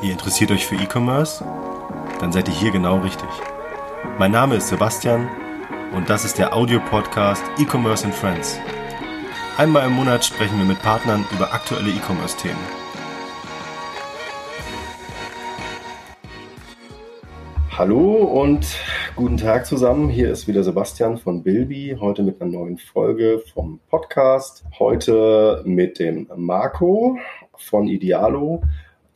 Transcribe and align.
Ihr 0.00 0.12
interessiert 0.12 0.52
euch 0.52 0.64
für 0.64 0.76
E-Commerce? 0.76 1.44
Dann 2.20 2.30
seid 2.30 2.46
ihr 2.46 2.54
hier 2.54 2.70
genau 2.70 2.98
richtig. 2.98 3.28
Mein 4.16 4.30
Name 4.30 4.54
ist 4.54 4.68
Sebastian 4.68 5.28
und 5.92 6.08
das 6.08 6.24
ist 6.24 6.38
der 6.38 6.54
Audio-Podcast 6.54 7.42
E-Commerce 7.58 8.04
and 8.04 8.14
Friends. 8.14 8.60
Einmal 9.56 9.88
im 9.88 9.94
Monat 9.94 10.24
sprechen 10.24 10.56
wir 10.56 10.66
mit 10.66 10.80
Partnern 10.82 11.24
über 11.34 11.52
aktuelle 11.52 11.90
E-Commerce-Themen. 11.90 12.60
Hallo 17.76 18.14
und 18.42 18.78
guten 19.16 19.36
Tag 19.36 19.66
zusammen. 19.66 20.08
Hier 20.08 20.30
ist 20.30 20.46
wieder 20.46 20.62
Sebastian 20.62 21.18
von 21.18 21.42
Bilby, 21.42 21.96
heute 21.98 22.22
mit 22.22 22.40
einer 22.40 22.52
neuen 22.52 22.78
Folge 22.78 23.42
vom 23.52 23.80
Podcast. 23.90 24.64
Heute 24.78 25.62
mit 25.64 25.98
dem 25.98 26.28
Marco 26.36 27.18
von 27.56 27.88
Idealo. 27.88 28.62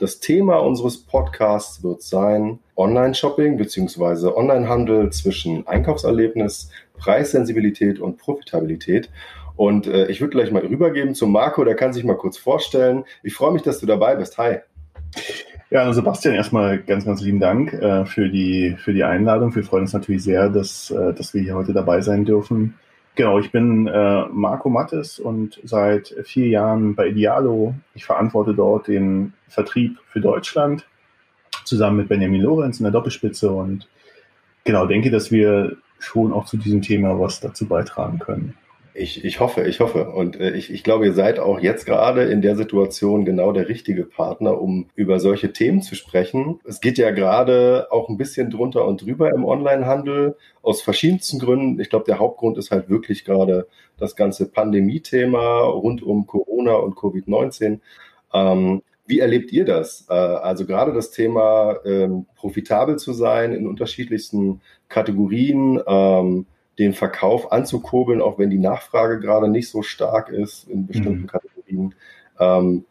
Das 0.03 0.19
Thema 0.19 0.57
unseres 0.57 0.98
Podcasts 0.98 1.84
wird 1.84 2.02
sein 2.02 2.59
Online-Shopping 2.77 3.56
bzw. 3.56 4.34
Online-Handel 4.34 5.11
zwischen 5.11 5.65
Einkaufserlebnis, 5.69 6.70
Preissensibilität 6.98 8.01
und 8.01 8.19
Profitabilität. 8.19 9.11
Und 9.55 9.87
äh, 9.87 10.09
ich 10.09 10.20
würde 10.20 10.33
gleich 10.33 10.51
mal 10.51 10.66
rübergeben 10.66 11.15
zu 11.15 11.28
Marco, 11.28 11.62
der 11.62 11.77
kann 11.77 11.92
sich 11.92 12.02
mal 12.02 12.16
kurz 12.16 12.37
vorstellen. 12.37 13.05
Ich 13.23 13.34
freue 13.34 13.52
mich, 13.52 13.62
dass 13.62 13.78
du 13.78 13.87
dabei 13.87 14.16
bist. 14.16 14.38
Hi. 14.38 14.56
Ja, 15.70 15.83
also 15.83 15.92
Sebastian, 15.92 16.34
erstmal 16.34 16.83
ganz, 16.83 17.05
ganz 17.05 17.20
lieben 17.23 17.39
Dank 17.39 17.73
äh, 17.73 18.05
für, 18.05 18.28
die, 18.28 18.75
für 18.80 18.92
die 18.92 19.05
Einladung. 19.05 19.55
Wir 19.55 19.62
freuen 19.62 19.83
uns 19.83 19.92
natürlich 19.92 20.25
sehr, 20.25 20.48
dass, 20.48 20.91
äh, 20.91 21.14
dass 21.14 21.33
wir 21.33 21.42
hier 21.42 21.55
heute 21.55 21.75
dabei 21.75 22.00
sein 22.00 22.25
dürfen. 22.25 22.75
Genau, 23.15 23.39
ich 23.39 23.52
bin 23.52 23.87
äh, 23.89 24.25
Marco 24.30 24.71
Mattes 24.71 25.19
und 25.19 25.61
seit 25.65 26.15
vier 26.25 26.48
Jahren 26.48 26.95
bei 26.95 27.09
Idealo. 27.09 27.75
Ich 27.95 28.07
verantworte 28.07 28.55
dort 28.55 28.89
den 28.89 29.34
Vertrieb 29.48 29.98
für 30.09 30.20
Deutschland 30.20 30.87
zusammen 31.65 31.98
mit 31.98 32.09
Benjamin 32.09 32.41
Lorenz 32.41 32.80
in 32.80 32.84
der 32.84 32.93
Doppelspitze 32.93 33.51
und 33.51 33.86
genau 34.64 34.86
denke, 34.86 35.11
dass 35.11 35.31
wir 35.31 35.77
schon 35.98 36.33
auch 36.33 36.47
zu 36.47 36.56
diesem 36.56 36.81
Thema 36.81 37.19
was 37.20 37.41
dazu 37.41 37.69
beitragen 37.69 38.19
können. 38.19 38.56
Ich, 38.95 39.25
ich 39.25 39.41
hoffe, 39.41 39.62
ich 39.62 39.81
hoffe. 39.81 40.11
Und 40.11 40.39
äh, 40.39 40.51
ich, 40.51 40.71
ich 40.71 40.85
glaube, 40.85 41.07
ihr 41.07 41.15
seid 41.15 41.39
auch 41.39 41.61
jetzt 41.61 41.87
gerade 41.87 42.25
in 42.25 42.43
der 42.43 42.57
Situation 42.57 43.25
genau 43.25 43.53
der 43.53 43.69
richtige 43.69 44.05
Partner, 44.05 44.61
um 44.61 44.91
über 44.95 45.19
solche 45.19 45.53
Themen 45.53 45.81
zu 45.81 45.95
sprechen. 45.95 46.61
Es 46.65 46.81
geht 46.81 46.98
ja 46.98 47.11
gerade 47.11 47.89
auch 47.91 48.11
ein 48.11 48.19
bisschen 48.19 48.51
drunter 48.51 48.87
und 48.87 49.03
drüber 49.03 49.31
im 49.31 49.45
Onlinehandel 49.45 50.37
aus 50.61 50.83
verschiedensten 50.83 51.39
Gründen. 51.39 51.81
Ich 51.81 51.89
glaube, 51.89 52.05
der 52.05 52.19
Hauptgrund 52.19 52.59
ist 52.59 52.70
halt 52.70 52.91
wirklich 52.91 53.25
gerade 53.25 53.67
das 53.97 54.15
ganze 54.15 54.51
Pandemie-Thema 54.51 55.61
rund 55.61 56.03
um 56.03 56.27
Corona 56.27 56.75
und 56.75 56.95
Covid-19. 56.95 57.81
Ähm, 58.35 58.83
wie 59.07 59.20
erlebt 59.20 59.53
ihr 59.53 59.65
das? 59.65 60.07
Äh, 60.11 60.15
also 60.15 60.67
gerade 60.67 60.93
das 60.93 61.11
Thema 61.11 61.77
ähm, 61.87 62.27
profitabel 62.37 62.97
zu 62.97 63.15
sein 63.15 63.53
in 63.53 63.67
unterschiedlichsten 63.67 64.61
Kategorien. 64.89 65.81
Den 66.78 66.95
Verkauf 66.95 67.53
anzukurbeln, 67.53 68.23
auch 68.23 68.39
wenn 68.39 68.51
die 68.51 68.59
Nachfrage 68.59 69.20
gerade 69.20 69.48
nicht 69.48 69.69
so 69.69 69.83
stark 69.83 70.31
ist 70.31 70.69
in 70.69 70.87
bestimmten 70.87 71.23
mhm. 71.23 71.27
Kategorien. 71.27 71.95
Ähm, 72.41 72.84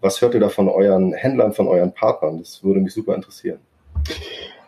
was 0.00 0.20
hört 0.22 0.34
ihr 0.34 0.40
da 0.40 0.48
von 0.48 0.68
euren 0.68 1.12
Händlern, 1.12 1.52
von 1.52 1.68
euren 1.68 1.92
Partnern? 1.92 2.38
Das 2.38 2.64
würde 2.64 2.80
mich 2.80 2.94
super 2.94 3.14
interessieren. 3.14 3.58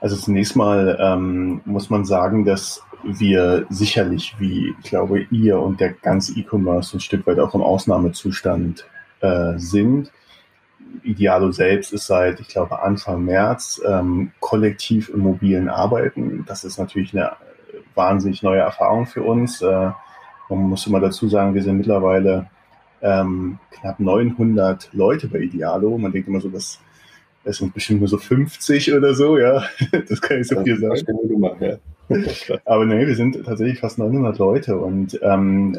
Also 0.01 0.17
zunächst 0.17 0.57
mal 0.57 0.99
ähm, 1.01 1.63
muss 1.65 1.89
man 1.89 2.05
sagen, 2.05 2.45
dass 2.45 2.83
wir 3.05 3.67
sicherlich, 3.69 4.35
wie 4.39 4.75
ich 4.79 4.91
glaube, 4.91 5.23
ihr 5.31 5.59
und 5.59 5.81
der 5.81 5.93
ganze 5.93 6.39
E-Commerce 6.39 6.97
ein 6.97 7.01
Stück 7.01 7.27
weit 7.27 7.39
auch 7.39 7.55
im 7.55 7.63
Ausnahmezustand 7.63 8.87
äh, 9.21 9.55
sind. 9.57 10.11
Idealo 11.03 11.51
selbst 11.53 11.93
ist 11.93 12.07
seit, 12.07 12.41
ich 12.41 12.49
glaube, 12.49 12.83
Anfang 12.83 13.25
März 13.25 13.81
ähm, 13.87 14.33
kollektiv 14.41 15.09
im 15.09 15.21
mobilen 15.21 15.69
Arbeiten. 15.69 16.45
Das 16.47 16.65
ist 16.65 16.79
natürlich 16.79 17.15
eine 17.15 17.33
wahnsinnig 17.95 18.43
neue 18.43 18.61
Erfahrung 18.61 19.07
für 19.07 19.23
uns. 19.23 19.63
Äh, 19.63 19.91
man 20.49 20.59
muss 20.59 20.87
immer 20.87 21.01
dazu 21.01 21.29
sagen, 21.29 21.55
wir 21.55 21.63
sind 21.63 21.79
mittlerweile 21.79 22.51
ähm, 23.01 23.59
knapp 23.71 24.01
900 24.01 24.91
Leute 24.93 25.29
bei 25.29 25.39
Idealo. 25.39 25.99
Man 25.99 26.13
denkt 26.13 26.29
immer 26.29 26.41
so, 26.41 26.49
dass 26.49 26.79
es 27.45 27.57
sind 27.57 27.75
bestimmt 27.75 28.01
nur 28.01 28.09
so 28.09 28.19
50 28.19 28.95
oder 28.95 29.15
so, 29.15 29.37
ja. 29.39 29.65
Das 30.09 30.21
kann 30.21 30.41
ich 30.41 30.49
so 30.49 30.63
viel 30.63 30.79
sagen. 30.79 31.03
Nummer, 31.29 31.57
ja. 31.61 31.77
Aber 32.65 32.85
nee, 32.85 33.07
wir 33.07 33.17
sind 33.17 33.45
tatsächlich 33.45 33.81
fast 33.81 33.99
900 33.99 34.39
Leute 34.39 34.77
und, 34.77 35.19
ähm, 35.23 35.79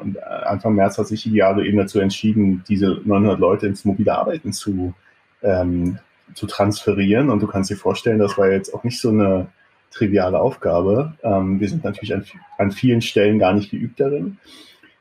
und 0.00 0.22
Anfang 0.22 0.74
März 0.74 0.98
hat 0.98 1.08
sich 1.08 1.26
Idealo 1.26 1.62
eben 1.62 1.78
dazu 1.78 2.00
entschieden, 2.00 2.64
diese 2.68 3.00
900 3.04 3.38
Leute 3.38 3.66
ins 3.66 3.84
mobile 3.84 4.16
Arbeiten 4.16 4.52
zu, 4.52 4.94
ähm, 5.42 5.98
zu 6.34 6.46
transferieren. 6.46 7.30
Und 7.30 7.42
du 7.42 7.46
kannst 7.46 7.70
dir 7.70 7.76
vorstellen, 7.76 8.18
das 8.18 8.38
war 8.38 8.50
jetzt 8.50 8.72
auch 8.72 8.84
nicht 8.84 9.00
so 9.00 9.10
eine 9.10 9.48
triviale 9.94 10.40
Aufgabe. 10.40 11.14
Ähm, 11.22 11.60
wir 11.60 11.68
sind 11.68 11.84
natürlich 11.84 12.14
an, 12.14 12.24
an 12.58 12.72
vielen 12.72 13.00
Stellen 13.00 13.38
gar 13.38 13.54
nicht 13.54 13.70
geübt 13.70 14.00
darin. 14.00 14.38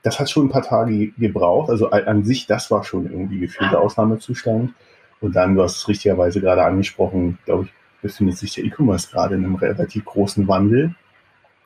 Das 0.04 0.20
hat 0.20 0.30
schon 0.30 0.48
ein 0.48 0.52
paar 0.52 0.64
Tage 0.64 1.12
gebraucht. 1.18 1.70
Also 1.70 1.90
an 1.90 2.24
sich, 2.24 2.46
das 2.46 2.70
war 2.72 2.84
schon 2.84 3.06
irgendwie 3.06 3.40
gefühlter 3.40 3.81
Ausnahmezustand. 3.81 4.74
Und 5.22 5.36
dann, 5.36 5.56
du 5.56 5.64
hast 5.64 5.78
es 5.78 5.88
richtigerweise 5.88 6.42
gerade 6.42 6.64
angesprochen, 6.64 7.40
glaube 7.46 7.66
ich, 7.66 7.70
befindet 8.02 8.38
sich 8.38 8.54
der 8.54 8.66
E-Commerce 8.66 9.09
gerade 9.09 9.36
in 9.36 9.46
einem 9.46 9.56
relativ 9.56 10.04
großen 10.04 10.48
Wandel. 10.48 10.94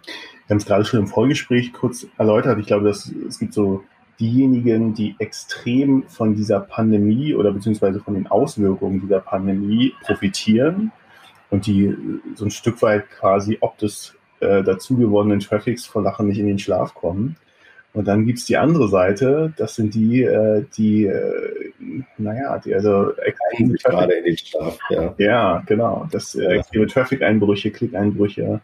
Wir 0.06 0.54
haben 0.54 0.58
es 0.58 0.66
gerade 0.66 0.86
schon 0.86 1.00
im 1.00 1.08
Vorgespräch 1.08 1.74
kurz 1.74 2.06
erläutert. 2.18 2.60
Ich 2.60 2.68
glaube, 2.68 2.86
dass 2.86 3.12
es 3.28 3.40
gibt 3.40 3.54
so 3.54 3.84
diejenigen, 4.20 4.94
die 4.94 5.16
extrem 5.18 6.04
von 6.08 6.36
dieser 6.36 6.60
Pandemie 6.60 7.34
oder 7.34 7.52
beziehungsweise 7.52 8.00
von 8.00 8.14
den 8.14 8.28
Auswirkungen 8.28 9.02
dieser 9.02 9.20
Pandemie 9.20 9.94
profitieren 10.04 10.92
und 11.50 11.66
die 11.66 11.96
so 12.36 12.46
ein 12.46 12.52
Stück 12.52 12.82
weit 12.82 13.10
quasi 13.10 13.58
ob 13.62 13.78
des 13.78 14.16
äh, 14.40 14.64
dazugewonnenen 14.64 15.40
Traffics 15.40 15.86
vor 15.86 16.04
Lachen 16.04 16.28
nicht 16.28 16.40
in 16.40 16.48
den 16.48 16.60
Schlaf 16.60 16.94
kommen. 16.94 17.38
Und 17.94 18.08
dann 18.08 18.26
gibt's 18.26 18.46
die 18.46 18.58
andere 18.58 18.90
Seite, 18.90 19.54
das 19.58 19.76
sind 19.76 19.96
die, 19.96 20.22
äh, 20.22 20.66
die, 20.78 21.06
äh, 21.06 21.74
naja, 22.20 22.60
die 22.60 22.76
also 22.76 23.14
extreme 23.14 23.74
gerade 23.74 24.14
in 24.14 24.26
den 24.26 24.38
Schlaf, 24.38 24.78
ja. 24.90 25.16
Ja, 25.18 25.64
genau. 25.66 26.08
Das 26.12 26.36
äh, 26.36 26.46
extreme 26.46 26.86
Traffic-Einbrüche, 26.86 27.72
Klick-Einbrüche. 27.72 28.62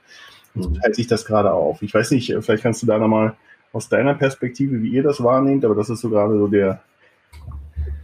Und 0.53 0.61
so 0.61 0.69
mhm. 0.69 0.75
teilt 0.75 0.95
sich 0.95 1.07
das 1.07 1.25
gerade 1.25 1.51
auf. 1.51 1.81
Ich 1.81 1.93
weiß 1.93 2.11
nicht, 2.11 2.35
vielleicht 2.41 2.61
kannst 2.61 2.83
du 2.83 2.85
da 2.85 2.99
nochmal 2.99 3.33
aus 3.71 3.89
deiner 3.89 4.13
Perspektive, 4.13 4.83
wie 4.83 4.89
ihr 4.89 5.01
das 5.01 5.23
wahrnehmt, 5.23 5.65
aber 5.65 5.73
das 5.73 5.89
ist 5.89 6.01
so 6.01 6.09
gerade 6.11 6.37
so 6.37 6.47
der, 6.47 6.83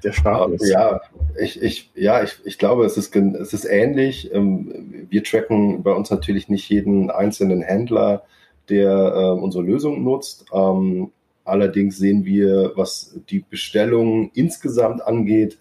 der 0.03 0.11
Status. 0.11 0.67
Ja, 0.69 1.01
ich, 1.39 1.61
ich, 1.61 1.91
ja, 1.95 2.23
ich, 2.23 2.37
ich 2.43 2.57
glaube, 2.57 2.85
es 2.85 2.97
ist, 2.97 3.15
es 3.15 3.53
ist 3.53 3.65
ähnlich. 3.65 4.33
Ähm, 4.33 5.05
wir 5.09 5.23
tracken 5.23 5.83
bei 5.83 5.91
uns 5.91 6.09
natürlich 6.09 6.49
nicht 6.49 6.69
jeden 6.69 7.11
einzelnen 7.11 7.61
Händler, 7.61 8.23
der 8.69 8.91
äh, 8.91 9.41
unsere 9.41 9.63
Lösung 9.63 10.03
nutzt. 10.03 10.45
Ähm, 10.53 11.11
allerdings 11.43 11.97
sehen 11.97 12.25
wir, 12.25 12.73
was 12.75 13.19
die 13.29 13.39
Bestellung 13.39 14.31
insgesamt 14.33 15.01
angeht, 15.01 15.57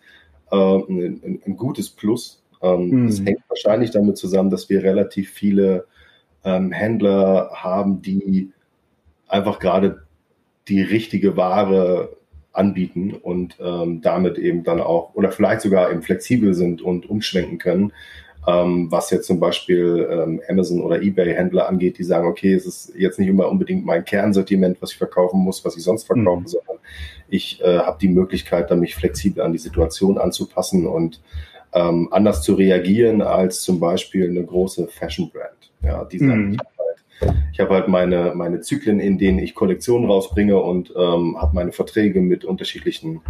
ein, 0.50 1.42
ein, 1.44 1.56
gutes 1.58 1.90
Plus. 1.90 2.42
Ähm, 2.62 2.88
mhm. 2.88 3.06
Das 3.08 3.20
hängt 3.20 3.40
wahrscheinlich 3.48 3.90
damit 3.90 4.16
zusammen, 4.16 4.48
dass 4.48 4.70
wir 4.70 4.82
relativ 4.82 5.30
viele 5.30 5.84
ähm, 6.42 6.72
Händler 6.72 7.50
haben, 7.52 8.00
die 8.00 8.50
einfach 9.26 9.58
gerade 9.58 10.02
die 10.68 10.82
richtige 10.82 11.36
Ware 11.36 12.16
anbieten 12.52 13.14
und 13.14 13.56
ähm, 13.60 14.00
damit 14.02 14.38
eben 14.38 14.64
dann 14.64 14.80
auch 14.80 15.14
oder 15.14 15.30
vielleicht 15.30 15.60
sogar 15.60 15.90
eben 15.90 16.02
flexibel 16.02 16.54
sind 16.54 16.82
und 16.82 17.08
umschwenken 17.08 17.58
können. 17.58 17.92
Ähm, 18.46 18.90
was 18.90 19.10
jetzt 19.10 19.26
zum 19.26 19.40
Beispiel 19.40 20.08
ähm, 20.10 20.40
Amazon 20.48 20.80
oder 20.80 21.02
eBay-Händler 21.02 21.68
angeht, 21.68 21.98
die 21.98 22.04
sagen, 22.04 22.26
okay, 22.26 22.54
es 22.54 22.66
ist 22.66 22.94
jetzt 22.96 23.18
nicht 23.18 23.28
immer 23.28 23.48
unbedingt 23.48 23.84
mein 23.84 24.04
Kernsortiment, 24.04 24.80
was 24.80 24.92
ich 24.92 24.98
verkaufen 24.98 25.40
muss, 25.40 25.64
was 25.64 25.76
ich 25.76 25.82
sonst 25.82 26.04
verkaufe, 26.04 26.42
mhm. 26.42 26.46
sondern 26.46 26.76
ich 27.28 27.60
äh, 27.62 27.78
habe 27.80 27.98
die 28.00 28.08
Möglichkeit, 28.08 28.70
dann 28.70 28.80
mich 28.80 28.94
flexibel 28.94 29.42
an 29.42 29.52
die 29.52 29.58
Situation 29.58 30.16
anzupassen 30.18 30.86
und 30.86 31.20
ähm, 31.74 32.08
anders 32.10 32.42
zu 32.42 32.54
reagieren 32.54 33.20
als 33.20 33.60
zum 33.60 33.80
Beispiel 33.80 34.30
eine 34.30 34.44
große 34.44 34.86
Fashion-Brand. 34.88 35.70
Ja, 35.82 36.04
die 36.04 36.18
sagen, 36.18 36.50
mhm. 36.50 36.58
Ich 37.52 37.60
habe 37.60 37.74
halt 37.74 37.88
meine, 37.88 38.32
meine 38.34 38.60
Zyklen, 38.60 39.00
in 39.00 39.18
denen 39.18 39.38
ich 39.38 39.54
Kollektionen 39.54 40.08
rausbringe 40.08 40.56
und 40.56 40.92
ähm, 40.96 41.36
habe 41.40 41.54
meine 41.54 41.72
Verträge 41.72 42.20
mit 42.20 42.44
unterschiedlichen 42.44 43.20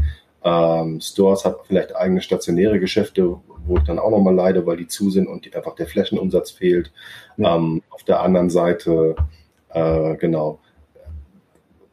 ähm, 0.45 1.01
Stores, 1.01 1.45
habe 1.45 1.61
vielleicht 1.67 1.97
eigene 1.97 2.21
stationäre 2.21 2.79
Geschäfte, 2.81 3.39
wo 3.67 3.77
ich 3.77 3.85
dann 3.85 3.99
auch 3.99 4.11
nochmal 4.11 4.35
leide, 4.35 4.67
weil 4.67 4.77
die 4.77 4.87
zu 4.87 5.11
sind 5.11 5.27
und 5.27 5.45
die, 5.45 5.55
einfach 5.55 5.75
der 5.75 5.87
Flächenumsatz 5.87 6.51
fehlt. 6.51 6.93
Ja. 7.37 7.57
Ähm, 7.57 7.83
auf 7.91 8.05
der 8.05 8.21
anderen 8.21 8.51
Seite, 8.51 9.17
äh, 9.71 10.17
genau, 10.17 10.61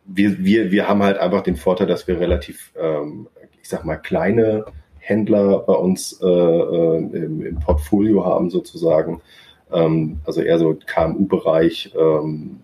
wir, 0.06 0.38
wir, 0.44 0.72
wir 0.72 0.88
haben 0.88 1.04
halt 1.04 1.18
einfach 1.18 1.42
den 1.42 1.56
Vorteil, 1.56 1.88
dass 1.88 2.08
wir 2.08 2.20
relativ, 2.20 2.72
ähm, 2.80 3.28
ich 3.62 3.70
sag 3.70 3.86
mal, 3.86 3.98
kleine 3.98 4.66
Händler 5.00 5.60
bei 5.60 5.74
uns 5.74 6.20
äh, 6.22 6.26
äh, 6.28 6.98
im, 6.98 7.46
im 7.46 7.60
Portfolio 7.60 8.26
haben 8.26 8.50
sozusagen 8.50 9.22
ähm, 9.72 10.20
also 10.26 10.42
eher 10.42 10.60
so 10.60 10.78
KMU-Bereich 10.86 11.94
ähm, 11.98 12.60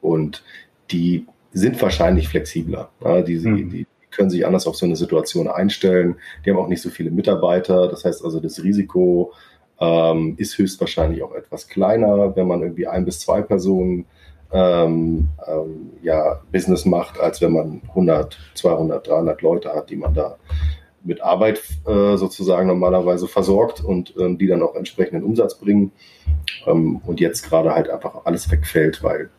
und 0.00 0.42
die 0.90 1.26
sind 1.52 1.80
wahrscheinlich 1.80 2.28
flexibler. 2.28 2.90
Ja, 3.02 3.22
die, 3.22 3.38
mhm. 3.38 3.70
die, 3.70 3.86
können 4.10 4.30
sich 4.30 4.46
anders 4.46 4.66
auf 4.66 4.76
so 4.76 4.86
eine 4.86 4.96
Situation 4.96 5.46
einstellen. 5.46 6.16
Die 6.44 6.50
haben 6.50 6.58
auch 6.58 6.68
nicht 6.68 6.80
so 6.80 6.88
viele 6.88 7.10
Mitarbeiter. 7.10 7.88
Das 7.88 8.04
heißt 8.04 8.24
also, 8.24 8.40
das 8.40 8.62
Risiko 8.62 9.34
ähm, 9.78 10.34
ist 10.38 10.56
höchstwahrscheinlich 10.56 11.22
auch 11.22 11.34
etwas 11.34 11.68
kleiner, 11.68 12.34
wenn 12.34 12.48
man 12.48 12.62
irgendwie 12.62 12.86
ein 12.86 13.04
bis 13.04 13.20
zwei 13.20 13.42
Personen 13.42 14.06
ähm, 14.52 15.28
ähm, 15.46 15.90
ja, 16.02 16.40
Business 16.50 16.86
macht, 16.86 17.20
als 17.20 17.42
wenn 17.42 17.52
man 17.52 17.82
100, 17.88 18.38
200, 18.54 19.06
300 19.06 19.42
Leute 19.42 19.74
hat, 19.74 19.90
die 19.90 19.96
man 19.96 20.14
da 20.14 20.36
mit 21.06 21.22
Arbeit 21.22 21.62
äh, 21.86 22.16
sozusagen 22.16 22.68
normalerweise 22.68 23.28
versorgt 23.28 23.82
und 23.82 24.14
ähm, 24.18 24.38
die 24.38 24.46
dann 24.46 24.62
auch 24.62 24.74
entsprechenden 24.74 25.24
Umsatz 25.24 25.58
bringen. 25.58 25.92
Ähm, 26.66 26.96
und 27.06 27.20
jetzt 27.20 27.48
gerade 27.48 27.72
halt 27.74 27.88
einfach 27.88 28.24
alles 28.24 28.50
wegfällt, 28.50 29.02
weil 29.02 29.30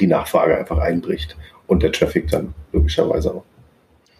die 0.00 0.06
Nachfrage 0.06 0.56
einfach 0.56 0.78
einbricht 0.78 1.36
und 1.66 1.82
der 1.82 1.92
Traffic 1.92 2.28
dann 2.30 2.54
logischerweise 2.72 3.34
auch. 3.34 3.44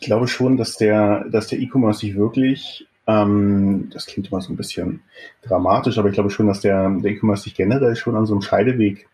Ich 0.01 0.07
glaube 0.07 0.29
schon, 0.29 0.57
dass 0.57 0.77
der, 0.77 1.25
dass 1.31 1.49
der 1.49 1.59
E-Commerce 1.59 2.01
sich 2.01 2.17
wirklich, 2.17 2.87
ähm, 3.07 3.91
das 3.93 4.07
klingt 4.07 4.31
immer 4.31 4.41
so 4.41 4.53
ein 4.53 4.57
bisschen 4.57 5.01
dramatisch, 5.43 5.99
aber 5.99 6.09
ich 6.09 6.15
glaube 6.15 6.31
schon, 6.31 6.47
dass 6.47 6.61
der, 6.61 7.01
E-Commerce 7.03 7.45
sich 7.45 7.55
generell 7.55 7.97
schon 7.97 8.15
an 8.15 8.27
so 8.27 8.35
einem 8.35 8.43
Scheideweg 8.43 9.09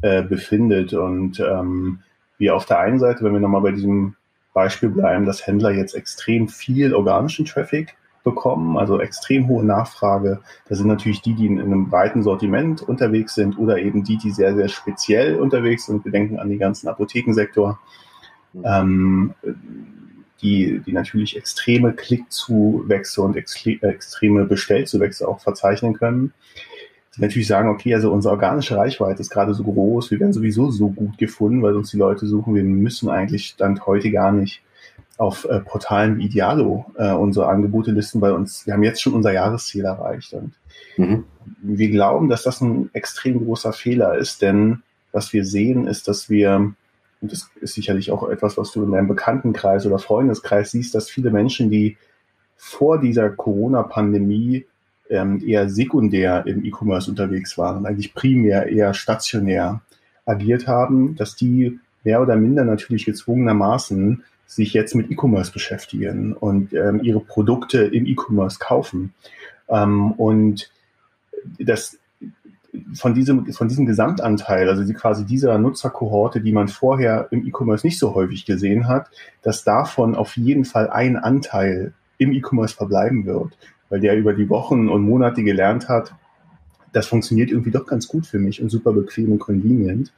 äh, 0.00 0.22
befindet 0.22 0.94
und 0.94 1.40
ähm, 1.40 2.00
wir 2.38 2.56
auf 2.56 2.64
der 2.64 2.78
einen 2.78 2.98
Seite, 2.98 3.22
wenn 3.22 3.34
wir 3.34 3.40
nochmal 3.40 3.60
bei 3.60 3.72
diesem 3.72 4.16
Beispiel 4.52 4.88
bleiben, 4.88 5.26
dass 5.26 5.46
Händler 5.46 5.70
jetzt 5.70 5.94
extrem 5.94 6.48
viel 6.48 6.94
organischen 6.94 7.44
Traffic 7.44 7.96
bekommen, 8.22 8.76
also 8.76 9.00
extrem 9.00 9.48
hohe 9.48 9.64
Nachfrage. 9.64 10.40
Das 10.68 10.78
sind 10.78 10.88
natürlich 10.88 11.22
die, 11.22 11.34
die 11.34 11.46
in, 11.46 11.58
in, 11.58 11.66
einem 11.66 11.88
breiten 11.88 12.22
Sortiment 12.22 12.82
unterwegs 12.82 13.34
sind 13.34 13.58
oder 13.58 13.78
eben 13.78 14.04
die, 14.04 14.18
die 14.18 14.30
sehr, 14.30 14.54
sehr 14.54 14.68
speziell 14.68 15.36
unterwegs 15.36 15.86
sind. 15.86 16.04
Wir 16.04 16.12
denken 16.12 16.38
an 16.38 16.48
den 16.48 16.58
ganzen 16.58 16.88
Apothekensektor, 16.88 17.78
mhm. 18.52 18.64
ähm, 18.66 19.34
die, 20.42 20.80
die 20.84 20.92
natürlich 20.92 21.36
extreme 21.36 21.92
Klickzuwächse 21.92 23.22
und 23.22 23.36
extreme 23.36 24.44
Bestellzuwächse 24.44 25.28
auch 25.28 25.40
verzeichnen 25.40 25.94
können 25.94 26.32
die 27.16 27.22
natürlich 27.22 27.48
sagen, 27.48 27.68
okay, 27.68 27.94
also 27.94 28.12
unsere 28.12 28.32
organische 28.32 28.76
Reichweite 28.76 29.20
ist 29.20 29.30
gerade 29.30 29.54
so 29.54 29.64
groß, 29.64 30.10
wir 30.10 30.20
werden 30.20 30.32
sowieso 30.32 30.70
so 30.70 30.90
gut 30.90 31.18
gefunden, 31.18 31.62
weil 31.62 31.74
uns 31.74 31.90
die 31.90 31.96
Leute 31.96 32.26
suchen, 32.26 32.54
wir 32.54 32.62
müssen 32.62 33.08
eigentlich 33.08 33.46
Stand 33.46 33.86
heute 33.86 34.10
gar 34.10 34.32
nicht 34.32 34.62
auf 35.20 35.44
äh, 35.44 35.60
Portalen 35.60 36.16
wie 36.16 36.26
Idealo 36.26 36.86
äh, 36.96 37.12
unsere 37.12 37.48
Angebote 37.48 37.90
listen, 37.90 38.22
weil 38.22 38.32
uns, 38.32 38.66
wir 38.66 38.72
haben 38.72 38.82
jetzt 38.82 39.02
schon 39.02 39.12
unser 39.12 39.32
Jahresziel 39.32 39.84
erreicht. 39.84 40.32
Und 40.32 40.54
mhm. 40.96 41.24
wir 41.60 41.90
glauben, 41.90 42.30
dass 42.30 42.42
das 42.42 42.62
ein 42.62 42.88
extrem 42.94 43.44
großer 43.44 43.74
Fehler 43.74 44.16
ist, 44.16 44.40
denn 44.40 44.82
was 45.12 45.32
wir 45.32 45.44
sehen, 45.44 45.86
ist, 45.86 46.08
dass 46.08 46.30
wir, 46.30 46.72
und 47.20 47.32
das 47.32 47.50
ist 47.60 47.74
sicherlich 47.74 48.10
auch 48.12 48.28
etwas, 48.30 48.56
was 48.56 48.72
du 48.72 48.82
in 48.82 48.92
deinem 48.92 49.08
Bekanntenkreis 49.08 49.84
oder 49.84 49.98
Freundeskreis 49.98 50.70
siehst, 50.70 50.94
dass 50.94 51.10
viele 51.10 51.30
Menschen, 51.30 51.70
die 51.70 51.98
vor 52.56 52.98
dieser 52.98 53.28
Corona-Pandemie 53.28 54.64
ähm, 55.10 55.42
eher 55.46 55.68
sekundär 55.68 56.46
im 56.46 56.64
E-Commerce 56.64 57.10
unterwegs 57.10 57.58
waren, 57.58 57.84
eigentlich 57.84 58.14
primär 58.14 58.68
eher 58.68 58.94
stationär 58.94 59.82
agiert 60.24 60.66
haben, 60.66 61.16
dass 61.16 61.36
die 61.36 61.78
mehr 62.04 62.22
oder 62.22 62.36
minder 62.36 62.64
natürlich 62.64 63.04
gezwungenermaßen 63.04 64.22
sich 64.46 64.72
jetzt 64.72 64.94
mit 64.94 65.10
E-Commerce 65.10 65.52
beschäftigen 65.52 66.32
und 66.32 66.72
ähm, 66.72 67.00
ihre 67.02 67.20
Produkte 67.20 67.82
im 67.82 68.06
E-Commerce 68.06 68.58
kaufen. 68.58 69.12
Ähm, 69.68 70.12
und 70.12 70.70
das 71.58 71.98
von 72.94 73.14
diesem, 73.14 73.52
von 73.52 73.68
diesem 73.68 73.86
Gesamtanteil, 73.86 74.68
also 74.68 74.84
die, 74.84 74.92
quasi 74.92 75.24
dieser 75.24 75.58
Nutzerkohorte, 75.58 76.40
die 76.40 76.52
man 76.52 76.68
vorher 76.68 77.28
im 77.30 77.46
E-Commerce 77.46 77.86
nicht 77.86 77.98
so 77.98 78.14
häufig 78.14 78.46
gesehen 78.46 78.86
hat, 78.86 79.10
dass 79.42 79.64
davon 79.64 80.14
auf 80.14 80.36
jeden 80.36 80.64
Fall 80.64 80.88
ein 80.88 81.16
Anteil 81.16 81.92
im 82.18 82.32
E-Commerce 82.32 82.76
verbleiben 82.76 83.26
wird 83.26 83.56
weil 83.90 84.00
der 84.00 84.16
über 84.16 84.32
die 84.32 84.48
Wochen 84.48 84.88
und 84.88 85.02
Monate 85.02 85.42
gelernt 85.42 85.88
hat, 85.88 86.14
das 86.92 87.06
funktioniert 87.06 87.50
irgendwie 87.50 87.70
doch 87.70 87.86
ganz 87.86 88.08
gut 88.08 88.26
für 88.26 88.38
mich 88.38 88.62
und 88.62 88.70
super 88.70 88.92
bequem 88.92 89.32
und 89.32 89.38
convenient. 89.38 90.12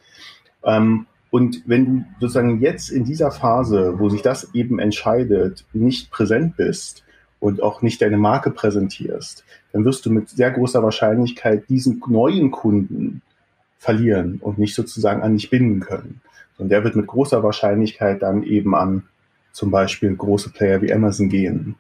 Ähm, 0.65 1.07
und 1.31 1.63
wenn 1.67 1.87
du 1.87 2.05
sozusagen 2.21 2.61
jetzt 2.61 2.91
in 2.91 3.05
dieser 3.05 3.31
Phase, 3.31 3.99
wo 3.99 4.09
sich 4.09 4.23
das 4.23 4.55
eben 4.55 4.79
entscheidet, 4.79 5.65
nicht 5.73 6.11
präsent 6.11 6.57
bist 6.57 7.05
und 7.41 7.63
auch 7.63 7.83
nicht 7.83 8.03
deine 8.03 8.19
Marke 8.19 8.51
präsentierst, 8.51 9.45
dann 9.73 9.85
wirst 9.85 10.05
du 10.05 10.11
mit 10.11 10.29
sehr 10.29 10.51
großer 10.51 10.83
Wahrscheinlichkeit 10.83 11.69
diesen 11.69 12.03
neuen 12.07 12.51
Kunden 12.51 13.23
verlieren 13.79 14.39
und 14.43 14.59
nicht 14.59 14.75
sozusagen 14.75 15.23
an 15.23 15.37
dich 15.37 15.51
binden 15.51 15.81
können. 15.81 16.21
Und 16.59 16.69
der 16.69 16.85
wird 16.85 16.97
mit 16.97 17.07
großer 17.07 17.43
Wahrscheinlichkeit 17.43 18.23
dann 18.23 18.43
eben 18.43 18.75
an 18.75 19.05
zum 19.53 19.71
Beispiel 19.71 20.15
große 20.15 20.51
Player 20.51 20.81
wie 20.83 20.93
Amazon 20.93 21.29
gehen. 21.29 21.77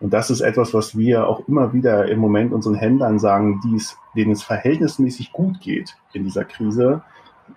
Und 0.00 0.14
das 0.14 0.30
ist 0.30 0.40
etwas, 0.40 0.72
was 0.72 0.96
wir 0.96 1.26
auch 1.26 1.46
immer 1.48 1.72
wieder 1.72 2.08
im 2.08 2.20
Moment 2.20 2.52
unseren 2.52 2.76
Händlern 2.76 3.18
sagen, 3.18 3.60
die 3.64 3.76
es, 3.76 3.96
denen 4.14 4.32
es 4.32 4.42
verhältnismäßig 4.42 5.32
gut 5.32 5.60
geht 5.60 5.96
in 6.12 6.24
dieser 6.24 6.44
Krise, 6.44 7.02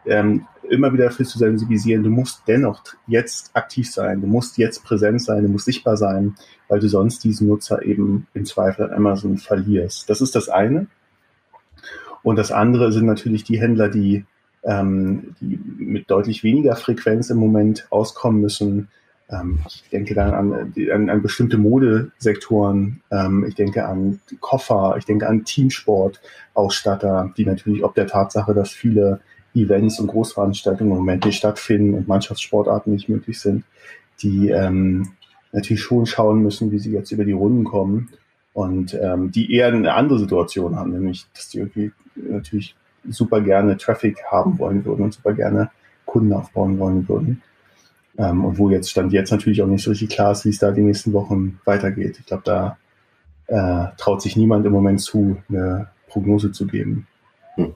ähm, 0.06 0.45
immer 0.69 0.94
wieder 0.94 1.06
dafür 1.06 1.25
zu 1.25 1.38
sensibilisieren, 1.38 2.04
du 2.04 2.10
musst 2.10 2.44
dennoch 2.48 2.83
jetzt 3.07 3.51
aktiv 3.56 3.92
sein, 3.92 4.21
du 4.21 4.27
musst 4.27 4.57
jetzt 4.57 4.83
präsent 4.83 5.21
sein, 5.21 5.44
du 5.44 5.50
musst 5.50 5.66
sichtbar 5.66 5.98
sein, 5.98 6.36
weil 6.68 6.80
du 6.80 6.88
sonst 6.88 7.24
diesen 7.24 7.48
Nutzer 7.48 7.83
eben 7.83 8.27
im 8.33 8.45
Zweifel 8.45 8.86
an 8.86 8.94
Amazon 8.94 9.38
verlierst. 9.38 10.10
Das 10.10 10.22
ist 10.22 10.36
das 10.36 10.50
eine. 10.50 10.88
Und 12.22 12.36
das 12.36 12.51
andere 12.51 12.92
sind 12.92 13.06
natürlich 13.06 13.44
die 13.44 13.60
Händler, 13.60 13.89
die, 13.89 14.25
ähm, 14.63 15.36
die 15.39 15.60
mit 15.77 16.12
deutlich 16.12 16.44
weniger 16.44 16.75
Frequenz 16.75 17.30
im 17.30 17.38
Moment 17.38 17.88
auskommen 17.89 18.42
müssen, 18.42 18.89
ähm, 19.31 19.60
ich 19.68 19.84
denke 19.92 20.16
dann 20.16 20.34
an, 20.34 20.74
an, 20.92 21.10
an 21.10 21.22
bestimmte 21.22 21.58
Modesektoren. 21.58 23.02
Ähm, 23.12 23.46
ich 23.48 23.56
denke 23.56 23.86
an 23.86 24.20
Koffer. 24.40 24.96
Ich 24.98 25.06
denke 25.06 25.28
an 25.28 25.46
Teamsport-Ausstatter, 25.46 27.34
die 27.38 27.46
natürlich 27.46 27.84
ob 27.84 27.96
der 27.96 28.08
Tatsache, 28.08 28.54
dass 28.54 28.72
viele 28.72 29.22
Events 29.56 30.00
und 30.00 30.08
Großveranstaltungen 30.08 30.92
im 30.92 31.00
Moment 31.00 31.26
nicht 31.26 31.38
stattfinden 31.38 31.94
und 31.94 32.08
Mannschaftssportarten 32.08 32.94
nicht 32.94 33.10
möglich 33.10 33.40
sind, 33.40 33.64
die 34.22 34.50
ähm, 34.50 35.10
natürlich 35.52 35.82
schon 35.82 36.06
schauen 36.06 36.42
müssen, 36.42 36.72
wie 36.72 36.80
sie 36.80 36.92
jetzt 36.92 37.12
über 37.12 37.25
die 37.25 37.32
Runden 37.32 37.64
kommen 37.64 38.10
und 38.54 38.94
ähm, 38.94 39.32
die 39.32 39.54
eher 39.54 39.68
eine 39.68 39.94
andere 39.94 40.20
Situation 40.20 40.75
haben, 40.75 40.92
nämlich 40.92 41.25
dass 41.34 41.50
die 41.50 41.60
irgendwie 41.60 41.92
natürlich 42.16 42.75
super 43.08 43.42
gerne 43.42 43.78
Traffic 43.78 44.24
haben 44.30 44.60
wollen 44.60 44.86
würden 44.86 45.04
und 45.04 45.14
super 45.14 45.34
gerne 45.34 45.72
Kunden 46.06 46.34
aufbauen 46.34 46.78
wollen 46.80 47.08
würden. 47.08 47.42
Ähm, 48.19 48.44
und 48.44 48.57
wo 48.57 48.69
jetzt 48.69 48.92
stand 48.92 49.13
jetzt 49.13 49.31
natürlich 49.31 49.62
auch 49.62 49.68
nicht 49.68 49.83
so 49.83 49.92
richtig 49.92 50.10
klar 50.10 50.33
ist, 50.33 50.44
wie 50.44 50.50
es 50.50 50.60
da 50.60 50.71
die 50.71 50.81
nächsten 50.81 51.13
Wochen 51.13 51.60
weitergeht. 51.63 52.18
Ich 52.19 52.25
glaube, 52.25 52.44
da 52.45 52.77
äh, 53.48 53.95
traut 53.98 54.21
sich 54.21 54.36
niemand 54.36 54.66
im 54.66 54.74
Moment 54.74 55.00
zu, 55.00 55.38
eine 55.48 55.88
Prognose 56.10 56.51
zu 56.51 56.67
geben. 56.67 57.08
Hm. 57.55 57.74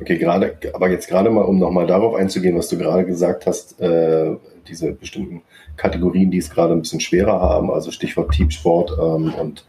Okay, 0.00 0.18
gerade, 0.18 0.56
aber 0.74 0.90
jetzt 0.90 1.08
gerade 1.08 1.30
mal, 1.30 1.42
um 1.42 1.58
nochmal 1.58 1.86
darauf 1.86 2.14
einzugehen, 2.16 2.58
was 2.58 2.68
du 2.68 2.76
gerade 2.76 3.06
gesagt 3.06 3.46
hast, 3.46 3.80
äh, 3.80 4.36
diese 4.68 4.92
bestimmten 4.92 5.42
Kategorien, 5.76 6.30
die 6.30 6.38
es 6.38 6.50
gerade 6.50 6.72
ein 6.72 6.82
bisschen 6.82 7.00
schwerer 7.00 7.40
haben, 7.40 7.70
also 7.70 7.90
Stichwort 7.90 8.32
Teamsport 8.32 8.90
ähm, 9.00 9.32
und 9.34 9.64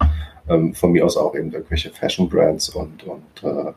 ähm, 0.49 0.73
von 0.73 0.91
mir 0.91 1.05
aus 1.05 1.17
auch 1.17 1.35
eben 1.35 1.51
irgendwelche 1.51 1.91
Fashion 1.91 2.27
Brands 2.27 2.69
und, 2.69 3.03
und 3.03 3.43
äh, 3.43 3.71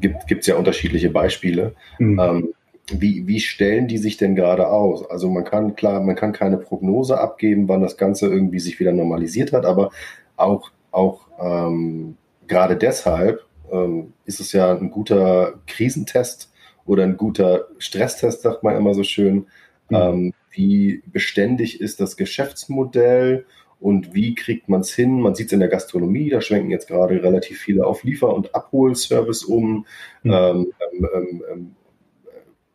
gibt 0.00 0.42
es 0.42 0.46
ja 0.46 0.56
unterschiedliche 0.56 1.10
Beispiele. 1.10 1.74
Mhm. 1.98 2.20
Ähm, 2.20 2.54
wie, 2.88 3.26
wie 3.26 3.40
stellen 3.40 3.88
die 3.88 3.98
sich 3.98 4.16
denn 4.16 4.34
gerade 4.34 4.68
aus? 4.68 5.08
Also 5.08 5.30
man 5.30 5.44
kann 5.44 5.74
klar, 5.74 6.00
man 6.00 6.16
kann 6.16 6.32
keine 6.32 6.58
Prognose 6.58 7.18
abgeben, 7.18 7.68
wann 7.68 7.80
das 7.80 7.96
Ganze 7.96 8.26
irgendwie 8.26 8.58
sich 8.58 8.78
wieder 8.78 8.92
normalisiert 8.92 9.52
hat, 9.52 9.64
aber 9.64 9.90
auch, 10.36 10.70
auch 10.90 11.26
ähm, 11.40 12.16
gerade 12.46 12.76
deshalb 12.76 13.44
ähm, 13.72 14.12
ist 14.26 14.40
es 14.40 14.52
ja 14.52 14.76
ein 14.76 14.90
guter 14.90 15.54
Krisentest 15.66 16.52
oder 16.84 17.04
ein 17.04 17.16
guter 17.16 17.68
Stresstest, 17.78 18.42
sagt 18.42 18.62
man 18.62 18.76
immer 18.76 18.92
so 18.92 19.02
schön. 19.02 19.46
Mhm. 19.88 19.96
Ähm, 19.96 20.34
wie 20.50 21.02
beständig 21.06 21.80
ist 21.80 22.00
das 22.00 22.16
Geschäftsmodell 22.16 23.46
und 23.80 24.14
wie 24.14 24.34
kriegt 24.34 24.68
man 24.68 24.80
es 24.80 24.94
hin? 24.94 25.20
Man 25.20 25.34
sieht 25.34 25.46
es 25.46 25.52
in 25.52 25.60
der 25.60 25.68
Gastronomie, 25.68 26.28
da 26.28 26.40
schwenken 26.40 26.70
jetzt 26.70 26.88
gerade 26.88 27.22
relativ 27.22 27.58
viele 27.58 27.86
auf 27.86 28.04
Liefer- 28.04 28.34
und 28.34 28.54
Abholservice 28.54 29.44
um. 29.44 29.86
Mhm. 30.22 30.32
Ähm, 30.32 30.72
ähm, 31.14 31.44
ähm 31.50 31.76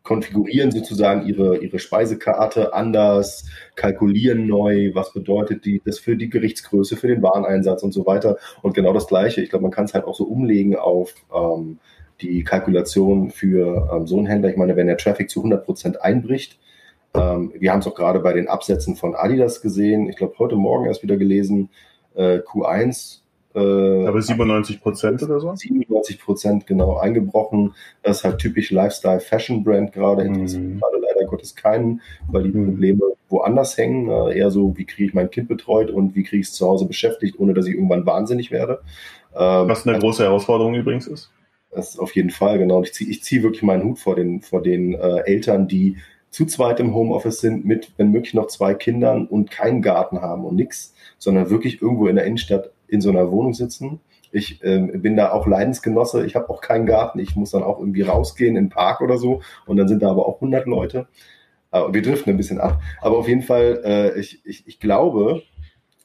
konfigurieren 0.10 0.72
sozusagen 0.72 1.28
ihre, 1.28 1.58
ihre 1.58 1.78
Speisekarte 1.78 2.74
anders, 2.74 3.46
kalkulieren 3.76 4.48
neu, 4.48 4.90
was 4.96 5.14
bedeutet 5.14 5.66
die, 5.66 5.84
das 5.86 6.00
für 6.00 6.18
die 6.18 6.32
Gerichtsgröße, 6.32 6.98
für 6.98 7.08
den 7.08 7.22
Wareneinsatz 7.22 7.84
und 7.84 7.92
so 7.92 8.08
weiter. 8.08 8.38
Und 8.64 8.74
genau 8.74 8.92
das 8.92 9.06
Gleiche. 9.06 9.42
Ich 9.42 9.52
glaube, 9.52 9.62
man 9.62 9.72
kann 9.72 9.86
es 9.86 9.94
halt 9.94 10.06
auch 10.06 10.16
so 10.16 10.24
umlegen 10.24 10.76
auf 10.76 11.14
ähm, 11.32 11.78
die 12.22 12.44
Kalkulation 12.44 13.30
für 13.30 13.88
ähm, 13.94 14.08
so 14.08 14.18
einen 14.18 14.26
Händler. 14.26 14.50
Ich 14.50 14.58
meine, 14.58 14.76
wenn 14.76 14.88
der 14.88 14.98
Traffic 14.98 15.30
zu 15.30 15.42
100 15.42 15.64
Prozent 15.64 16.02
einbricht, 16.02 16.58
ähm, 17.14 17.54
wir 17.60 17.72
haben 17.72 17.82
es 17.82 17.88
auch 17.88 17.94
gerade 17.94 18.20
bei 18.20 18.34
den 18.34 18.48
Absätzen 18.48 18.96
von 18.96 19.14
Adidas 19.14 19.62
gesehen. 19.62 20.10
Ich 20.10 20.16
glaube, 20.16 20.40
heute 20.40 20.56
Morgen 20.56 20.88
erst 20.88 21.04
wieder 21.04 21.18
gelesen, 21.18 21.70
äh, 22.16 22.40
Q1 22.40 23.20
äh, 23.56 24.06
Aber 24.06 24.22
97 24.22 24.82
Prozent 24.82 25.24
oder 25.24 25.40
so? 25.40 25.54
97 25.54 26.20
Prozent, 26.20 26.68
genau, 26.68 26.98
eingebrochen. 26.98 27.74
Das 28.04 28.18
ist 28.18 28.24
halt 28.24 28.38
typisch 28.38 28.72
Lifestyle 28.72 29.20
Fashion 29.20 29.64
Brand 29.64 29.92
gerade, 29.92 30.24
interessiert 30.24 30.64
mm. 30.64 30.80
gerade 30.80 30.98
leider 31.02 31.28
Gottes 31.28 31.56
keinen, 31.56 32.02
weil 32.28 32.44
die 32.44 32.52
Probleme 32.52 33.02
woanders 33.30 33.78
hängen. 33.78 34.10
Äh, 34.10 34.38
eher 34.38 34.52
so, 34.52 34.78
wie 34.78 34.86
kriege 34.86 35.06
ich 35.06 35.14
mein 35.14 35.32
Kind 35.32 35.48
betreut 35.48 35.90
und 35.90 36.16
wie 36.16 36.24
kriege 36.24 36.42
ich 36.42 36.48
es 36.48 36.54
zu 36.54 36.68
Hause 36.68 36.86
beschäftigt, 36.86 37.40
ohne 37.40 37.54
dass 37.54 37.66
ich 37.66 37.74
irgendwann 37.74 38.06
wahnsinnig 38.06 38.52
werde. 38.52 38.82
Ähm, 39.36 39.68
Was 39.68 39.88
eine 39.88 40.00
große 40.00 40.24
Herausforderung 40.24 40.76
übrigens 40.76 41.08
ist. 41.08 41.32
Das 41.72 41.92
ist 41.92 42.00
auf 42.00 42.16
jeden 42.16 42.32
Fall, 42.32 42.58
genau. 42.58 42.84
Ich 42.84 42.94
ziehe 42.94 43.10
ich 43.10 43.24
zieh 43.24 43.44
wirklich 43.44 43.62
meinen 43.64 43.84
Hut 43.84 44.00
vor 44.00 44.16
den, 44.16 44.42
vor 44.42 44.62
den 44.62 44.94
äh, 44.94 45.20
Eltern, 45.26 45.68
die 45.68 45.98
zu 46.32 46.46
zweit 46.46 46.80
im 46.80 46.94
Homeoffice 46.94 47.40
sind, 47.40 47.66
mit, 47.66 47.92
wenn 47.98 48.12
möglich, 48.12 48.34
noch 48.34 48.48
zwei 48.48 48.74
Kindern 48.74 49.28
und 49.28 49.50
keinen 49.50 49.82
Garten 49.82 50.22
haben 50.22 50.46
und 50.46 50.56
nichts, 50.56 50.94
sondern 51.18 51.50
wirklich 51.50 51.82
irgendwo 51.82 52.08
in 52.08 52.16
der 52.16 52.26
Innenstadt 52.26 52.72
in 52.90 53.02
so 53.02 53.10
einer 53.10 53.32
Wohnung 53.32 53.54
sitzen. 53.54 54.00
Ich 54.32 54.64
ähm, 54.64 55.02
bin 55.02 55.16
da 55.16 55.32
auch 55.32 55.48
Leidensgenosse. 55.48 56.26
Ich 56.26 56.36
habe 56.36 56.50
auch 56.50 56.62
keinen 56.62 56.86
Garten. 56.86 57.20
Ich 57.20 57.36
muss 57.36 57.52
dann 57.52 57.64
auch 57.64 57.80
irgendwie 57.80 58.04
rausgehen 58.04 58.56
in 58.56 58.66
den 58.66 58.70
Park 58.70 59.02
oder 59.02 59.18
so. 59.18 59.42
Und 59.66 59.78
dann 59.78 59.88
sind 59.88 60.04
da 60.04 60.12
aber 60.12 60.28
auch 60.28 60.36
100 60.36 60.68
Leute. 60.68 61.08
Aber 61.72 61.94
wir 61.94 62.02
driften 62.02 62.34
ein 62.34 62.38
bisschen 62.38 62.60
ab. 62.60 62.82
Aber 63.02 63.18
auf 63.18 63.28
jeden 63.28 63.42
Fall, 63.42 63.82
äh, 63.84 64.20
ich, 64.20 64.46
ich, 64.46 64.68
ich 64.68 64.80
glaube, 64.80 65.44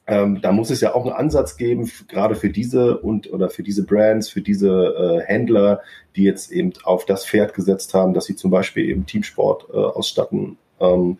ähm, 0.07 0.39
da 0.41 0.51
muss 0.51 0.69
es 0.69 0.81
ja 0.81 0.93
auch 0.93 1.05
einen 1.05 1.15
Ansatz 1.15 1.57
geben, 1.57 1.89
gerade 2.07 2.35
für 2.35 2.49
diese 2.49 2.99
und 2.99 3.31
oder 3.31 3.49
für 3.49 3.63
diese 3.63 3.85
Brands, 3.85 4.29
für 4.29 4.41
diese 4.41 4.69
äh, 4.69 5.25
Händler, 5.25 5.81
die 6.15 6.23
jetzt 6.23 6.51
eben 6.51 6.73
auf 6.83 7.05
das 7.05 7.25
Pferd 7.25 7.55
gesetzt 7.55 7.93
haben, 7.93 8.13
dass 8.13 8.25
sie 8.25 8.35
zum 8.35 8.51
Beispiel 8.51 8.87
eben 8.87 9.07
Teamsport 9.07 9.67
äh, 9.73 9.77
ausstatten, 9.77 10.57
ähm, 10.79 11.17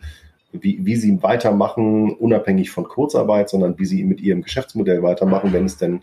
wie, 0.62 0.84
wie 0.84 0.96
sie 0.96 1.22
weitermachen, 1.22 2.14
unabhängig 2.14 2.70
von 2.70 2.84
Kurzarbeit, 2.84 3.48
sondern 3.48 3.78
wie 3.78 3.84
sie 3.84 4.04
mit 4.04 4.20
ihrem 4.20 4.42
Geschäftsmodell 4.42 5.02
weitermachen, 5.02 5.52
wenn 5.52 5.64
es 5.64 5.76
denn 5.76 6.02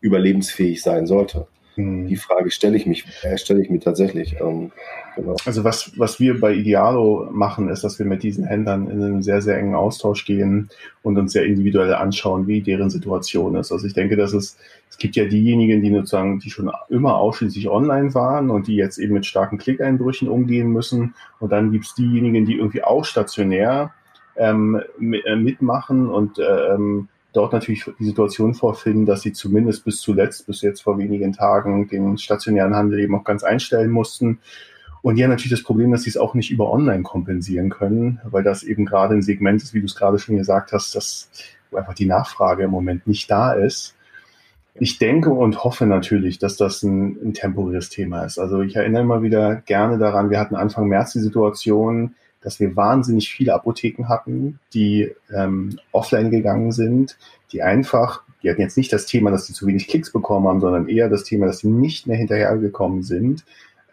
überlebensfähig 0.00 0.82
sein 0.82 1.06
sollte. 1.06 1.46
Hm. 1.76 2.06
Die 2.06 2.16
Frage 2.16 2.50
stelle 2.50 2.76
ich 2.76 2.86
mich, 2.86 3.04
äh, 3.22 3.36
stelle 3.36 3.62
ich 3.62 3.70
mir 3.70 3.80
tatsächlich. 3.80 4.36
Ähm, 4.40 4.70
genau. 5.16 5.34
Also 5.44 5.64
was, 5.64 5.92
was 5.98 6.20
wir 6.20 6.40
bei 6.40 6.54
Idealo 6.54 7.28
machen, 7.32 7.68
ist, 7.68 7.82
dass 7.82 7.98
wir 7.98 8.06
mit 8.06 8.22
diesen 8.22 8.44
Händlern 8.44 8.88
in 8.88 9.02
einen 9.02 9.22
sehr, 9.22 9.42
sehr 9.42 9.58
engen 9.58 9.74
Austausch 9.74 10.24
gehen 10.24 10.68
und 11.02 11.18
uns 11.18 11.32
sehr 11.32 11.44
individuell 11.44 11.94
anschauen, 11.94 12.46
wie 12.46 12.62
deren 12.62 12.90
Situation 12.90 13.56
ist. 13.56 13.72
Also 13.72 13.86
ich 13.86 13.94
denke, 13.94 14.16
dass 14.16 14.32
es, 14.32 14.56
es 14.88 14.98
gibt 14.98 15.16
ja 15.16 15.24
diejenigen, 15.24 15.82
die 15.82 15.92
sozusagen, 15.92 16.38
die 16.38 16.50
schon 16.50 16.70
immer 16.88 17.16
ausschließlich 17.16 17.68
online 17.68 18.14
waren 18.14 18.50
und 18.50 18.68
die 18.68 18.76
jetzt 18.76 18.98
eben 18.98 19.14
mit 19.14 19.26
starken 19.26 19.58
Klickeinbrüchen 19.58 20.28
umgehen 20.28 20.68
müssen. 20.68 21.14
Und 21.40 21.50
dann 21.50 21.72
gibt 21.72 21.86
es 21.86 21.94
diejenigen, 21.94 22.46
die 22.46 22.56
irgendwie 22.56 22.84
auch 22.84 23.04
stationär 23.04 23.92
ähm, 24.36 24.80
äh, 25.00 25.36
mitmachen 25.36 26.08
und 26.08 26.38
ähm, 26.38 27.08
dort 27.34 27.52
natürlich 27.52 27.84
die 27.98 28.04
Situation 28.04 28.54
vorfinden, 28.54 29.06
dass 29.06 29.22
sie 29.22 29.32
zumindest 29.32 29.84
bis 29.84 30.00
zuletzt, 30.00 30.46
bis 30.46 30.62
jetzt 30.62 30.82
vor 30.82 30.98
wenigen 30.98 31.32
Tagen, 31.32 31.88
den 31.88 32.16
stationären 32.16 32.74
Handel 32.74 33.00
eben 33.00 33.14
auch 33.14 33.24
ganz 33.24 33.42
einstellen 33.42 33.90
mussten. 33.90 34.38
Und 35.02 35.20
haben 35.20 35.30
natürlich 35.30 35.50
das 35.50 35.62
Problem, 35.62 35.90
dass 35.90 36.04
sie 36.04 36.10
es 36.10 36.16
auch 36.16 36.32
nicht 36.32 36.50
über 36.50 36.72
Online 36.72 37.02
kompensieren 37.02 37.68
können, 37.68 38.20
weil 38.24 38.42
das 38.42 38.62
eben 38.62 38.86
gerade 38.86 39.14
ein 39.14 39.22
Segment 39.22 39.62
ist, 39.62 39.74
wie 39.74 39.80
du 39.80 39.86
es 39.86 39.96
gerade 39.96 40.18
schon 40.18 40.36
gesagt 40.36 40.72
hast, 40.72 40.94
dass 40.94 41.28
einfach 41.74 41.92
die 41.92 42.06
Nachfrage 42.06 42.62
im 42.62 42.70
Moment 42.70 43.06
nicht 43.06 43.30
da 43.30 43.52
ist. 43.52 43.94
Ich 44.76 44.98
denke 44.98 45.30
und 45.30 45.62
hoffe 45.62 45.86
natürlich, 45.86 46.38
dass 46.38 46.56
das 46.56 46.82
ein, 46.82 47.18
ein 47.22 47.34
temporäres 47.34 47.90
Thema 47.90 48.24
ist. 48.24 48.38
Also 48.38 48.62
ich 48.62 48.76
erinnere 48.76 49.02
immer 49.02 49.22
wieder 49.22 49.56
gerne 49.56 49.98
daran, 49.98 50.30
wir 50.30 50.40
hatten 50.40 50.56
Anfang 50.56 50.88
März 50.88 51.12
die 51.12 51.20
Situation, 51.20 52.14
dass 52.44 52.60
wir 52.60 52.76
wahnsinnig 52.76 53.32
viele 53.32 53.54
Apotheken 53.54 54.08
hatten, 54.08 54.60
die 54.74 55.10
ähm, 55.34 55.78
offline 55.92 56.30
gegangen 56.30 56.72
sind, 56.72 57.16
die 57.50 57.62
einfach, 57.62 58.22
die 58.42 58.50
hatten 58.50 58.60
jetzt 58.60 58.76
nicht 58.76 58.92
das 58.92 59.06
Thema, 59.06 59.30
dass 59.30 59.46
sie 59.46 59.54
zu 59.54 59.66
wenig 59.66 59.88
Klicks 59.88 60.12
bekommen 60.12 60.46
haben, 60.46 60.60
sondern 60.60 60.88
eher 60.88 61.08
das 61.08 61.24
Thema, 61.24 61.46
dass 61.46 61.60
sie 61.60 61.68
nicht 61.68 62.06
mehr 62.06 62.18
hinterhergekommen 62.18 63.02
sind, 63.02 63.44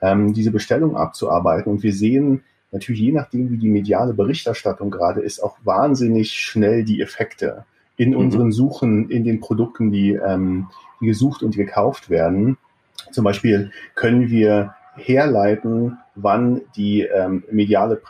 ähm, 0.02 0.34
diese 0.34 0.52
Bestellung 0.52 0.98
abzuarbeiten. 0.98 1.72
Und 1.72 1.82
wir 1.82 1.94
sehen 1.94 2.44
natürlich, 2.72 3.02
je 3.02 3.14
nachdem, 3.14 3.50
wie 3.52 3.58
die 3.58 3.70
mediale 3.70 4.14
Berichterstattung 4.14 4.92
gerade 4.92 5.22
ist, 5.22 5.42
auch 5.42 5.58
wahnsinnig 5.64 6.34
schnell 6.34 6.84
die 6.84 7.02
Effekte 7.02 7.66
in 7.96 8.12
mhm. 8.12 8.18
unseren 8.18 8.52
Suchen, 8.52 9.10
in 9.10 9.24
den 9.24 9.40
Produkten, 9.40 9.92
die, 9.92 10.12
ähm, 10.12 10.68
die 11.00 11.06
gesucht 11.06 11.42
und 11.42 11.56
gekauft 11.56 12.10
werden. 12.10 12.58
Zum 13.12 13.24
Beispiel 13.24 13.72
können 13.96 14.30
wir 14.30 14.76
herleiten, 14.96 15.98
wann 16.16 16.62
die 16.76 17.02
ähm, 17.02 17.44
mediale 17.52 18.02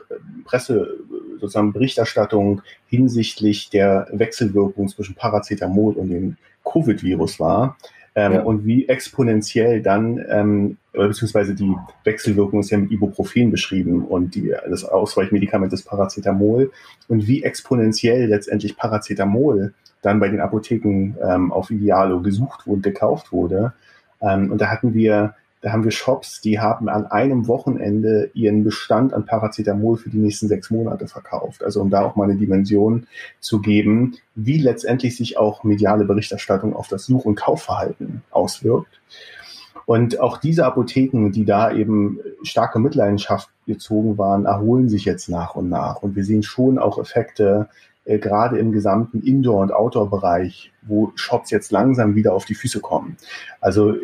Presse, 0.45 0.97
sozusagen 1.39 1.73
Berichterstattung 1.73 2.61
hinsichtlich 2.87 3.69
der 3.69 4.07
Wechselwirkung 4.11 4.87
zwischen 4.87 5.15
Paracetamol 5.15 5.93
und 5.93 6.09
dem 6.09 6.37
Covid-Virus 6.63 7.39
war. 7.39 7.77
Ähm, 8.13 8.33
ja. 8.33 8.41
Und 8.41 8.65
wie 8.65 8.89
exponentiell 8.89 9.81
dann, 9.81 10.23
ähm, 10.29 10.77
beziehungsweise 10.91 11.55
die 11.55 11.73
Wechselwirkung 12.03 12.59
ist 12.59 12.69
ja 12.69 12.77
mit 12.77 12.91
Ibuprofen 12.91 13.51
beschrieben 13.51 14.03
und 14.03 14.35
die, 14.35 14.53
das 14.69 14.83
Ausweichmedikament 14.83 15.71
ist 15.71 15.83
Paracetamol 15.83 16.71
und 17.07 17.27
wie 17.27 17.43
exponentiell 17.43 18.25
letztendlich 18.27 18.75
Paracetamol 18.75 19.73
dann 20.01 20.19
bei 20.19 20.27
den 20.27 20.41
Apotheken 20.41 21.15
ähm, 21.21 21.51
auf 21.53 21.71
Idealo 21.71 22.21
gesucht 22.21 22.67
und 22.67 22.83
gekauft 22.83 23.31
wurde. 23.31 23.73
Ähm, 24.21 24.51
und 24.51 24.59
da 24.59 24.67
hatten 24.67 24.93
wir 24.93 25.35
da 25.61 25.71
haben 25.71 25.83
wir 25.83 25.91
Shops, 25.91 26.41
die 26.41 26.59
haben 26.59 26.89
an 26.89 27.05
einem 27.05 27.47
Wochenende 27.47 28.31
ihren 28.33 28.63
Bestand 28.63 29.13
an 29.13 29.25
Paracetamol 29.25 29.97
für 29.97 30.09
die 30.09 30.17
nächsten 30.17 30.47
sechs 30.47 30.71
Monate 30.71 31.07
verkauft. 31.07 31.63
Also 31.63 31.81
um 31.81 31.91
da 31.91 32.01
auch 32.01 32.15
mal 32.15 32.23
eine 32.23 32.35
Dimension 32.35 33.05
zu 33.39 33.61
geben, 33.61 34.17
wie 34.33 34.57
letztendlich 34.57 35.15
sich 35.15 35.37
auch 35.37 35.63
mediale 35.63 36.05
Berichterstattung 36.05 36.75
auf 36.75 36.87
das 36.87 37.05
Such- 37.05 37.25
und 37.25 37.35
Kaufverhalten 37.35 38.23
auswirkt. 38.31 38.99
Und 39.85 40.19
auch 40.19 40.37
diese 40.37 40.65
Apotheken, 40.65 41.31
die 41.31 41.45
da 41.45 41.71
eben 41.71 42.19
starke 42.43 42.79
Mitleidenschaft 42.79 43.49
gezogen 43.67 44.17
waren, 44.17 44.45
erholen 44.45 44.89
sich 44.89 45.05
jetzt 45.05 45.29
nach 45.29 45.55
und 45.55 45.69
nach. 45.69 46.01
Und 46.01 46.15
wir 46.15 46.23
sehen 46.23 46.43
schon 46.43 46.79
auch 46.79 46.97
Effekte, 46.97 47.69
äh, 48.05 48.17
gerade 48.17 48.57
im 48.57 48.71
gesamten 48.71 49.21
Indoor- 49.21 49.61
und 49.61 49.73
Outdoor-Bereich, 49.73 50.71
wo 50.81 51.11
Shops 51.15 51.51
jetzt 51.51 51.71
langsam 51.71 52.15
wieder 52.15 52.33
auf 52.33 52.45
die 52.45 52.55
Füße 52.55 52.79
kommen. 52.79 53.17
Also 53.59 53.95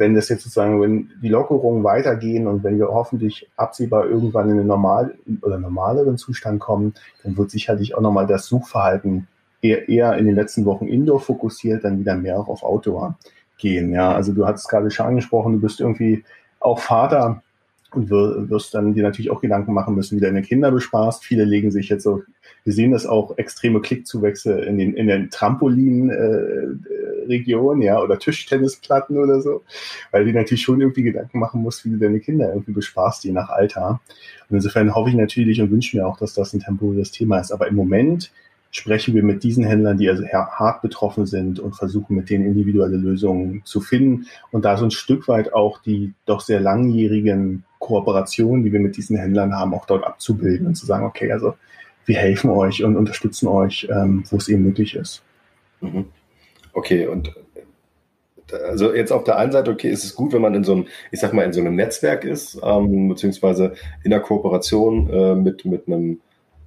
wenn 0.00 0.14
das 0.14 0.30
jetzt 0.30 0.44
sozusagen, 0.44 0.80
wenn 0.80 1.10
die 1.22 1.28
Lockerungen 1.28 1.84
weitergehen 1.84 2.46
und 2.46 2.64
wenn 2.64 2.78
wir 2.78 2.88
hoffentlich 2.88 3.50
absehbar 3.56 4.06
irgendwann 4.06 4.48
in 4.48 4.58
einen 4.58 4.66
normal 4.66 5.14
oder 5.42 5.58
normaleren 5.58 6.16
Zustand 6.16 6.58
kommen, 6.58 6.94
dann 7.22 7.36
wird 7.36 7.50
sicherlich 7.50 7.94
auch 7.94 8.00
nochmal 8.00 8.26
das 8.26 8.46
Suchverhalten 8.46 9.28
eher, 9.60 9.90
eher 9.90 10.16
in 10.16 10.24
den 10.24 10.34
letzten 10.34 10.64
Wochen 10.64 10.88
Indoor 10.88 11.20
fokussiert, 11.20 11.84
dann 11.84 12.00
wieder 12.00 12.16
mehr 12.16 12.40
auch 12.40 12.48
auf 12.48 12.62
Outdoor 12.62 13.18
gehen. 13.58 13.92
Ja, 13.92 14.14
also 14.14 14.32
du 14.32 14.46
hattest 14.46 14.70
gerade 14.70 14.90
schon 14.90 15.04
angesprochen, 15.04 15.52
du 15.52 15.60
bist 15.60 15.80
irgendwie 15.80 16.24
auch 16.60 16.78
Vater 16.78 17.42
und 17.92 18.10
wirst 18.10 18.74
dann 18.74 18.94
dir 18.94 19.02
natürlich 19.02 19.30
auch 19.30 19.40
Gedanken 19.40 19.72
machen 19.72 19.94
müssen, 19.94 20.16
wie 20.16 20.20
deine 20.20 20.42
Kinder 20.42 20.70
bespaßt. 20.70 21.24
Viele 21.24 21.44
legen 21.44 21.70
sich 21.70 21.88
jetzt 21.88 22.04
so, 22.04 22.22
wir 22.64 22.72
sehen 22.72 22.92
das 22.92 23.06
auch, 23.06 23.36
extreme 23.38 23.80
Klickzuwächse 23.80 24.60
in 24.60 24.78
den, 24.78 24.94
in 24.94 25.08
den 25.08 25.30
Trampolin-Region, 25.30 27.82
äh, 27.82 27.84
ja, 27.84 28.02
oder 28.02 28.18
Tischtennisplatten 28.18 29.18
oder 29.18 29.40
so, 29.40 29.62
weil 30.10 30.24
du 30.24 30.32
natürlich 30.32 30.62
schon 30.62 30.80
irgendwie 30.80 31.02
Gedanken 31.02 31.38
machen 31.38 31.62
musst, 31.62 31.84
wie 31.84 31.90
du 31.90 31.98
deine 31.98 32.20
Kinder 32.20 32.48
irgendwie 32.50 32.72
bespaßt, 32.72 33.24
je 33.24 33.32
nach 33.32 33.50
Alter. 33.50 34.00
Und 34.48 34.56
insofern 34.56 34.94
hoffe 34.94 35.10
ich 35.10 35.16
natürlich 35.16 35.60
und 35.60 35.70
wünsche 35.70 35.96
mir 35.96 36.06
auch, 36.06 36.18
dass 36.18 36.34
das 36.34 36.52
ein 36.52 36.60
temporäres 36.60 37.10
Thema 37.10 37.40
ist. 37.40 37.52
Aber 37.52 37.68
im 37.68 37.74
Moment 37.74 38.30
sprechen 38.70 39.14
wir 39.14 39.22
mit 39.22 39.42
diesen 39.42 39.64
Händlern, 39.64 39.98
die 39.98 40.08
also 40.08 40.24
hart 40.24 40.82
betroffen 40.82 41.26
sind 41.26 41.58
und 41.58 41.74
versuchen 41.74 42.16
mit 42.16 42.30
denen 42.30 42.46
individuelle 42.46 42.96
Lösungen 42.96 43.62
zu 43.64 43.80
finden 43.80 44.26
und 44.52 44.64
da 44.64 44.76
so 44.76 44.84
ein 44.84 44.90
Stück 44.90 45.28
weit 45.28 45.52
auch 45.52 45.82
die 45.82 46.14
doch 46.24 46.40
sehr 46.40 46.60
langjährigen 46.60 47.64
Kooperationen, 47.80 48.62
die 48.62 48.72
wir 48.72 48.78
mit 48.78 48.96
diesen 48.96 49.16
Händlern 49.16 49.52
haben, 49.54 49.74
auch 49.74 49.86
dort 49.86 50.04
abzubilden 50.04 50.68
und 50.68 50.76
zu 50.76 50.86
sagen, 50.86 51.04
okay, 51.04 51.32
also 51.32 51.54
wir 52.06 52.16
helfen 52.16 52.50
euch 52.50 52.84
und 52.84 52.96
unterstützen 52.96 53.48
euch, 53.48 53.88
ähm, 53.90 54.22
wo 54.30 54.36
es 54.36 54.48
eben 54.48 54.62
möglich 54.62 54.94
ist. 54.94 55.22
Mhm. 55.80 56.04
Okay, 56.72 57.08
und 57.08 57.34
also 58.68 58.94
jetzt 58.94 59.12
auf 59.12 59.24
der 59.24 59.38
einen 59.38 59.52
Seite, 59.52 59.72
okay, 59.72 59.90
ist 59.90 60.04
es 60.04 60.14
gut, 60.14 60.32
wenn 60.32 60.42
man 60.42 60.54
in 60.54 60.64
so 60.64 60.72
einem, 60.72 60.86
ich 61.10 61.20
sag 61.20 61.32
mal, 61.32 61.44
in 61.44 61.52
so 61.52 61.60
einem 61.60 61.74
Netzwerk 61.74 62.24
ist, 62.24 62.60
ähm, 62.62 63.08
beziehungsweise 63.08 63.74
in 64.04 64.10
der 64.10 64.20
Kooperation 64.20 65.10
äh, 65.10 65.34
mit, 65.34 65.64
mit 65.64 65.86
einem 65.88 66.20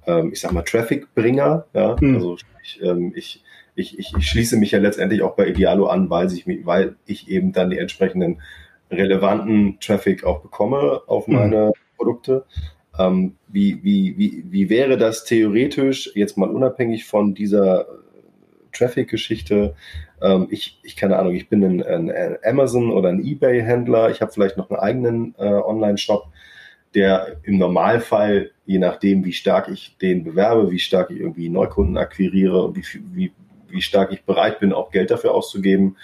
ähm, 0.06 0.30
ich 0.32 0.40
sag 0.40 0.52
mal, 0.52 0.62
Traffic-Bringer. 0.62 1.66
Ja? 1.74 1.98
Hm. 1.98 2.14
Also 2.14 2.36
ich, 2.62 2.82
ähm, 2.82 3.12
ich, 3.14 3.42
ich, 3.74 3.98
ich, 3.98 4.12
ich 4.16 4.28
schließe 4.28 4.56
mich 4.56 4.70
ja 4.70 4.78
letztendlich 4.78 5.22
auch 5.22 5.36
bei 5.36 5.48
Idealo 5.48 5.86
an, 5.86 6.10
weil 6.10 6.32
ich, 6.32 6.46
weil 6.64 6.96
ich 7.06 7.28
eben 7.28 7.52
dann 7.52 7.70
die 7.70 7.78
entsprechenden 7.78 8.40
relevanten 8.94 9.78
Traffic 9.80 10.24
auch 10.24 10.40
bekomme 10.40 11.02
auf 11.06 11.26
hm. 11.26 11.34
meine 11.34 11.66
hm. 11.66 11.72
Produkte. 11.96 12.44
Ähm, 12.98 13.36
wie, 13.48 13.82
wie, 13.82 14.16
wie, 14.18 14.44
wie 14.48 14.70
wäre 14.70 14.96
das 14.96 15.24
theoretisch, 15.24 16.10
jetzt 16.14 16.38
mal 16.38 16.50
unabhängig 16.50 17.04
von 17.04 17.34
dieser 17.34 17.82
äh, 17.82 17.84
Traffic-Geschichte? 18.72 19.74
Ähm, 20.22 20.46
ich, 20.50 20.78
ich 20.82 20.96
keine 20.96 21.18
Ahnung, 21.18 21.34
ich 21.34 21.48
bin 21.48 21.64
ein, 21.64 21.82
ein 21.82 22.38
Amazon 22.44 22.92
oder 22.92 23.08
ein 23.08 23.24
eBay-Händler, 23.24 24.10
ich 24.10 24.20
habe 24.20 24.32
vielleicht 24.32 24.56
noch 24.56 24.70
einen 24.70 24.78
eigenen 24.78 25.34
äh, 25.38 25.44
Online-Shop 25.44 26.28
der 26.94 27.38
im 27.42 27.58
Normalfall, 27.58 28.52
je 28.66 28.78
nachdem, 28.78 29.24
wie 29.24 29.32
stark 29.32 29.68
ich 29.68 29.96
den 29.98 30.24
bewerbe, 30.24 30.70
wie 30.70 30.78
stark 30.78 31.10
ich 31.10 31.18
irgendwie 31.18 31.48
Neukunden 31.48 31.96
akquiriere 31.96 32.62
und 32.62 32.76
wie, 32.76 32.84
wie, 33.12 33.32
wie 33.68 33.82
stark 33.82 34.12
ich 34.12 34.24
bereit 34.24 34.60
bin, 34.60 34.72
auch 34.72 34.90
Geld 34.90 35.10
dafür 35.10 35.34
auszugeben, 35.34 35.96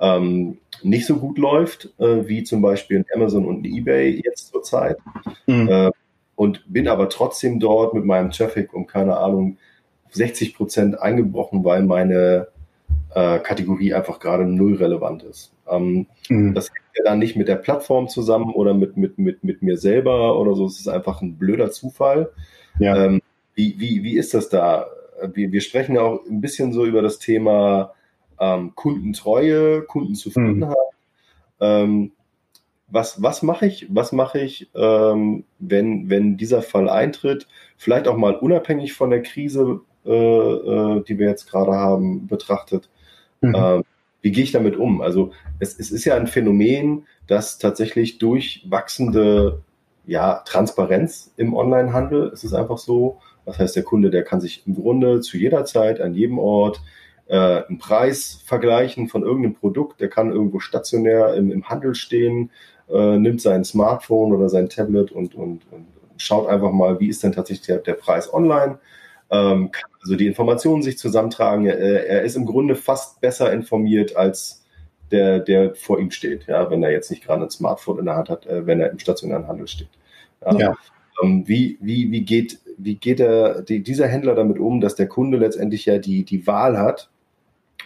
ähm, 0.00 0.58
nicht 0.82 1.06
so 1.06 1.16
gut 1.16 1.38
läuft, 1.38 1.92
äh, 1.98 2.28
wie 2.28 2.42
zum 2.44 2.62
Beispiel 2.62 2.98
ein 2.98 3.06
Amazon 3.14 3.46
und 3.46 3.62
ein 3.62 3.64
eBay 3.64 4.22
jetzt 4.24 4.48
zurzeit. 4.52 4.98
Mhm. 5.46 5.68
Äh, 5.68 5.90
und 6.34 6.64
bin 6.70 6.86
aber 6.86 7.08
trotzdem 7.08 7.60
dort 7.60 7.94
mit 7.94 8.04
meinem 8.04 8.30
Traffic 8.30 8.74
um 8.74 8.86
keine 8.86 9.16
Ahnung 9.16 9.56
60 10.10 10.54
Prozent 10.54 11.00
eingebrochen, 11.00 11.64
weil 11.64 11.82
meine 11.82 12.48
äh, 13.14 13.38
Kategorie 13.38 13.94
einfach 13.94 14.20
gerade 14.20 14.44
null 14.44 14.74
relevant 14.74 15.22
ist. 15.22 15.52
Ähm, 15.68 16.06
mhm. 16.28 16.54
Das 16.54 16.68
hängt 16.68 16.96
ja 16.96 17.04
dann 17.04 17.18
nicht 17.18 17.36
mit 17.36 17.48
der 17.48 17.56
Plattform 17.56 18.08
zusammen 18.08 18.52
oder 18.52 18.74
mit, 18.74 18.96
mit, 18.96 19.18
mit, 19.18 19.42
mit 19.42 19.62
mir 19.62 19.78
selber 19.78 20.38
oder 20.38 20.54
so. 20.54 20.66
Es 20.66 20.78
ist 20.78 20.88
einfach 20.88 21.22
ein 21.22 21.36
blöder 21.36 21.70
Zufall. 21.70 22.30
Ja. 22.78 23.04
Ähm, 23.04 23.22
wie, 23.54 23.76
wie, 23.78 24.02
wie 24.02 24.16
ist 24.16 24.34
das 24.34 24.50
da? 24.50 24.86
Wir, 25.32 25.50
wir 25.50 25.62
sprechen 25.62 25.96
ja 25.96 26.02
auch 26.02 26.20
ein 26.28 26.42
bisschen 26.42 26.74
so 26.74 26.84
über 26.84 27.00
das 27.00 27.18
Thema 27.18 27.94
ähm, 28.40 28.74
Kundentreue, 28.74 29.82
Kundenzufriedenheit. 29.82 30.70
Mhm. 30.70 30.76
Ähm, 31.60 32.12
was, 32.88 33.20
was 33.22 33.42
mache 33.42 33.66
ich, 33.66 33.86
was 33.90 34.12
mache 34.12 34.38
ich, 34.38 34.70
ähm, 34.74 35.44
wenn, 35.58 36.08
wenn 36.08 36.36
dieser 36.36 36.62
Fall 36.62 36.88
eintritt? 36.88 37.48
Vielleicht 37.76 38.06
auch 38.06 38.16
mal 38.16 38.36
unabhängig 38.36 38.92
von 38.92 39.10
der 39.10 39.22
Krise, 39.22 39.80
äh, 40.04 40.10
äh, 40.10 41.02
die 41.02 41.18
wir 41.18 41.28
jetzt 41.28 41.50
gerade 41.50 41.72
haben, 41.72 42.26
betrachtet. 42.26 42.88
Mhm. 43.40 43.54
Ähm, 43.56 43.84
wie 44.22 44.30
gehe 44.30 44.44
ich 44.44 44.52
damit 44.52 44.76
um? 44.76 45.00
Also 45.00 45.32
es, 45.58 45.78
es 45.78 45.90
ist 45.90 46.04
ja 46.04 46.16
ein 46.16 46.26
Phänomen, 46.26 47.06
das 47.26 47.58
tatsächlich 47.58 48.18
durch 48.18 48.64
wachsende 48.68 49.62
ja, 50.06 50.42
Transparenz 50.44 51.32
im 51.36 51.54
Onlinehandel, 51.54 52.30
es 52.32 52.44
ist 52.44 52.54
einfach 52.54 52.78
so, 52.78 53.18
das 53.44 53.58
heißt, 53.58 53.76
der 53.76 53.82
Kunde, 53.82 54.10
der 54.10 54.24
kann 54.24 54.40
sich 54.40 54.64
im 54.66 54.74
Grunde 54.74 55.20
zu 55.20 55.36
jeder 55.36 55.64
Zeit, 55.64 56.00
an 56.00 56.14
jedem 56.14 56.38
Ort 56.38 56.80
äh, 57.28 57.36
einen 57.36 57.78
Preis 57.78 58.40
vergleichen 58.44 59.08
von 59.08 59.22
irgendeinem 59.22 59.54
Produkt, 59.54 60.00
der 60.00 60.08
kann 60.08 60.32
irgendwo 60.32 60.60
stationär 60.60 61.34
im, 61.34 61.50
im 61.50 61.68
Handel 61.68 61.94
stehen, 61.94 62.50
äh, 62.88 63.18
nimmt 63.18 63.40
sein 63.40 63.64
Smartphone 63.64 64.32
oder 64.32 64.48
sein 64.48 64.68
Tablet 64.68 65.12
und, 65.12 65.34
und, 65.34 65.62
und 65.70 65.86
schaut 66.18 66.48
einfach 66.48 66.72
mal, 66.72 67.00
wie 67.00 67.08
ist 67.08 67.22
denn 67.22 67.32
tatsächlich 67.32 67.66
der, 67.66 67.78
der 67.78 67.94
Preis 67.94 68.32
online 68.32 68.78
ähm, 69.30 69.70
kann 69.72 69.90
also 70.02 70.16
die 70.16 70.26
Informationen 70.26 70.82
sich 70.82 70.98
zusammentragen. 70.98 71.66
Er, 71.66 72.06
er, 72.06 72.22
ist 72.22 72.36
im 72.36 72.46
Grunde 72.46 72.76
fast 72.76 73.20
besser 73.20 73.52
informiert 73.52 74.16
als 74.16 74.64
der, 75.10 75.40
der 75.40 75.74
vor 75.74 75.98
ihm 75.98 76.10
steht, 76.10 76.46
ja, 76.46 76.70
wenn 76.70 76.82
er 76.82 76.90
jetzt 76.90 77.10
nicht 77.10 77.24
gerade 77.24 77.42
ein 77.42 77.50
Smartphone 77.50 77.98
in 77.98 78.04
der 78.06 78.16
Hand 78.16 78.28
hat, 78.28 78.46
äh, 78.46 78.66
wenn 78.66 78.80
er 78.80 78.90
im 78.90 78.98
stationären 78.98 79.48
Handel 79.48 79.66
steht. 79.66 79.88
Ja. 80.44 80.56
ja. 80.58 80.76
Ähm, 81.22 81.44
wie, 81.46 81.78
wie, 81.80 82.10
wie 82.10 82.22
geht, 82.22 82.60
wie 82.76 82.96
geht 82.96 83.20
er, 83.20 83.62
die, 83.62 83.82
dieser 83.82 84.06
Händler 84.06 84.34
damit 84.34 84.58
um, 84.58 84.80
dass 84.80 84.94
der 84.94 85.08
Kunde 85.08 85.38
letztendlich 85.38 85.86
ja 85.86 85.98
die, 85.98 86.24
die 86.24 86.46
Wahl 86.46 86.78
hat 86.78 87.10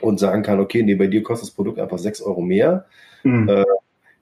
und 0.00 0.18
sagen 0.18 0.42
kann, 0.42 0.60
okay, 0.60 0.82
nee, 0.82 0.94
bei 0.94 1.06
dir 1.06 1.22
kostet 1.22 1.48
das 1.48 1.54
Produkt 1.54 1.78
einfach 1.78 1.98
sechs 1.98 2.22
Euro 2.22 2.40
mehr. 2.40 2.86
Mhm. 3.22 3.48
Äh, 3.48 3.64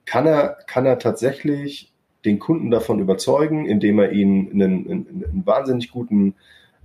kann 0.05 0.25
er, 0.25 0.57
kann 0.67 0.85
er 0.85 0.99
tatsächlich 0.99 1.91
den 2.25 2.39
Kunden 2.39 2.71
davon 2.71 2.99
überzeugen, 2.99 3.65
indem 3.65 3.99
er 3.99 4.11
ihnen 4.11 4.51
einen, 4.51 4.85
einen, 4.85 5.25
einen 5.29 5.43
wahnsinnig 5.45 5.91
guten 5.91 6.35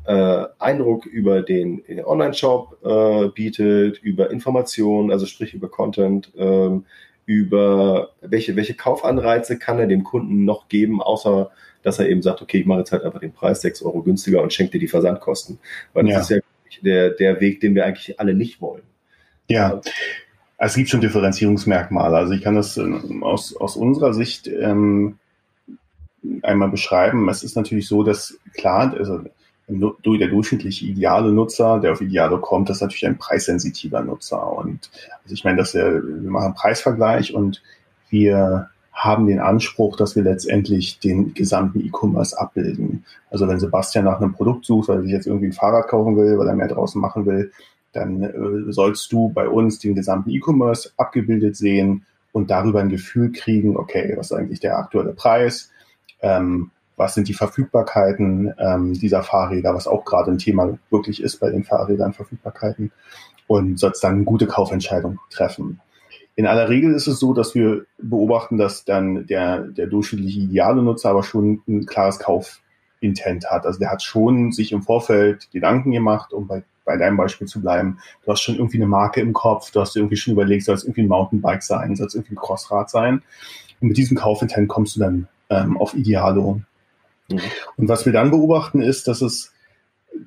äh, 0.05 0.45
Eindruck 0.59 1.07
über 1.07 1.43
den, 1.43 1.83
den 1.87 2.05
Online-Shop 2.05 2.79
äh, 2.85 3.29
bietet, 3.29 3.99
über 4.03 4.31
Informationen, 4.31 5.11
also 5.11 5.26
sprich 5.26 5.55
über 5.55 5.69
Content, 5.69 6.31
ähm, 6.37 6.85
über 7.26 8.11
welche, 8.21 8.55
welche 8.55 8.75
Kaufanreize 8.75 9.59
kann 9.59 9.79
er 9.79 9.87
dem 9.87 10.05
Kunden 10.05 10.45
noch 10.45 10.69
geben, 10.69 11.00
außer 11.00 11.50
dass 11.83 11.99
er 11.99 12.09
eben 12.09 12.23
sagt, 12.23 12.43
okay, 12.43 12.59
ich 12.59 12.67
mache 12.67 12.81
jetzt 12.81 12.93
halt 12.93 13.03
einfach 13.03 13.21
den 13.21 13.33
Preis 13.33 13.61
sechs 13.61 13.83
Euro 13.83 14.03
günstiger 14.03 14.43
und 14.43 14.53
schenke 14.53 14.73
dir 14.73 14.81
die 14.81 14.88
Versandkosten. 14.88 15.59
Weil 15.93 16.05
das 16.05 16.12
ja. 16.12 16.21
ist 16.21 16.31
ja 16.31 16.37
der, 16.83 17.11
der 17.11 17.40
Weg, 17.40 17.61
den 17.61 17.75
wir 17.75 17.85
eigentlich 17.87 18.19
alle 18.19 18.35
nicht 18.35 18.61
wollen. 18.61 18.83
Ja. 19.49 19.81
Es 20.57 20.75
gibt 20.75 20.88
schon 20.88 21.00
Differenzierungsmerkmale. 21.00 22.16
Also 22.16 22.33
ich 22.33 22.43
kann 22.43 22.54
das 22.54 22.76
ähm, 22.76 23.23
aus, 23.23 23.57
aus 23.57 23.76
unserer 23.76 24.14
Sicht 24.14 24.47
ähm, 24.47 25.19
einmal 26.43 26.69
beschreiben. 26.71 27.28
Es 27.28 27.43
ist 27.43 27.57
natürlich 27.57 27.88
so, 27.88 28.02
dass 28.02 28.38
klar, 28.54 28.95
also 28.97 29.25
der 29.66 30.28
durchschnittliche 30.28 30.87
ideale 30.87 31.33
Nutzer, 31.33 31.81
der 31.81 31.93
auf 31.93 32.00
Idealo 32.00 32.38
kommt, 32.38 32.69
das 32.69 32.78
ist 32.78 32.83
natürlich 32.83 33.07
ein 33.07 33.19
preissensitiver 33.19 34.02
Nutzer. 34.02 34.52
Und 34.52 34.90
also 35.23 35.35
ich 35.35 35.45
meine, 35.45 35.57
dass 35.57 35.75
wir, 35.75 36.02
wir 36.04 36.31
machen 36.31 36.47
einen 36.47 36.54
Preisvergleich 36.54 37.35
und 37.35 37.62
wir 38.11 38.70
haben 38.94 39.26
den 39.26 39.40
Anspruch, 39.40 39.96
dass 39.96 40.14
wir 40.14 40.22
letztendlich 40.22 41.00
den 41.00 41.35
gesamten 41.35 41.80
E-Commerce 41.80 42.38
abbilden. 42.38 43.04
Also 43.28 43.48
wenn 43.48 43.59
Sebastian 43.59 44.04
nach 44.04 44.20
einem 44.20 44.33
Produkt 44.33 44.64
sucht, 44.64 44.88
weil 44.88 44.98
er 44.98 45.02
sich 45.02 45.11
jetzt 45.11 45.26
irgendwie 45.26 45.48
ein 45.48 45.52
Fahrrad 45.52 45.88
kaufen 45.88 46.16
will, 46.16 46.38
weil 46.38 46.46
er 46.46 46.54
mehr 46.54 46.68
draußen 46.68 47.00
machen 47.00 47.26
will, 47.26 47.50
dann 47.92 48.22
äh, 48.22 48.72
sollst 48.72 49.12
du 49.12 49.30
bei 49.30 49.48
uns 49.48 49.80
den 49.80 49.94
gesamten 49.94 50.30
E-Commerce 50.30 50.92
abgebildet 50.96 51.57
sehen 51.57 52.07
und 52.33 52.50
darüber 52.50 52.80
ein 52.80 52.88
Gefühl 52.88 53.33
kriegen, 53.33 53.76
okay, 53.76 54.14
was 54.16 54.30
ist 54.30 54.37
eigentlich 54.37 54.61
der 54.61 54.78
aktuelle 54.78 55.12
Preis? 55.12 55.70
Ähm, 56.20 56.70
was 56.96 57.14
sind 57.14 57.28
die 57.28 57.35
Verfügbarkeiten 57.35 58.54
ähm, 58.59 58.92
dieser 58.92 59.22
Fahrräder, 59.24 59.74
was 59.74 59.88
auch 59.88 60.04
gerade 60.04 60.30
ein 60.30 60.38
Thema 60.38 60.78
wirklich 60.90 61.22
ist 61.22 61.38
bei 61.40 61.50
den 61.50 61.64
Fahrrädern, 61.64 62.12
Verfügbarkeiten, 62.12 62.92
und 63.46 63.78
sollst 63.78 64.02
dann 64.04 64.14
eine 64.14 64.24
gute 64.24 64.46
Kaufentscheidung 64.46 65.18
treffen. 65.30 65.80
In 66.37 66.47
aller 66.47 66.68
Regel 66.68 66.94
ist 66.94 67.07
es 67.07 67.20
so, 67.20 67.33
dass 67.33 67.55
wir 67.55 67.87
beobachten, 67.99 68.57
dass 68.57 68.85
dann 68.85 69.27
der, 69.27 69.61
der 69.61 69.87
durchschnittliche 69.87 70.40
ideale 70.40 70.83
Nutzer 70.83 71.11
aber 71.11 71.23
schon 71.23 71.62
ein 71.68 71.87
klares 71.87 72.18
Kaufintent 72.18 73.51
hat. 73.51 73.66
Also 73.66 73.79
der 73.79 73.90
hat 73.90 74.03
schon 74.03 74.51
sich 74.51 74.73
im 74.73 74.83
Vorfeld 74.83 75.51
Gedanken 75.53 75.92
gemacht, 75.92 76.33
um 76.33 76.49
bei, 76.49 76.64
bei 76.85 76.97
deinem 76.97 77.16
Beispiel 77.16 77.47
zu 77.47 77.61
bleiben. 77.61 77.99
Du 78.25 78.33
hast 78.33 78.40
schon 78.40 78.57
irgendwie 78.57 78.79
eine 78.79 78.88
Marke 78.88 79.20
im 79.20 79.33
Kopf, 79.33 79.70
du 79.70 79.81
hast 79.81 79.94
dir 79.94 80.01
irgendwie 80.01 80.16
schon 80.16 80.33
überlegt, 80.33 80.64
soll 80.64 80.75
es 80.75 80.83
irgendwie 80.83 81.03
ein 81.03 81.09
Mountainbike 81.09 81.62
sein, 81.62 81.94
soll 81.94 82.09
es 82.09 82.14
irgendwie 82.14 82.35
ein 82.35 82.38
Crossrad 82.38 82.90
sein. 82.90 83.23
Und 83.81 83.88
mit 83.88 83.97
diesem 83.97 84.16
Kaufintent 84.16 84.68
kommst 84.68 84.97
du 84.97 85.01
dann 85.01 85.29
ähm, 85.51 85.77
auf 85.77 85.94
Idealo. 85.94 86.61
Mhm. 87.29 87.40
Und 87.77 87.88
was 87.88 88.07
wir 88.07 88.12
dann 88.12 88.31
beobachten 88.31 88.83
ist, 88.83 89.07
dass 89.07 89.23
es, 89.23 89.53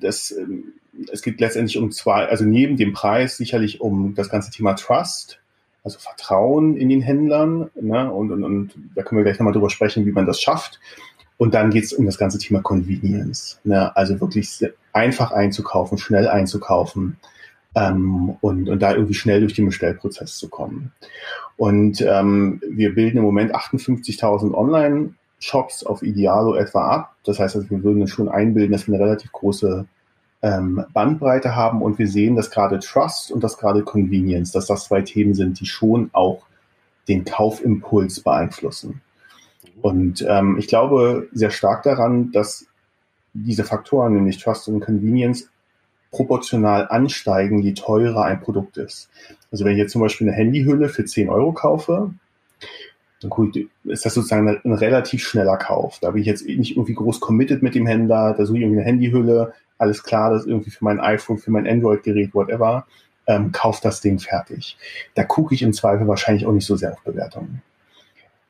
dass, 0.00 0.30
ähm, 0.30 0.72
es 1.12 1.22
geht 1.22 1.38
letztendlich 1.38 1.76
um 1.78 1.90
zwei, 1.90 2.26
also 2.26 2.44
neben 2.44 2.76
dem 2.76 2.94
Preis 2.94 3.36
sicherlich 3.36 3.80
um 3.80 4.14
das 4.14 4.30
ganze 4.30 4.50
Thema 4.50 4.74
Trust, 4.74 5.40
also 5.84 5.98
Vertrauen 5.98 6.76
in 6.76 6.88
den 6.88 7.00
Händlern. 7.00 7.70
Ne? 7.80 8.12
Und, 8.12 8.30
und, 8.30 8.44
und 8.44 8.74
da 8.94 9.02
können 9.02 9.18
wir 9.18 9.24
gleich 9.24 9.38
nochmal 9.38 9.52
drüber 9.52 9.70
sprechen, 9.70 10.06
wie 10.06 10.12
man 10.12 10.26
das 10.26 10.40
schafft. 10.40 10.80
Und 11.36 11.54
dann 11.54 11.70
geht 11.70 11.84
es 11.84 11.92
um 11.92 12.06
das 12.06 12.18
ganze 12.18 12.38
Thema 12.38 12.62
Convenience. 12.62 13.60
Ne? 13.64 13.94
Also 13.96 14.20
wirklich 14.20 14.64
einfach 14.92 15.30
einzukaufen, 15.30 15.98
schnell 15.98 16.28
einzukaufen 16.28 17.16
ähm, 17.74 18.36
und, 18.40 18.68
und 18.68 18.82
da 18.82 18.92
irgendwie 18.92 19.14
schnell 19.14 19.40
durch 19.40 19.54
den 19.54 19.66
Bestellprozess 19.66 20.36
zu 20.36 20.48
kommen. 20.48 20.92
Und 21.56 22.00
ähm, 22.00 22.60
wir 22.68 22.94
bilden 22.94 23.18
im 23.18 23.24
Moment 23.24 23.54
58.000 23.54 24.52
Online- 24.54 25.14
Shops 25.38 25.84
auf 25.84 26.02
Idealo 26.02 26.54
etwa 26.54 26.88
ab. 26.88 27.16
Das 27.24 27.38
heißt, 27.38 27.56
also 27.56 27.70
wir 27.70 27.82
würden 27.82 28.06
schon 28.08 28.28
einbilden, 28.28 28.72
dass 28.72 28.86
wir 28.86 28.94
eine 28.94 29.04
relativ 29.04 29.32
große 29.32 29.86
ähm, 30.42 30.84
Bandbreite 30.92 31.56
haben 31.56 31.82
und 31.82 31.98
wir 31.98 32.08
sehen, 32.08 32.36
dass 32.36 32.50
gerade 32.50 32.78
Trust 32.78 33.32
und 33.32 33.42
dass 33.42 33.58
gerade 33.58 33.82
Convenience, 33.82 34.52
dass 34.52 34.66
das 34.66 34.84
zwei 34.84 35.02
Themen 35.02 35.34
sind, 35.34 35.60
die 35.60 35.66
schon 35.66 36.10
auch 36.12 36.44
den 37.08 37.24
Kaufimpuls 37.24 38.20
beeinflussen. 38.20 39.00
Und 39.80 40.24
ähm, 40.28 40.56
ich 40.58 40.68
glaube 40.68 41.28
sehr 41.32 41.50
stark 41.50 41.82
daran, 41.82 42.30
dass 42.32 42.66
diese 43.32 43.64
Faktoren, 43.64 44.14
nämlich 44.14 44.38
Trust 44.38 44.68
und 44.68 44.80
Convenience, 44.80 45.48
proportional 46.10 46.88
ansteigen, 46.88 47.60
je 47.60 47.74
teurer 47.74 48.24
ein 48.24 48.40
Produkt 48.40 48.76
ist. 48.76 49.10
Also 49.52 49.64
wenn 49.64 49.72
ich 49.72 49.78
jetzt 49.78 49.92
zum 49.92 50.00
Beispiel 50.00 50.28
eine 50.28 50.36
Handyhülle 50.36 50.88
für 50.88 51.04
10 51.04 51.28
Euro 51.28 51.52
kaufe, 51.52 52.12
dann 53.20 53.52
ist 53.84 54.06
das 54.06 54.14
sozusagen 54.14 54.48
ein, 54.48 54.72
relativ 54.72 55.26
schneller 55.26 55.56
Kauf. 55.56 55.98
Da 56.00 56.12
bin 56.12 56.20
ich 56.20 56.26
jetzt 56.26 56.46
nicht 56.46 56.72
irgendwie 56.72 56.94
groß 56.94 57.20
committed 57.20 57.62
mit 57.62 57.74
dem 57.74 57.86
Händler, 57.86 58.34
da 58.34 58.46
suche 58.46 58.58
ich 58.58 58.62
irgendwie 58.62 58.80
eine 58.80 58.88
Handyhülle, 58.88 59.52
alles 59.78 60.02
klar, 60.02 60.30
das 60.30 60.42
ist 60.42 60.48
irgendwie 60.48 60.70
für 60.70 60.84
mein 60.84 61.00
iPhone, 61.00 61.38
für 61.38 61.50
mein 61.50 61.66
Android-Gerät, 61.66 62.34
whatever, 62.34 62.86
ähm, 63.26 63.52
kauf 63.52 63.80
das 63.80 64.00
Ding 64.00 64.18
fertig. 64.18 64.76
Da 65.14 65.24
gucke 65.24 65.54
ich 65.54 65.62
im 65.62 65.72
Zweifel 65.72 66.06
wahrscheinlich 66.08 66.46
auch 66.46 66.52
nicht 66.52 66.66
so 66.66 66.76
sehr 66.76 66.92
auf 66.92 67.02
Bewertungen. 67.02 67.62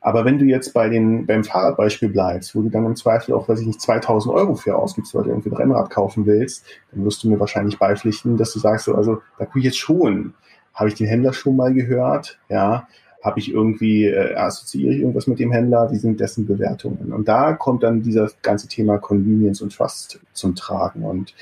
Aber 0.01 0.23
wenn 0.23 0.39
du 0.39 0.45
jetzt 0.45 0.73
bei 0.73 0.87
den, 0.87 1.25
beim 1.25 1.43
Fahrradbeispiel 1.43 2.09
bleibst, 2.09 2.55
wo 2.55 2.61
du 2.61 2.69
dann 2.69 2.85
im 2.85 2.95
Zweifel 2.95 3.33
auch, 3.33 3.49
weiß 3.49 3.59
ich 3.59 3.67
nicht, 3.67 3.81
2000 3.81 4.33
Euro 4.33 4.55
für 4.55 4.77
ausgibst, 4.77 5.13
weil 5.13 5.23
du 5.23 5.29
irgendwie 5.29 5.49
ein 5.49 5.57
Rennrad 5.57 5.89
kaufen 5.89 6.25
willst, 6.25 6.65
dann 6.91 7.03
wirst 7.03 7.23
du 7.23 7.29
mir 7.29 7.39
wahrscheinlich 7.39 7.77
beipflichten, 7.77 8.37
dass 8.37 8.53
du 8.53 8.59
sagst, 8.59 8.85
so, 8.85 8.95
also 8.95 9.21
da 9.37 9.45
gucke 9.45 9.59
ich 9.59 9.65
jetzt 9.65 9.77
schon, 9.77 10.33
habe 10.73 10.87
ich 10.87 10.95
den 10.95 11.07
Händler 11.07 11.33
schon 11.33 11.57
mal 11.57 11.73
gehört, 11.73 12.39
ja, 12.47 12.87
habe 13.21 13.39
ich 13.39 13.51
irgendwie, 13.51 14.05
äh, 14.05 14.35
assoziiere 14.35 14.93
ich 14.93 14.99
irgendwas 15.01 15.27
mit 15.27 15.39
dem 15.39 15.51
Händler, 15.51 15.91
wie 15.91 15.97
sind 15.97 16.19
dessen 16.19 16.45
Bewertungen? 16.45 17.11
Und 17.11 17.27
da 17.27 17.53
kommt 17.53 17.83
dann 17.83 18.01
dieses 18.01 18.41
ganze 18.41 18.67
Thema 18.67 18.97
Convenience 18.97 19.61
und 19.61 19.75
Trust 19.75 20.19
zum 20.33 20.55
Tragen. 20.55 21.03
Und 21.03 21.33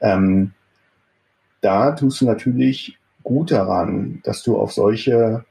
ähm, 0.00 0.52
da 1.60 1.92
tust 1.92 2.20
du 2.20 2.26
natürlich 2.26 2.98
gut 3.22 3.50
daran, 3.50 4.20
dass 4.24 4.42
du 4.42 4.58
auf 4.58 4.72
solche 4.72 5.44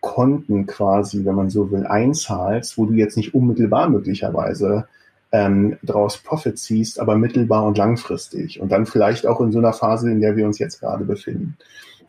Konten 0.00 0.66
quasi, 0.66 1.24
wenn 1.24 1.36
man 1.36 1.48
so 1.48 1.70
will, 1.70 1.86
einzahlst, 1.86 2.76
wo 2.76 2.86
du 2.86 2.94
jetzt 2.94 3.16
nicht 3.16 3.34
unmittelbar 3.34 3.88
möglicherweise 3.88 4.86
ähm, 5.30 5.78
daraus 5.82 6.18
Profit 6.18 6.58
ziehst, 6.58 7.00
aber 7.00 7.16
mittelbar 7.16 7.64
und 7.64 7.78
langfristig. 7.78 8.60
Und 8.60 8.70
dann 8.70 8.84
vielleicht 8.84 9.26
auch 9.26 9.40
in 9.40 9.52
so 9.52 9.58
einer 9.58 9.72
Phase, 9.72 10.10
in 10.10 10.20
der 10.20 10.36
wir 10.36 10.44
uns 10.44 10.58
jetzt 10.58 10.80
gerade 10.80 11.04
befinden. 11.04 11.56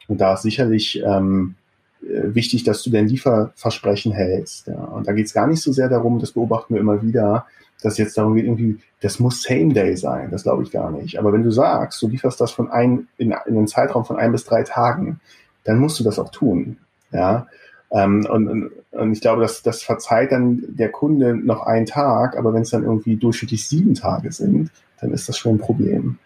Und 0.07 0.19
da 0.19 0.33
ist 0.33 0.41
sicherlich 0.41 1.01
ähm, 1.05 1.55
äh, 1.55 1.62
wichtig, 2.07 2.63
dass 2.63 2.83
du 2.83 2.89
dein 2.89 3.07
Lieferversprechen 3.07 4.11
hältst. 4.11 4.67
Ja. 4.67 4.75
Und 4.75 5.07
da 5.07 5.13
geht 5.13 5.27
es 5.27 5.33
gar 5.33 5.47
nicht 5.47 5.61
so 5.61 5.71
sehr 5.71 5.89
darum, 5.89 6.19
das 6.19 6.31
beobachten 6.31 6.73
wir 6.73 6.81
immer 6.81 7.01
wieder, 7.01 7.45
dass 7.81 7.97
jetzt 7.97 8.17
darum 8.17 8.35
geht, 8.35 8.45
irgendwie, 8.45 8.79
das 9.01 9.19
muss 9.19 9.43
Same 9.43 9.73
Day 9.73 9.95
sein. 9.97 10.29
Das 10.31 10.43
glaube 10.43 10.63
ich 10.63 10.71
gar 10.71 10.91
nicht. 10.91 11.19
Aber 11.19 11.33
wenn 11.33 11.43
du 11.43 11.51
sagst, 11.51 12.01
du 12.01 12.07
lieferst 12.07 12.39
das 12.39 12.51
von 12.51 12.71
ein, 12.71 13.07
in, 13.17 13.31
in 13.31 13.57
einem 13.57 13.67
Zeitraum 13.67 14.05
von 14.05 14.17
ein 14.17 14.31
bis 14.31 14.45
drei 14.45 14.63
Tagen, 14.63 15.19
dann 15.63 15.79
musst 15.79 15.99
du 15.99 16.03
das 16.03 16.19
auch 16.19 16.29
tun. 16.29 16.77
Ja. 17.11 17.47
Ähm, 17.91 18.25
und, 18.29 18.71
und 18.91 19.11
ich 19.11 19.21
glaube, 19.21 19.41
dass 19.41 19.61
das 19.61 19.83
verzeiht 19.83 20.31
dann 20.31 20.63
der 20.67 20.89
Kunde 20.89 21.35
noch 21.35 21.61
einen 21.61 21.85
Tag, 21.85 22.37
aber 22.37 22.53
wenn 22.53 22.63
es 22.63 22.71
dann 22.71 22.83
irgendwie 22.83 23.17
durchschnittlich 23.17 23.67
sieben 23.67 23.93
Tage 23.93 24.31
sind, 24.31 24.71
dann 24.99 25.11
ist 25.11 25.29
das 25.29 25.37
schon 25.37 25.55
ein 25.55 25.59
Problem. 25.59 26.17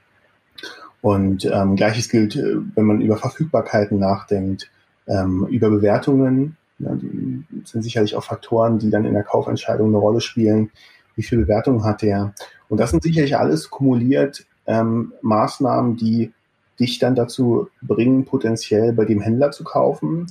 Und 1.02 1.46
ähm, 1.46 1.76
gleiches 1.76 2.10
gilt, 2.10 2.36
äh, 2.36 2.58
wenn 2.76 2.86
man 2.86 3.02
über 3.02 3.18
Verfügbarkeiten 3.18 4.00
nachdenkt, 4.00 4.70
ähm, 5.08 5.48
über 5.50 5.70
Bewertungen. 5.70 6.58
Ja, 6.80 6.94
die 6.94 7.44
sind 7.66 7.82
sicherlich 7.82 8.16
auch 8.16 8.24
Faktoren, 8.24 8.80
die 8.80 8.90
dann 8.90 9.06
in 9.06 9.14
der 9.14 9.24
Kaufentscheidung 9.24 9.88
eine 9.88 9.98
Rolle 9.98 10.22
spielen. 10.22 10.70
Wie 11.16 11.24
viele 11.24 11.42
Bewertungen 11.42 11.84
hat 11.84 12.02
der? 12.02 12.34
Und 12.70 12.80
das 12.80 12.92
sind 12.92 13.02
sicherlich 13.02 13.38
alles 13.38 13.70
kumuliert 13.70 14.46
ähm, 14.68 15.14
Maßnahmen, 15.22 15.96
die 15.96 16.32
dich 16.80 17.00
dann 17.00 17.16
dazu 17.16 17.70
bringen, 17.82 18.26
potenziell 18.26 18.94
bei 18.94 19.06
dem 19.06 19.22
Händler 19.22 19.52
zu 19.52 19.64
kaufen. 19.64 20.28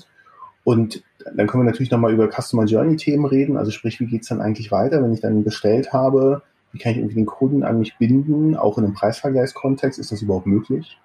Und 0.62 1.02
dann 1.34 1.46
können 1.46 1.64
wir 1.64 1.70
natürlich 1.70 1.90
nochmal 1.90 2.12
über 2.12 2.30
Customer 2.30 2.64
Journey 2.64 2.96
Themen 2.96 3.24
reden. 3.24 3.56
Also 3.56 3.72
sprich, 3.72 3.98
wie 3.98 4.06
geht's 4.06 4.28
dann 4.28 4.40
eigentlich 4.40 4.70
weiter, 4.70 5.02
wenn 5.02 5.12
ich 5.12 5.20
dann 5.20 5.42
bestellt 5.42 5.92
habe? 5.92 6.42
Wie 6.72 6.78
kann 6.78 6.92
ich 6.92 6.98
irgendwie 6.98 7.16
den 7.16 7.26
Kunden 7.26 7.64
an 7.64 7.78
mich 7.78 7.96
binden? 7.98 8.54
Auch 8.54 8.78
in 8.78 8.84
einem 8.84 8.94
Preisvergleichskontext 8.94 9.98
ist 9.98 10.12
das 10.12 10.22
überhaupt 10.22 10.46
möglich? 10.46 10.98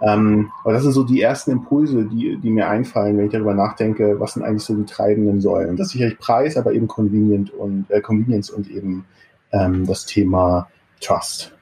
Ähm, 0.00 0.50
aber 0.62 0.74
das 0.74 0.82
sind 0.82 0.92
so 0.92 1.02
die 1.02 1.20
ersten 1.20 1.50
Impulse, 1.50 2.04
die, 2.04 2.36
die 2.36 2.50
mir 2.50 2.68
einfallen, 2.68 3.18
wenn 3.18 3.26
ich 3.26 3.32
darüber 3.32 3.54
nachdenke, 3.54 4.20
was 4.20 4.34
sind 4.34 4.42
eigentlich 4.42 4.62
so 4.62 4.74
die 4.74 4.84
treibenden 4.84 5.40
Säulen. 5.40 5.76
Das 5.76 5.88
ist 5.88 5.92
sicherlich 5.92 6.18
Preis, 6.18 6.56
aber 6.56 6.72
eben 6.72 6.86
Convenient 6.86 7.50
und, 7.52 7.86
äh, 7.90 8.00
Convenience 8.00 8.50
und 8.50 8.70
eben 8.70 9.04
ähm, 9.52 9.86
das 9.86 10.06
Thema 10.06 10.68
Trust. 11.00 11.54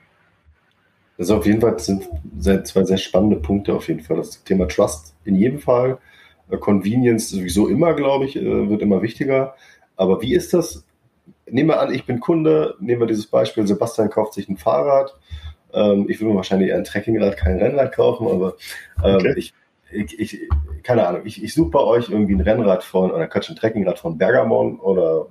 Das 1.17 1.29
ist 1.29 1.33
auf 1.33 1.47
jeden 1.47 1.61
Fall 1.61 1.79
sind 1.79 2.09
sehr, 2.39 2.63
zwei 2.65 2.85
sehr 2.85 2.99
spannende 2.99 3.37
Punkte 3.37 3.73
auf 3.73 3.89
jeden 3.89 4.01
Fall. 4.01 4.19
Das 4.19 4.43
Thema 4.45 4.69
Trust 4.69 5.15
in 5.25 5.35
jedem 5.35 5.59
Fall. 5.59 5.99
Äh, 6.51 6.59
Convenience 6.59 7.31
sowieso 7.31 7.69
immer, 7.69 7.95
glaube 7.95 8.27
ich, 8.27 8.37
äh, 8.37 8.69
wird 8.69 8.83
immer 8.83 9.03
wichtiger. 9.03 9.55
Aber 9.97 10.21
wie 10.21 10.35
ist 10.35 10.53
das? 10.53 10.85
Nehmen 11.49 11.71
wir 11.71 11.81
an, 11.81 11.95
ich 11.95 12.05
bin 12.07 12.21
Kunde, 12.21 12.75
nehmen 12.81 13.01
wir 13.01 13.07
dieses 13.07 13.27
Beispiel, 13.27 13.67
Sebastian 13.67 14.11
kauft 14.11 14.35
sich 14.35 14.49
ein 14.49 14.57
Fahrrad. 14.57 15.17
Ähm, 15.77 16.07
ich 16.09 16.21
würde 16.21 16.31
mir 16.31 16.37
wahrscheinlich 16.37 16.71
eher 16.71 16.77
ein 16.77 16.85
Trekkingrad, 16.85 17.37
kein 17.37 17.59
Rennrad 17.59 17.93
kaufen, 17.93 18.27
aber 18.27 18.57
ähm, 19.05 19.17
okay. 19.17 19.35
ich, 19.37 19.55
ich, 19.93 20.19
ich, 20.19 20.49
keine 20.83 21.07
Ahnung, 21.07 21.23
ich, 21.25 21.45
ich 21.45 21.55
suche 21.55 21.71
bei 21.71 21.81
euch 21.81 22.09
irgendwie 22.09 22.35
ein 22.35 22.41
Rennrad 22.41 22.83
von, 22.83 23.11
oder 23.13 23.29
Quatsch, 23.29 23.51
ein 23.51 23.57
Trekkingrad 23.57 23.99
von 23.99 24.19
Bergamon 24.19 24.81
oder 24.81 25.27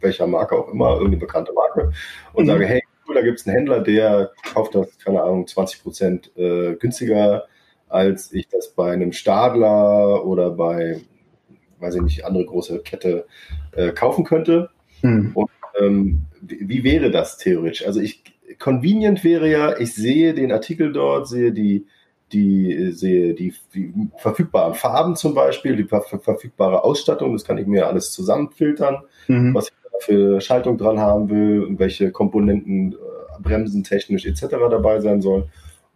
welcher 0.00 0.26
Marke 0.26 0.56
auch 0.56 0.68
immer, 0.68 0.92
irgendeine 0.92 1.18
bekannte 1.18 1.52
Marke 1.52 1.92
und 2.32 2.44
mhm. 2.44 2.48
sage, 2.48 2.66
hey, 2.66 2.82
cool, 3.06 3.14
da 3.14 3.22
gibt 3.22 3.40
es 3.40 3.46
einen 3.46 3.56
Händler, 3.56 3.80
der 3.80 4.30
kauft 4.52 4.74
das, 4.74 4.98
keine 4.98 5.22
Ahnung, 5.22 5.46
20 5.46 5.82
Prozent 5.82 6.36
äh, 6.36 6.74
günstiger, 6.74 7.46
als 7.88 8.32
ich 8.32 8.48
das 8.48 8.72
bei 8.72 8.92
einem 8.92 9.12
Stadler 9.12 10.24
oder 10.24 10.50
bei, 10.50 11.00
weiß 11.80 11.96
ich 11.96 12.02
nicht, 12.02 12.24
andere 12.24 12.46
große 12.46 12.80
Kette 12.80 13.26
äh, 13.72 13.90
kaufen 13.92 14.24
könnte. 14.24 14.70
Mhm. 15.02 15.32
Und 15.34 15.50
ähm, 15.78 16.22
wie, 16.40 16.68
wie, 16.68 16.84
wäre 16.84 17.10
das 17.10 17.38
theoretisch? 17.38 17.86
Also 17.86 18.00
ich, 18.00 18.22
convenient 18.62 19.24
wäre 19.24 19.50
ja, 19.50 19.76
ich 19.76 19.94
sehe 19.94 20.34
den 20.34 20.52
Artikel 20.52 20.92
dort, 20.92 21.26
sehe 21.26 21.52
die, 21.52 21.86
die 22.32 22.92
sehe 22.92 23.34
die, 23.34 23.52
die 23.74 23.92
verfügbaren 24.16 24.74
Farben 24.74 25.16
zum 25.16 25.34
Beispiel, 25.34 25.74
die 25.76 25.84
ver 25.84 26.00
verfügbare 26.02 26.84
Ausstattung, 26.84 27.32
das 27.32 27.44
kann 27.44 27.58
ich 27.58 27.66
mir 27.66 27.88
alles 27.88 28.12
zusammenfiltern, 28.12 28.98
mhm. 29.26 29.52
was 29.52 29.68
ich 29.68 29.74
für 30.06 30.40
Schaltung 30.40 30.78
dran 30.78 30.98
haben 30.98 31.28
will 31.28 31.62
welche 31.78 32.10
Komponenten, 32.12 32.92
äh, 32.92 32.96
Bremsen 33.42 33.82
technisch 33.84 34.26
etc. 34.26 34.46
dabei 34.70 35.00
sein 35.00 35.20
sollen. 35.20 35.44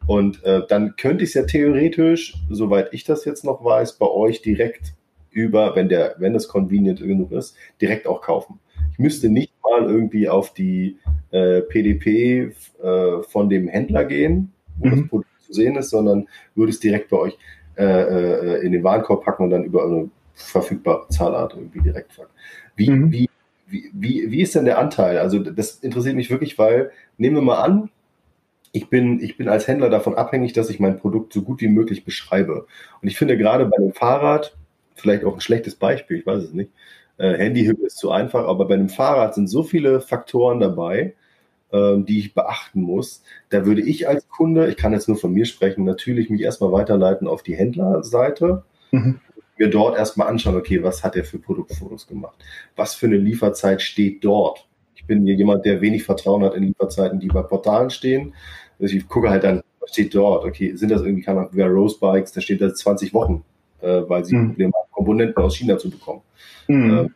Und 0.07 0.45
äh, 0.45 0.63
dann 0.69 0.97
könnte 0.97 1.25
ich 1.25 1.31
es 1.31 1.35
ja 1.35 1.45
theoretisch, 1.45 2.35
soweit 2.51 2.93
ich 2.93 3.05
das 3.05 3.25
jetzt 3.25 3.45
noch 3.45 3.65
weiß, 3.65 3.95
bei 3.99 4.07
euch 4.07 4.43
direkt 4.43 4.95
über, 5.31 5.77
wenn 5.77 5.89
der, 5.89 6.17
wenn 6.19 6.35
das 6.35 6.49
convenient 6.49 7.01
genug 7.01 7.31
ist, 7.33 7.57
direkt 7.81 8.07
auch 8.07 8.21
kaufen. 8.21 8.59
Ich 8.97 8.99
müsste 8.99 9.29
nicht 9.29 9.53
mal 9.63 9.85
irgendwie 9.85 10.29
auf 10.29 10.55
die 10.55 10.97
äh, 11.31 11.61
PDP 11.61 12.53
äh, 12.83 13.23
von 13.29 13.49
dem 13.49 13.69
Händler 13.69 14.05
gehen, 14.05 14.53
wo 14.79 14.87
mhm. 14.87 14.91
das 14.91 15.09
Produkt 15.09 15.43
zu 15.43 15.53
sehen 15.53 15.77
ist, 15.77 15.91
sondern 15.91 16.29
würde 16.55 16.71
es 16.71 16.81
direkt 16.81 17.11
bei 17.11 17.19
euch 17.19 17.39
äh, 17.77 17.85
äh, 17.85 18.65
in 18.65 18.73
den 18.73 18.83
Warenkorb 18.83 19.25
packen 19.25 19.45
und 19.45 19.51
dann 19.51 19.65
über 19.65 19.85
eine 19.85 20.11
verfügbare 20.35 21.09
Zahlart 21.09 21.55
irgendwie 21.55 21.81
direkt 21.81 22.17
packen. 22.17 22.33
Wie, 22.75 22.91
mhm. 22.91 23.13
wie 23.13 23.29
wie, 23.67 23.91
wie, 23.93 24.31
wie 24.31 24.43
ist 24.43 24.55
denn 24.55 24.65
der 24.65 24.79
Anteil? 24.79 25.19
Also 25.19 25.41
das 25.41 25.81
interessiert 25.81 26.15
mich 26.15 26.31
wirklich, 26.31 26.57
weil 26.57 26.93
nehmen 27.19 27.37
wir 27.37 27.43
mal 27.43 27.63
an, 27.63 27.91
ich 28.73 28.89
bin, 28.91 29.21
ich 29.21 29.37
bin 29.37 29.49
als 29.49 29.67
Händler 29.67 29.91
davon 29.91 30.15
abhängig, 30.15 30.53
dass 30.53 30.71
ich 30.71 30.81
mein 30.81 30.99
Produkt 30.99 31.33
so 31.33 31.43
gut 31.43 31.61
wie 31.61 31.69
möglich 31.69 32.05
beschreibe. 32.05 32.67
Und 33.01 33.09
ich 33.09 33.17
finde 33.17 33.39
gerade 33.39 33.67
bei 33.67 33.77
einem 33.77 33.93
Fahrrad, 33.93 34.57
vielleicht 34.95 35.25
auch 35.25 35.35
ein 35.35 35.41
schlechtes 35.41 35.75
Beispiel, 35.75 36.19
ich 36.19 36.27
weiß 36.27 36.43
es 36.43 36.53
nicht, 36.53 36.71
Handyhülle 37.25 37.87
ist 37.87 37.99
zu 37.99 38.11
einfach, 38.11 38.47
aber 38.47 38.67
bei 38.67 38.75
einem 38.75 38.89
Fahrrad 38.89 39.35
sind 39.35 39.49
so 39.49 39.63
viele 39.63 40.01
Faktoren 40.01 40.61
dabei, 40.61 41.15
äh, 41.73 41.99
die 41.99 42.19
ich 42.19 42.35
beachten 42.35 42.83
muss. 42.83 43.23
Da 43.51 43.65
würde 43.65 43.83
ich 43.83 44.09
als 44.09 44.29
Kunde, 44.29 44.69
ich 44.69 44.77
kann 44.77 44.93
jetzt 44.93 45.09
nur 45.09 45.17
von 45.17 45.33
mir 45.33 45.47
sprechen, 45.47 45.85
natürlich 45.85 46.31
mich 46.31 46.43
erstmal 46.43 46.73
weiterleiten 46.73 47.27
auf 47.29 47.43
die 47.43 47.57
Händlerseite. 47.57 48.65
Mhm 48.91 49.21
mir 49.59 49.69
dort 49.69 49.97
erstmal 49.97 50.29
anschauen, 50.29 50.57
okay, 50.57 50.83
was 50.83 51.03
hat 51.03 51.17
er 51.17 51.25
für 51.25 51.39
Produktfotos 51.39 52.07
gemacht? 52.07 52.37
Was 52.77 52.95
für 52.95 53.07
eine 53.07 53.17
Lieferzeit 53.17 53.83
steht 53.83 54.25
dort? 54.25 54.67
Ich 54.95 55.07
bin 55.07 55.25
hier 55.25 55.35
jemand, 55.35 55.65
der 55.65 55.81
wenig 55.81 56.05
Vertrauen 56.05 56.43
hat 56.43 56.55
in 56.55 56.65
Lieferzeiten, 56.65 57.21
die 57.21 57.29
bei 57.29 57.43
Portalen 57.43 57.91
stehen. 57.91 58.35
Also 58.79 58.97
ich 58.97 59.09
gucke 59.09 59.31
halt 59.31 59.45
dann, 59.45 59.63
was 59.81 59.91
steht 59.91 60.15
dort? 60.15 60.45
Okay, 60.45 60.75
sind 60.77 60.91
das 60.91 61.03
irgendwie, 61.03 61.25
man, 61.31 61.49
wie 61.53 61.63
Rose 61.63 61.99
Bikes, 61.99 62.33
da 62.33 62.41
steht 62.41 62.61
da 62.61 62.73
20 62.73 63.15
Wochen, 63.15 63.45
äh, 63.81 64.03
weil 64.09 64.25
sie 64.25 64.37
mhm. 64.37 64.49
Probleme 64.49 64.73
haben, 64.75 64.91
Komponenten 64.93 65.43
aus 65.43 65.57
China 65.57 65.79
zu 65.79 65.91
bekommen. 65.91 66.23
Mhm. 66.69 66.91
Äh, 66.91 67.09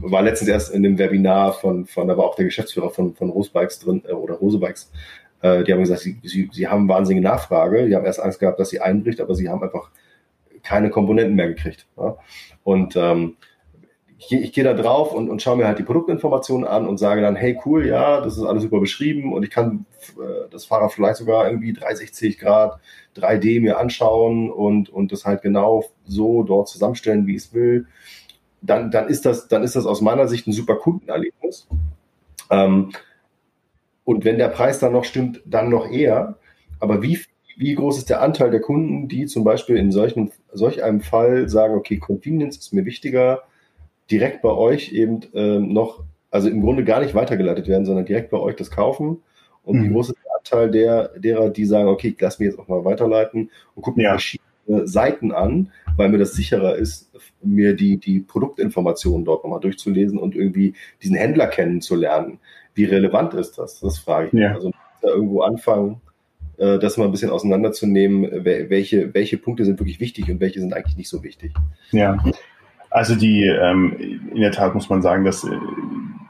war 0.00 0.22
letztens 0.22 0.48
erst 0.48 0.74
in 0.74 0.82
dem 0.82 0.98
Webinar 0.98 1.52
von, 1.52 1.86
von 1.86 2.08
da 2.08 2.16
war 2.16 2.24
auch 2.24 2.34
der 2.34 2.44
Geschäftsführer 2.44 2.90
von, 2.90 3.14
von 3.14 3.30
Rose 3.30 3.50
Bikes 3.52 3.78
drin, 3.78 4.02
äh, 4.06 4.12
oder 4.12 4.34
Rose 4.34 4.58
Bikes, 4.58 4.90
äh, 5.42 5.64
die 5.64 5.72
haben 5.72 5.80
gesagt, 5.80 6.00
sie, 6.00 6.18
sie, 6.22 6.48
sie 6.52 6.68
haben 6.68 6.88
wahnsinnige 6.88 7.26
Nachfrage, 7.26 7.86
die 7.86 7.94
haben 7.94 8.04
erst 8.04 8.20
Angst 8.20 8.40
gehabt, 8.40 8.58
dass 8.58 8.70
sie 8.70 8.80
einbricht, 8.80 9.20
aber 9.20 9.34
sie 9.34 9.48
haben 9.48 9.62
einfach 9.62 9.90
keine 10.62 10.90
Komponenten 10.90 11.36
mehr 11.36 11.48
gekriegt. 11.48 11.86
Ja? 11.96 12.16
Und 12.64 12.96
ähm, 12.96 13.36
ich, 14.18 14.32
ich 14.32 14.52
gehe 14.52 14.64
da 14.64 14.74
drauf 14.74 15.12
und, 15.12 15.28
und 15.28 15.42
schaue 15.42 15.56
mir 15.56 15.66
halt 15.66 15.78
die 15.78 15.82
Produktinformationen 15.82 16.66
an 16.66 16.86
und 16.86 16.98
sage 16.98 17.20
dann, 17.20 17.36
hey 17.36 17.58
cool, 17.64 17.86
ja, 17.86 18.20
das 18.20 18.36
ist 18.36 18.44
alles 18.44 18.62
super 18.62 18.80
beschrieben 18.80 19.32
und 19.32 19.42
ich 19.42 19.50
kann 19.50 19.84
äh, 20.18 20.48
das 20.50 20.64
Fahrrad 20.64 20.92
vielleicht 20.92 21.16
sogar 21.16 21.46
irgendwie 21.46 21.72
360 21.72 22.38
Grad 22.38 22.80
3D 23.16 23.60
mir 23.60 23.78
anschauen 23.78 24.50
und, 24.50 24.88
und 24.88 25.12
das 25.12 25.24
halt 25.24 25.42
genau 25.42 25.84
so 26.06 26.42
dort 26.42 26.68
zusammenstellen, 26.68 27.26
wie 27.26 27.36
ich 27.36 27.44
es 27.44 27.54
will. 27.54 27.86
Dann, 28.62 28.90
dann, 28.90 29.08
ist 29.08 29.26
das, 29.26 29.48
dann 29.48 29.62
ist 29.62 29.76
das 29.76 29.86
aus 29.86 30.00
meiner 30.00 30.28
Sicht 30.28 30.46
ein 30.46 30.52
super 30.52 30.76
Kundenerlebnis. 30.76 31.68
Ähm, 32.50 32.92
und 34.04 34.24
wenn 34.24 34.38
der 34.38 34.48
Preis 34.48 34.78
dann 34.78 34.92
noch 34.92 35.04
stimmt, 35.04 35.42
dann 35.44 35.68
noch 35.68 35.90
eher. 35.90 36.38
Aber 36.80 37.02
wie 37.02 37.20
wie 37.58 37.74
groß 37.74 37.96
ist 37.96 38.10
der 38.10 38.20
Anteil 38.20 38.50
der 38.50 38.60
Kunden, 38.60 39.08
die 39.08 39.24
zum 39.24 39.42
Beispiel 39.42 39.76
in 39.76 39.90
solchen, 39.90 40.30
solch 40.52 40.84
einem 40.84 41.00
Fall 41.00 41.48
sagen, 41.48 41.74
okay, 41.74 41.96
Convenience 41.96 42.58
ist 42.58 42.74
mir 42.74 42.84
wichtiger, 42.84 43.44
direkt 44.10 44.42
bei 44.42 44.50
euch 44.50 44.92
eben 44.92 45.20
ähm, 45.34 45.72
noch, 45.72 46.02
also 46.30 46.48
im 46.48 46.60
Grunde 46.60 46.84
gar 46.84 47.00
nicht 47.00 47.14
weitergeleitet 47.14 47.68
werden, 47.68 47.86
sondern 47.86 48.06
direkt 48.06 48.30
bei 48.30 48.38
euch 48.38 48.56
das 48.56 48.70
kaufen? 48.70 49.18
Und 49.64 49.78
mhm. 49.78 49.84
wie 49.84 49.88
groß 49.92 50.10
ist 50.10 50.18
der 50.24 50.36
Anteil 50.36 50.70
der, 50.70 51.08
derer, 51.18 51.50
die 51.50 51.64
sagen, 51.64 51.88
okay, 51.88 52.08
ich 52.08 52.20
lasse 52.20 52.42
mich 52.42 52.52
jetzt 52.52 52.58
auch 52.58 52.68
mal 52.68 52.84
weiterleiten 52.84 53.50
und 53.74 53.82
gucke 53.82 53.98
mir 53.98 54.04
ja. 54.04 54.10
verschiedene 54.10 54.86
Seiten 54.86 55.32
an, 55.32 55.70
weil 55.96 56.08
mir 56.08 56.18
das 56.18 56.34
sicherer 56.34 56.76
ist, 56.76 57.10
mir 57.42 57.74
die, 57.74 57.98
die 57.98 58.20
Produktinformationen 58.20 59.24
dort 59.24 59.44
nochmal 59.44 59.60
durchzulesen 59.60 60.18
und 60.18 60.34
irgendwie 60.34 60.74
diesen 61.02 61.16
Händler 61.16 61.46
kennenzulernen. 61.46 62.38
Wie 62.74 62.84
relevant 62.84 63.34
ist 63.34 63.58
das? 63.58 63.80
Das 63.80 63.98
frage 63.98 64.28
ich 64.28 64.32
mich. 64.32 64.42
Ja. 64.42 64.54
Also 64.54 64.72
da 65.02 65.08
irgendwo 65.08 65.40
anfangen, 65.42 66.00
äh, 66.58 66.78
das 66.78 66.96
mal 66.96 67.04
ein 67.04 67.10
bisschen 67.10 67.30
auseinanderzunehmen, 67.30 68.44
welche, 68.44 69.14
welche 69.14 69.38
Punkte 69.38 69.64
sind 69.64 69.78
wirklich 69.78 70.00
wichtig 70.00 70.30
und 70.30 70.40
welche 70.40 70.60
sind 70.60 70.74
eigentlich 70.74 70.96
nicht 70.96 71.08
so 71.08 71.22
wichtig. 71.22 71.52
Ja, 71.90 72.22
also 72.96 73.14
die, 73.14 73.44
ähm, 73.44 73.94
in 74.32 74.40
der 74.40 74.52
Tat 74.52 74.74
muss 74.74 74.88
man 74.88 75.02
sagen, 75.02 75.26
dass 75.26 75.44
äh, 75.44 75.50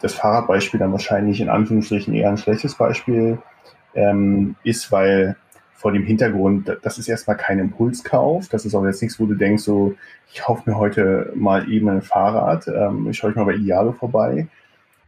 das 0.01 0.15
Fahrradbeispiel 0.15 0.81
dann 0.81 0.91
wahrscheinlich 0.91 1.41
in 1.41 1.49
Anführungsstrichen 1.49 2.13
eher 2.13 2.29
ein 2.29 2.39
schlechtes 2.39 2.75
Beispiel 2.75 3.39
ähm, 3.95 4.57
ist, 4.65 4.91
weil 4.91 5.37
vor 5.75 5.93
dem 5.93 6.03
Hintergrund, 6.03 6.77
das 6.83 6.99
ist 6.99 7.07
erstmal 7.07 7.37
kein 7.37 7.61
Impulskauf. 7.61 8.49
Das 8.49 8.65
ist 8.65 8.75
auch 8.75 8.85
jetzt 8.85 9.01
nichts, 9.01 9.21
wo 9.21 9.27
du 9.27 9.37
denkst, 9.37 9.63
so, 9.63 9.95
ich 10.33 10.41
kaufe 10.41 10.69
mir 10.69 10.77
heute 10.77 11.33
mal 11.37 11.71
eben 11.71 11.89
ein 11.89 12.03
Fahrrad, 12.03 12.67
ähm, 12.67 13.07
ich 13.09 13.17
schaue 13.17 13.31
ich 13.31 13.37
mal 13.37 13.45
bei 13.45 13.55
Idealo 13.55 13.93
vorbei, 13.93 14.49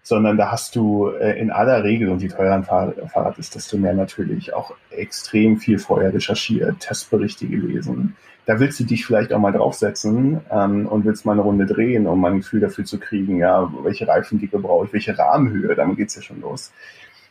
sondern 0.02 0.36
da 0.36 0.50
hast 0.50 0.74
du 0.76 1.08
äh, 1.08 1.38
in 1.38 1.50
aller 1.50 1.84
Regel, 1.84 2.08
und 2.08 2.22
je 2.22 2.28
teurer 2.28 2.54
ein 2.54 2.64
Fahrrad 2.64 3.38
ist, 3.38 3.54
desto 3.54 3.76
mehr 3.76 3.94
natürlich 3.94 4.54
auch 4.54 4.74
extrem 4.90 5.58
viel 5.58 5.78
vorher 5.78 6.12
recherchiert, 6.12 6.80
Testberichte 6.80 7.46
gelesen. 7.46 8.16
Da 8.46 8.58
willst 8.58 8.80
du 8.80 8.84
dich 8.84 9.04
vielleicht 9.04 9.32
auch 9.32 9.38
mal 9.38 9.52
draufsetzen 9.52 10.40
ähm, 10.50 10.86
und 10.86 11.04
willst 11.04 11.26
mal 11.26 11.32
eine 11.32 11.42
Runde 11.42 11.66
drehen, 11.66 12.06
um 12.06 12.20
mal 12.20 12.32
ein 12.32 12.38
Gefühl 12.38 12.60
dafür 12.60 12.86
zu 12.86 12.98
kriegen, 12.98 13.36
ja, 13.36 13.70
welche 13.82 14.08
Reifendicke 14.08 14.58
brauche 14.58 14.86
ich, 14.86 14.92
welche 14.94 15.18
Rahmenhöhe, 15.18 15.74
damit 15.74 15.98
geht's 15.98 16.14
ja 16.14 16.22
schon 16.22 16.40
los. 16.40 16.72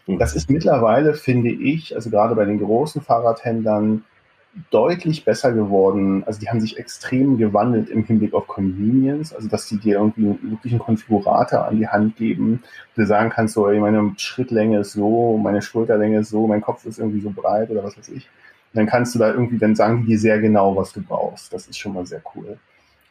Mhm. 0.05 0.19
Das 0.19 0.35
ist 0.35 0.49
mittlerweile, 0.51 1.15
finde 1.15 1.49
ich, 1.49 1.95
also 1.95 2.11
gerade 2.11 2.35
bei 2.35 2.45
den 2.45 2.59
großen 2.59 3.01
Fahrradhändlern, 3.01 4.03
deutlich 4.71 5.25
besser 5.25 5.51
geworden. 5.51 6.23
Also 6.25 6.39
die 6.39 6.49
haben 6.49 6.59
sich 6.59 6.77
extrem 6.77 7.37
gewandelt 7.37 7.89
im 7.89 8.03
Hinblick 8.03 8.33
auf 8.33 8.47
Convenience, 8.47 9.33
also 9.33 9.47
dass 9.47 9.67
die 9.67 9.77
dir 9.77 9.95
irgendwie 9.95 10.35
einen 10.65 10.79
Konfigurator 10.79 11.65
an 11.65 11.77
die 11.77 11.87
Hand 11.87 12.15
geben, 12.15 12.63
du 12.95 13.05
sagen 13.05 13.29
kannst, 13.29 13.53
so, 13.53 13.67
ey, 13.67 13.79
meine 13.79 14.13
Schrittlänge 14.17 14.79
ist 14.79 14.93
so, 14.93 15.37
meine 15.37 15.61
Schulterlänge 15.61 16.19
ist 16.19 16.29
so, 16.29 16.47
mein 16.47 16.61
Kopf 16.61 16.85
ist 16.85 16.99
irgendwie 16.99 17.21
so 17.21 17.29
breit 17.29 17.69
oder 17.69 17.83
was 17.83 17.97
weiß 17.97 18.09
ich. 18.09 18.27
Und 18.73 18.81
dann 18.81 18.87
kannst 18.87 19.15
du 19.15 19.19
da 19.19 19.31
irgendwie, 19.31 19.57
dann 19.57 19.75
sagen 19.75 20.01
die 20.03 20.13
dir 20.13 20.19
sehr 20.19 20.39
genau, 20.39 20.75
was 20.75 20.93
du 20.93 21.01
brauchst. 21.01 21.53
Das 21.53 21.67
ist 21.67 21.77
schon 21.77 21.93
mal 21.93 22.05
sehr 22.05 22.21
cool. 22.35 22.57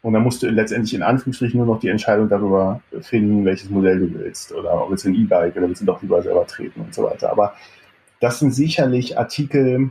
Und 0.02 0.12
dann 0.12 0.22
musst 0.22 0.42
du 0.42 0.48
letztendlich 0.48 0.94
in 0.94 1.02
Anführungsstrichen 1.02 1.59
nur 1.59 1.66
noch 1.66 1.80
die 1.80 1.88
Entscheidung 1.88 2.28
darüber 2.28 2.80
finden, 3.00 3.44
welches 3.44 3.70
Modell 3.70 3.98
du 3.98 4.14
willst. 4.14 4.52
Oder 4.52 4.85
ob 4.85 4.92
es 4.92 5.04
ein 5.04 5.14
E-Bike 5.14 5.56
oder 5.56 5.68
willst 5.68 5.82
du 5.82 5.87
doch 5.87 6.00
lieber 6.02 6.22
selber 6.22 6.46
treten 6.46 6.80
und 6.80 6.94
so 6.94 7.02
weiter. 7.02 7.30
Aber 7.30 7.54
das 8.20 8.38
sind 8.38 8.52
sicherlich 8.52 9.18
Artikel, 9.18 9.90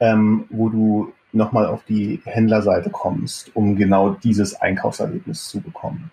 ähm, 0.00 0.44
wo 0.50 0.68
du 0.68 1.12
nochmal 1.32 1.66
auf 1.66 1.84
die 1.84 2.20
Händlerseite 2.24 2.90
kommst, 2.90 3.54
um 3.54 3.76
genau 3.76 4.10
dieses 4.10 4.60
Einkaufserlebnis 4.60 5.48
zu 5.48 5.60
bekommen. 5.60 6.10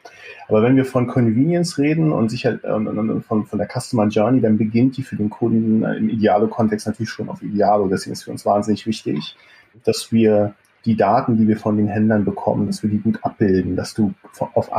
Aber 0.48 0.62
wenn 0.62 0.76
wir 0.76 0.86
von 0.86 1.08
Convenience 1.08 1.78
reden 1.78 2.12
und 2.12 2.30
sicher 2.30 2.60
und, 2.64 2.88
und, 2.88 3.26
von, 3.26 3.46
von 3.46 3.60
der 3.60 3.68
Customer 3.68 4.08
Journey, 4.08 4.42
dann 4.42 4.58
beginnt 4.58 4.98
die 4.98 5.04
für 5.04 5.16
den 5.16 5.30
Kunden 5.30 5.84
im 5.84 6.10
Idealo-Kontext 6.10 6.88
natürlich 6.88 7.10
schon 7.10 7.30
auf 7.30 7.42
Idealo. 7.42 7.88
Deswegen 7.88 8.14
ist 8.14 8.24
für 8.24 8.32
uns 8.32 8.46
wahnsinnig 8.46 8.86
wichtig, 8.86 9.36
dass 9.84 10.12
wir 10.12 10.54
die 10.86 10.96
Daten, 10.96 11.38
die 11.38 11.48
wir 11.48 11.58
von 11.58 11.76
den 11.76 11.88
Händlern 11.88 12.24
bekommen, 12.24 12.68
dass 12.68 12.82
wir 12.82 12.90
die 12.90 13.00
gut 13.00 13.20
abbilden, 13.24 13.76
dass 13.76 13.94
du 13.94 14.14
auf, 14.54 14.70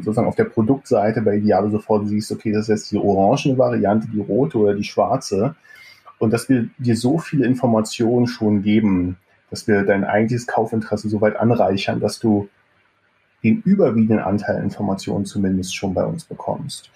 sozusagen 0.00 0.26
auf 0.26 0.34
der 0.34 0.44
Produktseite 0.44 1.20
bei 1.20 1.36
Idealo 1.36 1.70
sofort 1.70 2.08
siehst, 2.08 2.32
okay, 2.32 2.50
das 2.50 2.62
ist 2.62 2.68
jetzt 2.68 2.92
die 2.92 2.98
orange 2.98 3.56
Variante, 3.56 4.08
die 4.08 4.20
rote 4.20 4.58
oder 4.58 4.74
die 4.74 4.82
schwarze 4.82 5.54
und 6.18 6.32
dass 6.32 6.48
wir 6.48 6.68
dir 6.78 6.96
so 6.96 7.18
viele 7.18 7.46
Informationen 7.46 8.26
schon 8.26 8.62
geben, 8.62 9.16
dass 9.50 9.68
wir 9.68 9.82
dein 9.82 10.04
eigentliches 10.04 10.46
Kaufinteresse 10.46 11.08
so 11.08 11.20
weit 11.20 11.36
anreichern, 11.36 12.00
dass 12.00 12.18
du 12.18 12.48
den 13.42 13.62
überwiegenden 13.62 14.18
Anteil 14.18 14.62
Informationen 14.62 15.24
zumindest 15.24 15.76
schon 15.76 15.94
bei 15.94 16.04
uns 16.04 16.24
bekommst. 16.24 16.90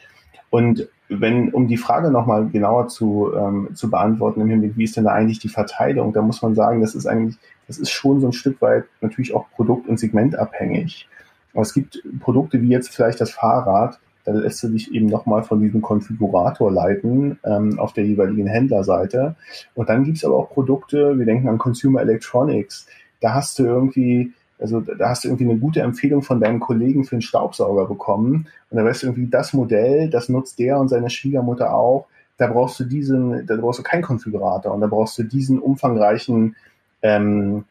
Und 0.49 0.89
wenn, 1.09 1.51
um 1.51 1.69
die 1.69 1.77
Frage 1.77 2.11
nochmal 2.11 2.49
genauer 2.49 2.89
zu, 2.89 3.33
ähm, 3.37 3.69
zu 3.75 3.91
beantworten, 3.91 4.41
im 4.41 4.49
Hinblick, 4.49 4.77
wie 4.77 4.85
ist 4.85 4.97
denn 4.97 5.05
da 5.05 5.13
eigentlich 5.13 5.39
die 5.39 5.49
Verteilung, 5.49 6.13
da 6.13 6.23
muss 6.23 6.43
man 6.43 6.55
sagen, 6.55 6.81
das 6.81 6.95
ist 6.95 7.07
eigentlich, 7.07 7.37
das 7.67 7.79
ist 7.79 7.91
schon 7.91 8.21
so 8.21 8.29
ein 8.29 8.33
Stück 8.33 8.61
weit 8.61 8.85
natürlich 9.01 9.35
auch 9.35 9.47
produkt- 9.51 9.89
und 9.89 9.99
segmentabhängig. 9.99 11.09
Aber 11.53 11.63
es 11.63 11.75
gibt 11.75 12.03
Produkte 12.21 12.61
wie 12.63 12.69
jetzt 12.69 12.95
vielleicht 12.95 13.21
das 13.21 13.31
Fahrrad, 13.31 13.99
da 14.25 14.33
lässt 14.33 14.63
du 14.63 14.69
dich 14.69 14.93
eben 14.93 15.07
nochmal 15.07 15.43
von 15.43 15.61
diesem 15.61 15.83
Konfigurator 15.83 16.71
leiten 16.71 17.39
ähm, 17.45 17.79
auf 17.79 17.93
der 17.93 18.05
jeweiligen 18.05 18.47
Händlerseite. 18.47 19.37
Und 19.75 19.89
dann 19.89 20.05
gibt's 20.05 20.25
aber 20.25 20.37
auch 20.37 20.51
Produkte, 20.51 21.19
wir 21.19 21.27
denken 21.27 21.49
an 21.49 21.59
Consumer 21.59 22.03
Electronics, 22.03 22.87
da 23.21 23.35
hast 23.35 23.59
du 23.59 23.65
irgendwie, 23.65 24.33
also 24.59 24.81
da 24.81 25.11
hast 25.11 25.25
du 25.25 25.29
irgendwie 25.29 25.45
eine 25.45 25.59
gute 25.59 25.81
Empfehlung 25.81 26.23
von 26.23 26.41
deinem 26.41 26.61
Kollegen 26.61 27.05
für 27.05 27.13
einen 27.13 27.23
Staubsauger 27.23 27.87
bekommen. 27.87 28.49
Und 28.71 28.77
da 28.77 28.85
weißt 28.85 29.03
du 29.03 29.09
irgendwie, 29.09 29.29
das 29.29 29.53
Modell, 29.53 30.11
das 30.11 30.29
nutzt 30.29 30.59
der 30.59 30.79
und 30.79 30.89
seine 30.89 31.11
Schwiegermutter 31.11 31.75
auch. 31.75 32.07
Da 32.37 32.47
brauchst 32.47 32.81
du 32.81 32.85
diesen, 32.85 33.47
da 33.47 33.57
brauchst 33.57 33.81
du 33.81 33.83
keinen 33.83 34.03
Konfigurator 34.03 34.73
und 34.73 34.81
da 34.81 34.87
brauchst 34.87 35.19
du 35.19 35.23
diesen 35.23 35.59
umfangreichen 35.59 36.57
ähm, 37.03 37.65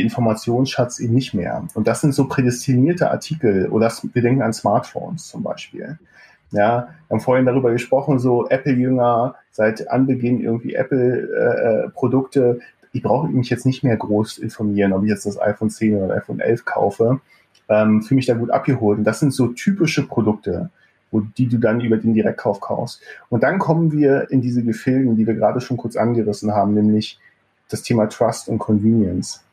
Informationsschatz 0.00 1.00
eben 1.00 1.14
nicht 1.14 1.34
mehr. 1.34 1.64
Und 1.74 1.86
das 1.86 2.00
sind 2.00 2.14
so 2.14 2.26
prädestinierte 2.26 3.10
Artikel 3.10 3.68
oder 3.68 3.92
wir 4.12 4.22
denken 4.22 4.42
an 4.42 4.52
Smartphones 4.52 5.28
zum 5.28 5.42
Beispiel. 5.42 5.98
Ja, 6.52 6.88
wir 7.08 7.14
haben 7.14 7.20
vorhin 7.20 7.46
darüber 7.46 7.70
gesprochen, 7.70 8.18
so 8.18 8.48
Apple-Jünger, 8.48 9.36
seit 9.52 9.88
Anbeginn 9.88 10.40
irgendwie 10.40 10.74
Apple-Produkte. 10.74 12.58
Äh, 12.60 12.86
ich 12.92 13.02
brauche 13.02 13.28
mich 13.28 13.50
jetzt 13.50 13.66
nicht 13.66 13.84
mehr 13.84 13.96
groß 13.96 14.38
informieren, 14.38 14.92
ob 14.92 15.04
ich 15.04 15.10
jetzt 15.10 15.26
das 15.26 15.40
iPhone 15.40 15.70
10 15.70 15.96
oder 15.96 16.14
iPhone 16.14 16.40
11 16.40 16.64
kaufe. 16.64 17.20
Ähm, 17.68 18.02
Fühle 18.02 18.16
mich 18.16 18.26
da 18.26 18.34
gut 18.34 18.50
abgeholt. 18.50 18.98
Und 18.98 19.04
das 19.04 19.20
sind 19.20 19.32
so 19.32 19.46
typische 19.48 20.06
Produkte, 20.06 20.70
wo, 21.12 21.20
die 21.20 21.46
du 21.46 21.58
dann 21.58 21.80
über 21.80 21.98
den 21.98 22.14
Direktkauf 22.14 22.60
kaufst. 22.60 23.00
Und 23.28 23.44
dann 23.44 23.60
kommen 23.60 23.92
wir 23.92 24.30
in 24.32 24.40
diese 24.40 24.64
Gefilden, 24.64 25.16
die 25.16 25.28
wir 25.28 25.34
gerade 25.34 25.60
schon 25.60 25.76
kurz 25.76 25.94
angerissen 25.94 26.52
haben, 26.52 26.74
nämlich 26.74 27.20
das 27.68 27.82
Thema 27.82 28.08
Trust 28.08 28.48
und 28.48 28.58
Convenience. 28.58 29.44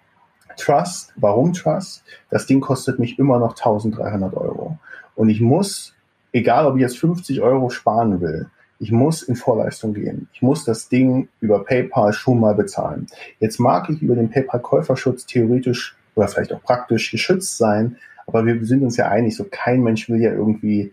Trust. 0.58 1.14
Warum 1.16 1.54
Trust? 1.54 2.04
Das 2.30 2.46
Ding 2.46 2.60
kostet 2.60 3.00
mich 3.00 3.18
immer 3.20 3.40
noch 3.40 3.52
1300 3.52 4.34
Euro. 4.36 4.78
Und 5.16 5.30
ich 5.30 5.42
muss, 5.42 5.94
egal 6.32 6.66
ob 6.66 6.76
ich 6.76 6.82
jetzt 6.82 6.98
50 7.00 7.42
Euro 7.42 7.70
sparen 7.70 8.22
will, 8.22 8.50
ich 8.80 8.92
muss 8.92 9.24
in 9.24 9.36
Vorleistung 9.36 9.94
gehen. 9.94 10.28
Ich 10.34 10.42
muss 10.42 10.64
das 10.64 10.90
Ding 10.90 11.30
über 11.40 11.64
PayPal 11.64 12.14
schon 12.14 12.40
mal 12.40 12.54
bezahlen. 12.54 13.08
Jetzt 13.40 13.60
mag 13.60 13.90
ich 13.90 14.02
über 14.02 14.16
den 14.16 14.30
PayPal-Käuferschutz 14.30 15.26
theoretisch 15.26 15.96
oder 16.16 16.28
vielleicht 16.28 16.54
auch 16.54 16.62
praktisch 16.62 17.12
geschützt 17.12 17.58
sein, 17.58 17.98
aber 18.28 18.46
wir 18.46 18.64
sind 18.66 18.84
uns 18.84 18.98
ja 18.98 19.08
einig, 19.08 19.36
so 19.36 19.46
kein 19.50 19.82
Mensch 19.82 20.10
will 20.10 20.22
ja 20.22 20.32
irgendwie 20.32 20.92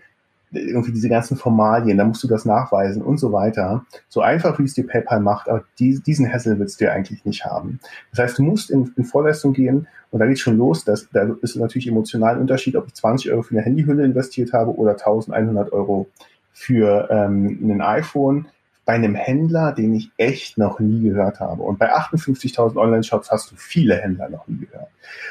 irgendwie 0.54 0.92
diese 0.92 1.08
ganzen 1.08 1.36
Formalien, 1.36 1.98
da 1.98 2.04
musst 2.04 2.22
du 2.22 2.28
das 2.28 2.44
nachweisen 2.44 3.02
und 3.02 3.18
so 3.18 3.32
weiter. 3.32 3.84
So 4.08 4.20
einfach, 4.20 4.58
wie 4.58 4.64
es 4.64 4.74
dir 4.74 4.86
PayPal 4.86 5.20
macht, 5.20 5.48
aber 5.48 5.64
die, 5.78 6.00
diesen 6.00 6.30
Hassel 6.32 6.58
willst 6.58 6.80
du 6.80 6.84
ja 6.84 6.92
eigentlich 6.92 7.24
nicht 7.24 7.44
haben. 7.44 7.80
Das 8.10 8.20
heißt, 8.20 8.38
du 8.38 8.42
musst 8.42 8.70
in, 8.70 8.92
in 8.96 9.04
Vorleistung 9.04 9.52
gehen 9.52 9.86
und 10.10 10.20
da 10.20 10.26
geht 10.26 10.38
schon 10.38 10.56
los. 10.56 10.84
dass, 10.84 11.08
da 11.10 11.34
ist 11.42 11.56
natürlich 11.56 11.88
emotional 11.88 12.34
ein 12.34 12.40
Unterschied, 12.40 12.76
ob 12.76 12.86
ich 12.86 12.94
20 12.94 13.30
Euro 13.32 13.42
für 13.42 13.54
eine 13.54 13.62
Handyhülle 13.62 14.04
investiert 14.04 14.52
habe 14.52 14.74
oder 14.76 14.92
1100 14.92 15.72
Euro 15.72 16.08
für 16.52 17.08
ähm, 17.10 17.58
ein 17.62 17.80
iPhone 17.80 18.46
bei 18.84 18.92
einem 18.92 19.14
Händler, 19.14 19.72
den 19.72 19.94
ich 19.94 20.10
echt 20.18 20.58
noch 20.58 20.78
nie 20.78 21.02
gehört 21.02 21.40
habe. 21.40 21.62
Und 21.62 21.78
bei 21.78 21.94
58.000 21.94 22.76
Online-Shops 22.76 23.30
hast 23.30 23.50
du 23.50 23.56
viele 23.56 23.96
Händler 23.96 24.28
noch 24.28 24.46
nie 24.46 24.66
gehört. 24.66 24.88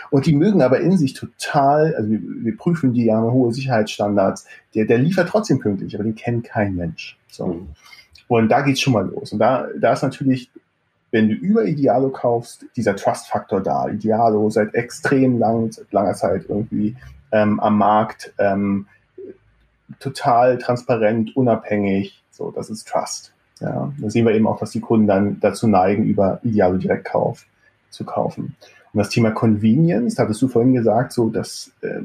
Und 0.10 0.26
die 0.26 0.34
mögen 0.34 0.62
aber 0.62 0.80
in 0.80 0.98
sich 0.98 1.13
total, 1.13 1.96
also 1.96 2.10
wir, 2.10 2.20
wir 2.22 2.58
prüfen 2.58 2.94
die, 2.94 3.12
haben 3.12 3.32
hohe 3.32 3.54
Sicherheitsstandards, 3.54 4.48
der, 4.74 4.86
der 4.86 4.98
liefert 4.98 5.30
trotzdem 5.30 5.60
pünktlich, 5.60 5.94
aber 5.96 6.04
den 6.04 6.16
kennt 6.16 6.46
kein 6.46 6.76
Mensch. 6.76 7.18
So. 7.30 7.48
Mhm. 7.48 7.68
Und 8.28 8.50
da 8.50 8.62
geht's 8.62 8.82
schon 8.82 8.94
mal 8.94 9.08
los. 9.08 9.34
Und 9.34 9.39
da, 9.39 9.68
da 9.80 9.94
ist 9.94 10.02
natürlich, 10.02 10.50
wenn 11.12 11.30
du 11.30 11.36
über 11.36 11.66
Idealo 11.66 12.10
kaufst, 12.10 12.66
dieser 12.76 12.96
Trust-Faktor 12.96 13.62
da. 13.62 13.88
Idealo 13.88 14.50
seit 14.50 14.74
extrem 14.74 15.38
lang, 15.38 15.72
seit 15.72 15.92
langer 15.94 16.16
Zeit 16.16 16.46
irgendwie 16.50 16.96
ähm, 17.32 17.60
am 17.60 17.78
Markt, 17.78 18.34
ähm, 18.39 18.88
total 20.00 20.58
transparent, 20.58 21.36
unabhängig. 21.36 22.24
So, 22.32 22.50
das 22.50 22.72
ist 22.72 22.88
Trust. 22.88 23.33
Ja, 23.60 23.94
da 23.98 24.10
sehen 24.10 24.26
wir 24.26 24.34
eben 24.34 24.48
auch, 24.48 24.60
dass 24.60 24.72
die 24.72 24.82
Kunden 24.82 25.08
dann 25.08 25.39
dazu 25.39 25.68
neigen, 25.68 26.06
über 26.06 26.39
Idealo 26.44 26.78
Direktkauf 26.78 27.46
zu 27.89 28.04
kaufen. 28.04 28.56
Und 28.94 28.98
das 28.98 29.10
Thema 29.10 29.32
Convenience, 29.32 30.16
da 30.16 30.24
hattest 30.24 30.42
du 30.42 30.48
vorhin 30.48 30.74
gesagt, 30.74 31.13
so 31.13 31.30
dass 31.30 31.72
äh, 31.82 32.02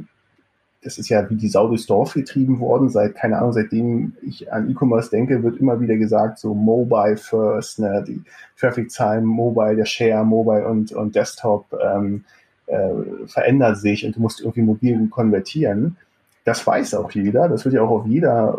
das 0.83 0.97
ist 0.97 1.09
ja 1.09 1.29
wie 1.29 1.35
die 1.35 1.49
Sau 1.49 1.69
durchs 1.69 1.87
Dorf 1.87 2.15
getrieben 2.15 2.61
worden. 2.61 2.89
Seit, 2.89 3.17
keine 3.17 3.39
Ahnung, 3.39 3.53
seitdem 3.53 4.13
ich 4.23 4.53
an 4.53 4.71
E-Commerce 4.71 5.11
denke, 5.11 5.43
wird 5.43 5.59
immer 5.59 5.81
wieder 5.81 5.97
gesagt, 5.97 6.39
so 6.39 6.55
Mobile 6.55 7.17
First, 7.17 7.81
ne, 7.81 8.05
die 8.07 8.23
Traffic-Zahlen 8.59 9.25
Mobile, 9.25 9.77
der 9.77 9.85
Share, 9.87 10.25
Mobile 10.25 10.67
und, 10.67 10.93
und 10.93 11.15
Desktop 11.17 11.67
ähm, 11.83 12.25
äh, 12.67 12.91
verändert 13.27 13.79
sich 13.79 14.07
und 14.07 14.17
du 14.17 14.21
musst 14.21 14.41
irgendwie 14.41 14.63
mobil 14.63 15.09
konvertieren. 15.09 15.97
Das 16.45 16.65
weiß 16.67 16.95
auch 16.95 17.11
jeder. 17.11 17.49
Das 17.49 17.65
wird 17.65 17.75
ja 17.75 17.83
auch 17.83 17.91
auf 17.91 18.07
jeder 18.07 18.57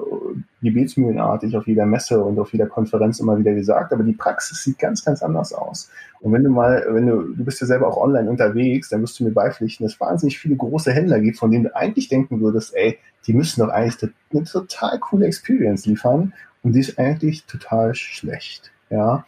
gebetsmühlenartig, 0.61 1.55
auf 1.55 1.67
jeder 1.67 1.85
Messe 1.85 2.23
und 2.23 2.39
auf 2.39 2.51
jeder 2.51 2.67
Konferenz 2.67 3.19
immer 3.19 3.37
wieder 3.37 3.53
gesagt. 3.53 3.93
Aber 3.93 4.03
die 4.03 4.13
Praxis 4.13 4.63
sieht 4.63 4.79
ganz, 4.79 5.03
ganz 5.05 5.23
anders 5.23 5.53
aus. 5.53 5.89
Und 6.19 6.33
wenn 6.33 6.43
du 6.43 6.49
mal, 6.49 6.85
wenn 6.89 7.07
du, 7.07 7.33
du 7.33 7.45
bist 7.45 7.61
ja 7.61 7.67
selber 7.67 7.87
auch 7.87 7.97
online 7.97 8.29
unterwegs, 8.29 8.89
dann 8.89 9.01
wirst 9.01 9.19
du 9.19 9.23
mir 9.23 9.31
beipflichten, 9.31 9.85
dass 9.85 9.93
es 9.93 9.99
wahnsinnig 9.99 10.37
viele 10.39 10.55
große 10.55 10.91
Händler 10.91 11.19
gibt, 11.19 11.37
von 11.37 11.51
denen 11.51 11.65
du 11.65 11.75
eigentlich 11.75 12.09
denken 12.09 12.41
würdest, 12.41 12.75
ey, 12.75 12.97
die 13.25 13.33
müssen 13.33 13.61
doch 13.61 13.69
eigentlich 13.69 14.11
eine 14.31 14.43
total 14.43 14.99
coole 14.99 15.25
Experience 15.25 15.85
liefern. 15.85 16.33
Und 16.61 16.73
die 16.73 16.81
ist 16.81 16.99
eigentlich 16.99 17.45
total 17.45 17.95
schlecht. 17.95 18.71
Ja. 18.89 19.25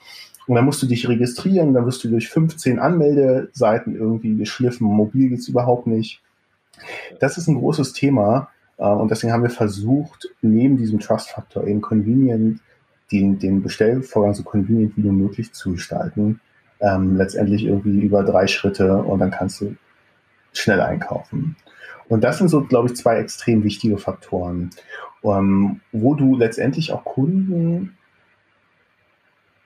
Und 0.48 0.56
dann 0.56 0.65
musst 0.65 0.82
du 0.82 0.88
dich 0.88 1.08
registrieren, 1.08 1.74
dann 1.74 1.86
wirst 1.86 2.04
du 2.04 2.10
durch 2.10 2.28
15 2.28 2.80
Anmeldeseiten 2.80 3.96
irgendwie 3.96 4.36
geschliffen. 4.36 4.88
Mobil 4.88 5.30
geht's 5.30 5.48
überhaupt 5.48 5.88
nicht. 5.88 6.22
Das 7.20 7.38
ist 7.38 7.48
ein 7.48 7.60
großes 7.60 7.94
Thema 7.94 8.50
und 8.86 9.12
deswegen 9.12 9.32
haben 9.32 9.44
wir 9.44 9.50
versucht, 9.50 10.30
neben 10.41 10.78
diesem 10.78 11.00
Trust-Faktor 11.00 11.67
eben 11.67 11.82
convenient, 11.82 12.62
den, 13.12 13.39
den 13.39 13.62
Bestellvorgang 13.62 14.34
so 14.34 14.44
convenient 14.44 14.98
wie 14.98 15.02
nur 15.02 15.13
möglich 15.13 15.54
zu 15.54 15.74
gestalten. 15.74 16.39
Ähm, 16.80 17.15
letztendlich 17.15 17.65
irgendwie 17.65 18.02
über 18.02 18.24
drei 18.24 18.48
Schritte 18.48 18.98
und 18.98 19.20
dann 19.20 19.30
kannst 19.30 19.62
du 19.62 19.76
schnell 20.54 20.82
einkaufen. 20.82 21.56
Und 22.10 22.24
das 22.24 22.39
sind 22.39 22.48
so, 22.48 22.63
glaube 22.63 22.88
ich, 22.88 22.96
zwei 22.96 23.17
extrem 23.17 23.63
wichtige 23.63 23.98
Faktoren, 23.98 24.72
ähm, 25.24 25.82
wo 25.91 26.15
du 26.15 26.36
letztendlich 26.36 26.91
auch 26.91 27.06
Kunden 27.06 27.96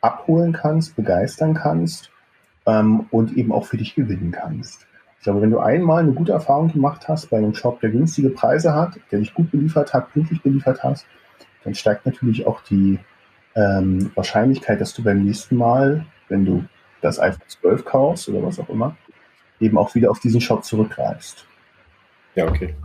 abholen 0.01 0.53
kannst, 0.53 0.95
begeistern 0.95 1.53
kannst 1.53 2.11
ähm, 2.65 3.07
und 3.11 3.37
eben 3.37 3.51
auch 3.51 3.65
für 3.65 3.77
dich 3.77 3.95
gewinnen 3.95 4.31
kannst. 4.31 4.85
Ich 5.25 5.27
glaube, 5.27 5.41
wenn 5.41 5.49
du 5.49 5.57
einmal 5.57 6.03
eine 6.03 6.11
gute 6.11 6.33
Erfahrung 6.33 6.71
gemacht 6.71 7.07
hast 7.07 7.31
bei 7.31 7.37
einem 7.37 7.55
Shop, 7.55 7.81
der 7.81 7.89
günstige 7.89 8.29
Preise 8.29 8.75
hat, 8.75 8.99
der 9.11 9.17
dich 9.17 9.33
gut 9.33 9.49
beliefert 9.49 9.91
hat, 9.91 10.13
pünktlich 10.13 10.43
beliefert 10.43 10.83
hast, 10.83 11.07
dann 11.63 11.73
steigt 11.73 12.05
natürlich 12.05 12.45
auch 12.45 12.61
die 12.61 12.99
ähm, 13.55 14.11
Wahrscheinlichkeit, 14.13 14.79
dass 14.79 14.93
du 14.93 15.03
beim 15.03 15.23
nächsten 15.23 15.55
Mal, 15.55 16.05
wenn 16.29 16.45
du 16.45 16.63
das 17.01 17.19
iPhone 17.19 17.41
12 17.47 17.85
kaufst 17.85 18.29
oder 18.29 18.43
was 18.43 18.59
auch 18.59 18.69
immer, 18.69 18.97
eben 19.59 19.79
auch 19.79 19.95
wieder 19.95 20.11
auf 20.11 20.19
diesen 20.19 20.41
Shop 20.41 20.63
zurückgreifst. 20.63 21.47
Ja, 22.35 22.47
okay. 22.47 22.75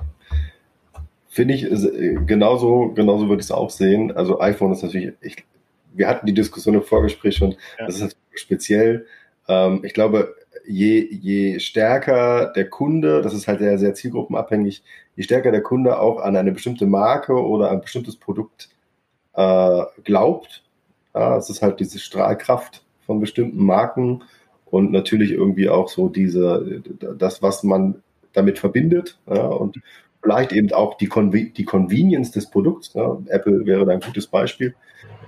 Finde 1.28 1.52
ich, 1.52 1.70
äh, 1.70 2.14
genauso, 2.24 2.92
genauso 2.94 3.28
würde 3.28 3.40
ich 3.40 3.48
es 3.48 3.52
auch 3.52 3.68
sehen. 3.68 4.16
Also 4.16 4.40
iPhone 4.40 4.72
ist 4.72 4.82
natürlich, 4.82 5.12
ich, 5.20 5.44
wir 5.92 6.08
hatten 6.08 6.24
die 6.24 6.32
Diskussion 6.32 6.74
im 6.74 6.84
Vorgespräch 6.84 7.36
schon, 7.36 7.50
ja. 7.78 7.84
das 7.84 8.00
ist 8.00 8.16
speziell. 8.32 9.04
Ähm, 9.46 9.80
ich 9.84 9.92
glaube, 9.92 10.36
je, 10.66 11.06
je 11.10 11.58
stärker 11.58 12.52
der 12.54 12.68
Kunde, 12.68 13.22
das 13.22 13.34
ist 13.34 13.48
halt 13.48 13.60
sehr, 13.60 13.78
sehr 13.78 13.94
zielgruppenabhängig, 13.94 14.82
je 15.16 15.22
stärker 15.22 15.50
der 15.50 15.62
Kunde 15.62 15.98
auch 15.98 16.20
an 16.20 16.36
eine 16.36 16.52
bestimmte 16.52 16.86
Marke 16.86 17.32
oder 17.32 17.70
ein 17.70 17.80
bestimmtes 17.80 18.16
Produkt 18.16 18.70
äh, 19.34 19.82
glaubt, 20.04 20.64
ja, 21.14 21.36
es 21.36 21.50
ist 21.50 21.62
halt 21.62 21.80
diese 21.80 21.98
Strahlkraft 21.98 22.84
von 23.06 23.20
bestimmten 23.20 23.64
Marken 23.64 24.22
und 24.66 24.92
natürlich 24.92 25.32
irgendwie 25.32 25.68
auch 25.68 25.88
so 25.88 26.08
diese, 26.08 26.82
das, 27.18 27.42
was 27.42 27.62
man 27.62 28.02
damit 28.32 28.58
verbindet 28.58 29.18
ja, 29.28 29.46
und 29.46 29.80
vielleicht 30.22 30.52
eben 30.52 30.72
auch 30.72 30.96
die, 30.96 31.06
Conve 31.06 31.46
die 31.46 31.64
Convenience 31.64 32.30
des 32.30 32.50
Produkts. 32.50 32.94
Ja. 32.94 33.18
Apple 33.26 33.66
wäre 33.66 33.84
da 33.84 33.92
ein 33.92 34.00
gutes 34.00 34.26
Beispiel. 34.26 34.74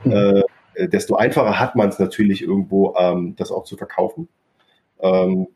Mhm. 0.05 0.13
Äh, 0.13 0.89
desto 0.89 1.17
einfacher 1.17 1.59
hat 1.59 1.77
man 1.77 1.89
es 1.89 1.99
natürlich 1.99 2.43
irgendwo, 2.43 2.95
ähm, 2.97 3.35
das 3.37 3.51
auch 3.51 3.65
zu 3.65 3.77
verkaufen. 3.77 4.29
Ähm, 5.03 5.49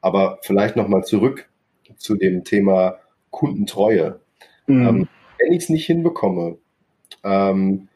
aber 0.00 0.38
vielleicht 0.42 0.76
nochmal 0.76 1.04
zurück 1.04 1.48
zu 1.96 2.16
dem 2.16 2.44
Thema 2.44 2.98
Kundentreue. 3.30 4.20
Mhm. 4.66 4.86
Ähm, 4.86 5.08
wenn 5.38 5.52
ich 5.52 5.64
es 5.64 5.68
nicht 5.68 5.86
hinbekomme, 5.86 6.56
ähm, 7.22 7.88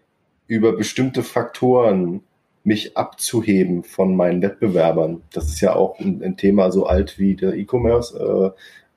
über 0.46 0.72
bestimmte 0.72 1.22
Faktoren 1.22 2.22
mich 2.64 2.96
abzuheben 2.96 3.82
von 3.82 4.16
meinen 4.16 4.42
Wettbewerbern, 4.42 5.22
das 5.32 5.48
ist 5.48 5.60
ja 5.60 5.74
auch 5.74 5.98
ein, 6.00 6.22
ein 6.22 6.36
Thema 6.36 6.70
so 6.70 6.86
alt 6.86 7.18
wie 7.18 7.34
der 7.34 7.54
E-Commerce, 7.54 8.18
äh, 8.18 8.50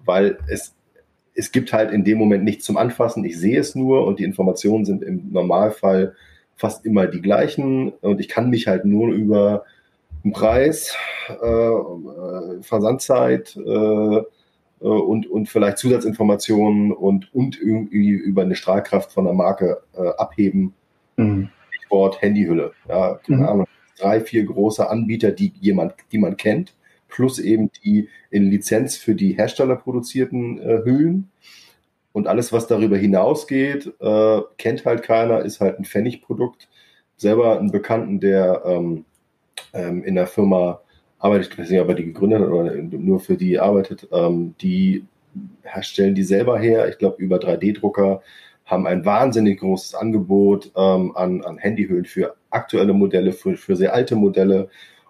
weil 0.03 0.37
es, 0.47 0.75
es 1.35 1.51
gibt 1.51 1.71
halt 1.71 1.91
in 1.91 2.03
dem 2.03 2.17
Moment 2.17 2.43
nichts 2.43 2.65
zum 2.65 2.77
Anfassen. 2.77 3.23
Ich 3.23 3.39
sehe 3.39 3.59
es 3.59 3.75
nur 3.75 4.05
und 4.05 4.19
die 4.19 4.23
Informationen 4.23 4.85
sind 4.85 5.03
im 5.03 5.31
Normalfall 5.31 6.15
fast 6.55 6.85
immer 6.85 7.07
die 7.07 7.21
gleichen 7.21 7.89
und 8.01 8.19
ich 8.19 8.27
kann 8.27 8.49
mich 8.49 8.67
halt 8.67 8.85
nur 8.85 9.09
über 9.09 9.65
Preis, 10.31 10.95
äh, 11.29 12.61
Versandzeit 12.61 13.55
äh, 13.55 14.21
äh, 14.81 14.85
und, 14.85 15.29
und 15.29 15.47
vielleicht 15.47 15.77
Zusatzinformationen 15.77 16.91
und, 16.91 17.33
und 17.33 17.59
irgendwie 17.59 18.09
über 18.09 18.41
eine 18.41 18.55
Strahlkraft 18.55 19.11
von 19.11 19.25
der 19.25 19.33
Marke 19.33 19.81
äh, 19.93 20.09
abheben. 20.17 20.73
Mhm. 21.17 21.49
Stichwort 21.69 22.21
Handyhülle. 22.21 22.73
Ja, 22.87 23.15
keine 23.25 23.37
mhm. 23.37 23.47
Ahnung. 23.47 23.67
Drei, 23.97 24.21
vier 24.21 24.45
große 24.45 24.89
Anbieter, 24.89 25.31
die 25.31 25.53
jemand, 25.59 25.93
die 26.11 26.17
man 26.17 26.35
kennt, 26.37 26.73
plus 27.07 27.37
eben 27.37 27.69
die 27.83 28.09
in 28.31 28.49
Lizenz 28.49 28.97
für 28.97 29.13
die 29.13 29.33
Hersteller 29.33 29.75
produzierten 29.75 30.59
äh, 30.59 30.81
Hüllen. 30.83 31.29
Und 32.13 32.27
alles, 32.27 32.51
was 32.51 32.67
darüber 32.67 32.97
hinausgeht, 32.97 33.93
äh, 34.01 34.41
kennt 34.57 34.85
halt 34.85 35.03
keiner, 35.03 35.41
ist 35.43 35.61
halt 35.61 35.79
ein 35.79 35.85
Pfennigprodukt. 35.85 36.67
Selber 37.15 37.59
einen 37.59 37.71
Bekannten, 37.71 38.19
der 38.19 38.63
ähm, 38.65 39.05
ähm, 39.73 40.03
in 40.03 40.15
der 40.15 40.27
Firma 40.27 40.81
arbeitet, 41.19 41.53
ich 41.53 41.59
weiß 41.59 41.69
nicht, 41.69 41.81
ob 41.81 41.89
er 41.89 41.95
die 41.95 42.05
gegründet 42.05 42.41
hat 42.41 42.49
oder 42.49 42.75
nur 42.75 43.19
für 43.19 43.37
die 43.37 43.59
arbeitet, 43.59 44.07
ähm, 44.11 44.55
die 44.61 45.05
stellen 45.81 46.15
die 46.15 46.23
selber 46.23 46.59
her, 46.59 46.89
ich 46.89 46.97
glaube 46.97 47.21
über 47.21 47.37
3D-Drucker, 47.37 48.21
haben 48.65 48.87
ein 48.87 49.05
wahnsinnig 49.05 49.59
großes 49.59 49.95
Angebot 49.95 50.71
ähm, 50.75 51.15
an, 51.15 51.43
an 51.43 51.57
Handyhüllen 51.57 52.05
für 52.05 52.35
aktuelle 52.49 52.93
Modelle, 52.93 53.33
für, 53.33 53.55
für 53.55 53.75
sehr 53.75 53.93
alte 53.93 54.15
Modelle 54.15 54.69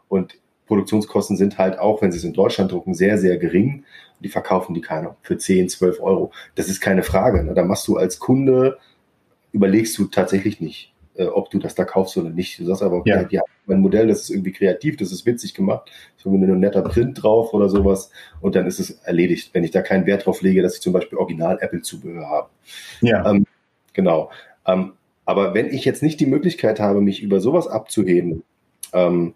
und 0.09 0.35
Produktionskosten 0.71 1.35
sind 1.35 1.57
halt 1.57 1.77
auch, 1.79 2.01
wenn 2.01 2.13
sie 2.13 2.17
es 2.17 2.23
in 2.23 2.31
Deutschland 2.31 2.71
drucken, 2.71 2.93
sehr, 2.93 3.17
sehr 3.17 3.37
gering. 3.37 3.83
Die 4.21 4.29
verkaufen 4.29 4.73
die 4.73 4.79
keiner 4.79 5.17
für 5.21 5.37
10, 5.37 5.67
12 5.67 5.99
Euro. 5.99 6.31
Das 6.55 6.69
ist 6.69 6.79
keine 6.79 7.03
Frage. 7.03 7.43
Ne? 7.43 7.53
Da 7.53 7.65
machst 7.65 7.89
du 7.89 7.97
als 7.97 8.19
Kunde, 8.19 8.77
überlegst 9.51 9.97
du 9.97 10.05
tatsächlich 10.05 10.61
nicht, 10.61 10.90
äh, 11.15 11.25
ob 11.25 11.49
du 11.49 11.59
das 11.59 11.75
da 11.75 11.85
kaufst 11.85 12.17
oder 12.17 12.29
nicht. 12.29 12.59
Du 12.59 12.65
sagst 12.65 12.83
aber, 12.83 13.01
ja. 13.05 13.23
die 13.23 13.39
haben 13.39 13.47
ein 13.67 13.81
Modell, 13.81 14.07
das 14.07 14.21
ist 14.21 14.29
irgendwie 14.29 14.51
kreativ, 14.51 14.97
das 14.97 15.11
ist 15.11 15.25
witzig 15.25 15.53
gemacht, 15.53 15.91
ist 16.17 16.25
irgendwie 16.25 16.51
ein 16.51 16.59
netter 16.59 16.81
Print 16.81 17.21
drauf 17.21 17.53
oder 17.53 17.69
sowas 17.69 18.11
und 18.41 18.55
dann 18.55 18.65
ist 18.67 18.79
es 18.79 18.91
erledigt, 19.03 19.51
wenn 19.53 19.63
ich 19.63 19.71
da 19.71 19.81
keinen 19.81 20.05
Wert 20.05 20.25
drauf 20.25 20.41
lege, 20.41 20.61
dass 20.61 20.75
ich 20.75 20.81
zum 20.81 20.93
Beispiel 20.93 21.17
original 21.17 21.57
Apple-Zubehör 21.61 22.27
habe. 22.27 22.49
Ja. 23.01 23.29
Ähm, 23.29 23.45
genau. 23.93 24.31
Ähm, 24.65 24.93
aber 25.25 25.53
wenn 25.53 25.67
ich 25.67 25.85
jetzt 25.85 26.03
nicht 26.03 26.19
die 26.19 26.25
Möglichkeit 26.25 26.79
habe, 26.79 27.01
mich 27.01 27.21
über 27.21 27.39
sowas 27.39 27.67
abzuheben, 27.67 28.43
ähm, 28.93 29.33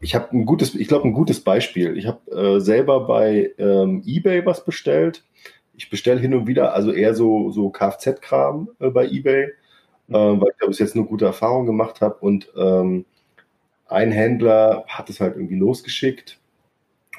ich 0.00 0.14
habe 0.14 0.36
ein 0.36 0.46
gutes, 0.46 0.74
ich 0.74 0.88
glaube, 0.88 1.06
ein 1.06 1.12
gutes 1.12 1.40
Beispiel. 1.40 1.96
Ich 1.96 2.06
habe 2.06 2.30
äh, 2.30 2.60
selber 2.60 3.06
bei 3.06 3.52
ähm, 3.58 4.02
eBay 4.06 4.44
was 4.46 4.64
bestellt. 4.64 5.24
Ich 5.74 5.90
bestelle 5.90 6.20
hin 6.20 6.34
und 6.34 6.46
wieder, 6.46 6.74
also 6.74 6.92
eher 6.92 7.14
so, 7.14 7.50
so 7.50 7.70
Kfz-Kram 7.70 8.70
äh, 8.80 8.90
bei 8.90 9.06
eBay, 9.06 9.50
äh, 10.10 10.14
weil 10.14 10.48
ich 10.50 10.56
da 10.60 10.66
bis 10.66 10.78
jetzt 10.78 10.96
nur 10.96 11.06
gute 11.06 11.24
Erfahrungen 11.24 11.66
gemacht 11.66 12.00
habe. 12.00 12.16
Und 12.20 12.52
ähm, 12.56 13.06
ein 13.86 14.12
Händler 14.12 14.84
hat 14.86 15.10
es 15.10 15.20
halt 15.20 15.36
irgendwie 15.36 15.56
losgeschickt 15.56 16.40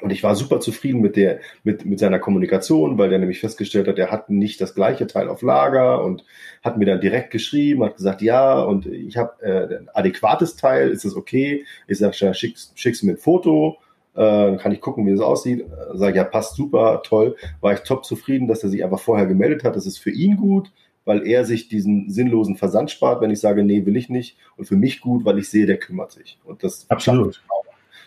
und 0.02 0.10
ich 0.10 0.24
war 0.24 0.34
super 0.34 0.58
zufrieden 0.58 1.00
mit 1.00 1.16
der, 1.16 1.38
mit, 1.62 1.84
mit 1.84 2.00
seiner 2.00 2.18
Kommunikation, 2.18 2.98
weil 2.98 3.08
der 3.08 3.20
nämlich 3.20 3.38
festgestellt 3.38 3.86
hat, 3.86 3.98
er 3.98 4.10
hat 4.10 4.30
nicht 4.30 4.60
das 4.60 4.74
gleiche 4.74 5.06
Teil 5.06 5.28
auf 5.28 5.42
Lager 5.42 6.04
und 6.04 6.24
hat 6.62 6.76
mir 6.76 6.86
dann 6.86 7.00
direkt 7.00 7.30
geschrieben, 7.30 7.84
hat 7.84 7.96
gesagt, 7.96 8.20
ja, 8.20 8.60
und 8.60 8.86
ich 8.86 9.16
habe 9.16 9.40
äh, 9.42 9.76
ein 9.78 9.88
adäquates 9.94 10.56
Teil, 10.56 10.90
ist 10.90 11.04
das 11.04 11.14
okay? 11.14 11.64
Ich 11.86 11.98
sage, 11.98 12.16
ja, 12.18 12.34
schickst, 12.34 12.76
schickst 12.76 13.04
mir 13.04 13.12
ein 13.12 13.16
Foto, 13.16 13.78
äh, 14.14 14.20
dann 14.20 14.58
kann 14.58 14.72
ich 14.72 14.80
gucken, 14.80 15.06
wie 15.06 15.12
es 15.12 15.20
aussieht. 15.20 15.64
Sage, 15.92 16.16
ja, 16.16 16.24
passt 16.24 16.56
super, 16.56 17.02
toll. 17.04 17.36
War 17.60 17.72
ich 17.72 17.80
top 17.80 18.04
zufrieden, 18.04 18.48
dass 18.48 18.64
er 18.64 18.70
sich 18.70 18.82
einfach 18.82 19.00
vorher 19.00 19.26
gemeldet 19.26 19.62
hat. 19.62 19.76
Das 19.76 19.86
ist 19.86 19.98
für 19.98 20.10
ihn 20.10 20.36
gut, 20.36 20.72
weil 21.04 21.26
er 21.26 21.44
sich 21.44 21.68
diesen 21.68 22.10
sinnlosen 22.10 22.56
Versand 22.56 22.90
spart, 22.90 23.20
wenn 23.20 23.30
ich 23.30 23.40
sage, 23.40 23.64
nee, 23.64 23.84
will 23.86 23.96
ich 23.96 24.08
nicht. 24.08 24.36
Und 24.56 24.66
für 24.66 24.76
mich 24.76 25.00
gut, 25.00 25.24
weil 25.24 25.38
ich 25.38 25.48
sehe, 25.48 25.66
der 25.66 25.78
kümmert 25.78 26.12
sich. 26.12 26.38
Und 26.44 26.62
das 26.62 26.88
absolut. 26.88 27.42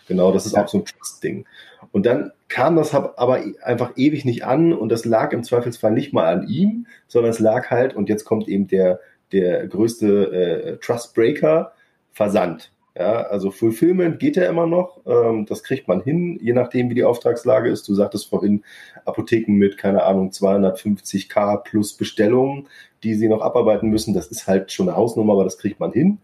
Genau, 0.08 0.32
das 0.32 0.46
ist 0.46 0.54
ja. 0.54 0.62
auch 0.64 0.68
so 0.68 0.78
ein 0.78 0.84
Trust-Ding. 0.84 1.46
Und 1.92 2.06
dann 2.06 2.32
kam 2.48 2.76
das 2.76 2.94
aber 2.94 3.42
einfach 3.62 3.92
ewig 3.96 4.24
nicht 4.24 4.44
an 4.44 4.72
und 4.72 4.88
das 4.90 5.04
lag 5.04 5.32
im 5.32 5.42
Zweifelsfall 5.42 5.92
nicht 5.92 6.12
mal 6.12 6.26
an 6.26 6.46
ihm, 6.48 6.86
sondern 7.08 7.30
es 7.30 7.40
lag 7.40 7.70
halt, 7.70 7.94
und 7.94 8.08
jetzt 8.08 8.24
kommt 8.24 8.48
eben 8.48 8.68
der, 8.68 9.00
der 9.32 9.66
größte 9.66 10.32
äh, 10.32 10.76
Trust-Breaker, 10.78 11.72
Versand. 12.12 12.72
Ja, 12.98 13.24
also 13.24 13.50
Fulfillment 13.50 14.18
geht 14.18 14.36
ja 14.36 14.48
immer 14.48 14.66
noch. 14.66 15.02
Ähm, 15.06 15.44
das 15.44 15.62
kriegt 15.62 15.86
man 15.86 16.00
hin, 16.00 16.38
je 16.40 16.54
nachdem, 16.54 16.88
wie 16.88 16.94
die 16.94 17.04
Auftragslage 17.04 17.68
ist. 17.68 17.86
Du 17.88 17.94
sagtest 17.94 18.30
vorhin, 18.30 18.64
Apotheken 19.04 19.52
mit, 19.52 19.76
keine 19.76 20.04
Ahnung, 20.04 20.30
250k 20.30 21.62
plus 21.62 21.92
Bestellungen, 21.92 22.68
die 23.02 23.14
sie 23.14 23.28
noch 23.28 23.42
abarbeiten 23.42 23.90
müssen. 23.90 24.14
Das 24.14 24.28
ist 24.28 24.46
halt 24.46 24.72
schon 24.72 24.88
eine 24.88 24.96
Hausnummer, 24.96 25.34
aber 25.34 25.44
das 25.44 25.58
kriegt 25.58 25.78
man 25.78 25.92
hin. 25.92 26.18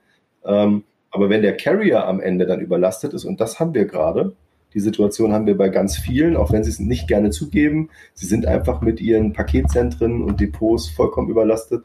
Ähm, 0.47 0.85
aber 1.11 1.29
wenn 1.29 1.43
der 1.43 1.59
Carrier 1.59 2.07
am 2.07 2.21
Ende 2.21 2.47
dann 2.47 2.61
überlastet 2.61 3.13
ist, 3.13 3.27
und 3.27 3.39
das 3.39 3.61
haben 3.61 3.75
wir 3.75 3.85
gerade, 3.85 4.35
die 4.73 4.81
Situation 4.81 5.35
haben 5.35 5.45
wir 5.47 5.59
bei 5.59 5.69
ganz 5.69 5.99
vielen, 5.99 6.37
auch 6.39 6.53
wenn 6.53 6.65
sie 6.65 6.71
es 6.71 6.81
nicht 6.81 7.07
gerne 7.07 7.29
zugeben, 7.29 7.91
sie 8.15 8.25
sind 8.25 8.47
einfach 8.47 8.81
mit 8.81 8.99
ihren 8.99 9.35
Paketzentren 9.35 10.23
und 10.23 10.41
Depots 10.41 10.89
vollkommen 10.89 11.29
überlastet 11.29 11.85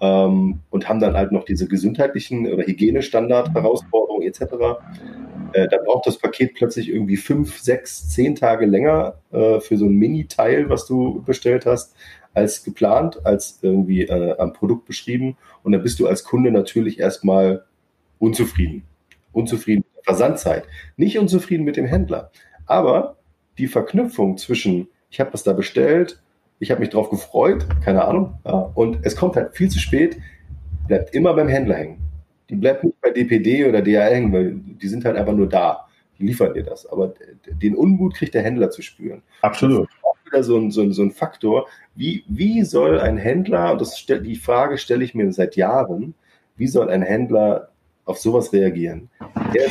ähm, 0.00 0.60
und 0.70 0.88
haben 0.88 1.00
dann 1.00 1.16
halt 1.16 1.32
noch 1.32 1.44
diese 1.44 1.68
gesundheitlichen 1.68 2.52
oder 2.52 2.64
Hygienestandard-Herausforderungen 2.64 4.26
etc. 4.26 4.40
Äh, 5.52 5.68
da 5.68 5.78
braucht 5.84 6.06
das 6.06 6.18
Paket 6.18 6.54
plötzlich 6.54 6.88
irgendwie 6.88 7.16
fünf, 7.16 7.58
sechs, 7.58 8.08
zehn 8.10 8.34
Tage 8.34 8.66
länger 8.66 9.14
äh, 9.32 9.60
für 9.60 9.76
so 9.76 9.86
ein 9.86 9.94
Mini-Teil, 9.94 10.68
was 10.68 10.86
du 10.86 11.22
bestellt 11.22 11.66
hast, 11.66 11.94
als 12.34 12.64
geplant, 12.64 13.24
als 13.24 13.58
irgendwie 13.62 14.02
äh, 14.02 14.36
am 14.38 14.52
Produkt 14.52 14.86
beschrieben. 14.86 15.36
Und 15.62 15.72
dann 15.72 15.82
bist 15.82 15.98
du 15.98 16.06
als 16.06 16.24
Kunde 16.24 16.50
natürlich 16.50 16.98
erstmal 16.98 17.64
unzufrieden. 18.18 18.82
Unzufrieden 19.32 19.84
mit 19.86 19.96
der 19.96 20.04
Versandzeit. 20.04 20.64
Nicht 20.96 21.18
unzufrieden 21.18 21.64
mit 21.64 21.76
dem 21.76 21.86
Händler. 21.86 22.30
Aber 22.66 23.16
die 23.58 23.68
Verknüpfung 23.68 24.36
zwischen, 24.36 24.88
ich 25.10 25.20
habe 25.20 25.32
was 25.32 25.44
da 25.44 25.54
bestellt, 25.54 26.20
ich 26.58 26.70
habe 26.70 26.80
mich 26.80 26.90
drauf 26.90 27.10
gefreut, 27.10 27.66
keine 27.84 28.04
Ahnung, 28.04 28.34
ja, 28.44 28.70
und 28.74 28.98
es 29.02 29.16
kommt 29.16 29.36
halt 29.36 29.54
viel 29.54 29.68
zu 29.68 29.78
spät, 29.78 30.18
bleibt 30.86 31.14
immer 31.14 31.34
beim 31.34 31.48
Händler 31.48 31.76
hängen. 31.76 31.98
Die 32.48 32.56
bleibt 32.56 32.84
nicht 32.84 33.00
bei 33.00 33.10
DPD 33.10 33.68
oder 33.68 33.82
DHL 33.82 34.14
hängen, 34.14 34.32
weil 34.32 34.54
die 34.54 34.88
sind 34.88 35.04
halt 35.04 35.16
einfach 35.16 35.34
nur 35.34 35.48
da. 35.48 35.86
Die 36.18 36.26
liefern 36.26 36.54
dir 36.54 36.62
das. 36.62 36.86
Aber 36.86 37.12
den 37.46 37.74
Unmut 37.74 38.14
kriegt 38.14 38.34
der 38.34 38.42
Händler 38.42 38.70
zu 38.70 38.82
spüren. 38.82 39.22
Absolut. 39.42 39.88
wieder 40.24 40.42
so 40.42 40.56
ein, 40.56 40.70
so 40.70 40.82
ein, 40.82 40.92
so 40.92 41.02
ein 41.02 41.10
Faktor, 41.10 41.66
wie, 41.94 42.24
wie 42.28 42.62
soll 42.62 43.00
ein 43.00 43.16
Händler, 43.16 43.72
und 43.72 43.80
das 43.80 44.06
die 44.06 44.36
Frage 44.36 44.78
stelle 44.78 45.04
ich 45.04 45.14
mir 45.14 45.32
seit 45.32 45.56
Jahren, 45.56 46.14
wie 46.56 46.66
soll 46.66 46.88
ein 46.88 47.02
Händler 47.02 47.68
auf 48.04 48.18
sowas 48.18 48.52
reagieren? 48.52 49.08
Der, 49.54 49.66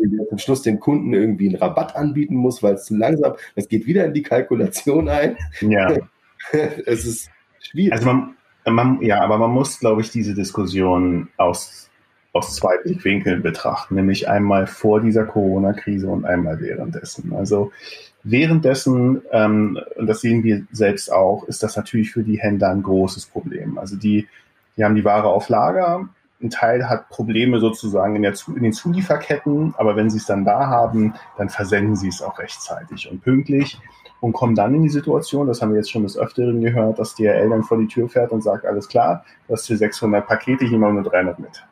der 0.00 0.28
zum 0.28 0.38
Schluss 0.38 0.62
dem 0.62 0.78
Kunden 0.78 1.12
irgendwie 1.12 1.48
einen 1.48 1.56
Rabatt 1.56 1.96
anbieten 1.96 2.34
muss, 2.34 2.62
weil 2.62 2.74
es 2.74 2.84
zu 2.84 2.96
langsam, 2.96 3.34
das 3.56 3.68
geht 3.68 3.86
wieder 3.86 4.04
in 4.04 4.14
die 4.14 4.22
Kalkulation 4.22 5.08
ein. 5.08 5.36
Ja. 5.60 5.96
es 6.52 7.04
ist 7.04 7.30
schwierig. 7.60 7.92
Also 7.92 8.06
man, 8.06 8.36
man, 8.66 9.02
ja, 9.02 9.20
aber 9.20 9.38
man 9.38 9.50
muss, 9.50 9.78
glaube 9.78 10.00
ich, 10.00 10.10
diese 10.10 10.34
Diskussion 10.34 11.28
aus 11.36 11.90
aus 12.32 12.54
zwei 12.54 12.76
Blickwinkeln 12.78 13.42
betrachten, 13.42 13.96
nämlich 13.96 14.28
einmal 14.28 14.66
vor 14.66 15.00
dieser 15.00 15.24
Corona-Krise 15.24 16.08
und 16.08 16.24
einmal 16.24 16.60
währenddessen. 16.60 17.34
Also 17.34 17.72
währenddessen, 18.22 19.22
ähm, 19.32 19.78
und 19.96 20.06
das 20.06 20.20
sehen 20.20 20.44
wir 20.44 20.64
selbst 20.70 21.12
auch, 21.12 21.44
ist 21.48 21.62
das 21.62 21.76
natürlich 21.76 22.12
für 22.12 22.22
die 22.22 22.38
Händler 22.38 22.70
ein 22.70 22.82
großes 22.82 23.26
Problem. 23.26 23.78
Also 23.78 23.96
die, 23.96 24.28
die 24.76 24.84
haben 24.84 24.94
die 24.94 25.04
Ware 25.04 25.28
auf 25.28 25.48
Lager, 25.48 26.08
ein 26.42 26.50
Teil 26.50 26.88
hat 26.88 27.10
Probleme 27.10 27.58
sozusagen 27.58 28.16
in, 28.16 28.22
der, 28.22 28.34
in 28.56 28.62
den 28.62 28.72
Zulieferketten, 28.72 29.74
aber 29.76 29.96
wenn 29.96 30.08
sie 30.08 30.18
es 30.18 30.26
dann 30.26 30.44
da 30.44 30.68
haben, 30.68 31.14
dann 31.36 31.50
versenden 31.50 31.96
sie 31.96 32.08
es 32.08 32.22
auch 32.22 32.38
rechtzeitig 32.38 33.10
und 33.10 33.22
pünktlich 33.22 33.78
und 34.20 34.32
kommen 34.32 34.54
dann 34.54 34.74
in 34.74 34.82
die 34.82 34.88
Situation, 34.88 35.46
das 35.46 35.62
haben 35.62 35.70
wir 35.70 35.78
jetzt 35.78 35.90
schon 35.90 36.02
des 36.02 36.18
Öfteren 36.18 36.60
gehört, 36.60 36.98
dass 36.98 37.14
DRL 37.14 37.48
dann 37.48 37.62
vor 37.62 37.78
die 37.78 37.86
Tür 37.86 38.08
fährt 38.08 38.32
und 38.32 38.42
sagt, 38.42 38.66
alles 38.66 38.88
klar, 38.88 39.24
du 39.46 39.54
hast 39.54 39.66
hier 39.66 39.78
600 39.78 40.26
Pakete, 40.26 40.64
ich 40.64 40.70
nehme 40.70 40.92
nur 40.92 41.02
300 41.02 41.38
mit. 41.38 41.50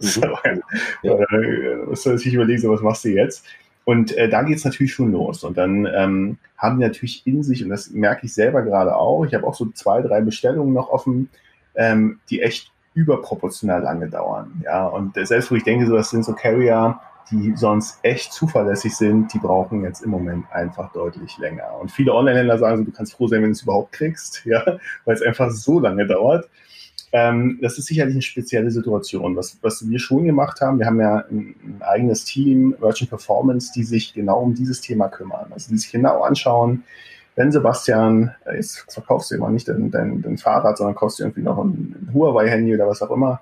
So, 0.00 0.22
ja. 0.22 1.14
äh, 1.14 1.86
was 1.86 2.02
soll 2.02 2.18
sich 2.18 2.34
überlegen, 2.34 2.60
so, 2.60 2.68
was 2.68 2.82
machst 2.82 3.04
du 3.04 3.10
jetzt? 3.10 3.46
Und 3.84 4.16
äh, 4.16 4.28
da 4.28 4.42
geht's 4.42 4.64
natürlich 4.64 4.92
schon 4.92 5.12
los. 5.12 5.44
Und 5.44 5.56
dann 5.56 5.86
ähm, 5.86 6.38
haben 6.58 6.78
die 6.78 6.84
natürlich 6.84 7.24
in 7.26 7.44
sich, 7.44 7.62
und 7.62 7.70
das 7.70 7.90
merke 7.90 8.26
ich 8.26 8.34
selber 8.34 8.62
gerade 8.62 8.96
auch, 8.96 9.24
ich 9.24 9.34
habe 9.34 9.46
auch 9.46 9.54
so 9.54 9.66
zwei, 9.66 10.02
drei 10.02 10.20
Bestellungen 10.20 10.74
noch 10.74 10.88
offen, 10.88 11.28
ähm, 11.76 12.18
die 12.28 12.40
echt 12.40 12.72
überproportional 12.94 13.82
lange 13.82 14.08
dauern. 14.08 14.62
Ja, 14.64 14.86
und 14.86 15.16
äh, 15.16 15.26
selbst 15.26 15.50
wo 15.50 15.54
ich 15.54 15.64
denke, 15.64 15.86
so, 15.86 15.94
das 15.94 16.10
sind 16.10 16.24
so 16.24 16.32
Carrier, 16.32 16.98
die 17.30 17.54
sonst 17.56 17.98
echt 18.02 18.32
zuverlässig 18.32 18.96
sind, 18.96 19.32
die 19.32 19.38
brauchen 19.38 19.82
jetzt 19.82 20.02
im 20.02 20.10
Moment 20.10 20.44
einfach 20.52 20.92
deutlich 20.92 21.38
länger. 21.38 21.78
Und 21.80 21.90
viele 21.90 22.12
Online-Händler 22.12 22.58
sagen 22.58 22.78
so, 22.78 22.84
du 22.84 22.92
kannst 22.92 23.14
froh 23.14 23.28
sein, 23.28 23.40
wenn 23.42 23.50
du 23.50 23.52
es 23.52 23.62
überhaupt 23.62 23.92
kriegst, 23.92 24.42
ja, 24.44 24.62
weil 25.04 25.14
es 25.14 25.22
einfach 25.22 25.50
so 25.50 25.80
lange 25.80 26.06
dauert. 26.06 26.48
Ähm, 27.12 27.58
das 27.62 27.78
ist 27.78 27.86
sicherlich 27.86 28.14
eine 28.14 28.22
spezielle 28.22 28.70
Situation. 28.70 29.36
Was, 29.36 29.58
was 29.62 29.88
wir 29.88 29.98
schon 29.98 30.24
gemacht 30.24 30.60
haben, 30.60 30.78
wir 30.80 30.86
haben 30.86 31.00
ja 31.00 31.24
ein, 31.30 31.54
ein 31.62 31.82
eigenes 31.82 32.24
Team, 32.24 32.74
Virgin 32.80 33.08
Performance, 33.08 33.72
die 33.74 33.84
sich 33.84 34.14
genau 34.14 34.40
um 34.40 34.54
dieses 34.54 34.80
Thema 34.80 35.08
kümmern. 35.08 35.46
Also 35.52 35.70
die 35.70 35.78
sich 35.78 35.92
genau 35.92 36.22
anschauen, 36.22 36.82
wenn 37.36 37.52
Sebastian, 37.52 38.34
äh, 38.44 38.56
jetzt 38.56 38.92
verkaufst 38.92 39.30
du 39.30 39.36
immer 39.36 39.50
nicht 39.50 39.68
dein, 39.68 39.90
dein, 39.90 40.22
dein 40.22 40.38
Fahrrad, 40.38 40.78
sondern 40.78 40.94
kaufst 40.94 41.18
du 41.18 41.24
irgendwie 41.24 41.42
noch 41.42 41.58
ein, 41.58 41.94
ein 42.00 42.10
Huawei-Handy 42.12 42.74
oder 42.74 42.88
was 42.88 43.02
auch 43.02 43.10
immer. 43.10 43.40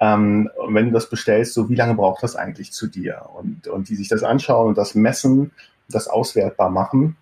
Ähm, 0.00 0.50
wenn 0.68 0.86
du 0.86 0.92
das 0.92 1.08
bestellst, 1.08 1.54
so 1.54 1.68
wie 1.68 1.76
lange 1.76 1.94
braucht 1.94 2.22
das 2.22 2.36
eigentlich 2.36 2.72
zu 2.72 2.86
dir? 2.86 3.26
Und, 3.34 3.68
und 3.68 3.88
die 3.88 3.96
sich 3.96 4.08
das 4.08 4.22
anschauen 4.22 4.68
und 4.68 4.78
das 4.78 4.94
messen, 4.94 5.52
das 5.88 6.08
auswertbar 6.08 6.70
machen. 6.70 7.16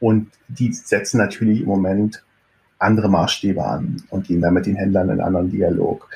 Und 0.00 0.30
die 0.48 0.72
setzen 0.72 1.18
natürlich 1.18 1.62
im 1.62 1.66
Moment 1.66 2.24
andere 2.78 3.08
Maßstäbe 3.08 3.64
an 3.64 4.02
und 4.10 4.26
gehen 4.26 4.40
dann 4.40 4.54
mit 4.54 4.66
den 4.66 4.76
Händlern 4.76 5.08
in 5.08 5.12
einen 5.12 5.20
anderen 5.20 5.50
Dialog. 5.50 6.08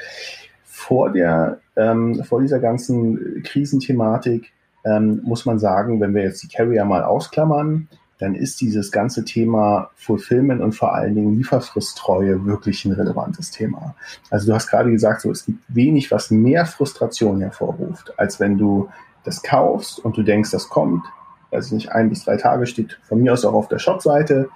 Vor, 0.64 1.10
der, 1.10 1.58
ähm, 1.76 2.22
vor 2.24 2.40
dieser 2.40 2.60
ganzen 2.60 3.42
Krisenthematik 3.42 4.52
ähm, 4.84 5.20
muss 5.24 5.46
man 5.46 5.58
sagen, 5.58 6.00
wenn 6.00 6.14
wir 6.14 6.22
jetzt 6.22 6.42
die 6.42 6.48
Carrier 6.48 6.84
mal 6.84 7.02
ausklammern, 7.02 7.88
dann 8.18 8.34
ist 8.34 8.60
dieses 8.60 8.90
ganze 8.90 9.24
Thema 9.24 9.90
Fulfillment 9.94 10.60
und 10.60 10.72
vor 10.72 10.94
allen 10.94 11.14
Dingen 11.14 11.36
Lieferfristtreue 11.36 12.44
wirklich 12.44 12.84
ein 12.84 12.92
relevantes 12.92 13.50
Thema. 13.50 13.94
Also 14.30 14.48
du 14.48 14.54
hast 14.54 14.68
gerade 14.68 14.90
gesagt, 14.90 15.22
so, 15.22 15.30
es 15.30 15.46
gibt 15.46 15.62
wenig, 15.68 16.10
was 16.10 16.30
mehr 16.30 16.66
Frustration 16.66 17.40
hervorruft, 17.40 18.12
als 18.18 18.40
wenn 18.40 18.58
du 18.58 18.88
das 19.24 19.42
kaufst 19.42 19.98
und 20.04 20.16
du 20.16 20.22
denkst, 20.22 20.50
das 20.50 20.68
kommt, 20.68 21.04
also 21.50 21.74
nicht 21.74 21.92
ein 21.92 22.08
bis 22.08 22.24
drei 22.24 22.36
Tage 22.36 22.66
steht 22.66 22.98
von 23.02 23.22
mir 23.22 23.32
aus 23.32 23.44
auch 23.44 23.54
auf 23.54 23.68
der 23.68 23.78
Shopseite, 23.78 24.48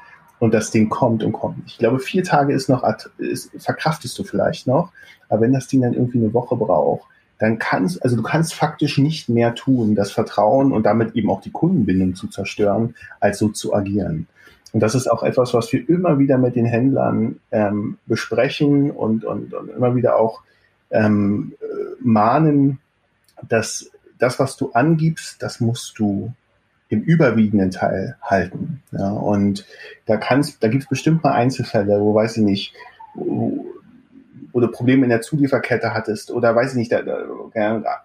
und 0.43 0.53
das 0.53 0.73
Ding 0.73 0.89
kommt 0.89 1.23
und 1.23 1.31
kommt. 1.31 1.59
Ich 1.69 1.79
glaube, 1.79 2.01
vier 2.01 2.25
Tage 2.25 2.53
ist 2.53 2.69
noch, 2.69 2.83
ist, 3.19 3.53
verkraftest 3.59 4.19
du 4.19 4.25
vielleicht 4.25 4.67
noch, 4.67 4.91
aber 5.29 5.43
wenn 5.43 5.53
das 5.53 5.69
Ding 5.69 5.83
dann 5.83 5.95
irgendwie 5.95 6.19
eine 6.19 6.35
Woche 6.35 6.57
braucht, 6.57 7.07
dann 7.43 7.59
kannst, 7.59 8.01
also 8.05 8.15
du 8.15 8.23
kannst 8.23 8.55
faktisch 8.55 8.99
nicht 8.99 9.29
mehr 9.29 9.57
tun, 9.57 9.97
das 9.97 10.13
Vertrauen 10.13 10.71
und 10.73 10.87
damit 10.87 11.17
eben 11.17 11.29
auch 11.29 11.41
die 11.41 11.51
Kundenbindung 11.51 12.15
zu 12.15 12.29
zerstören, 12.29 12.95
als 13.19 13.39
so 13.39 13.49
zu 13.49 13.75
agieren. 13.75 14.29
Und 14.73 14.79
das 14.79 14.95
ist 14.95 15.11
auch 15.11 15.25
etwas, 15.25 15.53
was 15.53 15.73
wir 15.73 15.89
immer 15.89 16.21
wieder 16.21 16.39
mit 16.39 16.55
den 16.55 16.67
Händlern 16.67 17.41
ähm, 17.51 17.99
besprechen 18.07 18.93
und, 18.93 19.25
und, 19.25 19.55
und 19.55 19.71
immer 19.71 19.97
wieder 19.97 20.21
auch 20.21 20.43
ähm, 20.93 21.55
äh, 21.61 21.65
mahnen, 21.99 22.79
dass 23.49 23.91
das, 24.21 24.39
was 24.39 24.57
du 24.57 24.71
angibst, 24.71 25.43
das 25.43 25.59
musst 25.59 25.99
du 25.99 26.33
im 26.91 27.03
überwiegenden 27.03 27.73
Teil 27.73 28.19
halten. 28.23 28.85
Ja, 28.93 29.11
und 29.11 29.67
da 30.07 30.17
kannst, 30.17 30.63
da 30.63 30.69
gibt 30.69 30.85
es 30.85 30.89
bestimmt 30.89 31.25
mal 31.25 31.33
Einzelfälle, 31.33 32.01
wo 32.01 32.15
weiß 32.15 32.37
ich 32.37 32.45
nicht, 32.45 32.75
wo, 33.15 33.67
du 34.53 34.69
Probleme 34.69 35.05
in 35.05 35.11
der 35.11 35.21
Zulieferkette 35.21 35.95
hattest 35.95 36.31
oder 36.31 36.55
weiß 36.55 36.73
ich 36.73 36.77
nicht, 36.77 36.93
da, 36.93 37.03
da, 37.03 37.17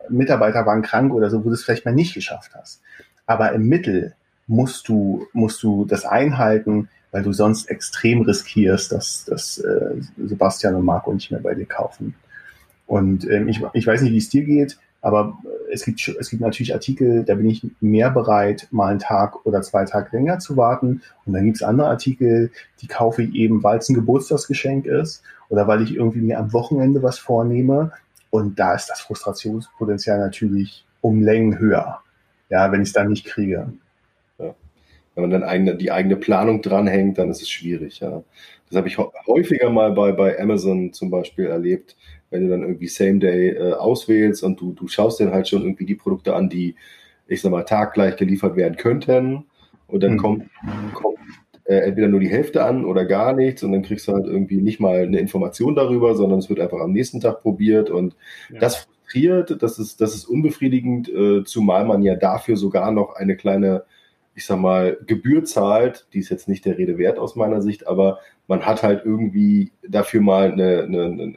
Mitarbeiter 0.09 0.65
waren 0.65 0.81
krank 0.81 1.13
oder 1.13 1.29
so, 1.29 1.43
wo 1.43 1.49
du 1.49 1.55
es 1.55 1.63
vielleicht 1.63 1.85
mal 1.85 1.93
nicht 1.93 2.13
geschafft 2.13 2.51
hast. 2.55 2.81
Aber 3.25 3.51
im 3.53 3.67
Mittel 3.67 4.13
musst 4.47 4.87
du, 4.87 5.27
musst 5.33 5.61
du 5.63 5.85
das 5.85 6.05
einhalten, 6.05 6.89
weil 7.11 7.23
du 7.23 7.33
sonst 7.33 7.69
extrem 7.69 8.21
riskierst, 8.21 8.91
dass, 8.91 9.25
dass 9.25 9.57
äh, 9.59 9.95
Sebastian 10.17 10.75
und 10.75 10.85
Marco 10.85 11.13
nicht 11.13 11.31
mehr 11.31 11.39
bei 11.39 11.53
dir 11.53 11.65
kaufen. 11.65 12.15
Und 12.85 13.29
ähm, 13.29 13.47
ich, 13.49 13.61
ich 13.73 13.85
weiß 13.85 14.01
nicht, 14.01 14.13
wie 14.13 14.17
es 14.17 14.29
dir 14.29 14.43
geht. 14.43 14.77
Aber 15.01 15.37
äh, 15.43 15.73
es 15.73 15.85
gibt, 15.85 16.07
es 16.19 16.29
gibt 16.29 16.41
natürlich 16.41 16.73
Artikel, 16.73 17.23
da 17.23 17.35
bin 17.35 17.49
ich 17.49 17.65
mehr 17.81 18.09
bereit, 18.09 18.67
mal 18.71 18.89
einen 18.89 18.99
Tag 18.99 19.45
oder 19.45 19.61
zwei 19.61 19.85
Tage 19.85 20.15
länger 20.15 20.39
zu 20.39 20.57
warten. 20.57 21.01
Und 21.25 21.33
dann 21.33 21.45
gibt 21.45 21.57
es 21.57 21.63
andere 21.63 21.89
Artikel, 21.89 22.51
die 22.81 22.87
kaufe 22.87 23.23
ich 23.23 23.35
eben, 23.35 23.63
weil 23.63 23.79
es 23.79 23.89
ein 23.89 23.95
Geburtstagsgeschenk 23.95 24.85
ist 24.85 25.23
oder 25.49 25.67
weil 25.67 25.81
ich 25.81 25.95
irgendwie 25.95 26.21
mir 26.21 26.39
am 26.39 26.53
Wochenende 26.53 27.03
was 27.03 27.19
vornehme. 27.19 27.91
Und 28.29 28.59
da 28.59 28.73
ist 28.73 28.87
das 28.87 29.01
Frustrationspotenzial 29.01 30.19
natürlich 30.19 30.85
um 31.01 31.21
Längen 31.21 31.59
höher, 31.59 32.01
ja, 32.49 32.71
wenn 32.71 32.81
ich 32.81 32.89
es 32.89 32.93
dann 32.93 33.09
nicht 33.09 33.25
kriege. 33.25 33.71
Ja. 34.39 34.55
Wenn 35.15 35.21
man 35.21 35.29
dann 35.29 35.43
eigene, 35.43 35.75
die 35.75 35.91
eigene 35.91 36.17
Planung 36.17 36.61
dranhängt, 36.61 37.17
dann 37.17 37.29
ist 37.29 37.41
es 37.41 37.49
schwierig. 37.49 37.99
Ja. 37.99 38.23
Das 38.69 38.77
habe 38.77 38.87
ich 38.87 38.97
häufiger 38.97 39.69
mal 39.69 39.91
bei, 39.91 40.11
bei 40.11 40.39
Amazon 40.39 40.91
zum 40.93 41.09
Beispiel 41.09 41.45
erlebt, 41.45 41.95
wenn 42.29 42.43
du 42.43 42.49
dann 42.49 42.63
irgendwie 42.63 42.87
Same 42.87 43.19
Day 43.19 43.49
äh, 43.49 43.73
auswählst 43.73 44.43
und 44.43 44.59
du, 44.59 44.73
du 44.73 44.87
schaust 44.87 45.19
dir 45.19 45.31
halt 45.31 45.47
schon 45.47 45.61
irgendwie 45.61 45.85
die 45.85 45.95
Produkte 45.95 46.35
an, 46.35 46.49
die, 46.49 46.75
ich 47.27 47.41
sag 47.41 47.51
mal, 47.51 47.63
taggleich 47.63 48.17
geliefert 48.17 48.55
werden 48.55 48.75
könnten. 48.75 49.45
Und 49.87 50.03
dann 50.03 50.13
mhm. 50.13 50.17
kommt, 50.17 50.49
kommt 50.93 51.17
äh, 51.67 51.79
entweder 51.79 52.07
nur 52.07 52.19
die 52.19 52.29
Hälfte 52.29 52.63
an 52.63 52.85
oder 52.85 53.05
gar 53.05 53.33
nichts 53.33 53.63
und 53.63 53.71
dann 53.73 53.83
kriegst 53.83 54.07
du 54.07 54.13
halt 54.13 54.25
irgendwie 54.25 54.61
nicht 54.61 54.79
mal 54.79 55.01
eine 55.01 55.19
Information 55.19 55.75
darüber, 55.75 56.15
sondern 56.15 56.39
es 56.39 56.49
wird 56.49 56.59
einfach 56.59 56.79
am 56.79 56.93
nächsten 56.93 57.19
Tag 57.19 57.41
probiert 57.41 57.89
und 57.89 58.15
ja. 58.49 58.59
das 58.59 58.87
frustriert, 59.07 59.61
das 59.61 59.79
ist, 59.79 60.01
das 60.01 60.15
ist 60.15 60.25
unbefriedigend, 60.25 61.09
äh, 61.09 61.43
zumal 61.43 61.85
man 61.85 62.03
ja 62.03 62.15
dafür 62.15 62.57
sogar 62.57 62.91
noch 62.91 63.15
eine 63.15 63.35
kleine, 63.35 63.83
ich 64.37 64.45
sag 64.45 64.59
mal, 64.59 64.99
Gebühr 65.07 65.45
zahlt, 65.45 66.05
die 66.13 66.19
ist 66.19 66.29
jetzt 66.29 66.47
nicht 66.47 66.63
der 66.63 66.77
Rede 66.77 66.99
wert 66.99 67.17
aus 67.17 67.35
meiner 67.35 67.59
Sicht, 67.59 67.87
aber 67.87 68.19
man 68.45 68.67
hat 68.67 68.83
halt 68.83 69.03
irgendwie 69.03 69.71
dafür 69.81 70.21
mal 70.21 70.51
eine, 70.51 70.83
eine, 70.83 71.05
eine 71.05 71.35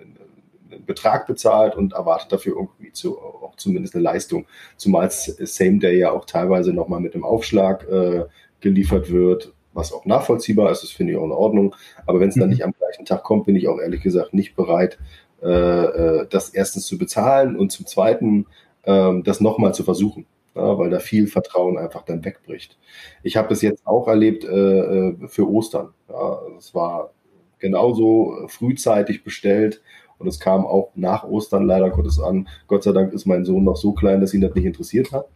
Betrag 0.85 1.27
bezahlt 1.27 1.77
und 1.77 1.95
erwartet 1.95 2.31
dafür 2.31 2.57
irgendwie 2.57 2.93
zu, 2.93 3.19
auch 3.19 3.57
zumindest 3.57 3.95
eine 3.95 4.05
Leistung. 4.05 4.45
Zumal 4.77 5.11
Same 5.11 5.79
Day 5.79 5.99
ja 5.99 6.13
auch 6.13 6.27
teilweise 6.27 6.75
nochmal 6.75 7.01
mit 7.01 7.15
einem 7.15 7.25
Aufschlag 7.25 7.89
äh, 7.89 8.27
geliefert 8.61 9.11
wird, 9.11 9.55
was 9.73 9.95
auch 9.95 10.05
nachvollziehbar 10.05 10.71
ist, 10.71 10.83
das 10.83 10.91
finde 10.91 11.15
ich 11.15 11.19
auch 11.19 11.25
in 11.25 11.33
Ordnung. 11.33 11.75
Aber 12.05 12.21
wenn 12.21 12.29
es 12.29 12.35
dann 12.35 12.45
mhm. 12.45 12.51
nicht 12.51 12.65
am 12.67 12.75
gleichen 12.79 13.07
Tag 13.07 13.23
kommt, 13.23 13.47
bin 13.47 13.57
ich 13.57 13.67
auch 13.69 13.81
ehrlich 13.81 14.03
gesagt 14.03 14.35
nicht 14.35 14.57
bereit, 14.57 14.99
äh, 15.43 15.49
äh 15.49 16.27
das 16.29 16.51
erstens 16.51 16.85
zu 16.85 16.99
bezahlen 16.99 17.57
und 17.57 17.73
zum 17.73 17.87
zweiten 17.87 18.45
äh, 18.83 19.23
das 19.23 19.41
nochmal 19.41 19.73
zu 19.73 19.85
versuchen. 19.85 20.27
Ja, 20.55 20.77
weil 20.79 20.91
da 20.91 20.99
viel 20.99 21.29
Vertrauen 21.29 21.79
einfach 21.79 22.03
dann 22.03 22.25
wegbricht. 22.25 22.77
Ich 23.23 23.37
habe 23.37 23.53
es 23.55 23.63
jetzt 23.63 23.87
auch 23.87 24.09
erlebt 24.09 24.45
äh, 24.45 24.49
äh 24.49 25.29
für 25.29 25.49
Ostern. 25.49 25.91
Ja, 26.09 26.41
es 26.59 26.75
war 26.75 27.13
genauso 27.61 28.37
frühzeitig 28.49 29.23
bestellt 29.23 29.81
und 30.19 30.27
es 30.27 30.41
kam 30.41 30.67
auch 30.67 30.91
nach 30.95 31.25
Ostern 31.25 31.67
leider 31.67 31.91
Gottes 31.91 32.21
an. 32.21 32.49
Gott 32.67 32.83
sei 32.83 32.93
Dank 32.93 33.13
ist 33.13 33.27
mein 33.27 33.45
Sohn 33.45 33.65
noch 33.65 33.77
so 33.77 33.93
klein, 33.93 34.21
dass 34.21 34.35
ihn 34.35 34.41
das 34.41 34.55
nicht 34.55 34.67
interessiert 34.67 35.13
hat. 35.13 35.27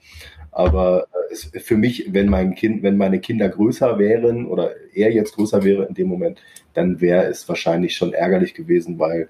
Aber 0.51 1.07
äh, 1.13 1.33
es, 1.33 1.51
für 1.65 1.77
mich, 1.77 2.13
wenn 2.13 2.29
mein 2.29 2.55
Kind, 2.55 2.83
wenn 2.83 2.97
meine 2.97 3.19
Kinder 3.21 3.49
größer 3.49 3.99
wären 3.99 4.47
oder 4.47 4.73
er 4.95 5.13
jetzt 5.13 5.37
größer 5.37 5.65
wäre 5.65 5.85
in 5.85 5.95
dem 5.95 6.09
Moment, 6.09 6.41
dann 6.75 7.01
wäre 7.01 7.25
es 7.25 7.49
wahrscheinlich 7.49 7.97
schon 7.97 8.13
ärgerlich 8.13 8.55
gewesen, 8.55 8.99
weil 8.99 9.29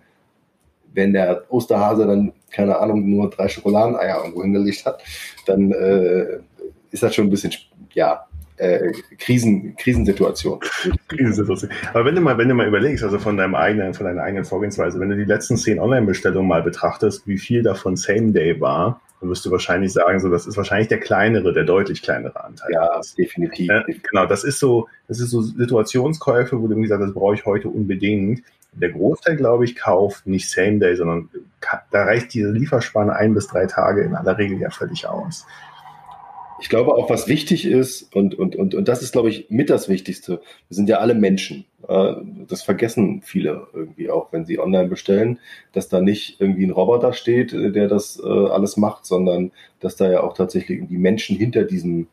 wenn 0.94 1.12
der 1.12 1.44
Osterhase 1.48 2.06
dann, 2.06 2.32
keine 2.50 2.78
Ahnung, 2.78 3.08
nur 3.08 3.30
drei 3.30 3.48
Schokoladeneier 3.48 4.18
irgendwo 4.22 4.42
hingelegt 4.42 4.86
hat, 4.86 5.02
dann 5.46 5.72
äh, 5.72 6.38
ist 6.90 7.02
das 7.02 7.14
schon 7.14 7.26
ein 7.26 7.30
bisschen, 7.30 7.52
ja, 7.92 8.26
äh, 8.56 8.92
Krisen, 9.18 9.74
Krisensituation. 9.76 10.60
Krisensituation. 11.08 11.70
Aber 11.92 12.04
wenn 12.04 12.14
du 12.14 12.20
mal, 12.20 12.38
wenn 12.38 12.48
du 12.48 12.54
mal 12.54 12.68
überlegst, 12.68 13.02
also 13.02 13.18
von 13.18 13.36
deinem 13.36 13.54
eigenen, 13.54 13.94
von 13.94 14.06
deiner 14.06 14.22
eigenen 14.22 14.44
Vorgehensweise, 14.44 15.00
wenn 15.00 15.10
du 15.10 15.16
die 15.16 15.24
letzten 15.24 15.56
zehn 15.56 15.80
Online-Bestellungen 15.80 16.48
mal 16.48 16.62
betrachtest, 16.62 17.26
wie 17.26 17.38
viel 17.38 17.62
davon 17.62 17.96
Same 17.96 18.32
Day 18.32 18.60
war, 18.60 19.00
dann 19.20 19.30
wirst 19.30 19.44
du 19.44 19.50
wahrscheinlich 19.50 19.92
sagen, 19.92 20.20
so, 20.20 20.28
das 20.28 20.46
ist 20.46 20.56
wahrscheinlich 20.56 20.88
der 20.88 21.00
kleinere, 21.00 21.52
der 21.52 21.64
deutlich 21.64 22.02
kleinere 22.02 22.44
Anteil. 22.44 22.70
Ja, 22.72 23.00
definitiv. 23.18 23.70
Äh, 23.70 23.82
genau, 24.08 24.26
das 24.26 24.44
ist 24.44 24.60
so, 24.60 24.86
das 25.08 25.18
ist 25.18 25.30
so 25.30 25.40
Situationskäufe, 25.40 26.60
wo 26.60 26.66
du 26.66 26.74
irgendwie 26.74 26.88
sagst, 26.88 27.06
das 27.06 27.14
brauche 27.14 27.34
ich 27.34 27.44
heute 27.44 27.68
unbedingt. 27.68 28.42
Der 28.76 28.90
Großteil, 28.90 29.36
glaube 29.36 29.64
ich, 29.64 29.76
kauft 29.76 30.26
nicht 30.26 30.50
Same 30.50 30.78
Day, 30.78 30.96
sondern 30.96 31.28
da 31.90 32.04
reicht 32.04 32.34
diese 32.34 32.50
Lieferspanne 32.50 33.14
ein 33.14 33.34
bis 33.34 33.46
drei 33.46 33.66
Tage 33.66 34.02
in 34.02 34.14
aller 34.14 34.36
Regel 34.36 34.58
ja 34.60 34.70
völlig 34.70 35.06
aus. 35.06 35.46
Ich 36.60 36.68
glaube 36.68 36.94
auch, 36.94 37.10
was 37.10 37.28
wichtig 37.28 37.66
ist, 37.66 38.14
und, 38.14 38.34
und, 38.36 38.56
und, 38.56 38.74
und 38.74 38.88
das 38.88 39.02
ist, 39.02 39.12
glaube 39.12 39.28
ich, 39.28 39.50
mit 39.50 39.70
das 39.70 39.88
Wichtigste, 39.88 40.40
wir 40.68 40.74
sind 40.74 40.88
ja 40.88 40.98
alle 40.98 41.14
Menschen. 41.14 41.64
Äh, 41.88 42.14
das 42.48 42.62
vergessen 42.62 43.22
viele 43.22 43.66
irgendwie 43.72 44.08
auch, 44.08 44.32
wenn 44.32 44.46
sie 44.46 44.58
online 44.58 44.88
bestellen, 44.88 45.40
dass 45.72 45.88
da 45.88 46.00
nicht 46.00 46.40
irgendwie 46.40 46.64
ein 46.64 46.70
Roboter 46.70 47.12
steht, 47.12 47.52
äh, 47.52 47.70
der 47.72 47.88
das 47.88 48.22
äh, 48.24 48.28
alles 48.28 48.76
macht, 48.76 49.04
sondern 49.04 49.50
dass 49.80 49.96
da 49.96 50.10
ja 50.10 50.22
auch 50.22 50.34
tatsächlich 50.34 50.86
die 50.88 50.96
Menschen 50.96 51.36
hinter 51.36 51.64
diesem 51.64 52.06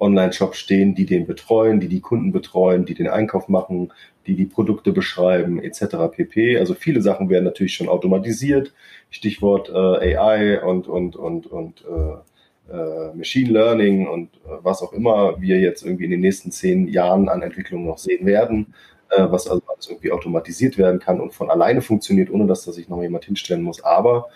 Online-Shop 0.00 0.54
stehen, 0.54 0.94
die 0.94 1.06
den 1.06 1.26
betreuen, 1.26 1.80
die 1.80 1.88
die 1.88 2.00
Kunden 2.00 2.32
betreuen, 2.32 2.84
die 2.84 2.94
den 2.94 3.08
Einkauf 3.08 3.48
machen, 3.48 3.92
die 4.28 4.36
die 4.36 4.46
Produkte 4.46 4.92
beschreiben, 4.92 5.60
etc. 5.60 5.96
pp. 6.12 6.58
Also 6.58 6.74
viele 6.74 7.00
Sachen 7.00 7.30
werden 7.30 7.44
natürlich 7.44 7.74
schon 7.74 7.88
automatisiert. 7.88 8.74
Stichwort 9.10 9.70
äh, 9.70 10.16
AI 10.16 10.62
und 10.62 10.86
und 10.86 11.16
und 11.16 11.46
und 11.46 11.84
äh, 11.84 12.72
äh, 12.72 13.14
Machine 13.14 13.50
Learning 13.50 14.06
und 14.06 14.34
äh, 14.44 14.58
was 14.62 14.82
auch 14.82 14.92
immer 14.92 15.40
wir 15.40 15.58
jetzt 15.58 15.82
irgendwie 15.84 16.04
in 16.04 16.10
den 16.10 16.20
nächsten 16.20 16.52
zehn 16.52 16.86
Jahren 16.88 17.28
an 17.30 17.40
Entwicklung 17.40 17.86
noch 17.86 17.96
sehen 17.96 18.26
werden, 18.26 18.74
äh, 19.10 19.24
was 19.30 19.48
also 19.48 19.62
alles 19.66 19.88
irgendwie 19.88 20.12
automatisiert 20.12 20.76
werden 20.76 21.00
kann 21.00 21.20
und 21.20 21.32
von 21.32 21.50
alleine 21.50 21.80
funktioniert, 21.80 22.30
ohne 22.30 22.46
dass 22.46 22.64
da 22.64 22.72
sich 22.72 22.88
noch 22.90 23.02
jemand 23.02 23.24
hinstellen 23.24 23.62
muss. 23.62 23.82
Aber 23.82 24.26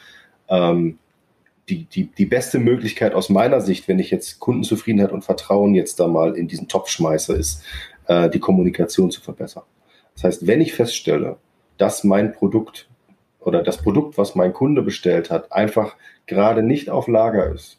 ähm, 0.49 0.99
die, 1.69 1.85
die, 1.85 2.07
die 2.07 2.27
beste 2.27 2.59
Möglichkeit 2.59 3.15
aus 3.15 3.29
meiner 3.29 3.61
Sicht, 3.61 3.87
wenn 3.89 3.99
ich 3.99 4.11
jetzt 4.11 4.41
Kundenzufriedenheit 4.41 5.13
und 5.13 5.23
Vertrauen 5.23 5.75
jetzt 5.75 6.01
da 6.01 6.09
mal 6.09 6.35
in 6.37 6.49
diesen 6.49 6.69
Topf 6.69 6.89
schmeiße, 6.89 7.35
ist, 7.35 7.63
äh, 8.07 8.31
die 8.31 8.41
Kommunikation 8.41 9.11
zu 9.11 9.21
verbessern. 9.21 9.65
Das 10.15 10.25
heißt, 10.25 10.47
wenn 10.47 10.61
ich 10.61 10.75
feststelle, 10.75 11.37
dass 11.79 12.05
mein 12.05 12.33
Produkt 12.33 12.89
oder 13.41 13.63
das 13.63 13.79
Produkt, 13.79 14.19
was 14.19 14.35
mein 14.35 14.53
Kunde 14.53 14.83
bestellt 14.83 15.31
hat, 15.31 15.53
einfach 15.53 15.97
gerade 16.27 16.63
nicht 16.63 16.91
auf 16.91 17.09
Lager 17.09 17.53
ist, 17.53 17.79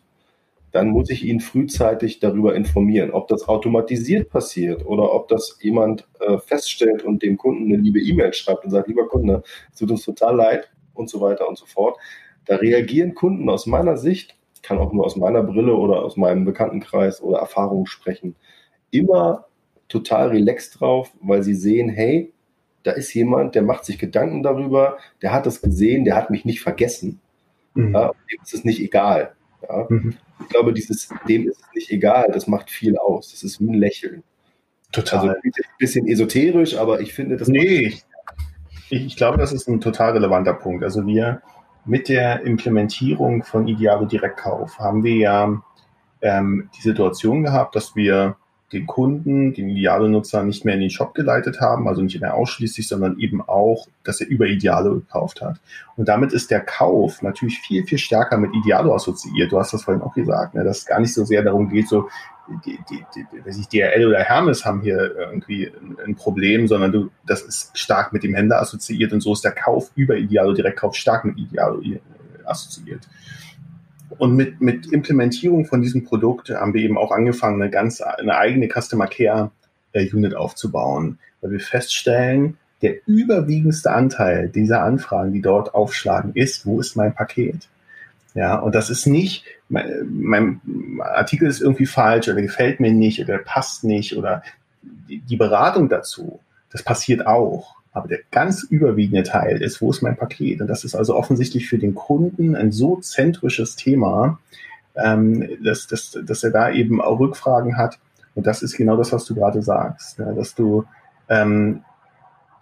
dann 0.72 0.90
muss 0.90 1.12
ich 1.12 1.24
ihn 1.24 1.40
frühzeitig 1.40 2.20
darüber 2.20 2.56
informieren, 2.56 3.12
ob 3.12 3.28
das 3.28 3.48
automatisiert 3.48 4.30
passiert 4.30 4.86
oder 4.86 5.14
ob 5.14 5.28
das 5.28 5.60
jemand 5.62 6.08
äh, 6.20 6.40
feststellt 6.40 7.04
und 7.04 7.22
dem 7.22 7.38
Kunden 7.38 7.72
eine 7.72 7.82
liebe 7.82 8.00
E-Mail 8.00 8.34
schreibt 8.34 8.66
und 8.66 8.72
sagt, 8.72 8.88
lieber 8.88 9.08
Kunde, 9.08 9.44
es 9.72 9.80
tut 9.80 9.92
uns 9.92 10.04
total 10.04 10.36
leid 10.36 10.72
und 10.96 11.10
so 11.10 11.22
weiter 11.22 11.48
und 11.48 11.60
so 11.60 11.68
fort. 11.68 11.98
Da 12.46 12.56
reagieren 12.56 13.14
Kunden 13.14 13.48
aus 13.50 13.68
meiner 13.68 13.98
Sicht, 13.98 14.36
kann 14.64 14.80
auch 14.80 14.92
nur 14.94 15.06
aus 15.06 15.16
meiner 15.16 15.44
Brille 15.44 15.76
oder 15.76 16.04
aus 16.04 16.18
meinem 16.18 16.44
Bekanntenkreis 16.44 17.22
oder 17.22 17.38
Erfahrungen 17.38 17.86
sprechen, 17.86 18.36
immer 18.90 19.46
total 19.94 20.30
relaxed 20.30 20.80
drauf, 20.80 21.12
weil 21.22 21.44
sie 21.44 21.54
sehen, 21.54 21.88
hey, 21.88 22.34
da 22.82 22.92
ist 22.92 23.14
jemand, 23.14 23.56
der 23.56 23.62
macht 23.62 23.86
sich 23.86 23.98
Gedanken 23.98 24.44
darüber, 24.44 24.98
der 25.22 25.32
hat 25.32 25.48
es 25.48 25.62
gesehen, 25.62 26.04
der 26.04 26.16
hat 26.16 26.32
mich 26.32 26.46
nicht 26.46 26.62
vergessen. 26.62 27.22
Mhm. 27.76 27.94
Ja, 27.94 28.08
dem 28.10 28.42
ist 28.42 28.54
es 28.54 28.66
nicht 28.66 28.82
egal. 28.82 29.34
Ja. 29.68 29.86
Mhm. 29.88 30.16
Ich 30.42 30.50
glaube, 30.50 30.74
dieses, 30.74 31.10
dem 31.28 31.48
ist 31.48 31.62
es 31.62 31.76
nicht 31.76 31.92
egal, 31.92 32.30
das 32.34 32.48
macht 32.48 32.70
viel 32.70 32.98
aus. 32.98 33.32
Das 33.32 33.44
ist 33.44 33.62
wie 33.62 33.70
ein 33.70 33.76
Lächeln. 33.76 34.24
Total. 34.92 35.20
Also 35.20 35.36
ein 35.42 35.52
bisschen 35.78 36.08
esoterisch, 36.08 36.76
aber 36.76 37.00
ich 37.00 37.14
finde, 37.14 37.38
das. 37.38 37.48
Nee, 37.48 37.94
ich, 38.90 39.06
ich 39.06 39.16
glaube, 39.16 39.38
das 39.38 39.54
ist 39.54 39.68
ein 39.70 39.80
total 39.80 40.14
relevanter 40.14 40.54
Punkt. 40.54 40.84
Also 40.84 41.06
wir 41.06 41.42
mit 41.86 42.10
der 42.10 42.42
Implementierung 42.42 43.44
von 43.44 43.68
Idealo 43.68 44.06
Direktkauf 44.06 44.80
haben 44.80 45.04
wir 45.04 45.16
ja 45.16 45.64
ähm, 46.22 46.70
die 46.78 46.82
Situation 46.82 47.44
gehabt, 47.44 47.76
dass 47.76 47.96
wir 47.96 48.38
den 48.74 48.88
Kunden, 48.88 49.54
den 49.54 49.70
Idealo-Nutzer 49.70 50.44
nicht 50.44 50.66
mehr 50.66 50.76
in 50.76 50.82
den 50.82 50.90
Shop 50.90 51.14
geleitet 51.14 51.62
haben, 51.62 51.88
also 51.88 52.02
nicht 52.02 52.20
mehr 52.20 52.36
ausschließlich, 52.36 52.88
sondern 52.88 53.20
eben 53.20 53.42
auch, 53.42 53.88
dass 54.04 54.20
er 54.20 54.28
über 54.28 54.48
Idealo 54.48 54.96
gekauft 54.96 55.42
hat. 55.42 55.60
Und 55.96 56.08
damit 56.08 56.34
ist 56.34 56.52
der 56.52 56.62
Kauf 56.62 57.22
natürlich 57.22 57.60
viel, 57.60 57.86
viel 57.86 57.98
stärker 57.98 58.38
mit 58.38 58.54
Idealo 58.56 58.94
assoziiert. 58.96 59.52
Du 59.52 59.60
hast 59.60 59.74
das 59.74 59.84
vorhin 59.84 60.02
auch 60.02 60.14
gesagt, 60.14 60.56
ne, 60.56 60.64
dass 60.64 60.80
es 60.80 60.86
gar 60.86 61.00
nicht 61.00 61.14
so 61.14 61.24
sehr 61.24 61.44
darum 61.44 61.70
geht, 61.70 61.88
so, 61.88 62.10
die, 62.66 62.78
die, 62.90 63.06
die, 63.16 63.46
weiß 63.46 63.58
ich, 63.58 63.68
DRL 63.70 64.08
oder 64.08 64.20
Hermes 64.20 64.66
haben 64.66 64.82
hier 64.82 65.16
irgendwie 65.18 65.72
ein 66.06 66.16
Problem, 66.16 66.68
sondern 66.68 66.92
du, 66.92 67.10
das 67.26 67.42
ist 67.42 67.78
stark 67.78 68.12
mit 68.12 68.24
dem 68.24 68.34
Händler 68.34 68.62
assoziiert 68.62 69.14
und 69.14 69.22
so 69.22 69.34
ist 69.34 69.46
der 69.46 69.54
Kauf 69.54 69.92
über 69.96 70.18
Idealo 70.18 70.54
Direktkauf 70.54 70.96
stark 70.96 71.24
mit 71.24 71.38
Idealo 71.38 71.82
äh, 71.82 72.00
assoziiert. 72.44 73.08
Und 74.18 74.36
mit, 74.36 74.62
mit 74.62 74.92
Implementierung 74.92 75.66
von 75.66 75.82
diesem 75.82 76.04
Produkt 76.04 76.50
haben 76.50 76.74
wir 76.74 76.82
eben 76.82 76.98
auch 76.98 77.12
angefangen, 77.12 77.62
eine 77.62 77.72
ganz 77.72 78.02
eine 78.02 78.38
eigene 78.38 78.68
Customer 78.68 79.08
Care 79.08 79.52
äh, 79.94 80.10
Unit 80.12 80.36
aufzubauen, 80.36 81.20
weil 81.42 81.52
wir 81.52 81.60
feststellen, 81.60 82.58
der 82.82 82.96
überwiegendste 83.08 83.92
Anteil 83.92 84.50
dieser 84.50 84.84
Anfragen, 84.84 85.32
die 85.32 85.42
dort 85.42 85.74
aufschlagen, 85.74 86.34
ist, 86.36 86.66
wo 86.66 86.80
ist 86.80 86.98
mein 86.98 87.16
Paket? 87.16 87.70
Ja, 88.36 88.56
und 88.60 88.76
das 88.76 88.90
ist 88.90 89.06
nicht, 89.06 89.46
mein, 89.70 90.06
mein 90.06 90.62
Artikel 91.00 91.48
ist 91.48 91.62
irgendwie 91.62 91.86
falsch 91.86 92.28
oder 92.28 92.42
gefällt 92.42 92.80
mir 92.80 92.92
nicht 92.92 93.22
oder 93.22 93.38
passt 93.38 93.84
nicht 93.84 94.18
oder 94.18 94.44
die, 94.82 95.20
die 95.20 95.38
Beratung 95.38 95.88
dazu, 95.88 96.40
das 96.72 96.84
passiert 96.84 97.26
auch. 97.26 97.76
Aber 97.94 98.08
der 98.08 98.20
ganz 98.32 98.64
überwiegende 98.64 99.24
Teil 99.24 99.62
ist, 99.62 99.82
wo 99.82 99.92
ist 99.92 100.02
mein 100.02 100.18
Paket? 100.18 100.62
Und 100.62 100.68
das 100.68 100.84
ist 100.84 100.96
also 100.96 101.16
offensichtlich 101.16 101.70
für 101.70 101.78
den 101.78 101.94
Kunden 101.94 102.56
ein 102.56 102.72
so 102.72 102.98
zentrisches 102.98 103.76
Thema, 103.76 104.40
ähm, 104.96 105.48
dass, 105.64 105.88
dass, 105.88 106.18
dass 106.26 106.44
er 106.44 106.52
da 106.52 106.72
eben 106.72 107.02
auch 107.02 107.20
Rückfragen 107.20 107.78
hat. 107.78 108.00
Und 108.36 108.48
das 108.48 108.64
ist 108.64 108.76
genau 108.76 108.98
das, 108.98 109.14
was 109.14 109.26
du 109.26 109.36
gerade 109.36 109.62
sagst, 109.62 110.20
ne? 110.20 110.34
dass 110.36 110.56
du 110.56 110.86
ähm, 111.30 111.84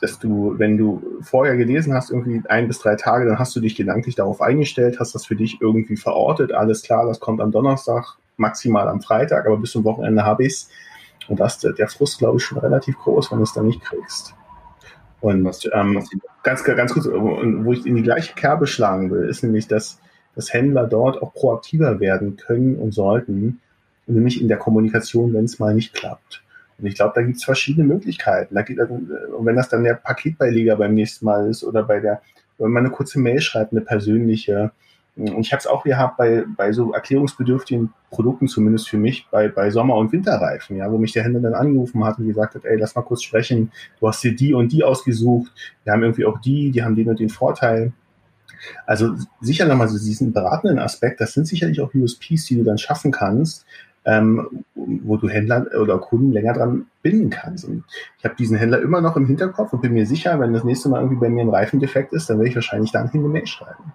dass 0.01 0.17
du, 0.17 0.55
wenn 0.57 0.77
du 0.77 1.19
vorher 1.21 1.55
gelesen 1.55 1.93
hast, 1.93 2.09
irgendwie 2.09 2.41
ein 2.49 2.67
bis 2.67 2.79
drei 2.79 2.95
Tage, 2.95 3.25
dann 3.25 3.38
hast 3.38 3.55
du 3.55 3.59
dich 3.59 3.75
gedanklich 3.75 4.15
darauf 4.15 4.41
eingestellt, 4.41 4.99
hast 4.99 5.13
das 5.13 5.27
für 5.27 5.36
dich 5.36 5.59
irgendwie 5.61 5.95
verortet, 5.95 6.51
alles 6.51 6.82
klar, 6.82 7.05
das 7.05 7.19
kommt 7.19 7.39
am 7.39 7.51
Donnerstag, 7.51 8.17
maximal 8.36 8.88
am 8.88 9.01
Freitag, 9.01 9.45
aber 9.45 9.57
bis 9.57 9.71
zum 9.71 9.84
Wochenende 9.84 10.25
habe 10.25 10.43
ich 10.43 10.53
es. 10.53 10.69
Und 11.27 11.39
das 11.39 11.59
der 11.59 11.88
Frust, 11.88 12.17
glaube 12.17 12.38
ich, 12.38 12.43
schon 12.43 12.57
relativ 12.57 12.97
groß, 12.97 13.32
wenn 13.32 13.38
du 13.38 13.43
es 13.43 13.53
dann 13.53 13.67
nicht 13.67 13.82
kriegst. 13.82 14.34
Und 15.22 15.69
ähm, 15.74 16.03
ganz, 16.43 16.63
ganz 16.63 16.93
kurz, 16.93 17.07
wo 17.07 17.72
ich 17.72 17.86
in 17.86 17.95
die 17.95 18.01
gleiche 18.01 18.34
Kerbe 18.34 18.67
schlagen 18.67 19.11
will, 19.11 19.30
ist 19.30 19.43
nämlich, 19.43 19.67
dass, 19.67 19.99
dass 20.36 20.51
Händler 20.51 20.88
dort 20.88 21.22
auch 21.22 21.34
proaktiver 21.34 21.99
werden 21.99 22.38
können 22.38 22.76
und 22.76 22.93
sollten, 22.93 23.61
nämlich 24.07 24.41
in 24.41 24.47
der 24.47 24.57
Kommunikation, 24.57 25.34
wenn 25.34 25.45
es 25.45 25.59
mal 25.59 25.76
nicht 25.76 25.93
klappt. 25.93 26.43
Und 26.80 26.88
ich 26.88 26.95
glaube, 26.95 27.13
da 27.15 27.22
gibt 27.22 27.38
es 27.38 27.43
verschiedene 27.43 27.86
Möglichkeiten. 27.86 28.55
Da 28.55 28.63
geht, 28.63 28.80
und 28.80 29.45
wenn 29.45 29.55
das 29.55 29.69
dann 29.69 29.84
der 29.84 29.93
Paketbeileger 29.93 30.76
beim 30.76 30.95
nächsten 30.95 31.26
Mal 31.26 31.47
ist 31.47 31.63
oder 31.63 31.84
bei 31.84 31.99
der, 31.99 32.22
wenn 32.57 32.72
man 32.72 32.86
eine 32.86 32.93
kurze 32.93 33.19
Mail 33.19 33.39
schreibt, 33.39 33.72
eine 33.72 33.82
persönliche, 33.82 34.72
und 35.18 35.39
ich 35.39 35.51
habe 35.51 35.59
es 35.59 35.68
auch 35.68 35.84
gehabt 35.84 36.18
bei, 36.18 36.45
bei 36.55 36.72
so 36.72 36.93
erklärungsbedürftigen 36.93 37.93
Produkten, 38.09 38.47
zumindest 38.47 38.89
für 38.89 38.97
mich, 38.97 39.28
bei, 39.30 39.49
bei 39.49 39.70
Sommer- 39.70 39.95
und 39.95 40.12
Winterreifen, 40.12 40.78
ja, 40.78 40.89
wo 40.91 40.97
mich 40.97 41.12
der 41.12 41.24
Händler 41.24 41.41
dann 41.41 41.53
angerufen 41.53 42.03
hat 42.05 42.18
und 42.18 42.28
gesagt 42.28 42.55
hat, 42.55 42.66
ey, 42.66 42.78
lass 42.78 42.95
mal 42.95 43.01
kurz 43.01 43.24
sprechen, 43.24 43.72
du 43.99 44.07
hast 44.07 44.24
dir 44.24 44.36
die 44.36 44.53
und 44.53 44.72
die 44.72 44.84
ausgesucht, 44.84 45.51
wir 45.84 45.93
haben 45.93 46.03
irgendwie 46.03 46.26
auch 46.26 46.39
die, 46.39 46.72
die 46.72 46.84
haben 46.84 46.95
den 46.95 47.09
und 47.09 47.20
den 47.20 47.30
Vorteil. 47.30 47.91
Also 48.86 49.16
sicher 49.41 49.66
nochmal 49.66 49.89
so 49.89 49.97
diesen 49.97 50.32
beratenden 50.34 50.80
Aspekt, 50.80 51.20
das 51.20 51.34
sind 51.34 51.45
sicherlich 51.45 51.82
auch 51.82 51.93
USPs, 51.93 52.45
die 52.45 52.55
du 52.55 52.64
dann 52.64 52.78
schaffen 52.78 53.12
kannst, 53.12 53.66
ähm, 54.05 54.63
wo 54.75 55.17
du 55.17 55.29
Händler 55.29 55.67
oder 55.79 55.99
Kunden 55.99 56.31
länger 56.31 56.53
dran 56.53 56.87
binden 57.01 57.29
kannst. 57.29 57.65
Und 57.65 57.83
ich 58.17 58.25
habe 58.25 58.35
diesen 58.35 58.57
Händler 58.57 58.81
immer 58.81 59.01
noch 59.01 59.15
im 59.15 59.27
Hinterkopf 59.27 59.73
und 59.73 59.81
bin 59.81 59.93
mir 59.93 60.05
sicher, 60.05 60.39
wenn 60.39 60.53
das 60.53 60.63
nächste 60.63 60.89
Mal 60.89 61.01
irgendwie 61.01 61.19
bei 61.19 61.29
mir 61.29 61.41
ein 61.41 61.49
Reifendefekt 61.49 62.13
ist, 62.13 62.29
dann 62.29 62.37
werde 62.37 62.49
ich 62.49 62.55
wahrscheinlich 62.55 62.91
dann 62.91 63.09
eine 63.09 63.27
Mail 63.27 63.45
schreiben. 63.45 63.93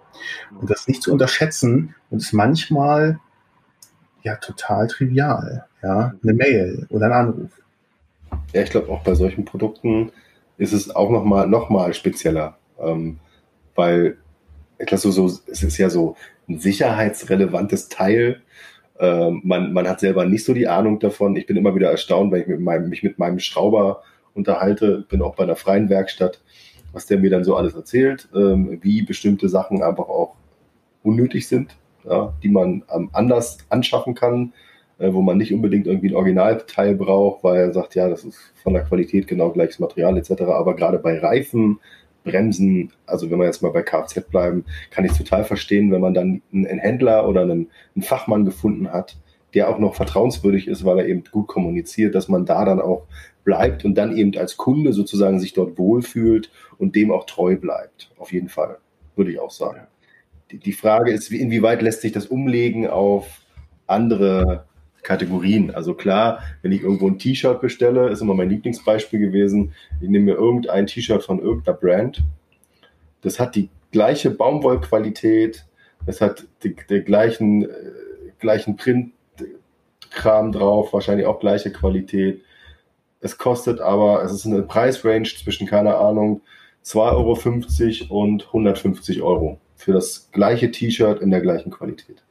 Und 0.59 0.69
das 0.69 0.87
nicht 0.87 1.03
zu 1.03 1.11
unterschätzen 1.11 1.95
und 2.09 2.21
ist 2.21 2.33
manchmal 2.33 3.19
ja 4.23 4.35
total 4.35 4.87
trivial, 4.87 5.65
ja, 5.83 6.13
eine 6.23 6.33
Mail 6.33 6.87
oder 6.89 7.07
ein 7.07 7.11
Anruf. 7.11 7.51
Ja, 8.53 8.61
ich 8.61 8.69
glaube 8.69 8.89
auch 8.89 9.03
bei 9.03 9.15
solchen 9.15 9.45
Produkten 9.45 10.11
ist 10.57 10.73
es 10.73 10.93
auch 10.95 11.09
noch 11.09 11.23
mal 11.23 11.47
noch 11.47 11.69
mal 11.69 11.93
spezieller, 11.93 12.57
ähm, 12.79 13.19
weil 13.75 14.17
etwas 14.77 15.01
so, 15.01 15.11
so 15.11 15.25
es 15.25 15.63
ist 15.63 15.77
ja 15.77 15.89
so 15.89 16.15
ein 16.49 16.59
sicherheitsrelevantes 16.59 17.89
Teil 17.89 18.41
ähm, 18.99 19.41
man, 19.43 19.73
man 19.73 19.87
hat 19.87 19.99
selber 19.99 20.25
nicht 20.25 20.43
so 20.43 20.53
die 20.53 20.67
Ahnung 20.67 20.99
davon. 20.99 21.35
Ich 21.35 21.45
bin 21.45 21.57
immer 21.57 21.75
wieder 21.75 21.91
erstaunt, 21.91 22.31
wenn 22.31 22.41
ich 22.41 22.47
mit 22.47 22.59
meinem, 22.59 22.89
mich 22.89 23.03
mit 23.03 23.19
meinem 23.19 23.39
Schrauber 23.39 24.01
unterhalte, 24.33 25.05
bin 25.09 25.21
auch 25.21 25.35
bei 25.35 25.43
einer 25.43 25.55
freien 25.55 25.89
Werkstatt, 25.89 26.41
was 26.93 27.05
der 27.05 27.19
mir 27.19 27.29
dann 27.29 27.43
so 27.43 27.55
alles 27.55 27.75
erzählt, 27.75 28.29
ähm, 28.35 28.79
wie 28.81 29.01
bestimmte 29.01 29.49
Sachen 29.49 29.83
einfach 29.83 30.07
auch 30.07 30.35
unnötig 31.03 31.47
sind, 31.47 31.75
ja, 32.05 32.33
die 32.43 32.49
man 32.49 32.83
ähm, 32.93 33.09
anders 33.13 33.57
anschaffen 33.69 34.15
kann, 34.15 34.53
äh, 34.99 35.11
wo 35.13 35.21
man 35.21 35.37
nicht 35.37 35.53
unbedingt 35.53 35.87
irgendwie 35.87 36.09
ein 36.09 36.15
Originalteil 36.15 36.95
braucht, 36.95 37.43
weil 37.43 37.57
er 37.57 37.73
sagt, 37.73 37.95
ja, 37.95 38.09
das 38.09 38.23
ist 38.23 38.39
von 38.63 38.73
der 38.73 38.83
Qualität 38.83 39.27
genau 39.27 39.51
gleiches 39.51 39.79
Material 39.79 40.17
etc. 40.17 40.43
Aber 40.43 40.75
gerade 40.75 40.99
bei 40.99 41.19
Reifen, 41.19 41.79
Bremsen, 42.27 42.91
also 43.05 43.31
wenn 43.31 43.39
wir 43.39 43.45
jetzt 43.45 43.61
mal 43.61 43.71
bei 43.71 43.81
Kfz 43.81 44.29
bleiben, 44.29 44.65
kann 44.91 45.05
ich 45.05 45.13
total 45.13 45.43
verstehen, 45.43 45.91
wenn 45.91 46.01
man 46.01 46.13
dann 46.13 46.41
einen 46.53 46.79
Händler 46.79 47.27
oder 47.27 47.41
einen, 47.41 47.69
einen 47.95 48.03
Fachmann 48.03 48.45
gefunden 48.45 48.91
hat, 48.91 49.17
der 49.53 49.69
auch 49.69 49.79
noch 49.79 49.95
vertrauenswürdig 49.95 50.67
ist, 50.67 50.85
weil 50.85 50.99
er 50.99 51.07
eben 51.07 51.23
gut 51.31 51.47
kommuniziert, 51.47 52.13
dass 52.13 52.27
man 52.27 52.45
da 52.45 52.65
dann 52.65 52.81
auch 52.81 53.07
bleibt 53.43 53.85
und 53.85 53.95
dann 53.95 54.15
eben 54.15 54.37
als 54.37 54.57
Kunde 54.57 54.93
sozusagen 54.93 55.39
sich 55.39 55.53
dort 55.53 55.77
wohlfühlt 55.77 56.51
und 56.77 56.95
dem 56.95 57.11
auch 57.11 57.25
treu 57.25 57.55
bleibt. 57.55 58.11
Auf 58.17 58.33
jeden 58.33 58.49
Fall, 58.49 58.77
würde 59.15 59.31
ich 59.31 59.39
auch 59.39 59.51
sagen. 59.51 59.87
Die, 60.51 60.59
die 60.59 60.73
Frage 60.73 61.11
ist, 61.11 61.31
inwieweit 61.31 61.81
lässt 61.81 62.01
sich 62.01 62.11
das 62.11 62.27
umlegen 62.27 62.87
auf 62.87 63.41
andere 63.87 64.66
Kategorien. 65.07 65.73
Also 65.73 65.93
klar, 65.93 66.43
wenn 66.61 66.73
ich 66.73 66.81
irgendwo 66.81 67.07
ein 67.07 67.17
T-Shirt 67.17 67.61
bestelle, 67.61 68.09
ist 68.09 68.21
immer 68.21 68.33
mein 68.33 68.49
Lieblingsbeispiel 68.49 69.19
gewesen. 69.19 69.73
Ich 70.01 70.09
nehme 70.09 70.25
mir 70.25 70.33
irgendein 70.33 70.85
T-Shirt 70.85 71.23
von 71.23 71.39
irgendeiner 71.39 71.77
Brand. 71.77 72.23
Das 73.21 73.39
hat 73.39 73.55
die 73.55 73.69
gleiche 73.93 74.31
Baumwollqualität, 74.31 75.65
es 76.05 76.19
hat 76.19 76.45
die, 76.63 76.75
den 76.75 77.05
gleichen, 77.05 77.63
äh, 77.63 77.67
gleichen 78.39 78.75
Printkram 78.75 80.51
drauf, 80.51 80.91
wahrscheinlich 80.91 81.25
auch 81.25 81.39
gleiche 81.39 81.71
Qualität. 81.71 82.41
Es 83.21 83.37
kostet 83.37 83.79
aber, 83.79 84.21
es 84.23 84.33
ist 84.33 84.45
eine 84.45 84.61
Preisrange 84.61 85.23
zwischen, 85.23 85.67
keine 85.67 85.95
Ahnung, 85.95 86.41
2,50 86.83 88.11
Euro 88.11 88.23
und 88.23 88.47
150 88.47 89.21
Euro 89.21 89.61
für 89.77 89.93
das 89.93 90.29
gleiche 90.33 90.69
T-Shirt 90.69 91.21
in 91.21 91.31
der 91.31 91.39
gleichen 91.39 91.71
Qualität. 91.71 92.23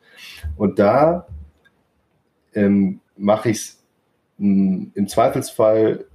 Und 0.59 0.79
da 0.79 1.27
ähm, 2.57 3.01
mache 3.17 3.51
ich 3.51 3.59
es 3.59 3.85
hm, 4.39 4.91
im 4.95 5.09
Zweifelsfall 5.09 6.07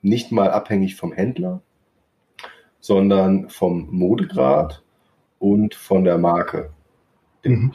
nicht 0.00 0.32
mal 0.32 0.50
abhängig 0.50 0.96
vom 0.96 1.12
Händler, 1.12 1.62
sondern 2.80 3.50
vom 3.50 3.88
Modegrad 3.90 4.82
und 5.38 5.74
von 5.74 6.04
der 6.04 6.18
Marke. 6.18 6.70
Mhm. 7.42 7.72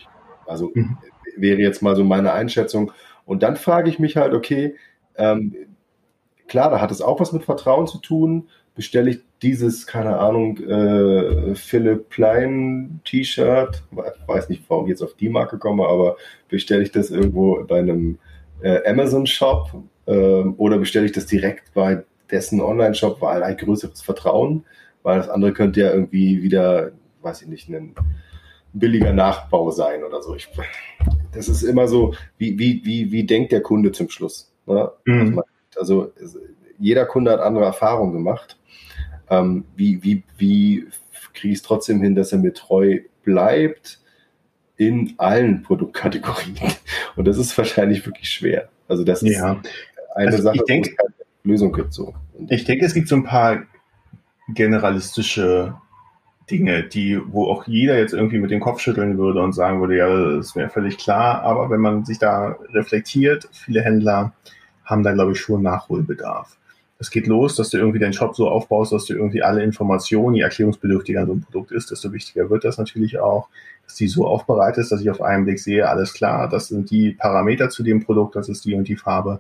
Also 0.48 0.72
mhm. 0.74 0.98
wäre 1.38 1.60
jetzt 1.60 1.82
mal 1.82 1.96
so 1.96 2.04
meine 2.04 2.34
Einschätzung. 2.34 2.92
Und 3.26 3.44
dann 3.44 3.56
frage 3.56 3.90
ich 3.90 4.00
mich 4.00 4.18
halt, 4.18 4.34
okay, 4.34 4.76
ähm, 5.16 5.56
klar, 6.48 6.70
da 6.70 6.82
hat 6.82 6.92
es 6.92 7.02
auch 7.02 7.20
was 7.20 7.32
mit 7.32 7.44
Vertrauen 7.44 7.88
zu 7.88 8.00
tun. 8.00 8.50
Bestelle 8.80 9.10
ich 9.10 9.20
dieses, 9.42 9.86
keine 9.86 10.20
Ahnung, 10.20 10.56
äh, 10.60 11.54
Philipp 11.54 12.08
Plein 12.08 13.02
T-Shirt, 13.04 13.84
weiß 14.26 14.48
nicht, 14.48 14.64
warum 14.70 14.86
ich 14.86 14.92
jetzt 14.92 15.02
auf 15.02 15.16
die 15.16 15.28
Marke 15.28 15.58
komme, 15.58 15.86
aber 15.86 16.16
bestelle 16.48 16.84
ich 16.84 16.94
das 16.94 17.12
irgendwo 17.12 17.62
bei 17.66 17.80
einem 17.80 18.20
äh, 18.62 18.80
Amazon-Shop 18.90 19.84
äh, 20.06 20.12
oder 20.14 20.78
bestelle 20.78 21.08
ich 21.08 21.12
das 21.12 21.26
direkt 21.26 21.74
bei 21.74 22.06
dessen 22.32 22.62
Online-Shop, 22.62 23.22
weil 23.22 23.44
ein 23.44 23.58
größeres 23.58 24.02
Vertrauen, 24.02 24.64
weil 25.04 25.18
das 25.18 25.28
andere 25.28 25.52
könnte 25.52 25.82
ja 25.82 25.92
irgendwie 25.92 26.42
wieder, 26.42 26.94
weiß 27.22 27.42
ich 27.42 27.50
nicht, 27.50 27.68
ein 27.68 27.94
billiger 28.72 29.12
Nachbau 29.12 29.72
sein 29.72 30.06
oder 30.06 30.22
so. 30.22 30.36
Ich, 30.36 30.48
das 31.34 31.50
ist 31.50 31.64
immer 31.64 31.90
so, 31.90 32.14
wie, 32.38 32.58
wie, 32.58 32.80
wie, 32.86 33.12
wie 33.12 33.26
denkt 33.26 33.52
der 33.52 33.60
Kunde 33.60 33.92
zum 33.92 34.08
Schluss? 34.10 34.54
Ne? 34.68 34.90
Mhm. 35.04 35.42
Also 35.76 36.14
jeder 36.80 37.06
Kunde 37.06 37.32
hat 37.32 37.40
andere 37.40 37.66
Erfahrungen 37.66 38.14
gemacht 38.14 38.60
ähm, 39.30 39.66
wie, 39.76 40.04
wie, 40.04 40.24
wie 40.38 40.88
kriege 41.34 41.54
ich 41.54 41.60
es 41.60 41.64
trotzdem 41.64 42.02
hin, 42.02 42.16
dass 42.16 42.32
er 42.32 42.40
mir 42.40 42.54
treu 42.54 43.00
bleibt 43.24 44.00
in 44.78 45.14
allen 45.18 45.64
Produktkategorien? 45.64 46.58
Und 47.16 47.28
das 47.28 47.38
ist 47.38 47.58
wahrscheinlich 47.58 48.06
wirklich 48.06 48.30
schwer. 48.30 48.70
Also 48.88 49.04
das 49.04 49.22
ist 49.22 49.38
ja. 49.38 49.62
eine 50.16 50.32
also 50.32 50.44
Sache, 50.44 50.60
denke, 50.68 50.90
wo 50.90 50.94
es 50.94 50.98
keine 50.98 51.14
Lösung 51.44 51.74
gibt. 51.74 51.94
So. 51.94 52.14
ich 52.50 52.66
denke, 52.66 52.86
es 52.86 52.94
gibt 52.94 53.08
so 53.08 53.16
ein 53.16 53.24
paar 53.24 53.64
generalistische 54.54 55.76
Dinge, 56.50 56.84
die, 56.84 57.22
wo 57.28 57.46
auch 57.46 57.68
jeder 57.68 58.00
jetzt 58.00 58.14
irgendwie 58.14 58.40
mit 58.40 58.50
dem 58.50 58.60
Kopf 58.60 58.80
schütteln 58.80 59.20
würde 59.20 59.42
und 59.44 59.54
sagen 59.54 59.80
würde, 59.82 59.98
ja, 59.98 60.38
das 60.38 60.56
wäre 60.56 60.70
völlig 60.70 60.98
klar. 60.98 61.44
Aber 61.44 61.70
wenn 61.70 61.82
man 61.82 62.06
sich 62.06 62.18
da 62.18 62.56
reflektiert, 62.74 63.48
viele 63.52 63.84
Händler 63.84 64.34
haben 64.84 65.04
da, 65.04 65.14
glaube 65.14 65.34
ich, 65.34 65.40
schon 65.40 65.62
Nachholbedarf 65.62 66.59
es 67.02 67.10
geht 67.10 67.28
los, 67.28 67.56
dass 67.56 67.70
du 67.70 67.78
irgendwie 67.78 68.00
deinen 68.00 68.14
Shop 68.14 68.36
so 68.36 68.50
aufbaust, 68.50 68.92
dass 68.92 69.06
du 69.06 69.14
irgendwie 69.14 69.42
alle 69.42 69.64
Informationen, 69.64 70.36
die 70.36 70.42
erklärungsbedürftiger 70.42 71.26
so 71.26 71.34
ein 71.34 71.42
Produkt 71.42 71.72
ist, 71.72 71.92
desto 71.92 72.12
wichtiger 72.12 72.50
wird 72.50 72.66
das 72.66 72.78
natürlich 72.78 73.20
auch, 73.20 73.48
dass 73.86 73.96
die 73.96 74.08
so 74.08 74.28
aufbereitet 74.28 74.92
dass 74.92 75.02
ich 75.02 75.10
auf 75.10 75.22
einen 75.22 75.46
Blick 75.46 75.60
sehe, 75.60 75.88
alles 75.88 76.14
klar, 76.14 76.50
das 76.50 76.68
sind 76.68 76.92
die 76.92 77.12
Parameter 77.12 77.70
zu 77.70 77.84
dem 77.84 78.04
Produkt, 78.04 78.36
das 78.36 78.50
ist 78.50 78.66
die 78.66 78.76
und 78.76 78.88
die 78.88 78.98
Farbe. 78.98 79.40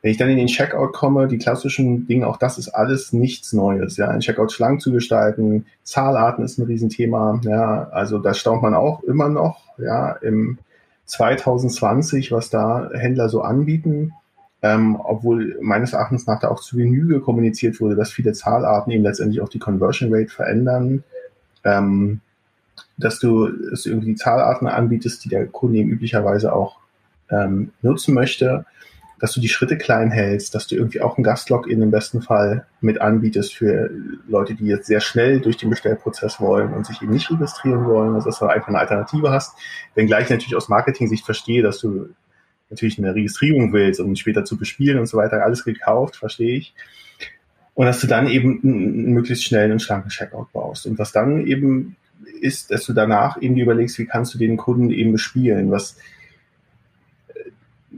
Wenn 0.00 0.10
ich 0.12 0.16
dann 0.16 0.30
in 0.30 0.38
den 0.38 0.46
Checkout 0.46 0.94
komme, 0.94 1.28
die 1.28 1.36
klassischen 1.36 2.06
Dinge, 2.06 2.26
auch 2.26 2.38
das 2.38 2.56
ist 2.56 2.70
alles 2.70 3.12
nichts 3.12 3.52
Neues. 3.52 3.98
Ja, 3.98 4.08
ein 4.08 4.20
Checkout 4.20 4.50
schlank 4.50 4.80
zu 4.80 4.92
gestalten, 4.92 5.66
Zahlarten 5.84 6.42
ist 6.42 6.56
ein 6.56 6.64
Riesenthema. 6.64 7.42
Ja, 7.44 7.90
also 7.90 8.18
da 8.18 8.32
staunt 8.32 8.62
man 8.62 8.72
auch 8.72 9.02
immer 9.02 9.28
noch. 9.28 9.60
Ja, 9.76 10.12
im 10.12 10.56
2020, 11.04 12.32
was 12.32 12.48
da 12.48 12.88
Händler 12.94 13.28
so 13.28 13.42
anbieten 13.42 14.14
ähm, 14.62 14.96
obwohl 15.02 15.58
meines 15.62 15.92
Erachtens 15.92 16.26
nach 16.26 16.40
da 16.40 16.48
auch 16.48 16.60
zu 16.60 16.76
Genüge 16.76 17.20
kommuniziert 17.20 17.80
wurde, 17.80 17.96
dass 17.96 18.12
viele 18.12 18.32
Zahlarten 18.32 18.92
eben 18.92 19.04
letztendlich 19.04 19.40
auch 19.40 19.48
die 19.48 19.58
Conversion 19.58 20.12
Rate 20.12 20.30
verändern, 20.30 21.02
ähm, 21.64 22.20
dass 22.96 23.18
du 23.18 23.48
dass 23.70 23.86
irgendwie 23.86 24.14
Zahlarten 24.14 24.68
anbietest, 24.68 25.24
die 25.24 25.28
der 25.28 25.46
Kunde 25.46 25.78
eben 25.78 25.90
üblicherweise 25.90 26.52
auch 26.52 26.78
ähm, 27.30 27.72
nutzen 27.82 28.14
möchte, 28.14 28.66
dass 29.20 29.32
du 29.32 29.40
die 29.40 29.48
Schritte 29.48 29.76
klein 29.76 30.10
hältst, 30.10 30.54
dass 30.54 30.66
du 30.66 30.74
irgendwie 30.74 31.02
auch 31.02 31.18
ein 31.18 31.22
Gastlogin 31.22 31.82
im 31.82 31.90
besten 31.90 32.22
Fall 32.22 32.66
mit 32.80 33.00
anbietest 33.00 33.54
für 33.54 33.90
Leute, 34.26 34.54
die 34.54 34.64
jetzt 34.64 34.86
sehr 34.86 35.00
schnell 35.00 35.40
durch 35.40 35.58
den 35.58 35.68
Bestellprozess 35.68 36.40
wollen 36.40 36.72
und 36.72 36.86
sich 36.86 37.02
eben 37.02 37.12
nicht 37.12 37.30
registrieren 37.30 37.84
wollen, 37.84 38.14
also 38.14 38.30
dass 38.30 38.38
du 38.38 38.46
einfach 38.46 38.68
eine 38.68 38.78
Alternative 38.78 39.30
hast. 39.30 39.54
Wenngleich 39.94 40.24
ich 40.24 40.30
natürlich 40.30 40.56
aus 40.56 40.70
Marketing-Sicht 40.70 41.24
verstehe, 41.24 41.62
dass 41.62 41.78
du 41.78 42.08
natürlich 42.70 42.98
eine 42.98 43.14
Registrierung 43.14 43.72
willst, 43.72 44.00
um 44.00 44.16
später 44.16 44.44
zu 44.44 44.56
bespielen 44.56 44.98
und 44.98 45.06
so 45.06 45.18
weiter, 45.18 45.44
alles 45.44 45.64
gekauft, 45.64 46.16
verstehe 46.16 46.56
ich. 46.56 46.74
Und 47.74 47.86
dass 47.86 48.00
du 48.00 48.06
dann 48.06 48.28
eben 48.28 48.60
einen 48.62 49.12
möglichst 49.12 49.44
schnellen 49.44 49.72
und 49.72 49.80
schlanken 49.80 50.10
Checkout 50.10 50.52
baust. 50.52 50.86
Und 50.86 50.98
was 50.98 51.12
dann 51.12 51.46
eben 51.46 51.96
ist, 52.40 52.70
dass 52.70 52.84
du 52.84 52.92
danach 52.92 53.40
eben 53.40 53.56
überlegst, 53.56 53.98
wie 53.98 54.06
kannst 54.06 54.34
du 54.34 54.38
den 54.38 54.56
Kunden 54.56 54.90
eben 54.90 55.12
bespielen, 55.12 55.70
was 55.70 55.96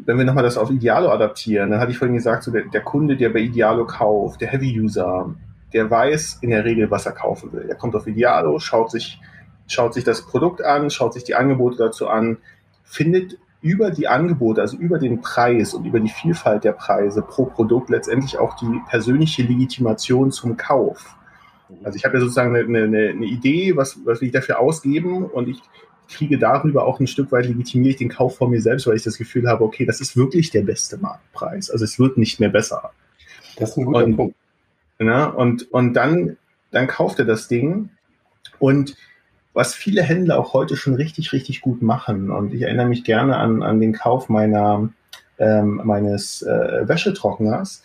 wenn 0.04 0.18
wir 0.18 0.24
nochmal 0.24 0.44
das 0.44 0.56
auf 0.56 0.70
Idealo 0.70 1.10
adaptieren, 1.10 1.70
dann 1.70 1.80
hatte 1.80 1.92
ich 1.92 1.98
vorhin 1.98 2.16
gesagt, 2.16 2.42
so 2.42 2.50
der, 2.50 2.64
der 2.64 2.80
Kunde, 2.80 3.16
der 3.16 3.28
bei 3.28 3.40
Idealo 3.40 3.86
kauft, 3.86 4.40
der 4.40 4.48
Heavy-User, 4.48 5.34
der 5.72 5.90
weiß 5.90 6.38
in 6.42 6.50
der 6.50 6.64
Regel, 6.64 6.90
was 6.90 7.06
er 7.06 7.12
kaufen 7.12 7.52
will. 7.52 7.66
Er 7.68 7.76
kommt 7.76 7.94
auf 7.94 8.06
Idealo, 8.06 8.58
schaut 8.58 8.90
sich, 8.90 9.20
schaut 9.66 9.94
sich 9.94 10.04
das 10.04 10.22
Produkt 10.22 10.62
an, 10.62 10.90
schaut 10.90 11.14
sich 11.14 11.24
die 11.24 11.34
Angebote 11.34 11.76
dazu 11.76 12.08
an, 12.08 12.38
findet 12.84 13.38
über 13.62 13.92
die 13.92 14.08
Angebote, 14.08 14.60
also 14.60 14.76
über 14.76 14.98
den 14.98 15.20
Preis 15.20 15.72
und 15.72 15.84
über 15.84 16.00
die 16.00 16.08
Vielfalt 16.08 16.64
der 16.64 16.72
Preise 16.72 17.22
pro 17.22 17.46
Produkt 17.46 17.90
letztendlich 17.90 18.36
auch 18.36 18.56
die 18.56 18.80
persönliche 18.88 19.42
Legitimation 19.42 20.32
zum 20.32 20.56
Kauf. 20.56 21.16
Also 21.84 21.96
ich 21.96 22.04
habe 22.04 22.14
ja 22.14 22.20
sozusagen 22.20 22.54
eine, 22.54 22.64
eine, 22.84 23.10
eine 23.10 23.24
Idee, 23.24 23.76
was, 23.76 23.98
was 24.04 24.20
will 24.20 24.26
ich 24.26 24.34
dafür 24.34 24.58
ausgeben 24.58 25.24
und 25.24 25.48
ich 25.48 25.62
kriege 26.08 26.38
darüber 26.38 26.84
auch 26.84 27.00
ein 27.00 27.06
Stück 27.06 27.32
weit 27.32 27.46
legitimiere 27.46 27.90
ich 27.90 27.96
den 27.96 28.08
Kauf 28.08 28.36
von 28.36 28.50
mir 28.50 28.60
selbst, 28.60 28.86
weil 28.86 28.96
ich 28.96 29.04
das 29.04 29.16
Gefühl 29.16 29.48
habe, 29.48 29.64
okay, 29.64 29.86
das 29.86 30.00
ist 30.00 30.16
wirklich 30.16 30.50
der 30.50 30.62
beste 30.62 30.98
Marktpreis. 30.98 31.70
Also 31.70 31.84
es 31.84 31.98
wird 31.98 32.18
nicht 32.18 32.40
mehr 32.40 32.50
besser. 32.50 32.90
Das 33.56 33.70
ist 33.70 33.78
ein 33.78 33.86
guter 33.86 34.04
und, 34.04 34.16
Punkt. 34.16 34.36
Na, 34.98 35.26
und, 35.26 35.70
und 35.72 35.94
dann, 35.94 36.36
dann 36.70 36.86
kauft 36.88 37.18
er 37.18 37.24
das 37.24 37.48
Ding 37.48 37.90
und 38.58 38.96
was 39.54 39.74
viele 39.74 40.02
Händler 40.02 40.38
auch 40.38 40.54
heute 40.54 40.76
schon 40.76 40.94
richtig, 40.94 41.32
richtig 41.32 41.60
gut 41.60 41.82
machen. 41.82 42.30
Und 42.30 42.54
ich 42.54 42.62
erinnere 42.62 42.86
mich 42.86 43.04
gerne 43.04 43.36
an, 43.36 43.62
an 43.62 43.80
den 43.80 43.92
Kauf 43.92 44.28
meiner, 44.28 44.88
ähm, 45.38 45.80
meines 45.84 46.42
äh, 46.42 46.88
Wäschetrockners. 46.88 47.82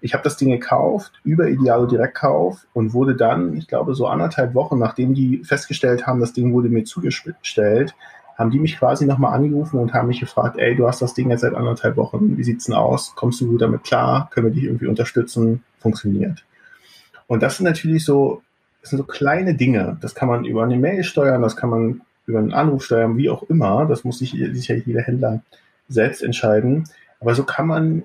Ich 0.00 0.14
habe 0.14 0.24
das 0.24 0.36
Ding 0.36 0.50
gekauft 0.50 1.12
über 1.24 1.48
Idealo 1.48 1.86
Direktkauf 1.86 2.66
und 2.72 2.94
wurde 2.94 3.16
dann, 3.16 3.54
ich 3.54 3.66
glaube, 3.66 3.94
so 3.94 4.06
anderthalb 4.06 4.54
Wochen, 4.54 4.78
nachdem 4.78 5.14
die 5.14 5.42
festgestellt 5.44 6.06
haben, 6.06 6.20
das 6.20 6.32
Ding 6.32 6.52
wurde 6.52 6.68
mir 6.68 6.84
zugestellt, 6.84 7.94
haben 8.38 8.50
die 8.50 8.58
mich 8.58 8.78
quasi 8.78 9.04
nochmal 9.04 9.34
angerufen 9.34 9.78
und 9.78 9.92
haben 9.92 10.08
mich 10.08 10.20
gefragt, 10.20 10.56
ey, 10.58 10.74
du 10.74 10.86
hast 10.88 11.02
das 11.02 11.12
Ding 11.12 11.28
jetzt 11.28 11.42
seit 11.42 11.54
anderthalb 11.54 11.98
Wochen, 11.98 12.38
wie 12.38 12.44
sieht's 12.44 12.64
denn 12.64 12.74
aus? 12.74 13.14
Kommst 13.14 13.42
du 13.42 13.48
gut 13.48 13.60
damit 13.60 13.84
klar? 13.84 14.30
Können 14.32 14.46
wir 14.46 14.54
dich 14.54 14.64
irgendwie 14.64 14.86
unterstützen? 14.86 15.62
Funktioniert. 15.78 16.44
Und 17.26 17.42
das 17.42 17.58
sind 17.58 17.66
natürlich 17.66 18.04
so 18.04 18.42
das 18.80 18.90
sind 18.90 18.98
so 18.98 19.04
kleine 19.04 19.54
Dinge. 19.54 19.98
Das 20.00 20.14
kann 20.14 20.28
man 20.28 20.44
über 20.44 20.64
eine 20.64 20.76
Mail 20.76 21.04
steuern, 21.04 21.42
das 21.42 21.56
kann 21.56 21.70
man 21.70 22.00
über 22.26 22.38
einen 22.38 22.52
Anruf 22.52 22.84
steuern, 22.84 23.16
wie 23.16 23.30
auch 23.30 23.42
immer. 23.44 23.86
Das 23.86 24.04
muss 24.04 24.18
sich 24.18 24.30
sicherlich 24.30 24.86
jeder 24.86 25.02
Händler 25.02 25.42
selbst 25.88 26.22
entscheiden. 26.22 26.84
Aber 27.20 27.34
so 27.34 27.44
kann 27.44 27.66
man 27.66 28.04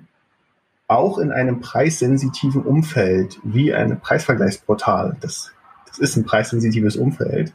auch 0.88 1.18
in 1.18 1.32
einem 1.32 1.62
preissensitiven 1.62 2.64
Umfeld 2.64 3.40
wie 3.44 3.74
ein 3.74 4.00
Preisvergleichsportal, 4.00 5.18
das, 5.20 5.52
das 5.88 5.98
ist 6.00 6.16
ein 6.16 6.26
preissensitives 6.26 6.96
Umfeld, 6.96 7.54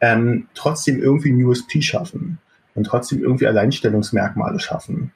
ähm, 0.00 0.48
trotzdem 0.54 1.02
irgendwie 1.02 1.30
ein 1.30 1.42
USP 1.42 1.80
schaffen 1.80 2.38
und 2.74 2.84
trotzdem 2.84 3.22
irgendwie 3.22 3.46
Alleinstellungsmerkmale 3.46 4.60
schaffen. 4.60 5.12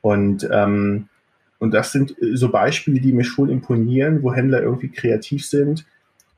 Und, 0.00 0.48
ähm, 0.50 1.08
und 1.60 1.72
das 1.72 1.92
sind 1.92 2.16
so 2.32 2.50
Beispiele, 2.50 3.00
die 3.00 3.12
mir 3.12 3.24
schon 3.24 3.48
imponieren, 3.48 4.22
wo 4.22 4.34
Händler 4.34 4.62
irgendwie 4.62 4.88
kreativ 4.88 5.46
sind 5.46 5.86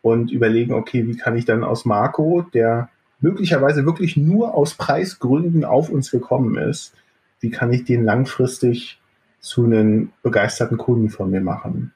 und 0.06 0.30
überlegen, 0.30 0.72
okay, 0.72 1.04
wie 1.08 1.16
kann 1.16 1.36
ich 1.36 1.46
dann 1.46 1.64
aus 1.64 1.84
Marco, 1.84 2.42
der 2.54 2.90
möglicherweise 3.18 3.86
wirklich 3.86 4.16
nur 4.16 4.54
aus 4.54 4.74
Preisgründen 4.74 5.64
auf 5.64 5.90
uns 5.90 6.12
gekommen 6.12 6.56
ist, 6.56 6.94
wie 7.40 7.50
kann 7.50 7.72
ich 7.72 7.82
den 7.86 8.04
langfristig 8.04 9.00
zu 9.40 9.64
einem 9.64 10.12
begeisterten 10.22 10.78
Kunden 10.78 11.10
von 11.10 11.32
mir 11.32 11.40
machen? 11.40 11.92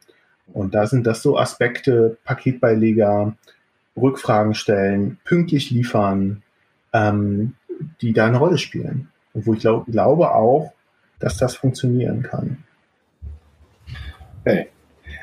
Und 0.53 0.75
da 0.75 0.89
sind 0.89 1.07
das 1.07 1.23
so 1.23 1.39
Aspekte, 1.39 2.19
Paketbeileger, 2.25 3.37
Rückfragen 3.97 4.55
stellen, 4.55 5.19
pünktlich 5.25 5.71
liefern, 5.71 6.43
ähm, 6.93 7.55
die 8.01 8.13
da 8.13 8.27
eine 8.27 8.39
Rolle 8.39 8.59
spielen. 8.59 9.09
Und 9.35 9.47
wo 9.47 9.55
ich 9.55 9.61
glaub, 9.61 9.87
glaube 9.87 10.35
auch, 10.35 10.73
dass 11.21 11.37
das 11.37 11.55
funktionieren 11.55 12.25
kann. 12.25 12.65
Hey, 14.43 14.69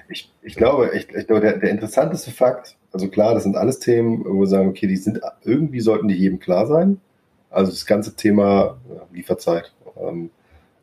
ich, 0.09 0.31
ich 0.41 0.55
glaube, 0.55 0.91
ich, 0.93 1.09
ich 1.09 1.27
glaube 1.27 1.41
der, 1.41 1.57
der 1.57 1.69
interessanteste 1.69 2.31
Fakt, 2.31 2.75
also 2.91 3.09
klar, 3.09 3.33
das 3.33 3.43
sind 3.43 3.57
alles 3.57 3.79
Themen, 3.79 4.23
wo 4.25 4.39
wir 4.39 4.47
sagen, 4.47 4.69
okay, 4.69 4.87
die 4.87 4.97
sind 4.97 5.19
irgendwie 5.43 5.81
sollten 5.81 6.07
die 6.07 6.15
jedem 6.15 6.39
klar 6.39 6.67
sein. 6.67 6.99
Also 7.49 7.71
das 7.71 7.85
ganze 7.85 8.15
Thema 8.15 8.77
Lieferzeit, 9.13 9.73
ähm, 10.01 10.29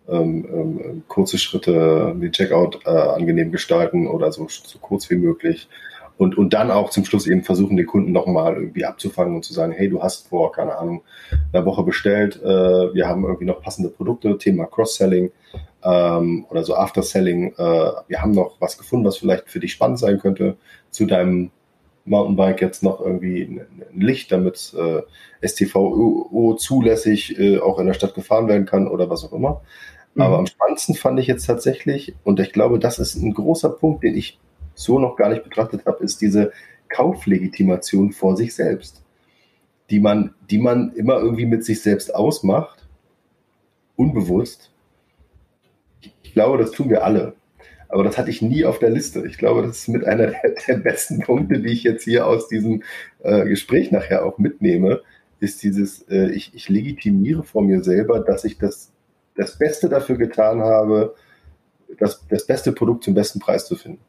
ähm, 0.09 0.47
ähm, 0.53 1.03
kurze 1.09 1.39
Schritte, 1.39 2.15
den 2.15 2.33
Checkout 2.33 2.81
äh, 2.85 2.91
angenehm 2.91 3.53
gestalten 3.53 4.07
oder 4.07 4.33
so, 4.33 4.47
so 4.49 4.79
kurz 4.79 5.09
wie 5.11 5.17
möglich. 5.17 5.69
Und, 6.17 6.39
und 6.39 6.55
dann 6.55 6.71
auch 6.71 6.91
zum 6.91 7.05
Schluss 7.05 7.27
eben 7.27 7.43
versuchen, 7.43 7.77
den 7.77 7.87
Kunden 7.87 8.13
nochmal 8.13 8.55
irgendwie 8.55 8.85
abzufangen 8.85 9.35
und 9.35 9.45
zu 9.45 9.53
sagen, 9.53 9.73
hey, 9.73 9.89
du 9.89 10.01
hast 10.03 10.29
vor, 10.29 10.53
keine 10.53 10.77
Ahnung, 10.79 11.03
einer 11.53 11.67
Woche 11.67 11.83
bestellt, 11.83 12.41
äh, 12.43 12.95
wir 12.95 13.09
haben 13.09 13.25
irgendwie 13.25 13.47
noch 13.47 13.61
passende 13.61 13.91
Produkte, 13.91 14.39
Thema 14.39 14.67
Cross-Selling 14.67 15.33
ähm, 15.83 16.47
oder 16.51 16.63
so 16.63 16.77
After-Selling. 16.77 17.55
Äh, 17.57 17.91
wir 18.07 18.23
haben 18.23 18.31
noch 18.31 18.57
was 18.61 18.79
gefunden, 18.79 19.05
was 19.05 19.17
vielleicht 19.17 19.49
für 19.49 19.59
dich 19.59 19.73
spannend 19.73 19.99
sein 19.99 20.19
könnte 20.19 20.57
zu 20.91 21.07
deinem 21.07 21.51
Mountainbike 22.05 22.61
jetzt 22.61 22.83
noch 22.83 23.01
irgendwie 23.01 23.43
ein 23.43 24.01
Licht, 24.01 24.31
damit 24.31 24.75
äh, 24.77 25.03
STVO 25.47 26.55
zulässig 26.55 27.39
äh, 27.39 27.59
auch 27.59 27.79
in 27.79 27.87
der 27.87 27.95
Stadt 27.95 28.15
gefahren 28.15 28.49
werden 28.49 28.67
kann 28.67 28.89
oder 28.89 29.09
was 29.09 29.25
auch 29.25 29.33
immer. 29.33 29.63
Mhm. 30.15 30.23
Aber 30.23 30.39
am 30.39 30.47
spannendsten 30.47 30.95
fand 30.95 31.19
ich 31.19 31.27
jetzt 31.27 31.47
tatsächlich, 31.47 32.15
und 32.25 32.41
ich 32.41 32.53
glaube, 32.53 32.79
das 32.79 32.99
ist 32.99 33.17
ein 33.17 33.33
großer 33.33 33.71
Punkt, 33.71 34.05
den 34.05 34.17
ich 34.17 34.39
so 34.75 34.99
noch 34.99 35.17
gar 35.17 35.29
nicht 35.29 35.45
betrachtet 35.45 35.87
habe, 35.87 36.05
ist 36.05 36.21
diese 36.21 36.53
Kauflegitimation 36.89 38.13
vor 38.13 38.37
sich 38.37 38.55
selbst, 38.55 39.03
die 39.91 40.01
man, 40.01 40.35
die 40.51 40.59
man 40.59 40.93
immer 40.93 41.19
irgendwie 41.19 41.47
mit 41.47 41.65
sich 41.65 41.83
selbst 41.83 42.15
ausmacht, 42.15 42.87
unbewusst. 43.97 44.71
Ich 46.23 46.33
glaube, 46.33 46.59
das 46.59 46.73
tun 46.73 46.91
wir 46.91 47.05
alle. 47.05 47.35
Aber 47.89 48.03
das 48.03 48.19
hatte 48.19 48.31
ich 48.31 48.43
nie 48.43 48.65
auf 48.65 48.79
der 48.79 48.91
Liste. 48.91 49.25
Ich 49.27 49.39
glaube, 49.39 49.63
das 49.63 49.79
ist 49.79 49.89
mit 49.89 50.05
einer 50.05 50.33
der, 50.69 50.77
besten 50.83 51.21
Punkte, 51.21 51.61
die 51.61 51.73
ich 51.73 51.85
jetzt 51.85 52.05
hier 52.05 52.27
aus 52.27 52.49
diesem 52.49 52.83
äh, 53.23 53.45
Gespräch 53.45 53.93
nachher 53.93 54.25
auch 54.25 54.39
mitnehme, 54.39 55.03
ist 55.41 55.63
dieses, 55.63 56.03
äh, 56.09 56.31
ich, 56.31 56.55
ich 56.55 56.69
legitimiere 56.69 57.45
vor 57.45 57.63
mir 57.63 57.85
selber, 57.85 58.21
dass 58.21 58.45
ich 58.45 58.59
das, 58.59 58.91
das 59.37 59.59
Beste 59.59 59.89
dafür 59.89 60.17
getan 60.17 60.61
habe, 60.61 61.15
das, 61.99 62.27
das 62.29 62.47
beste 62.47 62.73
Produkt 62.73 63.05
zum 63.05 63.15
besten 63.15 63.39
Preis 63.39 63.67
zu 63.67 63.77
finden. 63.77 64.01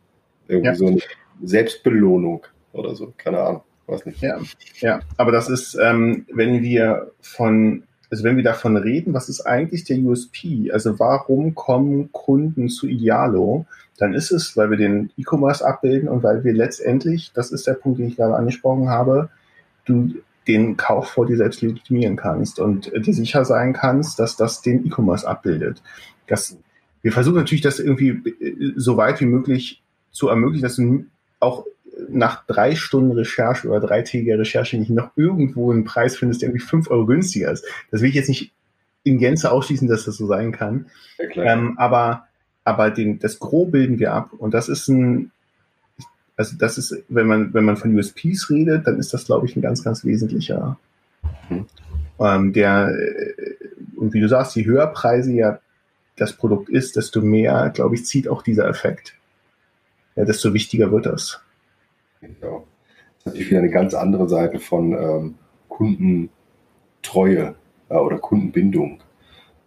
Irgendwie 0.48 0.68
ja. 0.68 0.76
so 0.76 0.88
eine 0.88 1.00
Selbstbelohnung 1.44 2.46
oder 2.74 2.96
so, 2.96 3.14
keine 3.18 3.40
Ahnung. 3.40 3.62
Weiß 3.88 4.06
nicht. 4.06 4.22
Ja, 4.22 4.40
ja, 4.80 5.00
aber 5.18 5.32
das 5.32 5.48
ist, 5.48 5.78
ähm, 5.80 6.26
wenn 6.32 6.64
wir 6.64 7.12
von 7.22 7.84
also 8.12 8.24
wenn 8.24 8.38
wir 8.38 8.44
davon 8.44 8.78
reden, 8.78 9.14
was 9.14 9.30
ist 9.30 9.42
eigentlich 9.42 9.84
der 9.84 9.98
USP? 9.98 10.72
Also 10.72 11.00
warum 11.00 11.56
kommen 11.56 12.12
Kunden 12.12 12.70
zu 12.70 12.88
Idealo? 12.88 13.66
Dann 13.98 14.14
ist 14.14 14.32
es, 14.32 14.56
weil 14.56 14.70
wir 14.70 14.78
den 14.78 15.12
E-Commerce 15.18 15.66
abbilden 15.66 16.08
und 16.08 16.24
weil 16.24 16.44
wir 16.44 16.54
letztendlich, 16.54 17.32
das 17.34 17.52
ist 17.52 17.68
der 17.68 17.74
Punkt, 17.74 18.00
den 18.00 18.08
ich 18.08 18.18
gerade 18.18 18.36
angesprochen 18.36 18.90
habe, 18.90 19.30
du 19.86 20.14
den 20.48 20.78
Kauf 20.78 21.10
vor 21.10 21.26
dir 21.26 21.38
selbst 21.38 21.62
legitimieren 21.62 22.16
kannst 22.16 22.60
und 22.60 22.92
dir 22.94 23.14
sicher 23.14 23.46
sein 23.46 23.74
kannst, 23.74 24.20
dass 24.20 24.38
das 24.38 24.62
den 24.62 24.86
E-Commerce 24.86 25.28
abbildet. 25.28 25.82
Das, 26.28 26.58
wir 27.02 27.12
versuchen 27.12 27.38
natürlich, 27.38 27.64
das 27.64 27.80
irgendwie 27.80 28.22
so 28.76 28.98
weit 28.98 29.20
wie 29.22 29.26
möglich 29.26 29.82
zu 30.16 30.30
ermöglichen, 30.30 30.64
dass 30.64 30.78
du 30.78 31.06
auch 31.40 31.66
nach 32.10 32.46
drei 32.46 32.76
Stunden 32.76 33.12
Recherche 33.12 33.68
oder 33.68 33.80
dreitägiger 33.80 34.40
Recherche 34.40 34.78
nicht 34.78 34.90
noch 34.90 35.12
irgendwo 35.16 35.72
einen 35.72 35.84
Preis 35.84 36.16
findest, 36.16 36.42
der 36.42 36.50
irgendwie 36.50 36.66
fünf 36.66 36.90
Euro 36.90 37.06
günstiger 37.06 37.52
ist. 37.52 37.66
Das 37.92 38.02
will 38.02 38.10
ich 38.10 38.16
jetzt 38.16 38.30
nicht 38.30 38.52
in 39.04 39.18
Gänze 39.20 39.52
ausschließen, 39.52 39.88
dass 39.88 40.06
das 40.06 40.18
so 40.18 40.26
sein 40.26 40.52
kann. 40.52 40.88
Ja, 41.36 41.54
ähm, 41.54 41.78
aber 41.78 42.28
aber 42.66 42.90
den, 42.90 43.20
das 43.20 43.40
Gros 43.40 43.72
bilden 43.72 44.00
wir 44.00 44.14
ab. 44.14 44.32
Und 44.34 44.54
das 44.54 44.68
ist 44.68 44.88
ein, 44.88 45.32
also 46.36 46.58
das 46.58 46.78
ist, 46.78 47.04
wenn 47.08 47.28
man, 47.28 47.54
wenn 47.54 47.64
man 47.64 47.78
von 47.78 47.96
USPs 47.96 48.50
redet, 48.50 48.88
dann 48.88 49.00
ist 49.00 49.14
das, 49.14 49.26
glaube 49.26 49.46
ich, 49.46 49.56
ein 49.56 49.62
ganz, 49.62 49.84
ganz 49.84 50.04
wesentlicher. 50.04 50.78
Mhm. 51.50 51.68
Ähm, 52.20 52.54
der, 52.54 52.90
äh, 52.90 53.56
und 53.96 54.14
wie 54.14 54.20
du 54.20 54.28
sagst, 54.28 54.56
je 54.56 54.66
höher 54.66 54.88
Preise 54.88 55.32
ja 55.32 55.60
das 56.18 56.34
Produkt 56.34 56.70
ist, 56.70 56.96
desto 56.96 57.22
mehr, 57.22 57.72
glaube 57.74 57.96
ich, 57.96 58.06
zieht 58.06 58.28
auch 58.28 58.42
dieser 58.42 58.68
Effekt. 58.68 59.14
Ja, 60.16 60.26
desto 60.26 60.54
wichtiger 60.54 60.92
wird 60.92 61.06
das. 61.06 61.42
Genau. 62.22 62.66
Das 63.08 63.18
ist 63.20 63.26
natürlich 63.26 63.50
wieder 63.50 63.60
eine 63.60 63.70
ganz 63.70 63.94
andere 63.94 64.30
Seite 64.30 64.60
von 64.60 64.94
ähm, 64.94 65.36
Kundentreue 65.68 67.56
äh, 67.90 67.96
oder 67.96 68.18
Kundenbindung 68.18 69.02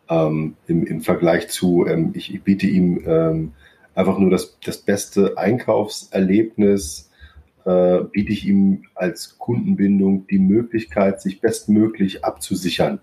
ähm, 0.09 0.57
im, 0.67 0.87
im 0.87 1.01
Vergleich 1.01 1.49
zu, 1.49 1.87
ähm, 1.87 2.13
ich, 2.15 2.35
ich, 2.35 2.43
biete 2.43 2.67
ihm 2.67 3.03
ähm, 3.07 3.53
einfach 3.95 4.19
nur 4.19 4.31
das, 4.31 4.59
das 4.65 4.79
beste 4.79 5.37
Einkaufserlebnis, 5.37 7.11
äh, 7.65 8.01
biete 8.11 8.33
ich 8.33 8.47
ihm 8.47 8.85
als 8.95 9.39
Kundenbindung 9.39 10.27
die 10.29 10.39
Möglichkeit, 10.39 11.21
sich 11.21 11.41
bestmöglich 11.41 12.25
abzusichern, 12.25 13.01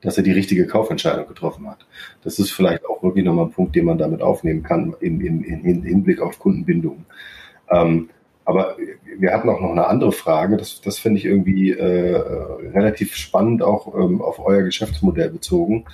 dass 0.00 0.16
er 0.16 0.22
die 0.22 0.32
richtige 0.32 0.66
Kaufentscheidung 0.66 1.26
getroffen 1.26 1.68
hat. 1.68 1.86
Das 2.22 2.38
ist 2.38 2.50
vielleicht 2.50 2.86
auch 2.86 3.02
wirklich 3.02 3.24
nochmal 3.24 3.46
ein 3.46 3.52
Punkt, 3.52 3.74
den 3.74 3.84
man 3.84 3.98
damit 3.98 4.22
aufnehmen 4.22 4.62
kann 4.62 4.94
im, 5.00 5.20
im, 5.20 5.42
im 5.42 5.82
Hinblick 5.82 6.20
auf 6.20 6.38
Kundenbindung. 6.38 7.04
Ähm, 7.70 8.10
aber 8.44 8.76
wir 9.18 9.32
hatten 9.34 9.50
auch 9.50 9.60
noch 9.60 9.72
eine 9.72 9.88
andere 9.88 10.12
Frage, 10.12 10.56
das, 10.56 10.80
das 10.80 10.98
finde 10.98 11.18
ich 11.18 11.26
irgendwie 11.26 11.72
äh, 11.72 12.16
relativ 12.16 13.14
spannend, 13.14 13.62
auch 13.62 13.94
ähm, 13.94 14.22
auf 14.22 14.38
euer 14.38 14.62
Geschäftsmodell 14.62 15.30
bezogen. 15.30 15.84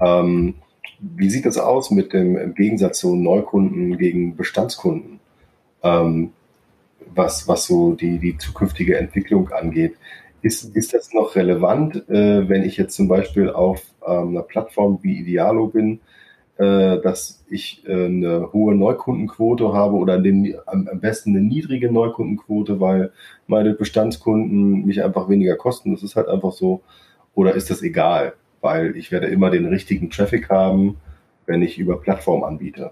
Ähm, 0.00 0.54
wie 1.00 1.28
sieht 1.28 1.44
das 1.44 1.58
aus 1.58 1.90
mit 1.90 2.12
dem 2.12 2.54
Gegensatz 2.54 3.00
zu 3.00 3.14
Neukunden 3.14 3.98
gegen 3.98 4.36
Bestandskunden, 4.36 5.20
ähm, 5.82 6.32
was, 7.14 7.46
was 7.46 7.66
so 7.66 7.92
die, 7.92 8.18
die 8.18 8.38
zukünftige 8.38 8.96
Entwicklung 8.96 9.50
angeht? 9.50 9.96
Ist, 10.40 10.76
ist 10.76 10.94
das 10.94 11.12
noch 11.12 11.34
relevant, 11.34 12.08
äh, 12.08 12.48
wenn 12.48 12.62
ich 12.62 12.76
jetzt 12.76 12.94
zum 12.94 13.08
Beispiel 13.08 13.50
auf 13.50 13.82
ähm, 14.06 14.28
einer 14.28 14.42
Plattform 14.42 15.00
wie 15.02 15.18
Idealo 15.18 15.66
bin, 15.66 16.00
äh, 16.58 17.00
dass 17.00 17.44
ich 17.48 17.84
äh, 17.86 18.06
eine 18.06 18.52
hohe 18.52 18.74
Neukundenquote 18.74 19.72
habe 19.72 19.94
oder 19.94 20.18
den, 20.18 20.56
am, 20.66 20.88
am, 20.88 21.00
besten 21.00 21.30
eine 21.30 21.40
niedrige 21.44 21.90
Neukundenquote, 21.90 22.80
weil 22.80 23.12
meine 23.46 23.74
Bestandskunden 23.74 24.84
mich 24.84 25.02
einfach 25.04 25.28
weniger 25.28 25.56
kosten. 25.56 25.92
Das 25.92 26.02
ist 26.02 26.16
halt 26.16 26.28
einfach 26.28 26.52
so. 26.52 26.82
Oder 27.34 27.54
ist 27.54 27.70
das 27.70 27.82
egal? 27.82 28.34
Weil 28.60 28.96
ich 28.96 29.12
werde 29.12 29.28
immer 29.28 29.50
den 29.50 29.66
richtigen 29.66 30.10
Traffic 30.10 30.50
haben, 30.50 30.96
wenn 31.46 31.62
ich 31.62 31.78
über 31.78 32.00
Plattform 32.00 32.42
anbiete. 32.42 32.90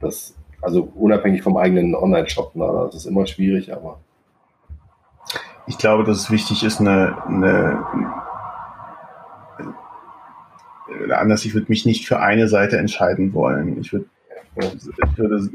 Das, 0.00 0.36
also 0.60 0.92
unabhängig 0.94 1.42
vom 1.42 1.56
eigenen 1.56 1.94
Online-Shop, 1.94 2.52
das 2.54 2.94
ist 2.94 3.06
immer 3.06 3.26
schwierig, 3.26 3.72
aber. 3.72 4.00
Ich 5.68 5.76
glaube, 5.76 6.04
dass 6.04 6.18
es 6.18 6.30
wichtig 6.30 6.64
ist, 6.64 6.80
eine, 6.80 7.22
eine 7.26 7.84
oder 11.04 11.20
anders, 11.20 11.44
ich 11.44 11.54
würde 11.54 11.66
mich 11.68 11.84
nicht 11.84 12.06
für 12.06 12.20
eine 12.20 12.48
Seite 12.48 12.78
entscheiden 12.78 13.32
wollen. 13.34 13.78
Ich 13.80 13.92
würde, 13.92 14.06
ich 14.56 15.18
würde, 15.18 15.50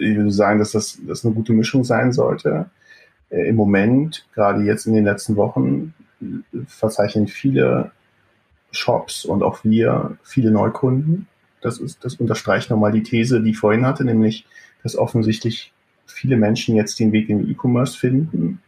ich 0.00 0.16
würde 0.16 0.30
sagen, 0.30 0.58
dass 0.58 0.72
das, 0.72 0.98
das 1.06 1.24
eine 1.24 1.34
gute 1.34 1.52
Mischung 1.52 1.84
sein 1.84 2.12
sollte. 2.12 2.70
Äh, 3.30 3.48
Im 3.48 3.56
Moment, 3.56 4.26
gerade 4.34 4.62
jetzt 4.62 4.86
in 4.86 4.94
den 4.94 5.04
letzten 5.04 5.36
Wochen, 5.36 5.94
verzeichnen 6.66 7.26
viele 7.26 7.90
Shops 8.70 9.24
und 9.24 9.42
auch 9.42 9.64
wir 9.64 10.16
viele 10.22 10.50
Neukunden. 10.50 11.26
Das, 11.60 11.78
ist, 11.78 12.04
das 12.04 12.14
unterstreicht 12.14 12.70
nochmal 12.70 12.92
die 12.92 13.02
These, 13.02 13.42
die 13.42 13.50
ich 13.50 13.58
vorhin 13.58 13.84
hatte, 13.84 14.04
nämlich, 14.04 14.46
dass 14.82 14.96
offensichtlich 14.96 15.72
viele 16.06 16.36
Menschen 16.36 16.76
jetzt 16.76 17.00
den 17.00 17.12
Weg 17.12 17.28
in 17.28 17.50
E-Commerce 17.50 17.98
finden, 17.98 18.62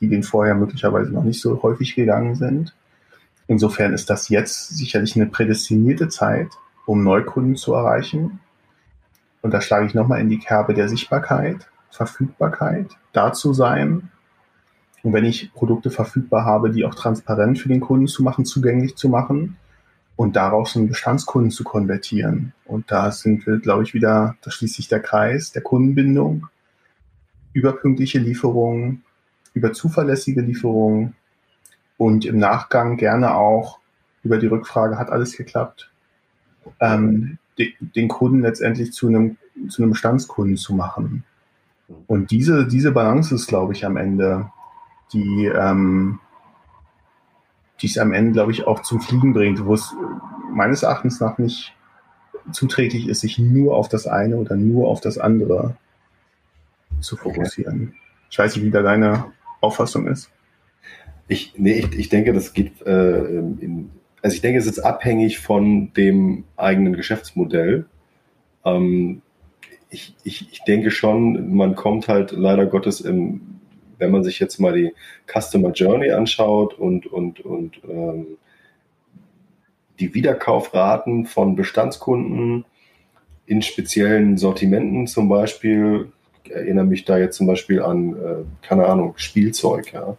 die 0.00 0.08
den 0.08 0.22
vorher 0.22 0.54
möglicherweise 0.54 1.12
noch 1.12 1.24
nicht 1.24 1.40
so 1.40 1.62
häufig 1.62 1.94
gegangen 1.94 2.34
sind. 2.34 2.74
Insofern 3.46 3.92
ist 3.92 4.08
das 4.08 4.28
jetzt 4.28 4.76
sicherlich 4.76 5.16
eine 5.16 5.26
prädestinierte 5.26 6.08
Zeit, 6.08 6.48
um 6.86 7.04
Neukunden 7.04 7.56
zu 7.56 7.74
erreichen. 7.74 8.40
Und 9.42 9.52
da 9.52 9.60
schlage 9.60 9.86
ich 9.86 9.94
nochmal 9.94 10.20
in 10.20 10.28
die 10.28 10.38
Kerbe 10.38 10.74
der 10.74 10.88
Sichtbarkeit, 10.88 11.68
Verfügbarkeit, 11.90 12.88
da 13.12 13.32
zu 13.32 13.52
sein. 13.52 14.10
Und 15.02 15.12
wenn 15.12 15.24
ich 15.24 15.52
Produkte 15.52 15.90
verfügbar 15.90 16.44
habe, 16.44 16.70
die 16.70 16.84
auch 16.84 16.94
transparent 16.94 17.58
für 17.58 17.68
den 17.68 17.80
Kunden 17.80 18.06
zu 18.06 18.22
machen, 18.22 18.44
zugänglich 18.44 18.96
zu 18.96 19.08
machen 19.08 19.56
und 20.16 20.36
daraus 20.36 20.76
einen 20.76 20.88
Bestandskunden 20.88 21.50
zu 21.50 21.64
konvertieren. 21.64 22.52
Und 22.66 22.90
da 22.90 23.10
sind 23.10 23.46
wir, 23.46 23.58
glaube 23.58 23.82
ich, 23.82 23.94
wieder, 23.94 24.36
da 24.42 24.50
schließt 24.50 24.74
sich 24.74 24.88
der 24.88 25.00
Kreis 25.00 25.52
der 25.52 25.62
Kundenbindung, 25.62 26.46
überpünktliche 27.52 28.18
Lieferungen, 28.18 29.02
über 29.54 29.72
zuverlässige 29.72 30.40
Lieferungen 30.40 31.14
und 31.96 32.24
im 32.24 32.38
Nachgang 32.38 32.96
gerne 32.96 33.34
auch 33.34 33.78
über 34.22 34.38
die 34.38 34.46
Rückfrage, 34.46 34.98
hat 34.98 35.10
alles 35.10 35.36
geklappt, 35.36 35.90
ähm, 36.80 37.38
de, 37.58 37.72
den 37.80 38.08
Kunden 38.08 38.40
letztendlich 38.40 38.92
zu 38.92 39.08
einem, 39.08 39.36
zu 39.68 39.82
einem 39.82 39.92
Bestandskunden 39.92 40.56
zu 40.56 40.74
machen. 40.74 41.24
Und 42.06 42.30
diese, 42.30 42.66
diese 42.66 42.92
Balance 42.92 43.34
ist, 43.34 43.48
glaube 43.48 43.72
ich, 43.72 43.84
am 43.84 43.96
Ende, 43.96 44.50
die, 45.12 45.46
ähm, 45.46 46.20
die 47.80 47.86
es 47.86 47.98
am 47.98 48.12
Ende, 48.12 48.32
glaube 48.32 48.52
ich, 48.52 48.66
auch 48.66 48.80
zum 48.80 49.00
Fliegen 49.00 49.32
bringt, 49.32 49.64
wo 49.64 49.74
es 49.74 49.94
meines 50.52 50.82
Erachtens 50.82 51.20
nach 51.20 51.38
nicht 51.38 51.74
zuträglich 52.52 53.08
ist, 53.08 53.20
sich 53.20 53.38
nur 53.38 53.76
auf 53.76 53.88
das 53.88 54.06
eine 54.06 54.36
oder 54.36 54.56
nur 54.56 54.88
auf 54.88 55.00
das 55.00 55.18
andere 55.18 55.76
zu 57.00 57.16
fokussieren. 57.16 57.88
Okay. 57.88 57.96
Ich 58.30 58.38
weiß 58.38 58.56
nicht, 58.56 58.64
wie 58.64 58.70
da 58.70 58.82
deine 58.82 59.24
Auffassung 59.60 60.06
ist. 60.06 60.30
Ich, 61.28 61.54
nee, 61.56 61.74
ich, 61.74 61.98
ich 61.98 62.08
denke, 62.08 62.32
das 62.32 62.52
geht, 62.52 62.82
äh, 62.82 63.20
in, 63.20 63.90
also 64.22 64.34
ich 64.34 64.40
denke, 64.40 64.58
es 64.58 64.66
ist 64.66 64.80
abhängig 64.80 65.38
von 65.38 65.92
dem 65.94 66.44
eigenen 66.56 66.94
Geschäftsmodell. 66.94 67.86
Ähm, 68.64 69.22
ich, 69.90 70.14
ich, 70.24 70.52
ich 70.52 70.64
denke 70.64 70.90
schon, 70.90 71.54
man 71.54 71.74
kommt 71.74 72.08
halt 72.08 72.32
leider 72.32 72.66
Gottes 72.66 73.00
im, 73.00 73.60
wenn 73.98 74.10
man 74.10 74.24
sich 74.24 74.40
jetzt 74.40 74.58
mal 74.58 74.72
die 74.72 74.92
Customer 75.26 75.70
Journey 75.70 76.10
anschaut 76.10 76.74
und, 76.74 77.06
und, 77.06 77.40
und 77.40 77.80
ähm, 77.88 78.26
die 80.00 80.14
Wiederkaufraten 80.14 81.26
von 81.26 81.54
Bestandskunden 81.54 82.64
in 83.46 83.62
speziellen 83.62 84.38
Sortimenten 84.38 85.06
zum 85.06 85.28
Beispiel, 85.28 86.12
erinnere 86.52 86.84
mich 86.84 87.04
da 87.04 87.18
jetzt 87.18 87.36
zum 87.36 87.46
Beispiel 87.46 87.82
an, 87.82 88.14
äh, 88.14 88.66
keine 88.66 88.86
Ahnung, 88.86 89.14
Spielzeug, 89.16 89.92
ja. 89.92 90.16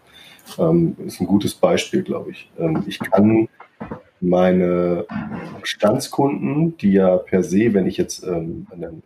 Ähm, 0.58 0.96
ist 1.06 1.22
ein 1.22 1.28
gutes 1.28 1.54
Beispiel, 1.54 2.04
glaube 2.04 2.32
ich. 2.32 2.52
Ähm, 2.60 2.84
ich 2.88 3.00
kann 3.00 3.48
meine 4.20 5.06
Bestandskunden, 5.60 6.78
die 6.78 6.94
ja 6.94 7.18
per 7.18 7.44
se, 7.44 7.74
wenn 7.74 7.88
ich 7.88 7.98
jetzt 7.98 8.26
ähm, 8.26 8.68
ein 8.72 9.02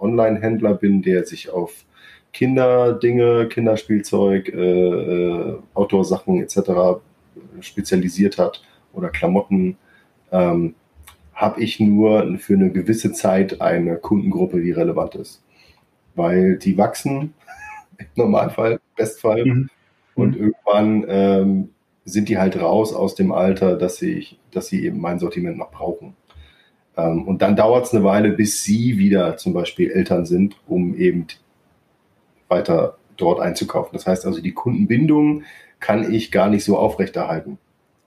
Online-Händler 0.00 0.74
bin, 0.74 1.02
der 1.02 1.24
sich 1.24 1.50
auf 1.50 1.84
Kinderdinge, 2.32 3.48
Kinderspielzeug, 3.48 4.48
äh, 4.48 4.58
äh, 4.58 5.58
Outdoor-Sachen 5.74 6.42
etc. 6.42 7.00
spezialisiert 7.60 8.38
hat 8.38 8.62
oder 8.92 9.10
Klamotten, 9.10 9.76
ähm, 10.32 10.74
habe 11.32 11.60
ich 11.60 11.80
nur 11.80 12.38
für 12.38 12.54
eine 12.54 12.70
gewisse 12.70 13.12
Zeit 13.12 13.60
eine 13.60 13.96
Kundengruppe, 13.96 14.60
die 14.60 14.72
relevant 14.72 15.14
ist. 15.14 15.43
Weil 16.14 16.56
die 16.56 16.76
wachsen, 16.78 17.34
im 17.98 18.06
Normalfall, 18.16 18.80
Bestfall, 18.96 19.44
mhm. 19.44 19.70
und 20.14 20.36
irgendwann 20.36 21.04
ähm, 21.08 21.68
sind 22.04 22.28
die 22.28 22.38
halt 22.38 22.60
raus 22.60 22.94
aus 22.94 23.14
dem 23.14 23.32
Alter, 23.32 23.76
dass 23.76 23.96
sie, 23.96 24.26
dass 24.50 24.68
sie 24.68 24.84
eben 24.84 25.00
mein 25.00 25.18
Sortiment 25.18 25.58
noch 25.58 25.70
brauchen. 25.70 26.14
Ähm, 26.96 27.26
und 27.26 27.42
dann 27.42 27.56
dauert 27.56 27.86
es 27.86 27.94
eine 27.94 28.04
Weile, 28.04 28.30
bis 28.30 28.62
sie 28.62 28.98
wieder 28.98 29.36
zum 29.36 29.52
Beispiel 29.52 29.90
Eltern 29.90 30.26
sind, 30.26 30.56
um 30.66 30.94
eben 30.96 31.26
weiter 32.48 32.98
dort 33.16 33.40
einzukaufen. 33.40 33.90
Das 33.92 34.06
heißt 34.06 34.26
also, 34.26 34.40
die 34.40 34.52
Kundenbindung 34.52 35.44
kann 35.80 36.12
ich 36.12 36.30
gar 36.30 36.48
nicht 36.48 36.64
so 36.64 36.78
aufrechterhalten, 36.78 37.58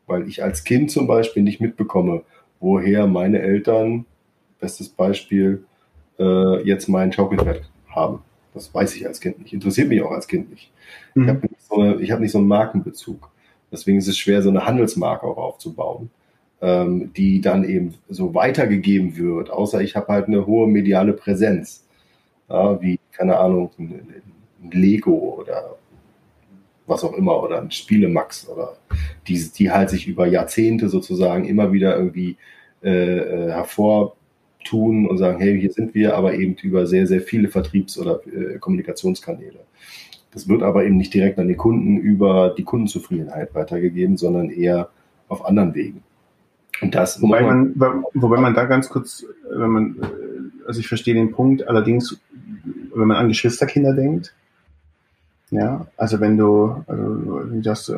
weil 0.05 0.28
ich 0.28 0.43
als 0.43 0.64
Kind 0.64 0.91
zum 0.91 1.08
Beispiel 1.08 1.43
nicht 1.43 1.62
mitbekomme, 1.62 2.24
woher 2.60 3.08
meine 3.08 3.39
Eltern, 3.39 4.05
bestes 4.60 4.89
Beispiel, 4.89 5.66
äh, 6.20 6.64
jetzt 6.64 6.88
mein 6.88 7.12
Schaukelpferd 7.12 7.70
haben. 7.98 8.20
Das 8.54 8.74
weiß 8.74 8.95
ich 8.95 9.08
als 9.08 9.20
Kind 9.20 9.39
nicht. 9.39 9.54
Interessiert 9.54 9.89
mich 9.89 10.02
auch 10.02 10.12
als 10.12 10.28
Kind 10.28 10.50
nicht. 10.50 10.72
Mhm. 11.16 11.24
Ich 11.24 11.30
habe 11.30 11.39
nicht, 11.41 11.62
so 11.62 12.12
hab 12.14 12.20
nicht 12.20 12.32
so 12.32 12.38
einen 12.38 12.48
Markenbezug. 12.48 13.30
Deswegen 13.72 13.98
ist 13.98 14.08
es 14.08 14.18
schwer, 14.18 14.41
so 14.41 14.50
eine 14.50 14.66
Handelsmarke 14.66 15.26
auch 15.26 15.38
aufzubauen, 15.38 16.10
ähm, 16.62 17.12
die 17.14 17.41
dann 17.41 17.64
eben 17.64 17.95
so 18.10 18.34
weitergegeben 18.34 19.18
wird, 19.18 19.50
außer 19.50 19.82
ich 19.82 19.95
habe 19.95 20.08
halt 20.08 20.28
eine 20.28 20.45
hohe 20.45 20.68
mediale 20.68 21.14
Präsenz. 21.14 21.86
Ja, 22.50 22.82
wie, 22.82 23.00
keine 23.12 23.38
Ahnung, 23.38 23.72
ein, 23.78 24.06
ein 24.64 24.72
Lego 24.72 25.36
oder 25.39 25.76
was 26.88 27.04
auch 27.04 27.14
immer 27.14 27.43
oder 27.43 27.62
ein 27.62 27.70
Spielemax 27.70 28.48
oder 28.48 28.78
die, 29.28 29.52
die 29.52 29.72
halt 29.72 29.89
sich 29.89 30.08
über 30.08 30.26
Jahrzehnte 30.26 30.88
sozusagen 30.88 31.45
immer 31.45 31.74
wieder 31.74 31.98
irgendwie 31.98 32.38
äh, 32.82 33.18
äh, 33.50 33.52
hervortun 34.68 35.07
und 35.07 35.18
sagen, 35.18 35.39
hey, 35.39 35.59
hier 35.59 35.72
sind 35.72 35.93
wir, 35.93 36.15
aber 36.15 36.34
eben 36.34 36.55
über 36.61 36.86
sehr, 36.86 37.07
sehr 37.07 37.22
viele 37.22 37.49
Vertriebs- 37.49 37.97
oder 37.97 38.22
äh, 38.28 38.57
Kommunikationskanäle. 38.59 39.59
Das 40.32 40.47
wird 40.47 40.61
aber 40.61 40.86
eben 40.86 40.97
nicht 40.97 41.13
direkt 41.13 41.39
an 41.39 41.47
die 41.47 41.55
Kunden 41.55 41.97
über 41.97 42.53
die 42.57 42.63
Kundenzufriedenheit 42.63 43.55
weitergegeben, 43.55 44.18
sondern 44.18 44.49
eher 44.49 44.89
auf 45.30 45.45
anderen 45.45 45.74
Wegen. 45.74 46.03
Und 46.82 46.93
das 46.93 47.22
wobei 47.22 47.41
man, 47.41 47.74
wobei 48.13 48.39
man 48.39 48.53
da 48.53 48.65
ganz 48.65 48.89
kurz, 48.89 49.26
wenn 49.49 49.70
man, 49.70 49.95
also 50.68 50.80
ich 50.80 50.88
verstehe 50.88 51.15
den 51.15 51.32
Punkt, 51.32 51.68
allerdings, 51.68 52.20
wenn 52.93 53.07
man 53.07 53.18
an 53.18 53.30
Geschwisterkinder 53.30 53.93
denkt, 53.93 54.36
ja, 55.50 55.88
also 55.95 56.20
wenn 56.20 56.38
du, 56.38 56.84
also 56.88 57.41
das, 57.62 57.89
äh, 57.89 57.95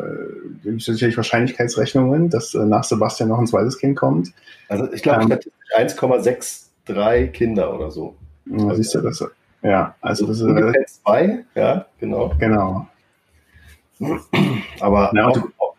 gibt 0.64 0.84
sicherlich 0.84 1.18
Wahrscheinlichkeitsrechnungen, 1.18 2.30
dass 2.30 2.54
äh, 2.54 2.64
nach 2.66 2.84
Sebastian 2.84 3.30
noch 3.30 3.40
ein 3.40 3.48
zweites 3.48 3.80
Kind 3.80 3.98
kommt. 3.98 4.32
Also 4.68 4.92
ich 4.94 5.02
glaube, 5.02 5.24
ähm, 5.24 5.40
1,63 5.78 7.28
Kinder 7.28 7.74
oder 7.74 7.90
so. 7.90 8.16
Ja, 8.46 8.66
also, 8.66 8.76
siehst 8.76 8.96
du 8.96 9.02
das? 9.02 9.24
Ja, 9.64 9.96
also 10.02 10.28
das 10.28 10.42
ist 10.42 10.48
äh, 10.48 10.86
zwei, 10.86 11.44
ja, 11.56 11.86
genau. 12.00 12.34
Genau. 12.40 12.88
Aber 14.80 15.12
ja, 15.14 15.28
auch, 15.28 15.38
auch, 15.58 15.76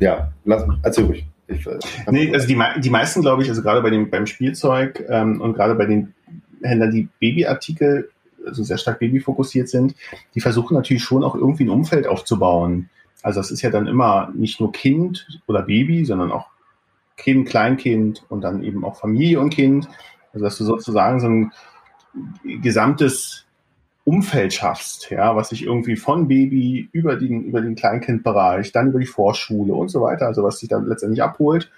ja, 0.00 0.32
lass, 0.44 0.64
erzähl 0.82 1.04
ruhig. 1.04 1.24
Ich, 1.46 1.66
äh, 1.66 1.78
nee, 2.10 2.32
also 2.34 2.46
die, 2.46 2.58
die 2.80 2.90
meisten, 2.90 3.22
glaube 3.22 3.42
ich, 3.42 3.48
also 3.48 3.62
gerade 3.62 3.80
bei 3.80 3.90
dem, 3.90 4.10
beim 4.10 4.26
Spielzeug 4.26 5.04
ähm, 5.08 5.40
und 5.40 5.54
gerade 5.54 5.74
bei 5.76 5.86
den 5.86 6.14
Händlern, 6.62 6.90
die 6.90 7.08
Babyartikel 7.20 8.10
also 8.46 8.62
sehr 8.62 8.78
stark 8.78 8.98
babyfokussiert 8.98 9.68
sind, 9.68 9.94
die 10.34 10.40
versuchen 10.40 10.74
natürlich 10.74 11.02
schon 11.02 11.24
auch 11.24 11.34
irgendwie 11.34 11.64
ein 11.64 11.70
Umfeld 11.70 12.06
aufzubauen. 12.06 12.90
Also 13.22 13.40
das 13.40 13.50
ist 13.50 13.62
ja 13.62 13.70
dann 13.70 13.86
immer 13.86 14.30
nicht 14.34 14.60
nur 14.60 14.72
Kind 14.72 15.40
oder 15.46 15.62
Baby, 15.62 16.04
sondern 16.04 16.32
auch 16.32 16.48
Kind, 17.16 17.48
Kleinkind 17.48 18.24
und 18.28 18.42
dann 18.42 18.62
eben 18.62 18.84
auch 18.84 18.96
Familie 18.96 19.40
und 19.40 19.50
Kind. 19.50 19.88
Also 20.32 20.44
dass 20.44 20.58
du 20.58 20.64
sozusagen 20.64 21.20
so 21.20 21.28
ein 21.28 21.52
gesamtes 22.62 23.44
Umfeld 24.04 24.54
schaffst, 24.54 25.10
ja, 25.10 25.36
was 25.36 25.50
sich 25.50 25.64
irgendwie 25.64 25.96
von 25.96 26.26
Baby 26.26 26.88
über 26.92 27.16
den, 27.16 27.44
über 27.44 27.60
den 27.60 27.74
Kleinkindbereich, 27.74 28.72
dann 28.72 28.88
über 28.88 28.98
die 28.98 29.06
Vorschule 29.06 29.74
und 29.74 29.88
so 29.88 30.00
weiter, 30.00 30.26
also 30.26 30.42
was 30.42 30.58
sich 30.58 30.68
dann 30.68 30.86
letztendlich 30.86 31.22
abholt 31.22 31.70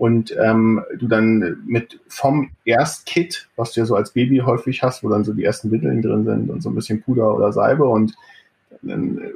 und 0.00 0.34
ähm, 0.42 0.82
du 0.98 1.08
dann 1.08 1.58
mit 1.66 2.00
vom 2.08 2.52
Erstkit, 2.64 3.50
was 3.56 3.72
du 3.72 3.80
ja 3.80 3.86
so 3.86 3.96
als 3.96 4.12
Baby 4.12 4.38
häufig 4.38 4.82
hast, 4.82 5.04
wo 5.04 5.10
dann 5.10 5.24
so 5.24 5.34
die 5.34 5.44
ersten 5.44 5.70
Windeln 5.70 6.00
drin 6.00 6.24
sind 6.24 6.48
und 6.48 6.62
so 6.62 6.70
ein 6.70 6.74
bisschen 6.74 7.02
Puder 7.02 7.36
oder 7.36 7.52
Salbe 7.52 7.84
und 7.84 8.14
dann 8.80 9.18
äh, 9.18 9.30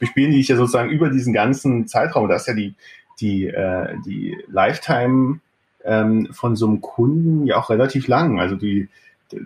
bespielen 0.00 0.32
die 0.32 0.38
dich 0.38 0.48
ja 0.48 0.56
sozusagen 0.56 0.90
über 0.90 1.10
diesen 1.10 1.32
ganzen 1.32 1.86
Zeitraum. 1.86 2.28
Da 2.28 2.34
ist 2.34 2.48
ja 2.48 2.54
die, 2.54 2.74
die, 3.20 3.46
äh, 3.46 3.94
die 4.04 4.36
Lifetime 4.48 5.38
ähm, 5.84 6.26
von 6.32 6.56
so 6.56 6.66
einem 6.66 6.80
Kunden 6.80 7.46
ja 7.46 7.58
auch 7.58 7.70
relativ 7.70 8.08
lang. 8.08 8.40
Also 8.40 8.56
die, 8.56 8.88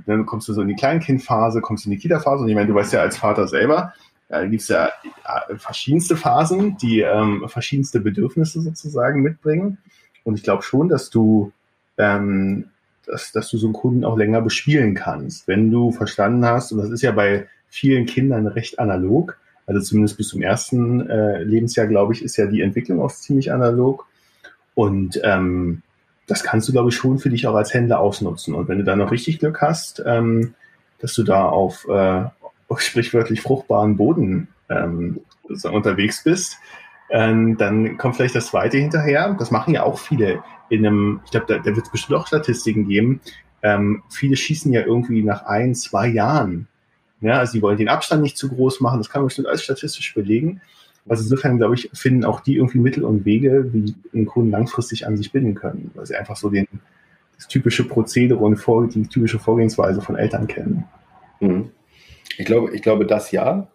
dann 0.06 0.24
kommst 0.24 0.48
du 0.48 0.54
so 0.54 0.62
in 0.62 0.68
die 0.68 0.76
Kleinkindphase, 0.76 1.60
kommst 1.60 1.84
in 1.84 1.90
die 1.90 1.98
Kita-Phase 1.98 2.44
und 2.44 2.48
ich 2.48 2.54
meine, 2.54 2.68
du 2.68 2.74
weißt 2.74 2.94
ja 2.94 3.02
als 3.02 3.18
Vater 3.18 3.48
selber, 3.48 3.92
da 4.30 4.46
gibt 4.46 4.62
es 4.62 4.68
ja 4.68 4.88
verschiedenste 5.58 6.16
Phasen, 6.16 6.78
die 6.78 7.00
ähm, 7.00 7.44
verschiedenste 7.48 8.00
Bedürfnisse 8.00 8.62
sozusagen 8.62 9.20
mitbringen. 9.20 9.76
Und 10.24 10.36
ich 10.36 10.42
glaube 10.42 10.62
schon, 10.62 10.88
dass 10.88 11.10
du, 11.10 11.52
ähm, 11.96 12.66
dass, 13.06 13.32
dass 13.32 13.48
du 13.50 13.58
so 13.58 13.66
einen 13.66 13.74
Kunden 13.74 14.04
auch 14.04 14.16
länger 14.16 14.40
bespielen 14.40 14.94
kannst, 14.94 15.48
wenn 15.48 15.70
du 15.70 15.90
verstanden 15.92 16.44
hast, 16.44 16.72
und 16.72 16.78
das 16.78 16.90
ist 16.90 17.02
ja 17.02 17.12
bei 17.12 17.46
vielen 17.68 18.06
Kindern 18.06 18.46
recht 18.46 18.78
analog, 18.78 19.38
also 19.66 19.80
zumindest 19.80 20.16
bis 20.16 20.28
zum 20.28 20.40
ersten 20.40 21.08
äh, 21.08 21.42
Lebensjahr, 21.42 21.86
glaube 21.86 22.14
ich, 22.14 22.22
ist 22.22 22.38
ja 22.38 22.46
die 22.46 22.62
Entwicklung 22.62 23.02
auch 23.02 23.12
ziemlich 23.12 23.52
analog. 23.52 24.06
Und 24.74 25.20
ähm, 25.22 25.82
das 26.26 26.42
kannst 26.42 26.68
du, 26.68 26.72
glaube 26.72 26.88
ich, 26.88 26.96
schon 26.96 27.18
für 27.18 27.28
dich 27.28 27.46
auch 27.46 27.54
als 27.54 27.74
Händler 27.74 28.00
ausnutzen. 28.00 28.54
Und 28.54 28.68
wenn 28.68 28.78
du 28.78 28.84
da 28.84 28.96
noch 28.96 29.10
richtig 29.10 29.40
Glück 29.40 29.60
hast, 29.60 30.02
ähm, 30.06 30.54
dass 31.00 31.14
du 31.14 31.22
da 31.22 31.46
auf, 31.46 31.86
äh, 31.88 32.24
auf 32.68 32.80
sprichwörtlich 32.80 33.42
fruchtbaren 33.42 33.96
Boden 33.96 34.48
ähm, 34.70 35.20
unterwegs 35.64 36.24
bist, 36.24 36.56
ähm, 37.10 37.56
dann 37.56 37.96
kommt 37.96 38.16
vielleicht 38.16 38.34
das 38.34 38.48
zweite 38.48 38.78
hinterher. 38.78 39.34
Das 39.38 39.50
machen 39.50 39.74
ja 39.74 39.82
auch 39.82 39.98
viele 39.98 40.42
in 40.68 40.86
einem, 40.86 41.20
ich 41.24 41.30
glaube, 41.30 41.46
da, 41.48 41.58
da 41.58 41.76
wird 41.76 41.86
es 41.86 41.90
bestimmt 41.90 42.18
auch 42.18 42.26
Statistiken 42.26 42.86
geben. 42.86 43.20
Ähm, 43.62 44.02
viele 44.10 44.36
schießen 44.36 44.72
ja 44.72 44.82
irgendwie 44.82 45.22
nach 45.22 45.46
ein, 45.46 45.74
zwei 45.74 46.06
Jahren. 46.08 46.68
Ja, 47.20 47.38
also 47.38 47.54
die 47.54 47.62
wollen 47.62 47.78
den 47.78 47.88
Abstand 47.88 48.22
nicht 48.22 48.36
zu 48.36 48.48
groß 48.48 48.80
machen. 48.80 48.98
Das 48.98 49.10
kann 49.10 49.22
man 49.22 49.26
bestimmt 49.26 49.48
alles 49.48 49.64
statistisch 49.64 50.14
belegen. 50.14 50.60
Also 51.08 51.22
insofern, 51.22 51.56
glaube 51.56 51.74
ich, 51.74 51.90
finden 51.94 52.24
auch 52.24 52.40
die 52.40 52.56
irgendwie 52.56 52.78
Mittel 52.78 53.04
und 53.04 53.24
Wege, 53.24 53.72
wie 53.72 53.94
einen 54.12 54.26
Kunden 54.26 54.50
langfristig 54.50 55.06
an 55.06 55.16
sich 55.16 55.32
binden 55.32 55.54
können, 55.54 55.90
weil 55.94 56.06
sie 56.06 56.14
einfach 56.14 56.36
so 56.36 56.50
den, 56.50 56.68
das 57.36 57.48
typische 57.48 57.84
Prozedere 57.84 58.38
und 58.38 58.56
vor, 58.56 58.86
die 58.86 59.06
typische 59.06 59.38
Vorgehensweise 59.38 60.02
von 60.02 60.16
Eltern 60.16 60.46
kennen. 60.46 60.84
Mhm. 61.40 61.70
Ich 62.36 62.44
glaube, 62.44 62.74
ich 62.74 62.82
glaube, 62.82 63.06
das 63.06 63.32
ja. 63.32 63.68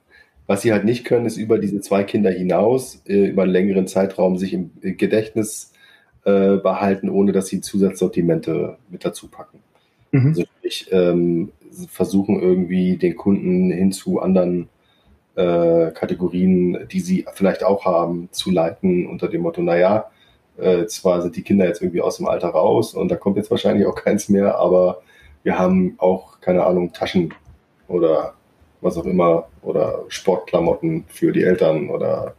Was 0.46 0.62
sie 0.62 0.74
halt 0.74 0.86
nicht 0.86 1.06
können, 1.06 1.26
ist 1.26 1.38
über 1.38 1.58
diese 1.58 1.80
zwei 1.80 2.04
Kinder 2.04 2.30
hinaus, 2.30 3.02
äh, 3.08 3.28
über 3.28 3.44
einen 3.44 3.52
längeren 3.52 3.88
Zeitraum 3.88 4.38
sich 4.38 4.54
im 4.54 4.72
Gedächtnis 4.82 5.72
äh, 6.26 6.58
behalten, 6.58 7.10
ohne 7.10 7.32
dass 7.32 7.48
sie 7.48 7.62
Zusatzsortimente 7.62 8.78
mit 8.90 9.06
dazu 9.06 9.28
packen. 9.28 9.60
Mhm. 10.12 10.28
Also 10.28 10.44
sprich, 10.44 10.88
ähm, 10.92 11.52
versuchen 11.88 12.42
irgendwie 12.42 12.98
den 12.98 13.16
Kunden 13.16 13.72
hin 13.72 13.92
zu 13.92 14.20
anderen 14.20 14.70
äh, 15.36 15.92
Kategorien, 15.92 16.88
die 16.92 17.00
sie 17.00 17.26
vielleicht 17.34 17.64
auch 17.64 17.86
haben, 17.86 18.30
zu 18.32 18.52
leiten 18.52 19.08
unter 19.08 19.28
dem 19.28 19.42
Motto, 19.42 19.62
naja, 19.62 20.12
äh, 20.58 20.86
zwar 20.86 21.22
sind 21.22 21.36
die 21.36 21.42
Kinder 21.42 21.66
jetzt 21.66 21.82
irgendwie 21.82 22.02
aus 22.02 22.18
dem 22.18 22.28
Alter 22.28 22.50
raus 22.50 22.94
und 22.94 23.10
da 23.10 23.16
kommt 23.16 23.38
jetzt 23.38 23.50
wahrscheinlich 23.50 23.88
auch 23.88 23.96
keins 23.96 24.30
mehr, 24.30 24.58
aber 24.60 25.02
wir 25.42 25.58
haben 25.58 25.96
auch, 25.98 26.40
keine 26.42 26.64
Ahnung, 26.66 26.94
Taschen 26.94 27.34
oder 27.88 28.36
was 28.84 28.98
auch 28.98 29.06
immer 29.06 29.48
oder 29.62 30.04
Sportklamotten 30.08 31.06
für 31.08 31.32
die 31.32 31.44
Eltern 31.44 31.90
oder 31.90 32.36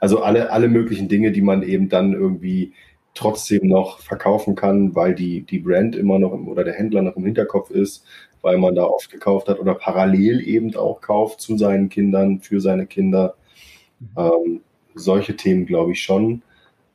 also 0.00 0.20
alle, 0.20 0.50
alle 0.50 0.68
möglichen 0.68 1.08
Dinge, 1.08 1.30
die 1.30 1.42
man 1.42 1.62
eben 1.62 1.88
dann 1.88 2.12
irgendwie 2.12 2.72
trotzdem 3.14 3.68
noch 3.68 4.00
verkaufen 4.00 4.54
kann, 4.54 4.94
weil 4.94 5.14
die, 5.14 5.42
die 5.42 5.58
Brand 5.58 5.94
immer 5.94 6.18
noch 6.18 6.32
im, 6.32 6.48
oder 6.48 6.64
der 6.64 6.74
Händler 6.74 7.02
noch 7.02 7.16
im 7.16 7.24
Hinterkopf 7.24 7.70
ist, 7.70 8.04
weil 8.40 8.58
man 8.58 8.74
da 8.74 8.84
oft 8.84 9.10
gekauft 9.10 9.48
hat 9.48 9.60
oder 9.60 9.74
parallel 9.74 10.46
eben 10.46 10.74
auch 10.74 11.00
kauft 11.00 11.40
zu 11.40 11.56
seinen 11.56 11.88
Kindern, 11.88 12.40
für 12.40 12.60
seine 12.60 12.86
Kinder. 12.86 13.34
Ähm, 14.16 14.62
solche 14.94 15.36
Themen 15.36 15.66
glaube 15.66 15.92
ich 15.92 16.02
schon. 16.02 16.42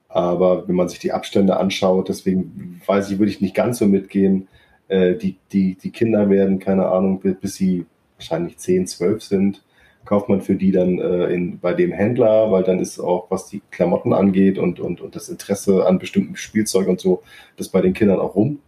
Aber 0.09 0.67
wenn 0.67 0.75
man 0.75 0.89
sich 0.89 0.99
die 0.99 1.11
Abstände 1.11 1.57
anschaut, 1.57 2.09
deswegen 2.09 2.81
weiß 2.85 3.11
ich, 3.11 3.19
würde 3.19 3.31
ich 3.31 3.41
nicht 3.41 3.55
ganz 3.55 3.77
so 3.77 3.85
mitgehen. 3.85 4.47
Äh, 4.87 5.15
die, 5.15 5.37
die, 5.51 5.75
die 5.75 5.91
Kinder 5.91 6.29
werden, 6.29 6.59
keine 6.59 6.87
Ahnung, 6.87 7.19
bis 7.19 7.55
sie 7.55 7.85
wahrscheinlich 8.18 8.57
10, 8.57 8.88
12 8.88 9.24
sind, 9.24 9.63
kauft 10.05 10.30
man 10.30 10.41
für 10.41 10.55
die 10.55 10.72
dann 10.72 10.99
äh, 10.99 11.28
in, 11.28 11.59
bei 11.59 11.74
dem 11.74 11.91
Händler, 11.91 12.51
weil 12.51 12.63
dann 12.63 12.80
ist 12.80 12.99
auch, 12.99 13.30
was 13.30 13.47
die 13.47 13.61
Klamotten 13.72 14.13
angeht 14.13 14.57
und, 14.57 14.80
und, 14.80 15.01
und 15.01 15.15
das 15.15 15.30
Interesse 15.30 15.86
an 15.86 15.99
bestimmten 15.99 16.36
Spielzeug 16.36 16.88
und 16.88 16.99
so, 16.99 17.24
das 17.57 17.70
bei 17.70 17.82
den 17.82 17.93
Kindern 17.93 18.20
auch 18.20 18.36
rum. 18.36 18.59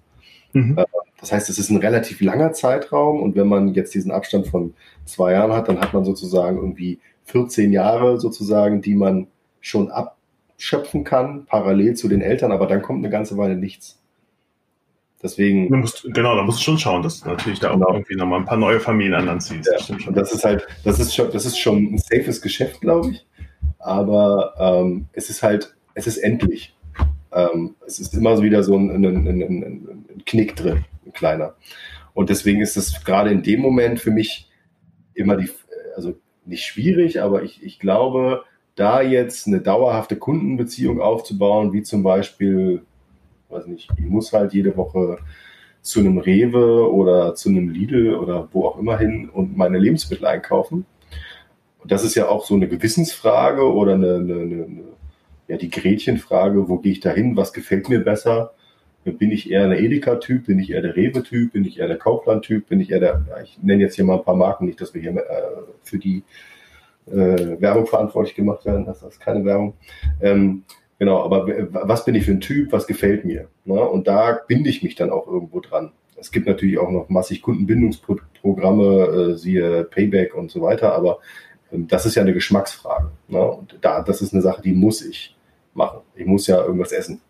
Mhm. 0.53 0.77
Äh, 0.77 0.85
das 1.19 1.31
heißt, 1.31 1.49
es 1.49 1.59
ist 1.59 1.69
ein 1.69 1.77
relativ 1.77 2.21
langer 2.21 2.53
Zeitraum 2.53 3.21
und 3.21 3.35
wenn 3.35 3.47
man 3.47 3.73
jetzt 3.73 3.93
diesen 3.93 4.11
Abstand 4.11 4.47
von 4.47 4.73
zwei 5.05 5.33
Jahren 5.33 5.51
hat, 5.51 5.67
dann 5.67 5.79
hat 5.79 5.93
man 5.93 6.05
sozusagen 6.05 6.57
irgendwie 6.57 6.99
14 7.25 7.71
Jahre 7.71 8.19
sozusagen, 8.19 8.81
die 8.81 8.95
man 8.95 9.27
schon 9.59 9.91
abschöpfen 9.91 11.03
kann, 11.03 11.45
parallel 11.45 11.95
zu 11.95 12.07
den 12.07 12.21
Eltern, 12.21 12.51
aber 12.51 12.67
dann 12.67 12.81
kommt 12.81 12.99
eine 12.99 13.11
ganze 13.11 13.37
Weile 13.37 13.55
nichts. 13.55 13.98
Deswegen. 15.21 15.69
Du 15.69 15.75
musst, 15.75 16.03
genau, 16.13 16.35
da 16.35 16.43
musst 16.43 16.59
du 16.59 16.63
schon 16.63 16.77
schauen, 16.77 17.03
dass 17.03 17.21
du 17.21 17.29
natürlich 17.29 17.59
da 17.59 17.71
auch 17.71 17.73
genau. 17.73 17.93
irgendwie 17.93 18.15
nochmal 18.15 18.39
ein 18.39 18.45
paar 18.45 18.57
neue 18.57 18.79
Familien 18.79 19.15
an 19.15 19.25
Land 19.25 19.43
ziehst. 19.43 19.69
Ja, 19.69 19.95
das, 19.95 20.13
das 20.13 20.33
ist 20.33 20.45
halt, 20.45 20.67
das 20.85 20.99
ist 20.99 21.13
schon, 21.13 21.31
das 21.31 21.45
ist 21.45 21.57
schon 21.57 21.93
ein 21.93 21.97
safes 21.97 22.41
Geschäft, 22.41 22.81
glaube 22.81 23.11
ich. 23.11 23.25
Aber 23.79 24.53
ähm, 24.57 25.07
es 25.13 25.29
ist 25.29 25.43
halt, 25.43 25.75
es 25.93 26.07
ist 26.07 26.17
endlich. 26.17 26.75
Ähm, 27.31 27.75
es 27.85 27.99
ist 27.99 28.13
immer 28.13 28.41
wieder 28.41 28.63
so 28.63 28.75
ein, 28.75 28.89
ein, 28.89 29.05
ein, 29.05 29.41
ein, 29.41 30.23
Knick 30.25 30.55
drin, 30.55 30.85
ein 31.05 31.13
kleiner. 31.13 31.55
Und 32.13 32.29
deswegen 32.29 32.61
ist 32.61 32.75
es 32.75 33.03
gerade 33.03 33.31
in 33.31 33.43
dem 33.43 33.59
Moment 33.61 33.99
für 33.99 34.11
mich 34.11 34.49
immer 35.13 35.35
die, 35.35 35.49
also 35.95 36.15
nicht 36.45 36.65
schwierig, 36.65 37.21
aber 37.21 37.43
ich, 37.43 37.63
ich 37.63 37.79
glaube, 37.79 38.43
da 38.75 39.01
jetzt 39.01 39.47
eine 39.47 39.59
dauerhafte 39.59 40.15
Kundenbeziehung 40.15 41.01
aufzubauen, 41.01 41.73
wie 41.73 41.83
zum 41.83 42.01
Beispiel 42.01 42.83
weiß 43.49 43.67
nicht, 43.67 43.89
ich 43.97 44.05
muss 44.05 44.31
halt 44.33 44.53
jede 44.53 44.75
Woche 44.77 45.17
zu 45.81 45.99
einem 45.99 46.17
Rewe 46.17 46.91
oder 46.91 47.35
zu 47.35 47.49
einem 47.49 47.69
Lidl 47.69 48.15
oder 48.15 48.47
wo 48.51 48.65
auch 48.65 48.79
immer 48.79 48.97
hin 48.97 49.29
und 49.29 49.57
meine 49.57 49.77
Lebensmittel 49.77 50.25
einkaufen. 50.25 50.85
Und 51.79 51.91
das 51.91 52.03
ist 52.03 52.15
ja 52.15 52.27
auch 52.27 52.45
so 52.45 52.55
eine 52.55 52.67
Gewissensfrage 52.67 53.63
oder 53.63 53.93
eine, 53.93 54.15
eine, 54.15 54.33
eine 54.33 54.67
ja, 55.47 55.57
die 55.57 55.69
Gretchenfrage, 55.69 56.69
wo 56.69 56.77
gehe 56.77 56.91
ich 56.91 56.99
da 56.99 57.09
hin, 57.11 57.35
was 57.35 57.53
gefällt 57.53 57.89
mir 57.89 57.99
besser? 58.01 58.53
Bin 59.03 59.31
ich 59.31 59.49
eher 59.49 59.67
der 59.67 59.79
Edeka-Typ, 59.79 60.45
bin 60.45 60.59
ich 60.59 60.71
eher 60.71 60.81
der 60.81 60.95
Rewe-Typ, 60.95 61.53
bin 61.53 61.65
ich 61.65 61.79
eher 61.79 61.87
der 61.87 61.97
Kaufland-Typ, 61.97 62.67
bin 62.67 62.81
ich 62.81 62.91
eher 62.91 62.99
der, 62.99 63.25
ich 63.43 63.57
nenne 63.63 63.81
jetzt 63.81 63.95
hier 63.95 64.05
mal 64.05 64.17
ein 64.17 64.23
paar 64.23 64.35
Marken, 64.35 64.65
nicht, 64.65 64.79
dass 64.79 64.93
wir 64.93 65.01
hier 65.01 65.15
äh, 65.15 65.23
für 65.81 65.97
die 65.97 66.23
äh, 67.07 67.59
Werbung 67.59 67.87
verantwortlich 67.87 68.35
gemacht 68.35 68.65
werden, 68.65 68.85
das 68.85 69.01
ist 69.01 69.19
keine 69.19 69.43
Werbung. 69.43 69.73
Ähm, 70.21 70.63
Genau, 70.99 71.23
aber 71.23 71.47
was 71.71 72.03
bin 72.03 72.13
ich 72.15 72.25
für 72.25 72.31
ein 72.31 72.41
Typ, 72.41 72.73
was 72.73 72.85
gefällt 72.85 73.23
mir? 73.23 73.47
Ne? 73.63 73.79
Und 73.79 74.07
da 74.07 74.41
binde 74.47 74.69
ich 74.69 74.83
mich 74.83 74.95
dann 74.95 75.11
auch 75.11 75.27
irgendwo 75.27 75.61
dran. 75.61 75.93
Es 76.17 76.31
gibt 76.31 76.45
natürlich 76.45 76.77
auch 76.77 76.91
noch 76.91 77.07
massig 77.07 77.41
Kundenbindungsprogramme, 77.41 79.31
äh, 79.31 79.37
siehe 79.37 79.85
Payback 79.85 80.35
und 80.35 80.51
so 80.51 80.61
weiter, 80.61 80.93
aber 80.93 81.19
ähm, 81.71 81.87
das 81.87 82.05
ist 82.05 82.15
ja 82.15 82.21
eine 82.21 82.33
Geschmacksfrage. 82.33 83.11
Ne? 83.29 83.41
Und 83.41 83.77
da, 83.79 84.03
das 84.03 84.21
ist 84.21 84.33
eine 84.33 84.41
Sache, 84.41 84.61
die 84.61 84.73
muss 84.73 85.01
ich 85.01 85.37
machen. 85.73 86.01
Ich 86.15 86.25
muss 86.25 86.47
ja 86.47 86.61
irgendwas 86.61 86.91
essen. 86.91 87.21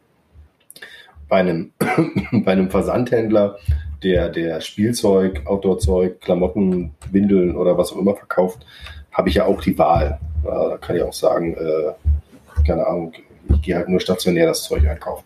Bei 1.28 1.38
einem, 1.38 1.72
bei 2.32 2.52
einem 2.52 2.72
Versandhändler, 2.72 3.60
der, 4.02 4.30
der 4.30 4.62
Spielzeug, 4.62 5.46
Outdoorzeug, 5.46 6.22
Klamotten, 6.22 6.96
Windeln 7.12 7.56
oder 7.56 7.78
was 7.78 7.92
auch 7.92 7.98
immer 7.98 8.16
verkauft, 8.16 8.66
habe 9.12 9.30
ich 9.30 9.36
ja 9.36 9.46
auch 9.46 9.62
die 9.62 9.78
Wahl. 9.78 10.20
Ja, 10.44 10.70
da 10.70 10.78
kann 10.78 10.96
ich 10.96 11.04
auch 11.04 11.14
sagen, 11.14 11.54
äh, 11.54 11.92
keine 12.66 12.88
Ahnung, 12.88 13.14
ich 13.50 13.62
gehe 13.62 13.76
halt 13.76 13.90
nur 13.90 14.00
stationär 14.00 14.48
das 14.48 14.64
Zeug 14.64 14.88
einkaufen. 14.88 15.26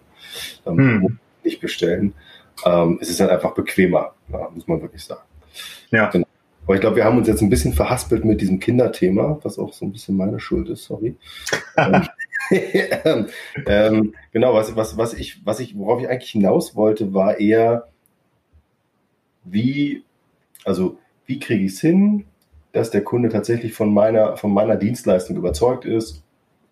Ähm, 0.65 0.78
hm. 0.78 1.19
Nicht 1.43 1.59
bestellen. 1.59 2.13
Ähm, 2.65 2.99
es 3.01 3.09
ist 3.09 3.19
halt 3.19 3.32
einfach 3.32 3.53
bequemer, 3.53 4.13
ja, 4.32 4.49
muss 4.53 4.67
man 4.67 4.82
wirklich 4.82 5.03
sagen. 5.03 5.24
Ja. 5.91 6.09
Genau. 6.09 6.28
Aber 6.65 6.76
ich 6.76 6.82
glaube, 6.82 6.95
wir 6.95 7.03
haben 7.03 7.17
uns 7.17 7.28
jetzt 7.28 7.41
ein 7.41 7.49
bisschen 7.49 7.74
verhaspelt 7.74 8.24
mit 8.24 8.39
diesem 8.39 8.59
Kinderthema, 8.59 9.38
was 9.43 9.59
auch 9.59 9.74
so 9.74 9.86
ein 9.86 9.91
bisschen 9.91 10.15
meine 10.15 10.39
Schuld 10.39 10.69
ist, 10.69 10.86
sorry. 10.86 11.15
ähm, 11.78 12.07
ähm, 13.67 14.13
genau, 14.32 14.53
was, 14.53 14.76
was, 14.76 14.97
was 14.97 15.13
ich, 15.13 15.45
was 15.45 15.59
ich, 15.59 15.78
worauf 15.78 16.01
ich 16.01 16.09
eigentlich 16.09 16.32
hinaus 16.32 16.76
wollte, 16.76 17.13
war 17.13 17.39
eher, 17.39 17.88
wie, 19.43 20.03
also 20.63 20.97
wie 21.26 21.39
kriege 21.39 21.65
ich 21.65 21.74
es 21.74 21.82
hin, 21.82 22.26
dass 22.71 22.91
der 22.91 23.03
Kunde 23.03 23.30
tatsächlich 23.30 23.74
von 23.74 23.93
meiner, 23.93 24.38
von 24.38 24.53
meiner 24.53 24.78
Dienstleistung 24.78 25.36
überzeugt 25.36 25.86
ist 25.86 26.22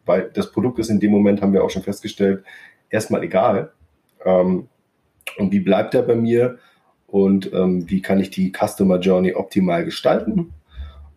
weil 0.06 0.32
das 0.34 0.52
Produkt 0.52 0.80
ist 0.80 0.90
in 0.90 1.00
dem 1.00 1.12
Moment, 1.12 1.42
haben 1.42 1.54
wir 1.54 1.64
auch 1.64 1.70
schon 1.70 1.84
festgestellt, 1.84 2.44
erstmal 2.90 3.24
egal. 3.24 3.72
Ähm, 4.26 4.68
und 5.38 5.52
wie 5.52 5.60
bleibt 5.60 5.94
er 5.96 6.02
bei 6.04 6.16
mir 6.16 6.58
und 7.08 7.52
ähm, 7.54 7.90
wie 7.90 8.02
kann 8.02 8.20
ich 8.20 8.30
die 8.30 8.52
Customer 8.52 9.00
Journey 9.00 9.34
optimal 9.34 9.86
gestalten? 9.86 10.54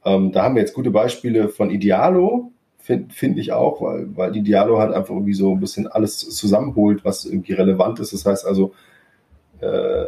Ähm, 0.05 0.32
da 0.32 0.43
haben 0.43 0.55
wir 0.55 0.62
jetzt 0.62 0.74
gute 0.74 0.91
Beispiele 0.91 1.49
von 1.49 1.70
Idealo, 1.70 2.53
finde 2.78 3.14
find 3.14 3.39
ich 3.39 3.53
auch, 3.53 3.80
weil, 3.80 4.14
weil 4.16 4.37
Idealo 4.37 4.78
hat 4.78 4.93
einfach 4.93 5.14
irgendwie 5.14 5.35
so 5.35 5.53
ein 5.53 5.61
bisschen 5.61 5.87
alles 5.87 6.18
zusammenholt, 6.18 7.05
was 7.05 7.24
irgendwie 7.24 7.55
relevant 7.55 8.01
ist. 8.01 8.12
Das 8.12 8.26
heißt 8.26 8.47
also, 8.47 8.74
äh, 9.61 10.05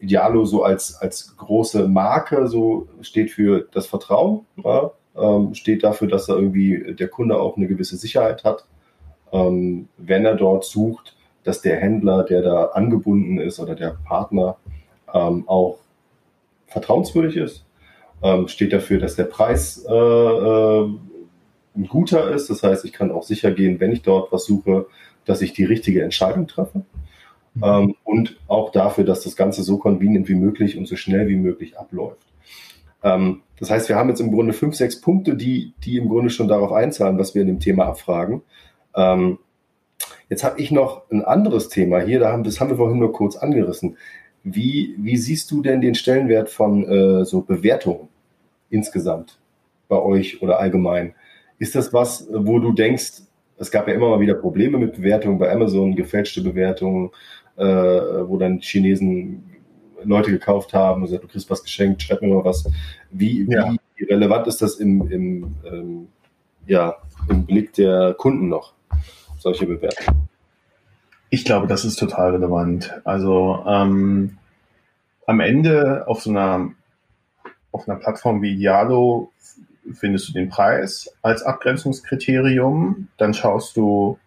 Idealo 0.00 0.44
so 0.44 0.62
als, 0.62 0.96
als 1.00 1.36
große 1.36 1.88
Marke 1.88 2.46
so 2.46 2.88
steht 3.00 3.30
für 3.30 3.66
das 3.72 3.86
Vertrauen. 3.86 4.46
Ja? 4.62 4.92
Ähm, 5.20 5.54
steht 5.54 5.84
dafür, 5.84 6.08
dass 6.08 6.28
er 6.28 6.36
irgendwie 6.36 6.94
der 6.94 7.08
Kunde 7.08 7.38
auch 7.38 7.56
eine 7.56 7.66
gewisse 7.66 7.96
Sicherheit 7.96 8.44
hat, 8.44 8.64
ähm, 9.32 9.88
wenn 9.96 10.24
er 10.24 10.34
dort 10.34 10.64
sucht, 10.64 11.16
dass 11.44 11.60
der 11.62 11.76
Händler, 11.76 12.24
der 12.24 12.42
da 12.42 12.64
angebunden 12.66 13.38
ist 13.38 13.60
oder 13.60 13.74
der 13.74 13.96
Partner 14.04 14.56
ähm, 15.12 15.44
auch 15.48 15.78
vertrauenswürdig 16.66 17.36
ist. 17.36 17.64
Ähm, 18.22 18.48
steht 18.48 18.72
dafür, 18.72 18.98
dass 18.98 19.16
der 19.16 19.24
Preis 19.24 19.84
äh, 19.88 19.94
äh, 19.94 20.88
ein 21.76 21.86
guter 21.88 22.30
ist. 22.30 22.50
Das 22.50 22.62
heißt, 22.62 22.84
ich 22.84 22.92
kann 22.92 23.12
auch 23.12 23.22
sicher 23.22 23.52
gehen, 23.52 23.80
wenn 23.80 23.92
ich 23.92 24.02
dort 24.02 24.32
was 24.32 24.44
suche, 24.44 24.86
dass 25.24 25.40
ich 25.40 25.52
die 25.52 25.64
richtige 25.64 26.02
Entscheidung 26.02 26.46
treffe. 26.46 26.82
Mhm. 27.54 27.62
Ähm, 27.64 27.94
und 28.04 28.36
auch 28.48 28.72
dafür, 28.72 29.04
dass 29.04 29.22
das 29.22 29.36
Ganze 29.36 29.62
so 29.62 29.78
convenient 29.78 30.28
wie 30.28 30.34
möglich 30.34 30.76
und 30.76 30.86
so 30.86 30.96
schnell 30.96 31.28
wie 31.28 31.36
möglich 31.36 31.78
abläuft. 31.78 32.26
Ähm, 33.02 33.42
das 33.58 33.70
heißt, 33.70 33.88
wir 33.88 33.96
haben 33.96 34.08
jetzt 34.08 34.20
im 34.20 34.32
Grunde 34.32 34.52
fünf, 34.52 34.74
sechs 34.74 35.00
Punkte, 35.00 35.36
die, 35.36 35.72
die 35.84 35.96
im 35.96 36.08
Grunde 36.08 36.30
schon 36.30 36.48
darauf 36.48 36.72
einzahlen, 36.72 37.18
was 37.18 37.34
wir 37.34 37.42
in 37.42 37.48
dem 37.48 37.60
Thema 37.60 37.86
abfragen. 37.86 38.42
Ähm, 38.94 39.38
jetzt 40.28 40.44
habe 40.44 40.60
ich 40.60 40.70
noch 40.70 41.10
ein 41.10 41.24
anderes 41.24 41.68
Thema 41.68 42.00
hier, 42.00 42.20
da 42.20 42.32
haben, 42.32 42.44
das 42.44 42.60
haben 42.60 42.70
wir 42.70 42.76
vorhin 42.76 42.98
nur 42.98 43.12
kurz 43.12 43.36
angerissen. 43.36 43.96
Wie, 44.44 44.94
wie 44.98 45.16
siehst 45.16 45.50
du 45.50 45.62
denn 45.62 45.80
den 45.80 45.94
Stellenwert 45.94 46.48
von 46.48 46.84
äh, 46.84 47.24
so 47.24 47.42
Bewertungen 47.42 48.08
insgesamt 48.70 49.38
bei 49.88 50.00
euch 50.00 50.40
oder 50.42 50.60
allgemein? 50.60 51.14
Ist 51.58 51.74
das 51.74 51.92
was, 51.92 52.28
wo 52.30 52.60
du 52.60 52.72
denkst, 52.72 53.22
es 53.58 53.70
gab 53.72 53.88
ja 53.88 53.94
immer 53.94 54.10
mal 54.10 54.20
wieder 54.20 54.34
Probleme 54.34 54.78
mit 54.78 54.94
Bewertungen 54.94 55.38
bei 55.38 55.50
Amazon, 55.50 55.96
gefälschte 55.96 56.40
Bewertungen, 56.40 57.10
äh, 57.56 57.64
wo 57.64 58.36
dann 58.36 58.60
Chinesen 58.60 59.42
Leute 60.04 60.30
gekauft 60.30 60.74
haben 60.74 61.02
und 61.02 61.08
gesagt, 61.08 61.24
du 61.24 61.28
kriegst 61.28 61.50
was 61.50 61.62
geschenkt, 61.62 62.02
schreib 62.02 62.22
mir 62.22 62.34
mal 62.34 62.44
was. 62.44 62.68
Wie, 63.10 63.46
ja. 63.48 63.74
wie 63.96 64.04
relevant 64.04 64.46
ist 64.46 64.62
das 64.62 64.76
im, 64.76 65.10
im 65.10 65.54
ähm, 65.64 66.08
ja, 66.66 66.96
im 67.28 67.46
Blick 67.46 67.72
der 67.72 68.14
Kunden 68.14 68.48
noch, 68.48 68.74
solche 69.38 69.66
Bewertungen? 69.66 70.28
Ich 71.30 71.44
glaube, 71.44 71.66
das 71.66 71.84
ist 71.84 71.96
total 71.96 72.32
relevant. 72.32 73.00
Also 73.04 73.64
ähm, 73.66 74.38
am 75.26 75.40
Ende 75.40 76.06
auf 76.06 76.22
so 76.22 76.30
einer 76.30 76.70
auf 77.70 77.88
einer 77.88 77.98
Plattform 77.98 78.40
wie 78.42 78.54
Idealo 78.54 79.30
findest 79.92 80.28
du 80.28 80.32
den 80.32 80.48
Preis 80.48 81.14
als 81.22 81.42
Abgrenzungskriterium. 81.42 83.08
Dann 83.18 83.34
schaust 83.34 83.76
du 83.76 84.18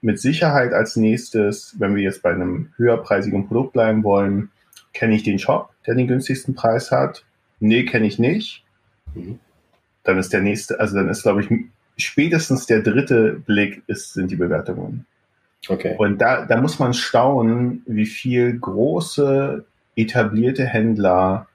mit 0.00 0.20
Sicherheit 0.20 0.72
als 0.72 0.96
nächstes, 0.96 1.76
wenn 1.78 1.94
wir 1.94 2.02
jetzt 2.02 2.22
bei 2.22 2.30
einem 2.30 2.72
höherpreisigen 2.76 3.46
Produkt 3.48 3.72
bleiben 3.72 4.04
wollen, 4.04 4.50
kenne 4.92 5.14
ich 5.14 5.22
den 5.22 5.38
Shop, 5.38 5.70
der 5.86 5.94
den 5.94 6.06
günstigsten 6.06 6.54
Preis 6.54 6.90
hat? 6.90 7.24
Nee, 7.60 7.84
kenne 7.84 8.06
ich 8.06 8.18
nicht. 8.18 8.64
Mhm. 9.14 9.38
Dann 10.04 10.18
ist 10.18 10.32
der 10.32 10.40
nächste, 10.40 10.80
also 10.80 10.96
dann 10.96 11.08
ist, 11.08 11.22
glaube 11.22 11.42
ich, 11.42 11.48
spätestens 11.96 12.66
der 12.66 12.80
dritte 12.80 13.42
Blick 13.46 13.82
ist, 13.86 14.14
sind 14.14 14.30
die 14.30 14.36
Bewertungen. 14.36 15.06
Okay. 15.68 15.96
Und 15.98 16.18
da, 16.18 16.46
da 16.46 16.60
muss 16.60 16.78
man 16.78 16.94
staunen, 16.94 17.82
wie 17.86 18.06
viel 18.06 18.58
große 18.58 19.64
etablierte 19.96 20.64
Händler, 20.64 21.48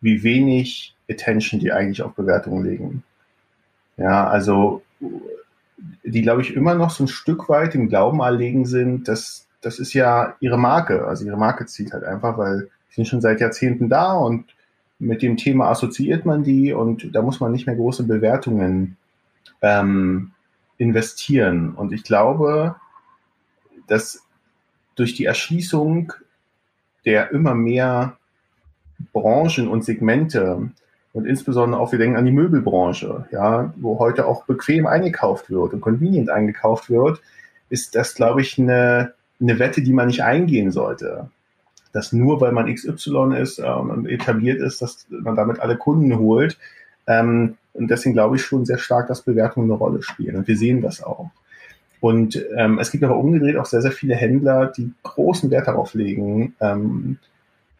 wie 0.00 0.22
wenig 0.22 0.94
Attention 1.10 1.58
die 1.60 1.72
eigentlich 1.72 2.02
auf 2.02 2.14
Bewertungen 2.14 2.64
legen. 2.64 3.02
Ja, 3.96 4.28
also 4.28 4.82
die, 6.04 6.22
glaube 6.22 6.42
ich, 6.42 6.54
immer 6.54 6.74
noch 6.74 6.90
so 6.90 7.04
ein 7.04 7.08
Stück 7.08 7.48
weit 7.48 7.74
im 7.74 7.88
Glauben 7.88 8.20
erlegen 8.20 8.64
sind, 8.64 9.08
dass 9.08 9.47
das 9.60 9.78
ist 9.78 9.92
ja 9.92 10.36
ihre 10.40 10.58
Marke. 10.58 11.06
Also 11.06 11.24
ihre 11.24 11.36
Marke 11.36 11.66
zieht 11.66 11.92
halt 11.92 12.04
einfach, 12.04 12.38
weil 12.38 12.68
sie 12.88 12.96
sind 12.96 13.08
schon 13.08 13.20
seit 13.20 13.40
Jahrzehnten 13.40 13.88
da 13.88 14.12
und 14.12 14.44
mit 14.98 15.22
dem 15.22 15.36
Thema 15.36 15.70
assoziiert 15.70 16.24
man 16.26 16.42
die 16.42 16.72
und 16.72 17.14
da 17.14 17.22
muss 17.22 17.40
man 17.40 17.52
nicht 17.52 17.66
mehr 17.66 17.76
große 17.76 18.04
Bewertungen 18.04 18.96
ähm, 19.62 20.32
investieren. 20.76 21.74
Und 21.74 21.92
ich 21.92 22.02
glaube, 22.02 22.76
dass 23.86 24.24
durch 24.96 25.14
die 25.14 25.24
Erschließung 25.24 26.12
der 27.04 27.30
immer 27.30 27.54
mehr 27.54 28.16
Branchen 29.12 29.68
und 29.68 29.84
Segmente 29.84 30.70
und 31.12 31.26
insbesondere 31.26 31.80
auch, 31.80 31.92
wir 31.92 31.98
denken 31.98 32.16
an 32.16 32.26
die 32.26 32.32
Möbelbranche, 32.32 33.26
ja, 33.30 33.72
wo 33.76 33.98
heute 33.98 34.26
auch 34.26 34.44
bequem 34.44 34.86
eingekauft 34.86 35.50
wird 35.50 35.72
und 35.72 35.80
convenient 35.80 36.30
eingekauft 36.30 36.90
wird, 36.90 37.20
ist 37.70 37.94
das, 37.94 38.14
glaube 38.14 38.40
ich, 38.42 38.58
eine, 38.58 39.14
eine 39.40 39.58
Wette, 39.58 39.82
die 39.82 39.92
man 39.92 40.08
nicht 40.08 40.22
eingehen 40.22 40.70
sollte. 40.70 41.30
Dass 41.92 42.12
nur 42.12 42.40
weil 42.40 42.52
man 42.52 42.72
XY 42.72 43.36
ist 43.40 43.58
äh, 43.58 43.62
und 43.62 44.06
etabliert 44.06 44.60
ist, 44.60 44.82
dass 44.82 45.06
man 45.08 45.36
damit 45.36 45.60
alle 45.60 45.76
Kunden 45.76 46.18
holt. 46.18 46.58
Ähm, 47.06 47.56
und 47.72 47.90
deswegen 47.90 48.14
glaube 48.14 48.36
ich 48.36 48.42
schon 48.42 48.64
sehr 48.64 48.78
stark, 48.78 49.08
dass 49.08 49.22
Bewertungen 49.22 49.70
eine 49.70 49.78
Rolle 49.78 50.02
spielen. 50.02 50.36
Und 50.36 50.48
wir 50.48 50.56
sehen 50.56 50.82
das 50.82 51.02
auch. 51.02 51.30
Und 52.00 52.44
ähm, 52.56 52.78
es 52.78 52.90
gibt 52.90 53.04
aber 53.04 53.16
umgedreht 53.16 53.56
auch 53.56 53.66
sehr, 53.66 53.82
sehr 53.82 53.92
viele 53.92 54.14
Händler, 54.14 54.66
die 54.66 54.92
großen 55.02 55.50
Wert 55.50 55.66
darauf 55.66 55.94
legen, 55.94 56.54
ähm, 56.60 57.18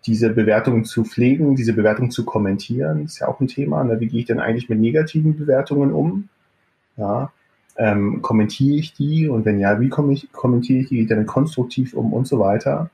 diese 0.07 0.31
Bewertungen 0.31 0.85
zu 0.85 1.05
pflegen, 1.05 1.55
diese 1.55 1.73
Bewertungen 1.73 2.11
zu 2.11 2.25
kommentieren. 2.25 3.05
Ist 3.05 3.21
ja 3.21 3.29
auch 3.29 3.41
ein 3.41 3.49
Thema. 3.49 3.85
Ne? 3.85 4.01
Wie 4.01 4.07
gehe 4.07 4.21
ich 4.21 4.27
denn 4.27 4.41
eigentlich 4.41 4.69
mit 4.69 4.81
negativen 4.81 5.37
Bewertungen 5.37 5.93
um? 5.93 6.29
Ja, 6.97 7.33
ähm, 7.79 8.21
kommentiere 8.23 8.77
ich 8.77 8.93
die? 8.93 9.29
Und 9.29 9.45
wenn 9.45 9.59
ja, 9.59 9.81
wie 9.81 9.89
kommentiere 9.89 10.81
ich 10.81 10.89
die? 10.89 11.07
Dann 11.07 11.27
konstruktiv 11.27 11.95
um 11.95 12.13
und 12.13 12.27
so 12.27 12.39
weiter? 12.39 12.91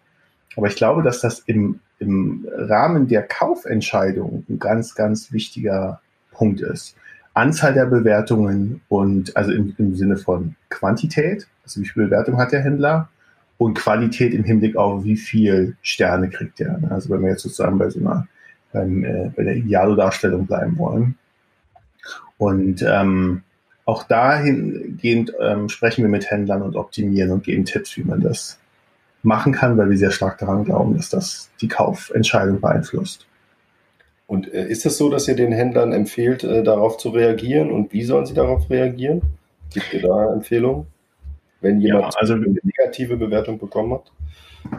Aber 0.56 0.68
ich 0.68 0.76
glaube, 0.76 1.02
dass 1.02 1.20
das 1.20 1.40
im, 1.40 1.80
im 1.98 2.46
Rahmen 2.52 3.08
der 3.08 3.22
Kaufentscheidung 3.22 4.44
ein 4.48 4.58
ganz, 4.58 4.94
ganz 4.94 5.32
wichtiger 5.32 6.00
Punkt 6.30 6.60
ist. 6.60 6.96
Anzahl 7.32 7.74
der 7.74 7.86
Bewertungen 7.86 8.80
und 8.88 9.36
also 9.36 9.50
im, 9.50 9.74
im 9.78 9.96
Sinne 9.96 10.16
von 10.16 10.54
Quantität, 10.68 11.48
also 11.64 11.80
wie 11.80 11.86
viele 11.86 12.06
Bewertungen 12.06 12.38
hat 12.38 12.52
der 12.52 12.62
Händler 12.62 13.08
und 13.58 13.74
Qualität 13.74 14.34
im 14.34 14.44
Hinblick 14.44 14.76
auf 14.76 15.02
wie 15.02 15.16
viel 15.16 15.76
Sterne 15.82 16.30
kriegt 16.30 16.60
er. 16.60 16.78
Also 16.90 17.10
wenn 17.10 17.22
wir 17.22 17.30
jetzt 17.30 17.42
sozusagen 17.42 17.78
bei 17.78 17.90
so 17.90 17.98
einer 17.98 18.28
beim, 18.74 19.04
äh, 19.04 19.30
bei 19.34 19.44
der 19.44 19.56
Idealo-Darstellung 19.56 20.46
bleiben 20.46 20.76
wollen. 20.76 21.16
Und 22.36 22.84
ähm, 22.86 23.42
auch 23.84 24.02
dahingehend 24.04 25.32
ähm, 25.40 25.68
sprechen 25.68 26.02
wir 26.02 26.08
mit 26.08 26.30
Händlern 26.30 26.62
und 26.62 26.76
optimieren 26.76 27.30
und 27.30 27.44
geben 27.44 27.64
Tipps, 27.64 27.96
wie 27.96 28.04
man 28.04 28.20
das 28.20 28.58
machen 29.22 29.52
kann, 29.52 29.76
weil 29.76 29.90
wir 29.90 29.96
sehr 29.96 30.10
stark 30.10 30.38
daran 30.38 30.64
glauben, 30.64 30.96
dass 30.96 31.10
das 31.10 31.50
die 31.60 31.68
Kaufentscheidung 31.68 32.60
beeinflusst. 32.60 33.26
Und 34.26 34.52
äh, 34.52 34.66
ist 34.68 34.86
es 34.86 34.96
so, 34.96 35.10
dass 35.10 35.28
ihr 35.28 35.36
den 35.36 35.52
Händlern 35.52 35.92
empfehlt, 35.92 36.44
äh, 36.44 36.62
darauf 36.62 36.96
zu 36.96 37.10
reagieren? 37.10 37.70
Und 37.70 37.92
wie 37.92 38.04
sollen 38.04 38.26
sie 38.26 38.34
darauf 38.34 38.70
reagieren? 38.70 39.22
Gibt 39.72 39.92
ihr 39.92 40.02
da 40.02 40.32
Empfehlungen, 40.32 40.86
wenn 41.60 41.80
jemand 41.80 42.14
ja, 42.14 42.20
also, 42.20 42.34
eine 42.34 42.46
negative 42.62 43.16
Bewertung 43.16 43.58
bekommen 43.58 43.92
hat? 43.94 44.12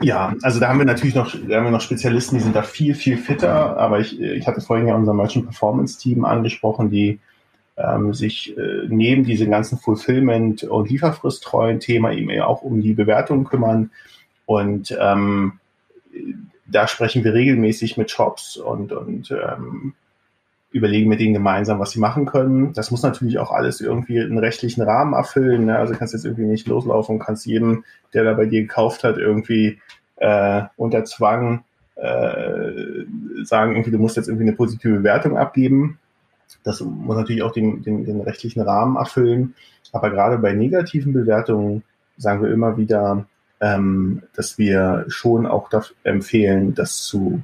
Ja, 0.02 0.34
also 0.42 0.60
da 0.60 0.70
haben 0.70 0.80
wir 0.80 0.86
natürlich 0.86 1.14
noch, 1.14 1.32
da 1.48 1.58
haben 1.58 1.66
wir 1.66 1.72
noch 1.72 1.82
Spezialisten, 1.82 2.38
die 2.38 2.44
sind 2.44 2.56
da 2.56 2.64
viel, 2.64 2.96
viel 2.96 3.18
fitter. 3.18 3.78
Aber 3.78 4.00
ich, 4.00 4.20
ich 4.20 4.48
hatte 4.48 4.62
vorhin 4.62 4.88
ja 4.88 4.96
unser 4.96 5.14
Merchant 5.14 5.46
Performance 5.46 6.00
Team 6.00 6.26
angesprochen, 6.26 6.90
die 6.90 7.20
ähm, 7.78 8.14
sich 8.14 8.58
äh, 8.58 8.88
neben 8.88 9.24
diesem 9.24 9.52
ganzen 9.52 9.78
Fulfillment- 9.78 10.64
und 10.64 10.90
Lieferfristtreuen 10.90 11.80
Thema 11.80 12.12
eben 12.12 12.40
auch 12.42 12.62
um 12.62 12.82
die 12.82 12.94
Bewertung 12.94 13.44
kümmern. 13.44 13.92
Und 14.46 14.96
ähm, 15.00 15.60
da 16.66 16.88
sprechen 16.88 17.24
wir 17.24 17.34
regelmäßig 17.34 17.98
mit 17.98 18.12
Shops 18.12 18.58
und, 18.58 18.92
und 18.92 19.32
ähm, 19.32 19.94
überlegen 20.72 21.10
mit 21.10 21.20
denen 21.20 21.34
gemeinsam, 21.34 21.80
was 21.80 21.92
sie 21.92 22.00
machen 22.00 22.26
können. 22.26 22.74
Das 22.74 22.92
muss 22.92 23.02
natürlich 23.02 23.40
auch 23.40 23.52
alles 23.52 23.80
irgendwie 23.80 24.20
einen 24.20 24.38
rechtlichen 24.38 24.82
Rahmen 24.82 25.14
erfüllen. 25.14 25.66
Ne? 25.66 25.78
Also 25.78 25.94
kannst 25.94 26.14
jetzt 26.14 26.26
irgendwie 26.26 26.46
nicht 26.46 26.68
loslaufen 26.68 27.16
und 27.16 27.22
kannst 27.22 27.46
jedem, 27.46 27.86
der 28.14 28.26
da 28.26 28.34
bei 28.34 28.46
dir 28.46 28.62
gekauft 28.62 29.04
hat, 29.04 29.18
irgendwie 29.18 29.80
äh, 30.18 30.64
unter 30.76 31.06
Zwang 31.06 31.64
äh, 31.96 33.06
sagen, 33.44 33.72
irgendwie, 33.72 33.92
du 33.92 34.00
musst 34.00 34.18
jetzt 34.18 34.28
irgendwie 34.28 34.48
eine 34.48 34.56
positive 34.56 34.98
Bewertung 34.98 35.38
abgeben. 35.38 35.98
Das 36.66 36.82
muss 36.82 37.16
natürlich 37.16 37.44
auch 37.44 37.52
den, 37.52 37.84
den, 37.84 38.04
den 38.06 38.22
rechtlichen 38.22 38.62
Rahmen 38.62 38.98
erfüllen. 38.98 39.54
Aber 39.94 40.10
gerade 40.10 40.40
bei 40.40 40.52
negativen 40.52 41.14
Bewertungen 41.14 41.84
sagen 42.18 42.42
wir 42.42 42.52
immer 42.52 42.76
wieder, 42.76 43.28
ähm, 43.62 44.24
dass 44.36 44.58
wir 44.58 45.06
schon 45.08 45.46
auch 45.46 45.70
empfehlen, 46.04 46.74
das 46.74 47.04
zu 47.04 47.44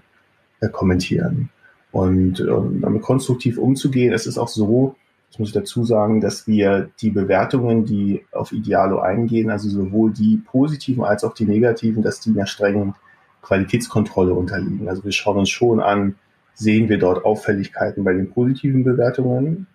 äh, 0.60 0.68
kommentieren 0.68 1.50
und 1.92 2.40
ähm, 2.40 2.82
damit 2.82 3.04
konstruktiv 3.04 3.58
umzugehen. 3.58 4.12
Es 4.12 4.26
ist 4.26 4.40
auch 4.40 4.48
so, 4.48 4.96
das 5.30 5.40
muss 5.40 5.50
ich 5.50 5.54
dazu 5.54 5.86
sagen, 5.86 6.20
dass 6.20 6.48
wir 6.48 6.90
die 7.00 7.12
Bewertungen, 7.12 7.86
die 7.86 8.26
auf 8.32 8.52
Idealo 8.52 9.00
eingehen, 9.00 9.52
also 9.52 9.70
sowohl 9.70 10.12
die 10.12 10.38
positiven 10.38 11.04
als 11.04 11.24
auch 11.24 11.34
die 11.34 11.46
negativen, 11.46 12.02
dass 12.02 12.20
die 12.22 12.32
einer 12.32 12.48
strengen 12.48 12.96
Qualitätskontrolle 13.42 14.34
unterliegen. 14.34 14.90
Also 14.90 15.04
wir 15.04 15.12
schauen 15.12 15.38
uns 15.38 15.50
schon 15.50 15.80
an, 15.80 16.16
sehen 16.54 16.90
wir 16.90 17.00
dort 17.00 17.26
Auffälligkeiten 17.26 18.04
bei 18.04 18.14
den 18.14 18.32
positiven 18.32 18.84
Bewertungen, 18.84 19.68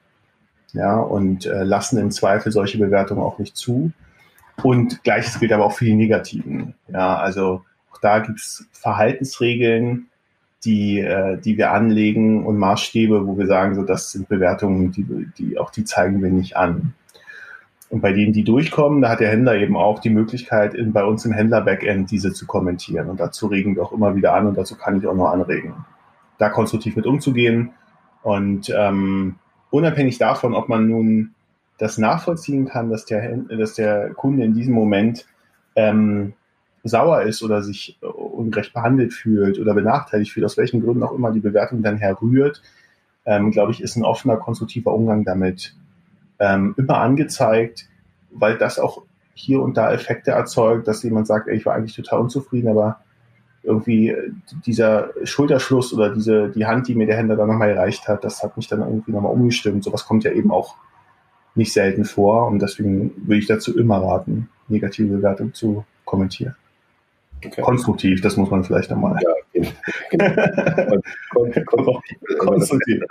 ja, 0.72 0.99
und 0.99 1.47
äh, 1.47 1.64
lassen 1.64 1.99
im 1.99 2.11
Zweifel 2.11 2.53
solche 2.53 2.79
Bewertungen 2.79 3.22
auch 3.22 3.39
nicht 3.39 3.57
zu. 3.57 3.93
Und 4.62 5.03
gleiches 5.05 5.39
gilt 5.39 5.53
aber 5.53 5.64
auch 5.64 5.72
für 5.72 5.85
die 5.85 5.95
negativen. 5.95 6.74
Ja, 6.89 7.16
also 7.16 7.64
auch 7.93 7.99
da 8.01 8.20
gibt's 8.20 8.66
Verhaltensregeln, 8.72 10.07
die, 10.64 11.01
äh, 11.01 11.39
die 11.39 11.57
wir 11.57 11.72
anlegen 11.72 12.45
und 12.45 12.59
Maßstäbe, 12.59 13.27
wo 13.27 13.39
wir 13.39 13.47
sagen, 13.47 13.74
so 13.74 13.83
das 13.83 14.12
sind 14.12 14.28
Bewertungen, 14.28 14.93
die, 14.93 15.28
die 15.39 15.59
auch 15.59 15.70
die 15.70 15.85
zeigen 15.85 16.23
wir 16.23 16.31
nicht 16.31 16.57
an. 16.57 16.94
Und 17.89 18.01
bei 18.01 18.12
denen, 18.12 18.32
die 18.32 18.43
durchkommen, 18.43 19.01
da 19.01 19.11
hat 19.11 19.20
der 19.20 19.31
Händler 19.31 19.55
eben 19.55 19.77
auch 19.77 20.01
die 20.01 20.11
Möglichkeit, 20.11 20.74
in, 20.74 20.93
bei 20.93 21.05
uns 21.05 21.24
im 21.24 21.32
Händler-Backend 21.32 22.11
diese 22.11 22.32
zu 22.32 22.47
kommentieren. 22.47 23.09
Und 23.09 23.20
dazu 23.20 23.47
regen 23.47 23.77
wir 23.77 23.85
auch 23.85 23.93
immer 23.93 24.16
wieder 24.16 24.35
an 24.35 24.48
und 24.48 24.59
dazu 24.59 24.77
kann 24.77 24.98
ich 24.98 25.07
auch 25.07 25.15
noch 25.15 25.31
anregen, 25.31 25.73
da 26.39 26.49
konstruktiv 26.49 26.97
mit 26.97 27.07
umzugehen. 27.07 27.71
Und 28.23 28.73
ähm, 28.77 29.37
unabhängig 29.71 30.19
davon, 30.19 30.55
ob 30.55 30.69
man 30.69 30.89
nun 30.89 31.35
das 31.79 31.99
nachvollziehen 31.99 32.67
kann, 32.67 32.91
dass 32.91 33.05
der, 33.05 33.37
dass 33.37 33.75
der 33.75 34.11
Kunde 34.15 34.45
in 34.45 34.55
diesem 34.55 34.75
Moment 34.75 35.27
ähm, 35.75 36.33
sauer 36.83 37.23
ist 37.23 37.43
oder 37.43 37.63
sich 37.63 37.99
äh, 38.03 38.07
ungerecht 38.07 38.73
behandelt 38.73 39.13
fühlt 39.13 39.59
oder 39.59 39.75
benachteiligt 39.75 40.33
fühlt, 40.33 40.47
aus 40.47 40.57
welchen 40.57 40.83
Gründen 40.83 41.03
auch 41.03 41.13
immer 41.13 41.33
die 41.33 41.41
Bewertung 41.41 41.83
dann 41.83 41.99
herrührt, 41.99 42.63
ähm, 43.27 43.51
glaube 43.51 43.73
ich, 43.73 43.83
ist 43.83 43.97
ein 43.97 44.05
offener, 44.05 44.37
konstruktiver 44.37 44.95
Umgang 44.95 45.25
damit 45.25 45.75
ähm, 46.39 46.75
immer 46.77 46.99
angezeigt, 46.99 47.89
weil 48.31 48.57
das 48.57 48.79
auch 48.79 49.03
hier 49.35 49.61
und 49.61 49.77
da 49.77 49.93
Effekte 49.93 50.31
erzeugt, 50.31 50.89
dass 50.89 51.03
jemand 51.03 51.27
sagt, 51.27 51.49
ey, 51.49 51.57
ich 51.57 51.67
war 51.67 51.75
eigentlich 51.75 51.97
total 51.97 52.21
unzufrieden, 52.21 52.69
aber 52.69 53.01
irgendwie 53.66 54.10
äh, 54.10 54.30
dieser 54.64 55.10
Schulterschluss 55.24 55.93
oder 55.93 56.10
diese, 56.14 56.48
die 56.51 56.66
Hand, 56.66 56.88
die 56.88 56.94
mir 56.94 57.06
der 57.06 57.16
Händler 57.16 57.36
dann 57.36 57.48
nochmal 57.48 57.70
erreicht 57.70 58.09
hat, 58.09 58.24
das 58.24 58.43
hat 58.43 58.56
mich 58.56 58.68
dann 58.68 58.80
irgendwie 58.80 59.12
nochmal 59.12 59.32
umgestimmt. 59.32 59.84
Sowas 59.84 60.06
kommt 60.06 60.24
ja 60.24 60.32
eben 60.32 60.51
auch 60.51 60.76
nicht 61.55 61.72
selten 61.72 62.05
vor 62.05 62.47
und 62.47 62.60
deswegen 62.60 63.12
würde 63.26 63.38
ich 63.40 63.47
dazu 63.47 63.76
immer 63.76 63.98
raten, 63.98 64.48
negative 64.68 65.16
Bewertung 65.16 65.52
zu 65.52 65.84
kommentieren. 66.05 66.55
Okay. 67.44 67.60
Konstruktiv, 67.60 68.20
das 68.22 68.36
muss 68.36 68.51
man 68.51 68.64
vielleicht 68.64 68.90
einmal. 68.90 69.20
Ja, 69.22 69.62
genau. 70.10 72.01
konstruktiv. 72.38 73.02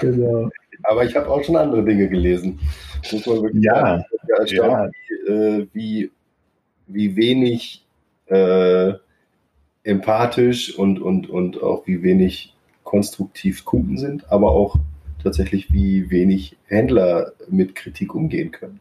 genau. 0.00 0.50
Aber 0.84 1.04
ich 1.04 1.14
habe 1.14 1.28
auch 1.28 1.42
schon 1.44 1.56
andere 1.56 1.84
Dinge 1.84 2.08
gelesen. 2.08 2.58
Muss 3.12 3.26
man 3.26 3.42
wirklich 3.42 3.64
ja, 3.64 4.02
sagen, 4.46 4.48
ja. 4.48 4.90
Wie, 4.90 5.32
äh, 5.32 5.66
wie, 5.72 6.10
wie 6.86 7.16
wenig 7.16 7.84
äh, 8.26 8.94
empathisch 9.84 10.78
und, 10.78 11.00
und, 11.00 11.28
und 11.28 11.62
auch 11.62 11.86
wie 11.86 12.02
wenig 12.02 12.54
konstruktiv 12.84 13.64
Kunden 13.64 13.96
sind, 13.96 14.30
aber 14.30 14.50
auch 14.50 14.76
tatsächlich, 15.22 15.72
wie 15.72 16.10
wenig 16.10 16.56
Händler 16.66 17.32
mit 17.48 17.74
Kritik 17.74 18.14
umgehen 18.14 18.50
können. 18.50 18.80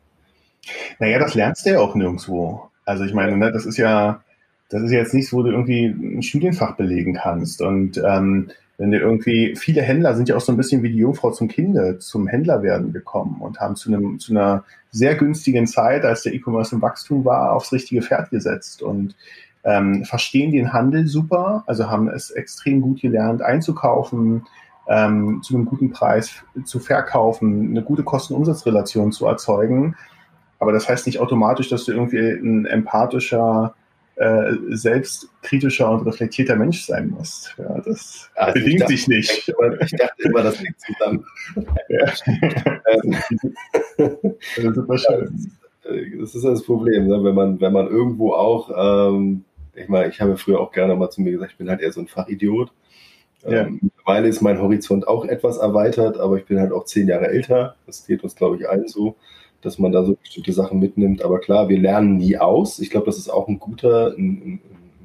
Naja, 0.99 1.19
das 1.19 1.35
lernst 1.35 1.65
du 1.65 1.71
ja 1.71 1.79
auch 1.79 1.95
nirgendwo. 1.95 2.69
Also 2.85 3.03
ich 3.03 3.13
meine, 3.13 3.37
ne, 3.37 3.51
das 3.51 3.65
ist 3.65 3.77
ja, 3.77 4.23
das 4.69 4.83
ist 4.83 4.91
jetzt 4.91 5.13
nichts, 5.13 5.33
wo 5.33 5.43
du 5.43 5.51
irgendwie 5.51 5.85
ein 5.85 6.23
Studienfach 6.23 6.75
belegen 6.75 7.15
kannst. 7.15 7.61
Und 7.61 8.01
ähm, 8.05 8.49
wenn 8.77 8.91
du 8.91 8.97
irgendwie, 8.97 9.55
viele 9.55 9.81
Händler 9.81 10.15
sind 10.15 10.29
ja 10.29 10.37
auch 10.37 10.41
so 10.41 10.53
ein 10.53 10.57
bisschen 10.57 10.83
wie 10.83 10.91
die 10.91 10.99
Jungfrau 10.99 11.31
zum 11.31 11.47
Kinde 11.47 11.99
zum 11.99 12.27
Händler 12.27 12.63
werden 12.63 12.93
gekommen 12.93 13.41
und 13.41 13.59
haben 13.59 13.75
zu 13.75 13.89
einem, 13.89 14.19
zu 14.19 14.31
einer 14.31 14.63
sehr 14.91 15.15
günstigen 15.15 15.67
Zeit, 15.67 16.05
als 16.05 16.23
der 16.23 16.33
E-Commerce 16.33 16.73
im 16.73 16.81
Wachstum 16.81 17.25
war, 17.25 17.53
aufs 17.53 17.71
richtige 17.71 18.01
Pferd 18.01 18.29
gesetzt 18.29 18.81
und 18.81 19.15
ähm, 19.63 20.05
verstehen 20.05 20.51
den 20.51 20.73
Handel 20.73 21.07
super, 21.07 21.63
also 21.67 21.89
haben 21.89 22.07
es 22.07 22.31
extrem 22.31 22.81
gut 22.81 23.01
gelernt 23.01 23.41
einzukaufen, 23.41 24.45
ähm, 24.87 25.41
zu 25.43 25.55
einem 25.55 25.65
guten 25.65 25.91
Preis 25.91 26.43
zu 26.65 26.79
verkaufen, 26.79 27.69
eine 27.69 27.83
gute 27.83 28.03
Kosten-Umsatz-Relation 28.03 29.11
zu 29.11 29.27
erzeugen. 29.27 29.95
Aber 30.57 30.71
das 30.71 30.89
heißt 30.89 31.05
nicht 31.05 31.19
automatisch, 31.19 31.69
dass 31.69 31.85
du 31.85 31.93
irgendwie 31.93 32.17
ein 32.17 32.65
empathischer, 32.65 33.75
äh, 34.15 34.53
selbstkritischer 34.69 35.89
und 35.91 36.05
reflektierter 36.05 36.55
Mensch 36.55 36.85
sein 36.85 37.09
musst. 37.09 37.55
Ja, 37.57 37.79
das 37.79 38.29
also 38.35 38.53
bedingt 38.53 38.81
dachte, 38.81 38.91
sich 38.91 39.07
nicht. 39.07 39.53
Ich 39.81 39.91
dachte, 39.91 40.23
immer, 40.23 40.43
das 40.43 40.59
liegt 40.59 40.81
zusammen. 40.81 41.23
Ja. 41.87 42.05
das 43.97 44.77
ist 44.77 45.05
schön. 45.05 45.51
Das 46.19 46.35
ist 46.35 46.43
das 46.43 46.63
Problem, 46.63 47.07
ne? 47.07 47.23
wenn, 47.23 47.33
man, 47.35 47.61
wenn 47.61 47.73
man 47.73 47.87
irgendwo 47.87 48.33
auch, 48.33 48.69
ähm, 48.75 49.45
ich 49.79 49.89
meine, 49.89 50.09
ich 50.09 50.21
habe 50.21 50.37
früher 50.37 50.59
auch 50.59 50.71
gerne 50.71 50.95
mal 50.95 51.09
zu 51.09 51.21
mir 51.21 51.31
gesagt, 51.31 51.51
ich 51.53 51.57
bin 51.57 51.69
halt 51.69 51.81
eher 51.81 51.91
so 51.91 52.01
ein 52.01 52.07
Fachidiot. 52.07 52.71
Ja. 53.43 53.61
Ähm, 53.61 53.79
mittlerweile 53.81 54.27
ist 54.27 54.41
mein 54.41 54.59
Horizont 54.59 55.07
auch 55.07 55.25
etwas 55.25 55.57
erweitert, 55.57 56.17
aber 56.19 56.37
ich 56.37 56.45
bin 56.45 56.59
halt 56.59 56.71
auch 56.71 56.85
zehn 56.85 57.07
Jahre 57.07 57.27
älter. 57.27 57.75
Das 57.85 58.05
geht 58.05 58.23
uns, 58.23 58.35
glaube 58.35 58.57
ich, 58.57 58.69
allen 58.69 58.87
so, 58.87 59.15
dass 59.61 59.79
man 59.79 59.91
da 59.91 60.03
so 60.03 60.15
bestimmte 60.15 60.51
Sachen 60.51 60.79
mitnimmt. 60.79 61.23
Aber 61.23 61.39
klar, 61.39 61.69
wir 61.69 61.79
lernen 61.79 62.17
nie 62.17 62.37
aus. 62.37 62.79
Ich 62.79 62.89
glaube, 62.89 63.05
das 63.05 63.17
ist 63.17 63.29
auch 63.29 63.47
ein 63.47 63.59
guter, 63.59 64.13
ein, 64.17 64.59
ein 64.61 64.61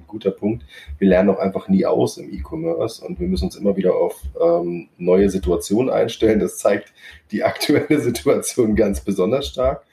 guter 0.09 0.33
Punkt. 0.33 0.65
Wir 0.99 1.09
lernen 1.09 1.31
auch 1.31 1.39
einfach 1.39 1.69
nie 1.69 1.87
aus 1.87 2.19
im 2.19 2.33
E-Commerce 2.33 3.05
und 3.05 3.21
wir 3.21 3.29
müssen 3.29 3.45
uns 3.45 3.57
immer 3.57 3.77
wieder 3.77 3.95
auf 3.95 4.21
ähm, 4.41 4.89
neue 4.99 5.31
Situationen 5.31 5.93
einstellen. 5.93 6.41
Das 6.41 6.59
zeigt 6.59 6.93
die 7.31 7.45
aktuelle 7.45 8.01
Situation 8.01 8.75
ganz 8.75 9.01
besonders 9.01 9.47
stark. 9.47 9.85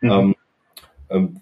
Mhm. 0.00 0.10
Ähm, 0.10 0.34
ähm 1.10 1.40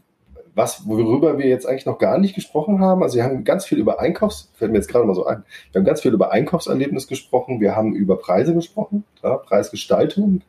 was, 0.59 0.89
worüber 0.89 1.39
wir 1.39 1.47
jetzt 1.47 1.67
eigentlich 1.67 1.87
noch 1.87 1.99
gar 1.99 2.19
nicht 2.19 2.35
gesprochen 2.35 2.81
haben, 2.81 3.05
also 3.05 3.17
wir 3.17 3.23
haben 3.23 3.45
ganz 3.45 3.65
viel 3.65 3.79
über 3.79 4.01
Einkaufs, 4.01 4.51
fällt 4.55 4.73
mir 4.73 4.79
jetzt 4.79 4.89
gerade 4.89 5.07
mal 5.07 5.15
so 5.15 5.25
ein, 5.25 5.45
wir 5.71 5.79
haben 5.79 5.87
ganz 5.87 6.03
viel 6.03 6.13
über 6.13 6.33
Einkaufserlebnis 6.33 7.07
gesprochen, 7.07 7.61
wir 7.61 7.77
haben 7.77 7.95
über 7.95 8.17
Preise 8.17 8.55
gesprochen, 8.55 9.05
ja, 9.23 9.37
Preisgestaltung 9.37 10.43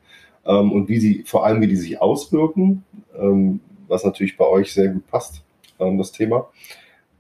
ähm, 0.46 0.72
und 0.72 0.90
wie 0.90 1.00
sie, 1.00 1.24
vor 1.28 1.46
allem 1.46 1.62
wie 1.62 1.68
die 1.68 1.76
sich 1.76 2.02
auswirken, 2.02 2.84
ähm, 3.18 3.60
was 3.88 4.04
natürlich 4.04 4.36
bei 4.36 4.46
euch 4.46 4.74
sehr 4.74 4.90
gut 4.90 5.08
passt, 5.08 5.44
ähm, 5.80 6.00
das 6.00 6.12
Thema. 6.12 6.50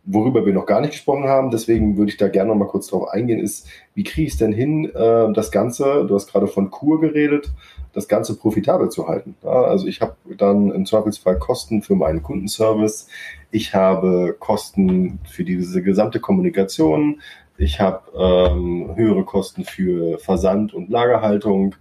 Worüber 0.05 0.43
wir 0.43 0.53
noch 0.53 0.65
gar 0.65 0.81
nicht 0.81 0.93
gesprochen 0.93 1.25
haben, 1.25 1.51
deswegen 1.51 1.95
würde 1.95 2.09
ich 2.09 2.17
da 2.17 2.27
gerne 2.27 2.49
noch 2.49 2.57
mal 2.57 2.67
kurz 2.67 2.87
drauf 2.87 3.09
eingehen, 3.09 3.39
ist, 3.39 3.67
wie 3.93 4.03
kriege 4.03 4.25
ich 4.25 4.33
es 4.33 4.39
denn 4.39 4.51
hin, 4.51 4.85
äh, 4.85 5.31
das 5.33 5.51
Ganze, 5.51 6.05
du 6.07 6.15
hast 6.15 6.31
gerade 6.31 6.47
von 6.47 6.71
Kur 6.71 6.99
geredet, 6.99 7.51
das 7.93 8.07
Ganze 8.07 8.35
profitabel 8.35 8.89
zu 8.89 9.07
halten. 9.07 9.35
Ja, 9.43 9.63
also 9.63 9.87
ich 9.87 10.01
habe 10.01 10.15
dann 10.37 10.71
im 10.71 10.85
Zweifelsfall 10.85 11.39
Kosten 11.39 11.81
für 11.81 11.95
meinen 11.95 12.23
Kundenservice, 12.23 13.07
ich 13.51 13.73
habe 13.73 14.35
Kosten 14.37 15.19
für 15.29 15.43
diese 15.43 15.81
gesamte 15.81 16.19
Kommunikation, 16.19 17.21
ich 17.57 17.81
habe 17.81 18.03
ähm, 18.17 18.91
höhere 18.95 19.25
Kosten 19.25 19.65
für 19.65 20.17
Versand 20.19 20.73
und 20.73 20.89
Lagerhaltung. 20.89 21.75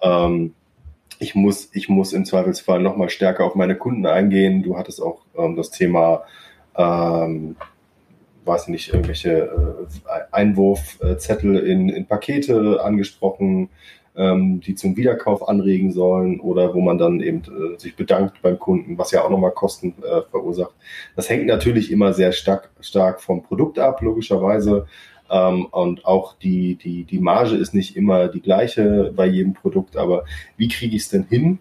Ähm, 0.00 0.54
ich 1.18 1.34
muss, 1.34 1.68
ich 1.74 1.90
muss 1.90 2.14
im 2.14 2.24
Zweifelsfall 2.24 2.80
noch 2.80 2.96
mal 2.96 3.10
stärker 3.10 3.44
auf 3.44 3.54
meine 3.54 3.76
Kunden 3.76 4.06
eingehen. 4.06 4.62
Du 4.62 4.78
hattest 4.78 5.02
auch 5.02 5.20
ähm, 5.36 5.56
das 5.56 5.70
Thema 5.70 6.22
ähm, 6.74 7.56
weiß 8.44 8.68
nicht, 8.68 8.92
irgendwelche 8.92 9.30
äh, 9.30 10.20
Einwurfzettel 10.32 11.58
in, 11.58 11.88
in 11.88 12.06
Pakete 12.06 12.82
angesprochen, 12.82 13.68
ähm, 14.16 14.60
die 14.60 14.74
zum 14.74 14.96
Wiederkauf 14.96 15.48
anregen 15.48 15.92
sollen 15.92 16.40
oder 16.40 16.74
wo 16.74 16.80
man 16.80 16.98
dann 16.98 17.20
eben 17.20 17.42
äh, 17.42 17.78
sich 17.78 17.96
bedankt 17.96 18.42
beim 18.42 18.58
Kunden, 18.58 18.98
was 18.98 19.12
ja 19.12 19.24
auch 19.24 19.30
nochmal 19.30 19.52
Kosten 19.52 19.94
äh, 20.02 20.22
verursacht. 20.30 20.74
Das 21.16 21.28
hängt 21.28 21.46
natürlich 21.46 21.90
immer 21.90 22.12
sehr 22.12 22.32
stark, 22.32 22.70
stark 22.80 23.20
vom 23.20 23.42
Produkt 23.42 23.78
ab, 23.78 24.02
logischerweise. 24.02 24.86
Ähm, 25.30 25.66
und 25.66 26.04
auch 26.04 26.34
die, 26.38 26.74
die, 26.74 27.04
die 27.04 27.20
Marge 27.20 27.56
ist 27.56 27.72
nicht 27.72 27.96
immer 27.96 28.28
die 28.28 28.40
gleiche 28.40 29.12
bei 29.14 29.26
jedem 29.26 29.54
Produkt, 29.54 29.96
aber 29.96 30.24
wie 30.56 30.68
kriege 30.68 30.96
ich 30.96 31.02
es 31.02 31.08
denn 31.08 31.24
hin, 31.24 31.58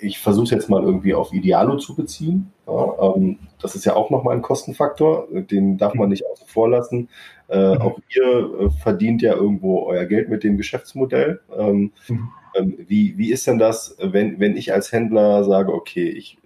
ich 0.00 0.18
versuche 0.18 0.44
es 0.44 0.50
jetzt 0.50 0.70
mal 0.70 0.82
irgendwie 0.82 1.14
auf 1.14 1.32
Idealo 1.32 1.76
zu 1.76 1.94
beziehen. 1.94 2.52
Ja, 2.66 3.14
ähm, 3.16 3.38
das 3.60 3.74
ist 3.74 3.84
ja 3.84 3.96
auch 3.96 4.10
nochmal 4.10 4.36
ein 4.36 4.42
Kostenfaktor, 4.42 5.26
den 5.30 5.76
darf 5.78 5.94
man 5.94 6.08
nicht 6.08 6.24
außen 6.26 6.46
vor 6.46 6.68
lassen. 6.68 7.08
Äh, 7.48 7.74
mhm. 7.74 7.80
Auch 7.80 8.00
ihr 8.14 8.60
äh, 8.60 8.70
verdient 8.70 9.22
ja 9.22 9.34
irgendwo 9.34 9.86
euer 9.86 10.04
Geld 10.04 10.28
mit 10.28 10.44
dem 10.44 10.56
Geschäftsmodell. 10.56 11.40
Ähm, 11.56 11.92
mhm. 12.08 12.28
ähm, 12.54 12.78
wie, 12.86 13.16
wie 13.16 13.32
ist 13.32 13.46
denn 13.46 13.58
das, 13.58 13.96
wenn, 14.00 14.38
wenn 14.38 14.56
ich 14.56 14.72
als 14.72 14.92
Händler 14.92 15.44
sage, 15.44 15.72
okay, 15.72 16.08
ich 16.08 16.38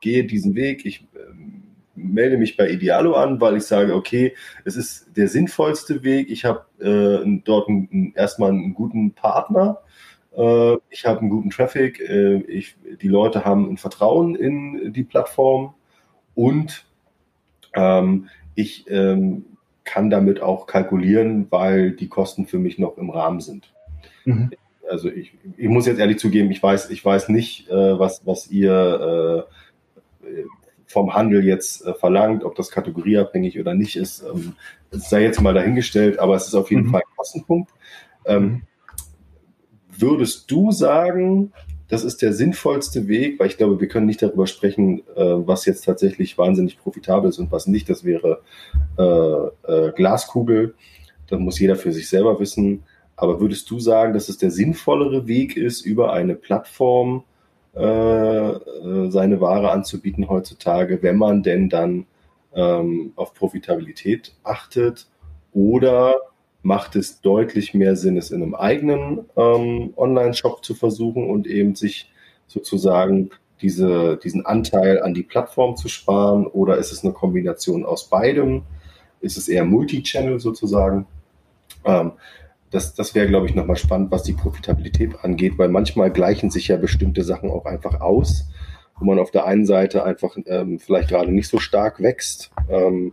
gehe 0.00 0.24
diesen 0.24 0.54
Weg, 0.54 0.86
ich 0.86 1.06
ähm, 1.14 1.62
melde 1.94 2.38
mich 2.38 2.56
bei 2.56 2.70
Idealo 2.70 3.14
an, 3.14 3.40
weil 3.40 3.56
ich 3.56 3.64
sage, 3.64 3.94
okay, 3.94 4.34
es 4.64 4.76
ist 4.76 5.16
der 5.16 5.28
sinnvollste 5.28 6.02
Weg. 6.02 6.30
Ich 6.30 6.44
habe 6.44 6.64
äh, 6.80 7.40
dort 7.44 7.68
ein, 7.68 8.12
erstmal 8.14 8.50
einen 8.50 8.74
guten 8.74 9.12
Partner, 9.12 9.78
äh, 10.36 10.76
ich 10.90 11.04
habe 11.04 11.20
einen 11.20 11.30
guten 11.30 11.50
Traffic, 11.50 12.00
äh, 12.00 12.38
ich, 12.42 12.76
die 13.00 13.08
Leute 13.08 13.44
haben 13.44 13.70
ein 13.70 13.76
Vertrauen 13.76 14.34
in 14.34 14.92
die 14.92 15.04
Plattform 15.04 15.74
und 16.34 16.84
ähm, 17.74 18.28
ich 18.54 18.84
ähm, 18.88 19.44
kann 19.84 20.10
damit 20.10 20.40
auch 20.40 20.66
kalkulieren, 20.66 21.46
weil 21.50 21.92
die 21.92 22.08
Kosten 22.08 22.46
für 22.46 22.58
mich 22.58 22.78
noch 22.78 22.98
im 22.98 23.10
Rahmen 23.10 23.40
sind. 23.40 23.72
Mhm. 24.24 24.50
Also 24.88 25.10
ich, 25.10 25.34
ich 25.56 25.68
muss 25.68 25.86
jetzt 25.86 25.98
ehrlich 25.98 26.18
zugeben, 26.18 26.50
ich 26.50 26.62
weiß, 26.62 26.90
ich 26.90 27.04
weiß 27.04 27.28
nicht, 27.28 27.68
äh, 27.70 27.98
was, 27.98 28.26
was 28.26 28.48
ihr 28.48 29.46
äh, 30.24 30.44
vom 30.86 31.14
Handel 31.14 31.44
jetzt 31.44 31.84
äh, 31.86 31.94
verlangt, 31.94 32.44
ob 32.44 32.54
das 32.54 32.70
kategorieabhängig 32.70 33.58
oder 33.58 33.74
nicht 33.74 33.96
ist, 33.96 34.22
ähm, 34.22 34.54
sei 34.90 35.22
jetzt 35.22 35.40
mal 35.40 35.54
dahingestellt, 35.54 36.18
aber 36.18 36.36
es 36.36 36.46
ist 36.46 36.54
auf 36.54 36.70
jeden 36.70 36.86
mhm. 36.86 36.90
Fall 36.90 37.00
ein 37.00 37.16
Kostenpunkt. 37.16 37.70
Ähm, 38.26 38.44
mhm. 38.44 38.62
Würdest 39.96 40.50
du 40.50 40.72
sagen, 40.72 41.52
das 41.92 42.04
ist 42.04 42.22
der 42.22 42.32
sinnvollste 42.32 43.06
Weg, 43.06 43.38
weil 43.38 43.48
ich 43.48 43.58
glaube, 43.58 43.78
wir 43.78 43.86
können 43.86 44.06
nicht 44.06 44.22
darüber 44.22 44.46
sprechen, 44.46 45.00
äh, 45.14 45.22
was 45.46 45.66
jetzt 45.66 45.84
tatsächlich 45.84 46.38
wahnsinnig 46.38 46.78
profitabel 46.78 47.28
ist 47.28 47.38
und 47.38 47.52
was 47.52 47.66
nicht. 47.66 47.90
Das 47.90 48.02
wäre 48.02 48.40
äh, 48.96 49.70
äh, 49.70 49.92
Glaskugel. 49.92 50.74
Das 51.26 51.38
muss 51.38 51.60
jeder 51.60 51.76
für 51.76 51.92
sich 51.92 52.08
selber 52.08 52.40
wissen. 52.40 52.84
Aber 53.14 53.40
würdest 53.40 53.70
du 53.70 53.78
sagen, 53.78 54.14
dass 54.14 54.30
es 54.30 54.38
der 54.38 54.50
sinnvollere 54.50 55.26
Weg 55.26 55.54
ist, 55.58 55.82
über 55.82 56.14
eine 56.14 56.34
Plattform 56.34 57.24
äh, 57.76 57.82
äh 57.82 59.10
seine 59.10 59.42
Ware 59.42 59.70
anzubieten 59.70 60.30
heutzutage, 60.30 61.02
wenn 61.02 61.18
man 61.18 61.42
denn 61.42 61.68
dann 61.68 62.06
ähm, 62.54 63.12
auf 63.16 63.34
Profitabilität 63.34 64.34
achtet? 64.44 65.08
Oder 65.52 66.14
macht 66.62 66.96
es 66.96 67.20
deutlich 67.20 67.74
mehr 67.74 67.96
Sinn, 67.96 68.16
es 68.16 68.30
in 68.30 68.42
einem 68.42 68.54
eigenen 68.54 69.26
ähm, 69.36 69.92
Online-Shop 69.96 70.64
zu 70.64 70.74
versuchen 70.74 71.28
und 71.28 71.46
eben 71.46 71.74
sich 71.74 72.10
sozusagen 72.46 73.30
diese, 73.60 74.18
diesen 74.18 74.44
Anteil 74.44 75.02
an 75.02 75.14
die 75.14 75.22
Plattform 75.22 75.76
zu 75.76 75.88
sparen? 75.88 76.46
Oder 76.46 76.76
ist 76.78 76.92
es 76.92 77.04
eine 77.04 77.12
Kombination 77.12 77.84
aus 77.84 78.08
beidem? 78.08 78.62
Ist 79.20 79.36
es 79.36 79.48
eher 79.48 79.64
Multi-Channel 79.64 80.40
sozusagen? 80.40 81.06
Ähm, 81.84 82.12
das, 82.70 82.94
das 82.94 83.14
wäre, 83.14 83.28
glaube 83.28 83.46
ich, 83.46 83.54
nochmal 83.54 83.76
spannend, 83.76 84.10
was 84.10 84.22
die 84.22 84.32
Profitabilität 84.32 85.22
angeht, 85.22 85.58
weil 85.58 85.68
manchmal 85.68 86.10
gleichen 86.10 86.50
sich 86.50 86.68
ja 86.68 86.76
bestimmte 86.76 87.22
Sachen 87.22 87.50
auch 87.50 87.66
einfach 87.66 88.00
aus, 88.00 88.48
wo 88.98 89.04
man 89.04 89.18
auf 89.18 89.30
der 89.30 89.46
einen 89.46 89.66
Seite 89.66 90.04
einfach 90.04 90.36
ähm, 90.46 90.78
vielleicht 90.78 91.10
gerade 91.10 91.30
nicht 91.32 91.48
so 91.48 91.58
stark 91.58 92.00
wächst. 92.00 92.50
Ähm, 92.68 93.12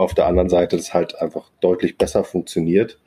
auf 0.00 0.14
der 0.14 0.26
anderen 0.26 0.48
Seite 0.48 0.76
das 0.76 0.94
halt 0.94 1.20
einfach 1.20 1.50
deutlich 1.60 1.98
besser 1.98 2.24
funktioniert. 2.24 2.98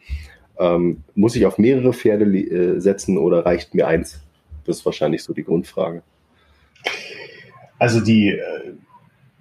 Ähm, 0.60 1.04
muss 1.16 1.36
ich 1.36 1.46
auf 1.48 1.58
mehrere 1.58 1.92
Pferde 1.92 2.26
äh, 2.26 2.80
setzen 2.80 3.18
oder 3.18 3.46
reicht 3.46 3.74
mir 3.74 3.88
eins? 3.88 4.22
Das 4.66 4.78
ist 4.78 4.86
wahrscheinlich 4.86 5.24
so 5.24 5.34
die 5.34 5.44
Grundfrage. 5.44 6.04
Also 7.80 8.00
die, 8.00 8.30
äh, 8.30 8.74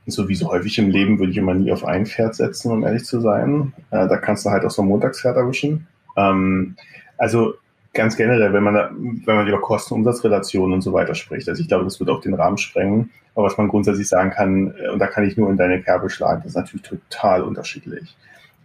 so 0.07 0.29
wie 0.29 0.35
so 0.35 0.49
häufig 0.49 0.79
im 0.79 0.91
Leben, 0.91 1.19
würde 1.19 1.33
ich 1.33 1.37
immer 1.37 1.53
nie 1.53 1.71
auf 1.71 1.85
ein 1.85 2.07
Pferd 2.07 2.35
setzen, 2.35 2.73
um 2.73 2.85
ehrlich 2.85 3.05
zu 3.05 3.21
sein. 3.21 3.75
Äh, 3.91 4.09
da 4.09 4.17
kannst 4.17 4.47
du 4.47 4.51
halt 4.51 4.65
auch 4.65 4.71
so 4.71 4.81
ein 4.81 4.89
Montagspferd 4.89 5.37
erwischen. 5.37 5.87
Ähm, 6.17 6.77
also 7.19 7.55
ganz 7.95 8.17
generell, 8.17 8.53
wenn 8.53 8.63
man, 8.63 8.75
da, 8.75 8.91
wenn 8.91 9.37
man 9.37 9.47
über 9.47 9.61
Kosten-Umsatz-Relationen 9.61 10.75
und 10.75 10.83
so 10.83 10.93
weiter 10.93 11.15
spricht, 11.15 11.49
also 11.49 11.61
ich 11.61 11.69
glaube, 11.69 11.85
das 11.85 12.01
wird 12.01 12.11
auch 12.11 12.21
den 12.21 12.35
Rahmen 12.35 12.59
sprengen. 12.59 13.11
Aber 13.35 13.47
was 13.47 13.57
man 13.57 13.69
grundsätzlich 13.69 14.09
sagen 14.09 14.31
kann, 14.31 14.75
äh, 14.79 14.91
und 14.91 14.99
da 14.99 15.07
kann 15.07 15.25
ich 15.25 15.37
nur 15.37 15.51
in 15.51 15.57
deine 15.57 15.83
Kerbe 15.83 16.11
schlagen, 16.11 16.43
das 16.43 16.53
ist 16.53 16.57
natürlich 16.57 16.83
total 16.83 17.43
unterschiedlich. 17.43 18.17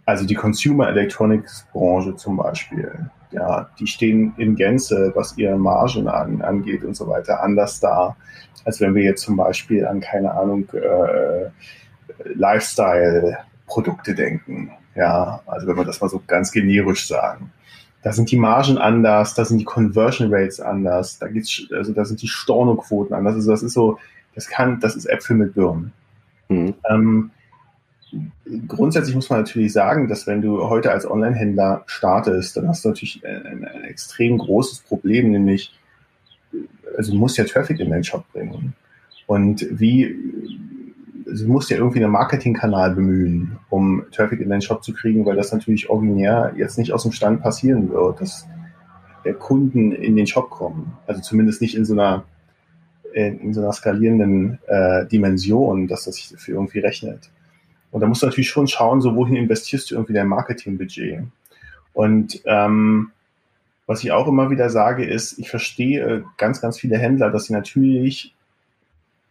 Also 0.04 0.24
die 0.24 0.34
Consumer 0.34 0.88
Electronics 0.88 1.66
Branche 1.72 2.16
zum 2.16 2.36
Beispiel, 2.36 3.10
ja, 3.30 3.68
die 3.78 3.86
stehen 3.86 4.32
in 4.38 4.56
Gänze, 4.56 5.12
was 5.14 5.36
ihre 5.36 5.58
Margen 5.58 6.08
an, 6.08 6.40
angeht 6.40 6.82
und 6.84 6.96
so 6.96 7.06
weiter, 7.08 7.42
anders 7.42 7.80
da, 7.80 8.16
als 8.64 8.80
wenn 8.80 8.94
wir 8.94 9.02
jetzt 9.02 9.22
zum 9.22 9.36
Beispiel 9.36 9.86
an, 9.86 10.00
keine 10.00 10.32
Ahnung, 10.32 10.66
äh, 10.72 11.50
Lifestyle-Produkte 12.34 14.14
denken. 14.14 14.70
Ja, 14.94 15.40
also 15.46 15.66
wenn 15.66 15.76
wir 15.76 15.84
das 15.84 16.00
mal 16.00 16.08
so 16.08 16.22
ganz 16.26 16.50
generisch 16.50 17.06
sagen. 17.06 17.52
Da 18.02 18.12
sind 18.12 18.30
die 18.30 18.36
Margen 18.36 18.78
anders, 18.78 19.34
da 19.34 19.44
sind 19.44 19.58
die 19.58 19.64
Conversion 19.64 20.32
Rates 20.32 20.60
anders, 20.60 21.18
da 21.18 21.26
geht's, 21.26 21.62
also 21.72 21.92
da 21.92 22.04
sind 22.04 22.22
die 22.22 22.28
Stornoquoten 22.28 23.14
anders. 23.14 23.34
Also 23.34 23.50
das 23.50 23.62
ist 23.62 23.72
so, 23.72 23.98
das 24.34 24.46
kann, 24.46 24.78
das 24.80 24.94
ist 24.94 25.06
Äpfel 25.06 25.36
mit 25.36 25.54
Birnen. 25.54 25.92
Mhm. 26.48 26.74
Ähm, 26.88 27.30
grundsätzlich 28.66 29.14
muss 29.14 29.28
man 29.30 29.40
natürlich 29.40 29.72
sagen, 29.72 30.08
dass 30.08 30.26
wenn 30.26 30.40
du 30.40 30.68
heute 30.68 30.92
als 30.92 31.10
Online-Händler 31.10 31.82
startest, 31.86 32.56
dann 32.56 32.68
hast 32.68 32.84
du 32.84 32.90
natürlich 32.90 33.22
ein, 33.26 33.64
ein, 33.64 33.84
extrem 33.84 34.38
großes 34.38 34.80
Problem, 34.80 35.30
nämlich, 35.30 35.72
also 36.96 37.12
du 37.12 37.18
musst 37.18 37.36
ja 37.36 37.44
Traffic 37.44 37.80
in 37.80 37.90
deinen 37.90 38.04
Shop 38.04 38.24
bringen. 38.32 38.74
Und 39.26 39.66
wie, 39.70 40.16
du 41.30 41.46
musst 41.46 41.70
ja 41.70 41.76
irgendwie 41.76 42.02
einen 42.02 42.12
Marketingkanal 42.12 42.94
bemühen, 42.94 43.58
um 43.70 44.04
Traffic 44.12 44.40
in 44.40 44.48
deinen 44.48 44.62
Shop 44.62 44.82
zu 44.82 44.92
kriegen, 44.92 45.26
weil 45.26 45.36
das 45.36 45.52
natürlich 45.52 45.90
originär 45.90 46.52
jetzt 46.56 46.78
nicht 46.78 46.92
aus 46.92 47.02
dem 47.02 47.12
Stand 47.12 47.42
passieren 47.42 47.90
wird, 47.90 48.20
dass 48.20 48.46
Kunden 49.38 49.92
in 49.92 50.16
den 50.16 50.26
Shop 50.26 50.48
kommen. 50.50 50.92
Also 51.06 51.20
zumindest 51.20 51.60
nicht 51.60 51.76
in 51.76 51.84
so 51.84 51.92
einer 51.92 52.24
in, 53.12 53.52
so 53.52 53.60
einer 53.60 53.72
skalierenden 53.72 54.58
äh, 54.66 55.06
Dimension, 55.06 55.88
dass 55.88 56.04
das 56.04 56.16
sich 56.16 56.30
dafür 56.30 56.54
irgendwie 56.54 56.80
rechnet. 56.80 57.30
Und 57.90 58.00
da 58.00 58.06
musst 58.06 58.22
du 58.22 58.26
natürlich 58.26 58.50
schon 58.50 58.68
schauen, 58.68 59.00
so 59.00 59.16
wohin 59.16 59.36
investierst 59.36 59.90
du 59.90 59.94
irgendwie 59.94 60.12
dein 60.12 60.28
Marketingbudget. 60.28 61.24
Und 61.94 62.40
ähm, 62.44 63.10
was 63.86 64.04
ich 64.04 64.12
auch 64.12 64.28
immer 64.28 64.50
wieder 64.50 64.68
sage, 64.68 65.04
ist, 65.04 65.38
ich 65.38 65.50
verstehe 65.50 66.24
ganz, 66.36 66.60
ganz 66.60 66.78
viele 66.78 66.98
Händler, 66.98 67.30
dass 67.30 67.44
sie 67.44 67.54
natürlich 67.54 68.34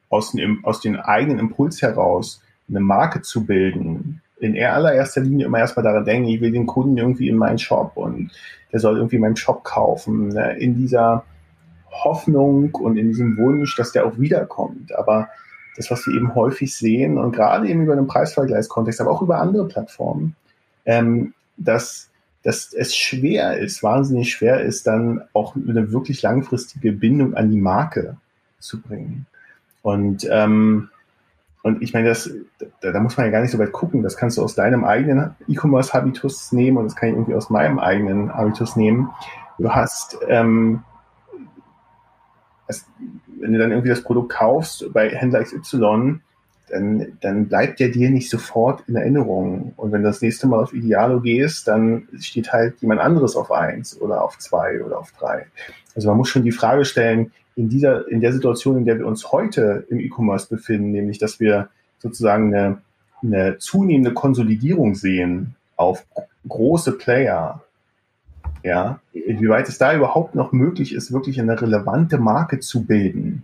aus, 0.09 0.31
dem, 0.31 0.63
aus 0.63 0.81
den 0.81 0.95
eigenen 0.95 1.39
Impuls 1.39 1.81
heraus 1.81 2.41
eine 2.69 2.79
Marke 2.79 3.21
zu 3.21 3.45
bilden, 3.45 4.21
in 4.39 4.57
allererster 4.61 5.21
Linie 5.21 5.47
immer 5.47 5.59
erstmal 5.59 5.83
daran 5.83 6.05
denken, 6.05 6.29
ich 6.29 6.41
will 6.41 6.51
den 6.51 6.67
Kunden 6.67 6.97
irgendwie 6.97 7.29
in 7.29 7.37
meinen 7.37 7.57
Shop 7.57 7.93
und 7.95 8.31
der 8.71 8.79
soll 8.79 8.97
irgendwie 8.97 9.17
meinen 9.17 9.35
Shop 9.35 9.63
kaufen. 9.63 10.29
Ne? 10.29 10.57
In 10.59 10.75
dieser 10.75 11.23
Hoffnung 11.89 12.75
und 12.75 12.97
in 12.97 13.07
diesem 13.07 13.37
Wunsch, 13.37 13.75
dass 13.75 13.91
der 13.91 14.05
auch 14.05 14.19
wiederkommt. 14.19 14.93
Aber 14.93 15.29
das, 15.75 15.89
was 15.89 16.05
wir 16.05 16.15
eben 16.15 16.35
häufig 16.35 16.75
sehen 16.75 17.17
und 17.17 17.31
gerade 17.31 17.67
eben 17.67 17.83
über 17.83 17.93
einen 17.93 18.07
Preisvergleichskontext, 18.07 19.01
aber 19.01 19.11
auch 19.11 19.21
über 19.21 19.39
andere 19.39 19.67
Plattformen, 19.67 20.35
ähm, 20.85 21.33
dass, 21.57 22.09
dass 22.43 22.73
es 22.73 22.95
schwer 22.95 23.57
ist, 23.57 23.81
wahnsinnig 23.81 24.31
schwer 24.31 24.61
ist, 24.61 24.85
dann 24.85 25.23
auch 25.33 25.55
eine 25.55 25.91
wirklich 25.91 26.21
langfristige 26.21 26.91
Bindung 26.91 27.35
an 27.35 27.49
die 27.49 27.61
Marke 27.61 28.17
zu 28.59 28.81
bringen. 28.81 29.25
Und, 29.87 30.27
ähm, 30.29 30.89
und 31.63 31.81
ich 31.81 31.93
meine, 31.93 32.09
das, 32.09 32.29
da, 32.81 32.91
da, 32.91 32.99
muss 32.99 33.15
man 33.15 33.25
ja 33.25 33.31
gar 33.31 33.41
nicht 33.41 33.51
so 33.51 33.57
weit 33.57 33.71
gucken. 33.71 34.03
Das 34.03 34.17
kannst 34.17 34.37
du 34.37 34.43
aus 34.43 34.53
deinem 34.53 34.83
eigenen 34.83 35.33
E-Commerce-Habitus 35.47 36.51
nehmen 36.51 36.75
und 36.75 36.83
das 36.83 36.97
kann 36.97 37.07
ich 37.07 37.15
irgendwie 37.15 37.35
aus 37.35 37.49
meinem 37.49 37.79
eigenen 37.79 38.33
Habitus 38.33 38.75
nehmen. 38.75 39.09
Du 39.57 39.71
hast 39.71 40.17
ähm, 40.27 40.83
es, 42.67 42.85
wenn 43.39 43.53
du 43.53 43.59
dann 43.59 43.71
irgendwie 43.71 43.87
das 43.87 44.03
Produkt 44.03 44.33
kaufst 44.33 44.91
bei 44.91 45.07
Händler 45.09 45.41
XY, 45.41 46.19
dann, 46.67 47.17
dann 47.21 47.47
bleibt 47.47 47.79
der 47.79 47.87
dir 47.87 48.09
nicht 48.09 48.29
sofort 48.29 48.83
in 48.89 48.97
Erinnerung. 48.97 49.71
Und 49.77 49.93
wenn 49.93 50.03
du 50.03 50.09
das 50.09 50.21
nächste 50.21 50.47
Mal 50.47 50.59
auf 50.61 50.73
Idealo 50.73 51.21
gehst, 51.21 51.65
dann 51.69 52.09
steht 52.19 52.51
halt 52.51 52.81
jemand 52.81 52.99
anderes 52.99 53.37
auf 53.37 53.53
eins 53.53 53.97
oder 54.01 54.21
auf 54.21 54.37
zwei 54.37 54.83
oder 54.83 54.99
auf 54.99 55.13
drei. 55.13 55.45
Also 55.95 56.09
man 56.09 56.17
muss 56.17 56.27
schon 56.27 56.43
die 56.43 56.51
Frage 56.51 56.83
stellen, 56.83 57.31
in 57.57 57.69
dieser, 57.69 58.07
in 58.07 58.21
der 58.21 58.31
Situation, 58.31 58.77
in 58.77 58.85
der 58.85 58.99
wir 58.99 59.07
uns 59.07 59.31
heute 59.31 59.85
im 59.89 59.99
E-Commerce 59.99 60.47
befinden, 60.47 60.91
nämlich, 60.91 61.17
dass 61.17 61.39
wir 61.39 61.69
sozusagen 61.97 62.53
eine, 62.53 62.77
eine 63.23 63.57
zunehmende 63.57 64.13
Konsolidierung 64.13 64.93
sehen 64.93 65.55
auf 65.75 66.05
große 66.47 66.93
Player, 66.93 67.63
ja, 68.63 68.99
inwieweit 69.11 69.67
es 69.67 69.79
da 69.79 69.95
überhaupt 69.95 70.35
noch 70.35 70.51
möglich 70.51 70.93
ist, 70.93 71.11
wirklich 71.11 71.41
eine 71.41 71.59
relevante 71.59 72.19
Marke 72.19 72.59
zu 72.59 72.85
bilden, 72.85 73.43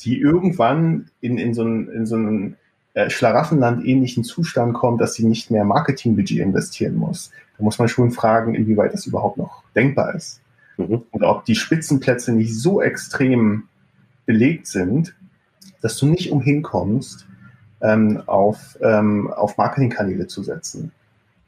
die 0.00 0.20
irgendwann 0.20 1.08
in, 1.22 1.38
in 1.38 1.54
so 1.54 1.62
einen, 1.62 1.88
in 1.88 2.04
so 2.04 2.16
einen 2.16 2.56
äh, 2.92 3.08
Schlaraffenland 3.08 3.86
ähnlichen 3.86 4.22
Zustand 4.22 4.74
kommt, 4.74 5.00
dass 5.00 5.14
sie 5.14 5.26
nicht 5.26 5.50
mehr 5.50 5.64
Marketingbudget 5.64 6.40
investieren 6.40 6.96
muss. 6.96 7.30
Da 7.56 7.64
muss 7.64 7.78
man 7.78 7.88
schon 7.88 8.10
fragen, 8.10 8.54
inwieweit 8.54 8.92
das 8.92 9.06
überhaupt 9.06 9.38
noch 9.38 9.62
denkbar 9.74 10.14
ist. 10.14 10.41
Mhm. 10.76 11.02
Und 11.10 11.22
ob 11.22 11.44
die 11.44 11.54
Spitzenplätze 11.54 12.32
nicht 12.32 12.54
so 12.54 12.80
extrem 12.80 13.64
belegt 14.26 14.66
sind, 14.66 15.14
dass 15.80 15.96
du 15.96 16.06
nicht 16.06 16.30
umhin 16.30 16.62
kommst, 16.62 17.26
ähm, 17.80 18.22
auf, 18.26 18.78
ähm, 18.80 19.32
auf 19.32 19.56
Marketingkanäle 19.58 20.28
zu 20.28 20.42
setzen 20.42 20.92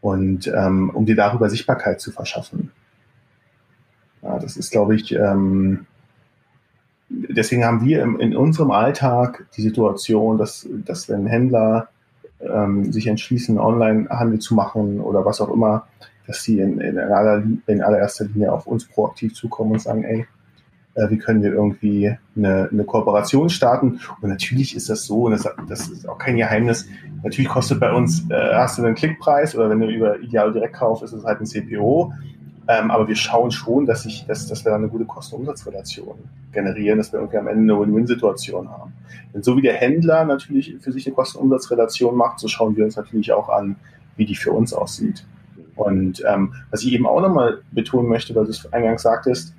und 0.00 0.48
ähm, 0.48 0.90
um 0.90 1.06
dir 1.06 1.16
darüber 1.16 1.48
Sichtbarkeit 1.48 2.00
zu 2.00 2.10
verschaffen. 2.10 2.72
Ja, 4.22 4.38
das 4.38 4.56
ist, 4.56 4.70
glaube 4.70 4.96
ich, 4.96 5.12
ähm, 5.12 5.86
deswegen 7.08 7.64
haben 7.64 7.84
wir 7.84 8.02
im, 8.02 8.18
in 8.18 8.36
unserem 8.36 8.70
Alltag 8.70 9.46
die 9.56 9.62
Situation, 9.62 10.38
dass, 10.38 10.66
dass 10.84 11.08
wenn 11.08 11.26
Händler 11.26 11.88
ähm, 12.40 12.92
sich 12.92 13.06
entschließen, 13.06 13.58
Online-Handel 13.58 14.40
zu 14.40 14.54
machen 14.54 15.00
oder 15.00 15.24
was 15.24 15.40
auch 15.40 15.52
immer, 15.52 15.86
dass 16.26 16.42
sie 16.42 16.60
in, 16.60 16.80
in, 16.80 16.98
aller, 16.98 17.42
in 17.66 17.82
allererster 17.82 18.24
Linie 18.26 18.52
auf 18.52 18.66
uns 18.66 18.86
proaktiv 18.86 19.34
zukommen 19.34 19.72
und 19.72 19.80
sagen, 19.80 20.04
ey, 20.04 20.26
äh, 20.94 21.10
wie 21.10 21.18
können 21.18 21.42
wir 21.42 21.52
irgendwie 21.52 22.16
eine, 22.36 22.68
eine 22.72 22.84
Kooperation 22.84 23.50
starten. 23.50 24.00
Und 24.20 24.28
natürlich 24.28 24.76
ist 24.76 24.88
das 24.88 25.04
so, 25.04 25.24
und 25.24 25.32
das, 25.32 25.48
das 25.68 25.88
ist 25.88 26.08
auch 26.08 26.18
kein 26.18 26.36
Geheimnis, 26.36 26.86
natürlich 27.22 27.50
kostet 27.50 27.80
bei 27.80 27.92
uns, 27.92 28.28
äh, 28.30 28.54
hast 28.54 28.78
du 28.78 28.84
einen 28.84 28.94
Klickpreis 28.94 29.54
oder 29.54 29.70
wenn 29.70 29.80
du 29.80 29.88
über 29.88 30.20
Ideal 30.20 30.52
direkt 30.52 30.74
kaufst, 30.74 31.02
ist 31.02 31.12
es 31.12 31.24
halt 31.24 31.40
ein 31.40 31.46
CPO. 31.46 32.12
Ähm, 32.66 32.90
aber 32.90 33.06
wir 33.08 33.16
schauen 33.16 33.50
schon, 33.50 33.84
dass, 33.84 34.06
ich, 34.06 34.24
dass, 34.26 34.46
dass 34.46 34.64
wir 34.64 34.70
da 34.70 34.76
eine 34.76 34.88
gute 34.88 35.04
Kosten-Umsatz-Relation 35.04 36.16
generieren, 36.50 36.96
dass 36.96 37.12
wir 37.12 37.20
irgendwie 37.20 37.36
am 37.36 37.46
Ende 37.46 37.74
eine 37.74 37.82
Win-Win-Situation 37.82 38.70
haben. 38.70 38.94
Denn 39.34 39.42
so 39.42 39.56
wie 39.56 39.62
der 39.62 39.74
Händler 39.74 40.24
natürlich 40.24 40.76
für 40.80 40.90
sich 40.90 41.06
eine 41.06 41.14
Kosten-Umsatz-Relation 41.14 42.16
macht, 42.16 42.38
so 42.38 42.48
schauen 42.48 42.74
wir 42.74 42.84
uns 42.84 42.96
natürlich 42.96 43.32
auch 43.32 43.50
an, 43.50 43.76
wie 44.16 44.24
die 44.24 44.34
für 44.34 44.52
uns 44.52 44.72
aussieht. 44.72 45.26
Und 45.76 46.22
ähm, 46.26 46.54
was 46.70 46.82
ich 46.82 46.92
eben 46.92 47.06
auch 47.06 47.20
nochmal 47.20 47.62
betonen 47.72 48.08
möchte, 48.08 48.34
weil 48.34 48.44
du 48.44 48.50
es 48.50 48.72
eingangs 48.72 49.02
sagtest, 49.02 49.54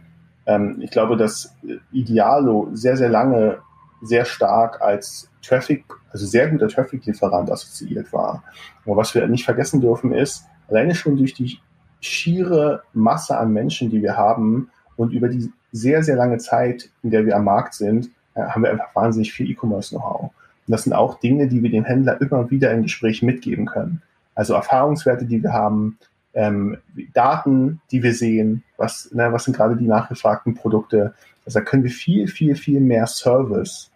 ähm, 0.46 0.78
ich 0.82 0.92
glaube, 0.92 1.18
dass 1.18 1.56
Idealo 1.92 2.70
sehr, 2.74 2.98
sehr 2.98 3.10
lange 3.10 3.60
sehr 4.02 4.26
stark 4.26 4.82
als 4.82 5.30
Traffic, 5.42 5.84
also 6.12 6.26
sehr 6.26 6.50
guter 6.50 6.68
Traffic-Lieferant 6.68 7.52
assoziiert 7.52 8.12
war. 8.14 8.44
Aber 8.86 8.98
was 8.98 9.16
wir 9.16 9.28
nicht 9.28 9.46
vergessen 9.46 9.82
dürfen 9.82 10.14
ist, 10.14 10.46
alleine 10.70 10.96
schon 10.96 11.18
durch 11.18 11.34
die 11.34 11.60
schiere 12.02 12.84
Masse 12.94 13.38
an 13.38 13.52
Menschen, 13.54 13.90
die 13.90 14.02
wir 14.02 14.16
haben 14.16 14.70
und 14.96 15.12
über 15.12 15.28
die 15.28 15.52
sehr, 15.72 16.04
sehr 16.04 16.16
lange 16.16 16.38
Zeit, 16.38 16.90
in 17.04 17.12
der 17.12 17.26
wir 17.26 17.36
am 17.36 17.46
Markt 17.46 17.74
sind, 17.74 18.10
äh, 18.36 18.42
haben 18.42 18.64
wir 18.64 18.72
einfach 18.72 18.94
wahnsinnig 18.96 19.34
viel 19.34 19.50
E-Commerce-Know-how. 19.50 20.22
Und 20.24 20.72
das 20.72 20.84
sind 20.84 20.94
auch 20.94 21.20
Dinge, 21.20 21.48
die 21.48 21.62
wir 21.62 21.70
dem 21.70 21.84
Händler 21.84 22.20
immer 22.22 22.50
wieder 22.50 22.72
im 22.72 22.84
Gespräch 22.84 23.22
mitgeben 23.22 23.66
können. 23.66 24.02
Also 24.36 24.54
Erfahrungswerte, 24.54 25.26
die 25.26 25.42
wir 25.42 25.54
haben, 25.54 25.98
ähm, 26.34 26.78
Daten, 27.14 27.82
die 27.92 28.04
wir 28.04 28.14
sehen, 28.14 28.64
was, 28.78 29.10
ne, 29.14 29.32
was 29.32 29.46
sind 29.46 29.56
gerade 29.56 29.76
die 29.78 29.88
nachgefragten 29.88 30.54
Produkte. 30.54 31.14
Also 31.46 31.60
da 31.60 31.66
können 31.66 31.84
wir 31.84 31.92
viel, 31.92 32.28
viel, 32.28 32.56
viel 32.56 32.82
mehr 32.82 33.08
Service 33.08 33.92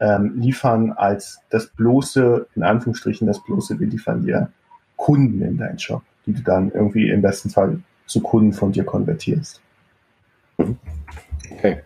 ähm, 0.00 0.32
liefern 0.36 0.92
als 0.92 1.40
das 1.50 1.68
bloße, 1.68 2.46
in 2.56 2.62
Anführungsstrichen, 2.62 3.26
das 3.26 3.42
bloße, 3.44 3.78
wir 3.78 3.86
liefern 3.86 4.24
dir 4.24 4.50
Kunden 4.96 5.42
in 5.42 5.58
deinen 5.58 5.78
Shop, 5.78 6.02
die 6.26 6.32
du 6.32 6.42
dann 6.42 6.72
irgendwie 6.72 7.10
im 7.10 7.22
besten 7.22 7.50
Fall 7.50 7.78
zu 8.06 8.20
Kunden 8.20 8.52
von 8.52 8.72
dir 8.72 8.84
konvertierst. 8.84 9.60
Okay. 11.50 11.82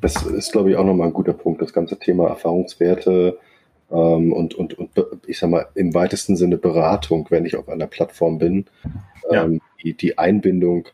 Das 0.00 0.22
ist, 0.22 0.52
glaube 0.52 0.70
ich, 0.70 0.76
auch 0.76 0.84
nochmal 0.84 1.08
ein 1.08 1.12
guter 1.12 1.32
Punkt, 1.32 1.60
das 1.60 1.72
ganze 1.72 1.98
Thema 1.98 2.28
Erfahrungswerte, 2.28 3.38
ähm, 3.90 4.32
und, 4.32 4.54
und, 4.54 4.78
und 4.78 4.90
ich 5.26 5.38
sag 5.38 5.50
mal, 5.50 5.66
im 5.74 5.94
weitesten 5.94 6.36
Sinne 6.36 6.58
Beratung, 6.58 7.26
wenn 7.30 7.44
ich 7.44 7.56
auf 7.56 7.68
einer 7.68 7.86
Plattform 7.86 8.38
bin. 8.38 8.66
Ja. 9.30 9.44
Ähm, 9.44 9.60
die, 9.82 9.94
die 9.94 10.18
Einbindung. 10.18 10.88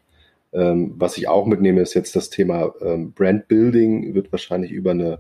Ähm, 0.53 0.95
was 0.97 1.19
ich 1.19 1.29
auch 1.29 1.47
mitnehme, 1.47 1.81
ist 1.81 1.95
jetzt 1.95 2.17
das 2.17 2.31
Thema 2.31 2.73
ähm, 2.81 3.13
Brand 3.13 3.49
Building, 3.49 4.15
wird 4.15 4.33
wahrscheinlich 4.33 4.71
über 4.71 4.93
eine 4.93 5.19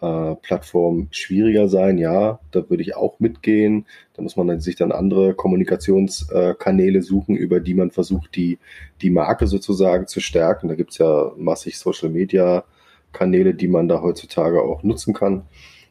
äh, 0.00 0.36
Plattform 0.36 1.08
schwieriger 1.10 1.68
sein, 1.68 1.98
ja, 1.98 2.38
da 2.52 2.70
würde 2.70 2.82
ich 2.82 2.94
auch 2.94 3.18
mitgehen. 3.18 3.86
Da 4.14 4.22
muss 4.22 4.36
man 4.36 4.46
dann 4.46 4.60
sich 4.60 4.76
dann 4.76 4.92
andere 4.92 5.34
Kommunikationskanäle 5.34 7.02
suchen, 7.02 7.36
über 7.36 7.58
die 7.60 7.74
man 7.74 7.90
versucht, 7.90 8.36
die, 8.36 8.58
die 9.02 9.10
Marke 9.10 9.46
sozusagen 9.46 10.06
zu 10.06 10.20
stärken. 10.20 10.68
Da 10.68 10.76
gibt's 10.76 10.98
ja 10.98 11.32
massig 11.36 11.78
Social 11.78 12.10
Media 12.10 12.64
Kanäle, 13.12 13.54
die 13.54 13.68
man 13.68 13.88
da 13.88 14.02
heutzutage 14.02 14.62
auch 14.62 14.82
nutzen 14.82 15.14
kann. 15.14 15.42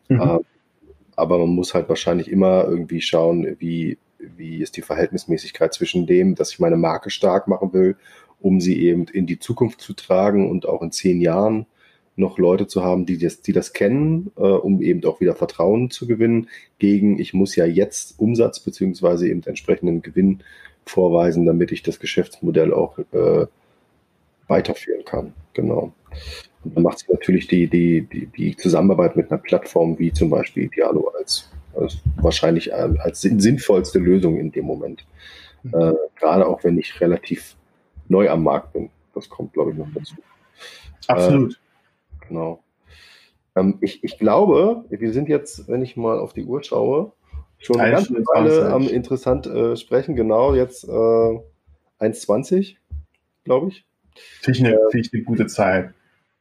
Mhm. 0.08 0.22
Äh, 0.22 0.40
aber 1.18 1.40
man 1.40 1.50
muss 1.50 1.74
halt 1.74 1.90
wahrscheinlich 1.90 2.32
immer 2.32 2.66
irgendwie 2.66 3.02
schauen, 3.02 3.58
wie, 3.60 3.98
wie 4.20 4.62
ist 4.62 4.78
die 4.78 4.82
Verhältnismäßigkeit 4.84 5.74
zwischen 5.74 6.06
dem, 6.06 6.36
dass 6.36 6.52
ich 6.52 6.60
meine 6.60 6.78
Marke 6.78 7.10
stark 7.10 7.48
machen 7.48 7.74
will, 7.74 7.98
um 8.40 8.62
sie 8.62 8.80
eben 8.84 9.06
in 9.06 9.26
die 9.26 9.40
Zukunft 9.40 9.82
zu 9.82 9.94
tragen 9.94 10.50
und 10.50 10.68
auch 10.68 10.82
in 10.84 10.92
zehn 10.92 11.20
Jahren 11.20 11.66
noch 12.16 12.38
Leute 12.38 12.68
zu 12.68 12.84
haben, 12.84 13.06
die 13.06 13.18
das, 13.18 13.42
die 13.42 13.52
das 13.52 13.74
kennen, 13.74 14.32
äh, 14.38 14.42
um 14.42 14.82
eben 14.82 15.04
auch 15.06 15.20
wieder 15.20 15.36
Vertrauen 15.36 15.90
zu 15.90 16.08
gewinnen, 16.08 16.50
gegen 16.78 17.20
ich 17.20 17.34
muss 17.34 17.56
ja 17.56 17.66
jetzt 17.66 18.20
Umsatz 18.20 18.60
beziehungsweise 18.60 19.28
eben 19.28 19.44
entsprechenden 19.44 20.04
Gewinn 20.04 20.44
vorweisen, 20.86 21.46
damit 21.46 21.72
ich 21.72 21.82
das 21.82 22.00
Geschäftsmodell 22.00 22.74
auch 22.74 23.00
äh, 23.12 23.48
weiterführen 24.48 25.04
kann. 25.06 25.34
Genau. 25.54 25.94
Und 26.64 26.76
dann 26.76 26.84
macht 26.84 27.00
sich 27.00 27.10
natürlich 27.10 27.48
die, 27.48 27.68
die, 27.68 28.02
die, 28.02 28.28
die 28.28 28.56
Zusammenarbeit 28.56 29.16
mit 29.16 29.32
einer 29.32 29.42
Plattform 29.42 29.98
wie 30.00 30.12
zum 30.12 30.30
Beispiel 30.30 30.68
Dialo 30.70 31.12
als, 31.18 31.50
als 31.76 31.98
wahrscheinlich 32.18 32.74
als 32.74 33.22
sinnvollste 33.22 34.00
Lösung 34.00 34.38
in 34.38 34.52
dem 34.52 34.66
Moment. 34.66 35.06
Mhm. 35.64 35.74
Äh, 35.74 35.94
gerade 36.16 36.48
auch 36.48 36.64
wenn 36.64 36.78
ich 36.78 37.00
relativ 37.02 37.56
neu 38.08 38.30
am 38.30 38.44
Markt 38.44 38.74
bin. 38.74 38.90
Das 39.14 39.30
kommt, 39.30 39.54
glaube 39.54 39.72
ich, 39.72 39.78
noch 39.78 39.88
dazu. 39.94 40.16
Absolut. 41.08 41.54
Äh, 41.54 41.58
Genau. 42.28 42.64
Ähm, 43.56 43.78
ich, 43.82 44.04
ich 44.04 44.18
glaube, 44.18 44.86
wir 44.90 45.14
sind 45.14 45.30
jetzt, 45.30 45.68
wenn 45.68 45.82
ich 45.82 45.98
mal 45.98 46.20
auf 46.20 46.34
die 46.34 46.46
Uhr 46.46 46.64
schaue, 46.64 47.14
schon 47.58 47.80
eine 47.80 47.96
ganze 47.96 48.14
Weile 48.14 48.72
am 48.72 48.88
interessant 48.88 49.48
äh, 49.48 49.76
sprechen. 49.76 50.16
Genau, 50.16 50.54
jetzt 50.54 50.84
äh, 50.84 50.90
1,20, 50.92 52.76
glaube 53.44 53.70
ich. 53.70 53.86
Finde 54.42 54.60
ich, 54.60 54.66
eine, 54.66 54.76
äh, 54.76 54.92
find 54.92 55.06
ich 55.08 55.14
eine 55.14 55.24
gute 55.24 55.48
Zeit. 55.48 55.94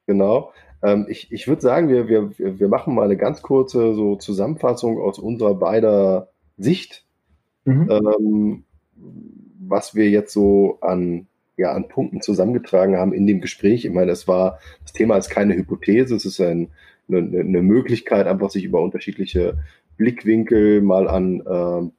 Genau. 0.07 0.53
Ähm, 0.83 1.07
ich 1.09 1.33
ich 1.33 1.49
würde 1.49 1.63
sagen, 1.63 1.89
wir, 1.89 2.09
wir, 2.09 2.33
wir 2.39 2.69
machen 2.69 2.95
mal 2.95 3.05
eine 3.05 3.17
ganz 3.17 3.43
kurze 3.43 3.95
so 3.95 4.17
Zusammenfassung 4.17 5.01
aus 5.01 5.19
unserer 5.19 5.55
beider 5.55 6.29
Sicht, 6.59 7.05
mhm. 7.65 7.89
ähm, 7.91 8.65
was 9.59 9.95
wir 9.95 10.09
jetzt 10.11 10.33
so 10.33 10.79
an 10.81 11.27
ja, 11.57 11.73
an 11.73 11.89
Punkten 11.89 12.21
zusammengetragen 12.21 12.97
haben 12.97 13.13
in 13.13 13.27
dem 13.27 13.41
Gespräch. 13.41 13.85
Ich 13.85 13.93
meine, 13.93 14.13
es 14.13 14.29
war, 14.29 14.59
das 14.83 14.93
Thema 14.93 15.17
ist 15.17 15.31
keine 15.31 15.55
Hypothese, 15.55 16.15
es 16.15 16.27
ist 16.27 16.41
ein, 16.41 16.69
eine, 17.09 17.19
eine 17.19 17.63
Möglichkeit, 17.63 18.27
einfach 18.27 18.51
sich 18.51 18.65
über 18.65 18.83
unterschiedliche 18.83 19.59
Blickwinkel 19.97 20.83
mal 20.83 21.09
an 21.09 21.41
äh, 21.41 21.91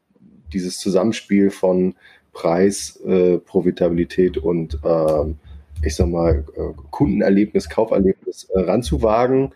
dieses 0.53 0.77
Zusammenspiel 0.77 1.49
von 1.49 1.95
Preis, 2.33 3.01
äh, 3.05 3.39
Profitabilität 3.39 4.37
und 4.37 4.75
äh, 4.83 5.33
ich 5.83 5.95
sag 5.95 6.07
mal, 6.07 6.45
äh, 6.55 6.73
Kundenerlebnis, 6.91 7.69
Kauferlebnis 7.69 8.45
äh, 8.53 8.61
ranzuwagen. 8.61 9.53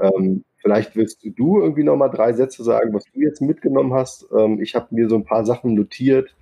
Ähm, 0.00 0.44
vielleicht 0.58 0.96
willst 0.96 1.24
du 1.24 1.60
irgendwie 1.60 1.84
noch 1.84 1.96
mal 1.96 2.08
drei 2.08 2.32
Sätze 2.32 2.64
sagen, 2.64 2.92
was 2.94 3.04
du 3.12 3.20
jetzt 3.20 3.40
mitgenommen 3.40 3.94
hast. 3.94 4.26
Ähm, 4.36 4.60
ich 4.60 4.74
habe 4.74 4.88
mir 4.90 5.08
so 5.08 5.16
ein 5.16 5.24
paar 5.24 5.44
Sachen 5.44 5.74
notiert. 5.74 6.34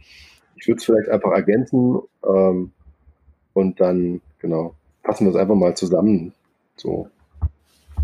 Ich 0.56 0.66
würde 0.68 0.78
es 0.78 0.84
vielleicht 0.84 1.08
einfach 1.08 1.32
ergänzen. 1.32 2.00
Ähm, 2.24 2.72
und 3.52 3.80
dann, 3.80 4.20
genau, 4.38 4.74
fassen 5.02 5.26
wir 5.26 5.30
es 5.30 5.36
einfach 5.36 5.54
mal 5.54 5.76
zusammen, 5.76 6.32
so 6.76 7.08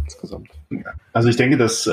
insgesamt. 0.04 0.50
Also 1.12 1.28
ich 1.28 1.36
denke, 1.36 1.56
dass 1.56 1.88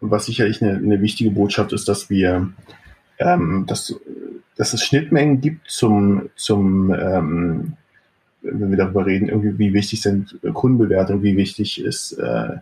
was 0.00 0.26
sicherlich 0.26 0.62
eine, 0.62 0.76
eine 0.76 1.00
wichtige 1.00 1.30
Botschaft 1.30 1.72
ist, 1.72 1.88
dass 1.88 2.10
wir, 2.10 2.50
ähm, 3.18 3.64
dass, 3.66 3.94
dass 4.56 4.72
es 4.72 4.84
Schnittmengen 4.84 5.40
gibt 5.40 5.70
zum, 5.70 6.30
zum 6.36 6.92
ähm, 6.92 7.76
wenn 8.42 8.70
wir 8.70 8.76
darüber 8.76 9.06
reden, 9.06 9.28
irgendwie, 9.28 9.58
wie 9.58 9.72
wichtig 9.72 10.02
sind 10.02 10.38
Kundenbewertungen, 10.54 11.22
wie 11.22 11.36
wichtig 11.36 11.82
ist, 11.82 12.12
äh, 12.12 12.56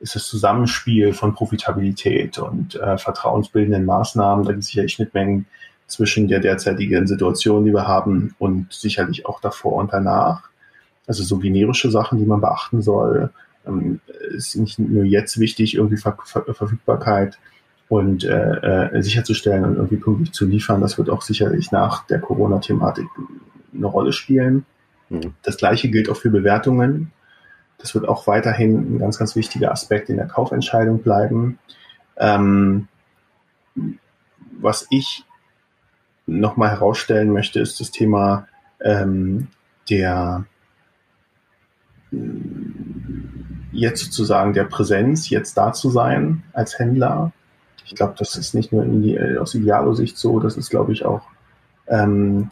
ist 0.00 0.14
das 0.14 0.26
Zusammenspiel 0.26 1.12
von 1.12 1.34
Profitabilität 1.34 2.38
und 2.38 2.74
äh, 2.74 2.96
vertrauensbildenden 2.96 3.84
Maßnahmen. 3.84 4.44
Da 4.44 4.52
gibt 4.52 4.62
es 4.62 4.68
sicherlich 4.68 4.94
Schnittmengen 4.94 5.46
zwischen 5.86 6.28
der 6.28 6.40
derzeitigen 6.40 7.06
Situation, 7.06 7.64
die 7.64 7.72
wir 7.72 7.86
haben 7.86 8.34
und 8.38 8.72
sicherlich 8.72 9.26
auch 9.26 9.40
davor 9.40 9.74
und 9.74 9.92
danach. 9.92 10.48
Also 11.06 11.22
so 11.22 11.38
generische 11.38 11.90
Sachen, 11.90 12.18
die 12.18 12.24
man 12.24 12.40
beachten 12.40 12.82
soll. 12.82 13.30
Ähm, 13.66 14.00
ist 14.30 14.56
nicht 14.56 14.78
nur 14.78 15.04
jetzt 15.04 15.38
wichtig, 15.38 15.74
irgendwie 15.74 15.98
Ver 15.98 16.16
Ver 16.24 16.54
Verfügbarkeit 16.54 17.38
und 17.90 18.22
äh, 18.22 18.92
äh, 18.94 19.02
sicherzustellen 19.02 19.64
und 19.64 19.74
irgendwie 19.74 19.96
pünktlich 19.96 20.32
zu 20.32 20.46
liefern. 20.46 20.80
Das 20.80 20.96
wird 20.96 21.10
auch 21.10 21.22
sicherlich 21.22 21.72
nach 21.72 22.06
der 22.06 22.20
Corona-Thematik 22.20 23.08
eine 23.74 23.86
Rolle 23.86 24.12
spielen. 24.12 24.64
Mhm. 25.08 25.34
Das 25.42 25.56
gleiche 25.56 25.90
gilt 25.90 26.08
auch 26.08 26.16
für 26.16 26.30
Bewertungen. 26.30 27.10
Das 27.78 27.92
wird 27.96 28.08
auch 28.08 28.28
weiterhin 28.28 28.94
ein 28.94 28.98
ganz, 29.00 29.18
ganz 29.18 29.34
wichtiger 29.34 29.72
Aspekt 29.72 30.08
in 30.08 30.18
der 30.18 30.28
Kaufentscheidung 30.28 31.02
bleiben. 31.02 31.58
Ähm, 32.16 32.86
was 34.60 34.86
ich 34.90 35.24
nochmal 36.26 36.70
herausstellen 36.70 37.32
möchte, 37.32 37.58
ist 37.58 37.80
das 37.80 37.90
Thema 37.90 38.46
ähm, 38.80 39.48
der 39.90 40.44
jetzt 43.72 44.04
sozusagen 44.04 44.52
der 44.52 44.64
Präsenz, 44.64 45.28
jetzt 45.28 45.56
da 45.56 45.72
zu 45.72 45.90
sein 45.90 46.44
als 46.52 46.78
Händler. 46.78 47.32
Ich 47.90 47.96
glaube, 47.96 48.14
das 48.18 48.36
ist 48.36 48.54
nicht 48.54 48.72
nur 48.72 48.84
die, 48.84 49.18
aus 49.38 49.54
Idealo-Sicht 49.54 50.16
so, 50.16 50.38
das 50.38 50.56
ist, 50.56 50.70
glaube 50.70 50.92
ich, 50.92 51.04
auch 51.04 51.22
ähm, 51.88 52.50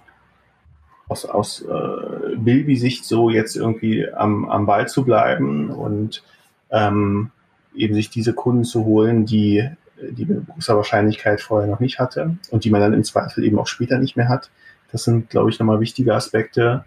aus, 1.09 1.25
aus 1.25 1.63
äh, 1.63 2.37
Bilby-Sicht 2.37 3.05
so, 3.05 3.31
jetzt 3.31 3.57
irgendwie 3.57 4.13
am, 4.13 4.49
am 4.49 4.67
Ball 4.67 4.89
zu 4.89 5.05
bleiben 5.05 5.71
und 5.71 6.25
ähm, 6.71 7.31
eben 7.75 7.95
sich 7.95 8.11
diese 8.11 8.35
Kunden 8.35 8.65
zu 8.65 8.85
holen, 8.85 9.25
die 9.25 9.71
die 10.01 10.25
man 10.25 10.39
mit 10.39 10.49
großer 10.49 10.77
Wahrscheinlichkeit 10.77 11.41
vorher 11.41 11.69
noch 11.69 11.81
nicht 11.81 11.99
hatte 11.99 12.37
und 12.51 12.65
die 12.65 12.71
man 12.71 12.81
dann 12.81 12.93
im 12.93 13.05
Zweifel 13.05 13.45
eben 13.45 13.59
auch 13.59 13.67
später 13.67 13.99
nicht 13.99 14.17
mehr 14.17 14.29
hat. 14.29 14.51
Das 14.93 15.05
sind, 15.05 15.31
glaube 15.31 15.51
ich, 15.51 15.59
nochmal 15.59 15.81
wichtige 15.81 16.15
Aspekte. 16.15 16.85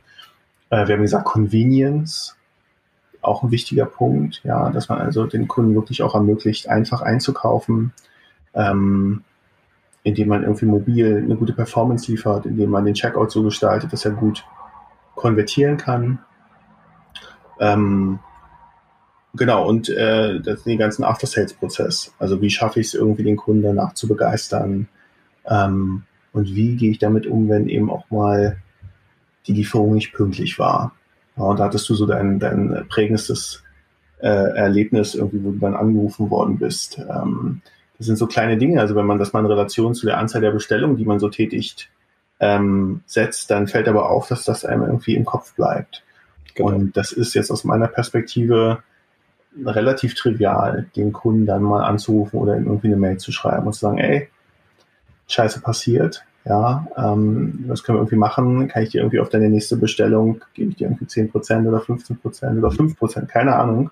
Äh, 0.69 0.88
wir 0.88 0.95
haben 0.95 1.02
gesagt, 1.02 1.26
Convenience, 1.26 2.38
auch 3.22 3.44
ein 3.44 3.52
wichtiger 3.52 3.86
Punkt, 3.86 4.41
ja, 4.44 4.69
dass 4.72 4.90
man 4.90 4.99
also 4.99 5.26
den 5.28 5.48
Kunden 5.48 5.76
wirklich 5.76 6.02
auch 6.02 6.15
ermöglicht, 6.15 6.69
einfach 6.69 7.02
einzukaufen, 7.02 7.94
ähm, 8.53 9.23
indem 10.03 10.30
man 10.30 10.44
irgendwie 10.44 10.65
mobil 10.65 11.18
eine 11.18 11.36
gute 11.36 11.53
Performance 11.53 12.11
liefert, 12.11 12.45
indem 12.45 12.69
man 12.72 12.86
den 12.86 12.94
Checkout 12.94 13.32
so 13.32 13.44
gestaltet, 13.44 13.94
dass 13.94 14.06
er 14.06 14.11
gut 14.11 14.44
konvertieren 15.15 15.78
kann. 15.78 16.19
Ähm, 17.60 18.19
Genau, 19.34 19.68
und 19.68 19.90
äh, 19.90 20.41
den 20.41 20.78
ganzen 20.78 21.03
After-Sales-Prozess. 21.03 22.14
Also 22.19 22.41
wie 22.41 22.49
schaffe 22.49 22.82
ich 22.82 22.88
es 22.88 22.94
irgendwie, 22.94 23.23
den 23.23 23.38
Kunden 23.38 23.64
danach 23.64 23.94
zu 23.94 24.07
begeistern? 24.07 24.90
Ähm, 25.45 26.03
und 26.34 26.56
wie 26.56 26.76
gehe 26.76 26.91
ich 26.91 26.99
damit 26.99 27.28
um, 27.28 27.48
wenn 27.48 27.69
eben 27.69 27.90
auch 27.90 28.10
mal 28.10 28.57
die 29.48 29.53
Lieferung 29.53 29.94
nicht 29.94 30.14
pünktlich 30.14 30.60
war? 30.60 30.94
Ja, 31.38 31.44
und 31.44 31.60
da 31.60 31.65
hattest 31.65 31.88
du 31.88 31.95
so 31.95 32.06
dein, 32.06 32.40
dein 32.40 32.86
prägendstes 32.90 33.64
äh, 34.19 34.28
Erlebnis, 34.28 35.15
irgendwie, 35.15 35.44
wo 35.44 35.52
du 35.52 35.60
dann 35.60 35.76
angerufen 35.76 36.30
worden 36.30 36.57
bist. 36.57 36.99
Ähm, 36.99 37.61
das 38.02 38.07
sind 38.07 38.18
so 38.18 38.26
kleine 38.26 38.57
Dinge. 38.57 38.82
Also 38.82 38.95
wenn 38.95 39.06
man 39.06 39.19
das 39.19 39.32
mal 39.32 39.41
in 39.41 39.45
Relation 39.45 39.94
zu 39.94 40.07
der 40.07 40.18
Anzahl 40.18 40.41
der 40.41 40.49
Bestellungen, 40.49 40.98
die 40.98 41.06
man 41.06 41.19
so 41.19 41.30
tätigt, 41.30 41.91
ähm, 42.40 43.02
setzt, 43.06 43.52
dann 43.52 43.68
fällt 43.68 43.88
aber 43.88 44.10
auf, 44.10 44.28
dass 44.28 44.44
das 44.44 44.65
einem 44.65 44.82
irgendwie 44.82 45.14
im 45.14 45.23
Kopf 45.23 45.53
bleibt. 45.53 46.03
Genau. 46.56 46.69
Und 46.69 46.98
das 46.98 47.11
ist 47.11 47.36
jetzt 47.36 47.52
aus 47.52 47.64
meiner 47.64 47.88
Perspektive 47.88 48.82
relativ 49.64 50.15
trivial, 50.15 50.88
den 50.95 51.14
Kunden 51.14 51.45
dann 51.45 51.61
mal 51.61 51.84
anzurufen 51.84 52.40
oder 52.40 52.57
irgendwie 52.57 52.88
eine 52.88 52.98
Mail 52.98 53.18
zu 53.18 53.32
schreiben 53.32 53.68
und 53.68 53.73
zu 53.73 53.82
sagen, 53.82 53.99
ey, 53.99 54.30
Scheiße 55.28 55.61
passiert, 55.61 56.26
ja, 56.44 56.88
ähm, 56.98 57.65
was 57.68 57.84
können 57.84 57.99
wir 57.99 58.02
irgendwie 58.02 58.15
machen? 58.15 58.68
Kann 58.68 58.82
ich 58.82 58.90
dir 58.90 59.02
irgendwie 59.02 59.19
auf 59.19 59.30
deine 59.30 59.48
nächste 59.48 59.78
Bestellung, 59.78 60.41
gebe 60.56 60.72
ich 60.72 60.78
dir 60.78 60.88
irgendwie 60.88 61.06
10% 61.06 61.68
oder 61.68 61.78
15% 61.78 62.57
oder 62.57 62.69
5%, 62.69 63.28
keine 63.28 63.57
Ahnung. 63.57 63.91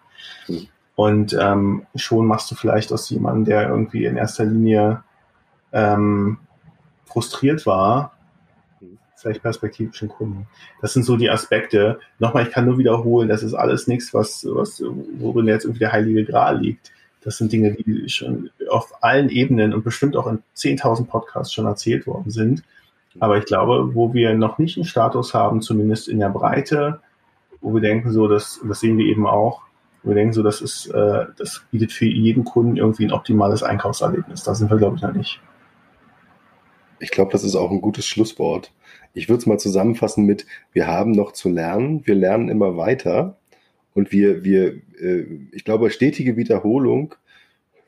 Und 1.00 1.34
ähm, 1.40 1.86
schon 1.96 2.28
machst 2.28 2.52
du 2.52 2.56
vielleicht 2.56 2.92
aus 2.92 3.10
jemandem, 3.10 3.46
der 3.46 3.70
irgendwie 3.70 4.04
in 4.04 4.18
erster 4.18 4.44
Linie 4.44 5.02
ähm, 5.72 6.40
frustriert 7.06 7.66
war, 7.66 8.18
vielleicht 9.16 9.42
perspektivischen 9.42 10.10
Kunden. 10.10 10.48
Das 10.82 10.92
sind 10.92 11.04
so 11.04 11.16
die 11.16 11.30
Aspekte. 11.30 12.02
Nochmal, 12.20 12.44
ich 12.44 12.52
kann 12.52 12.66
nur 12.66 12.78
wiederholen, 12.78 13.30
das 13.30 13.44
ist 13.44 13.54
alles 13.54 13.88
nichts, 13.88 14.14
was, 14.14 14.46
was, 14.52 14.84
worin 15.18 15.48
jetzt 15.48 15.64
irgendwie 15.64 15.80
der 15.80 15.94
heilige 15.94 16.26
Gral 16.26 16.60
liegt. 16.60 16.92
Das 17.22 17.38
sind 17.38 17.54
Dinge, 17.54 17.76
die 17.76 18.10
schon 18.10 18.50
auf 18.70 19.02
allen 19.02 19.30
Ebenen 19.30 19.74
und 19.74 19.86
bestimmt 19.86 20.18
auch 20.18 20.28
in 20.28 20.44
10.000 20.58 21.06
Podcasts 21.06 21.54
schon 21.54 21.66
erzählt 21.66 22.08
worden 22.08 22.30
sind. 22.30 22.62
Aber 23.22 23.38
ich 23.38 23.46
glaube, 23.46 23.96
wo 23.96 24.14
wir 24.14 24.34
noch 24.34 24.58
nicht 24.58 24.76
einen 24.76 24.84
Status 24.84 25.34
haben, 25.34 25.62
zumindest 25.62 26.10
in 26.10 26.20
der 26.20 26.28
Breite, 26.28 27.00
wo 27.62 27.74
wir 27.74 27.80
denken, 27.80 28.12
so, 28.12 28.28
das, 28.28 28.60
das 28.68 28.82
sehen 28.82 28.98
wir 28.98 29.06
eben 29.06 29.26
auch, 29.26 29.69
Wir 30.04 30.16
denken 30.16 30.34
so, 30.34 30.44
das 30.44 30.62
ist, 30.62 30.88
äh, 30.88 31.26
das 31.38 31.64
bietet 31.72 31.92
für 31.92 32.06
jeden 32.06 32.46
Kunden 32.46 32.78
irgendwie 32.78 33.06
ein 33.06 33.12
optimales 33.12 33.64
Einkaufserlebnis. 33.64 34.44
Da 34.44 34.56
sind 34.56 34.70
wir, 34.70 34.78
glaube 34.78 34.96
ich, 34.96 35.02
noch 35.02 35.14
nicht. 35.14 35.42
Ich 37.00 37.12
glaube, 37.12 37.32
das 37.32 37.44
ist 37.44 37.56
auch 37.56 37.72
ein 37.72 37.82
gutes 37.82 38.06
Schlusswort. 38.06 38.72
Ich 39.14 39.30
würde 39.30 39.40
es 39.40 39.46
mal 39.46 39.58
zusammenfassen 39.58 40.26
mit, 40.26 40.46
wir 40.72 40.88
haben 40.88 41.12
noch 41.12 41.32
zu 41.34 41.50
lernen, 41.50 42.06
wir 42.06 42.16
lernen 42.16 42.50
immer 42.50 42.78
weiter 42.78 43.38
und 43.94 44.12
wir, 44.12 44.44
wir, 44.44 44.82
äh, 45.00 45.26
ich 45.52 45.66
glaube, 45.66 45.90
stetige 45.92 46.38
Wiederholung 46.38 47.16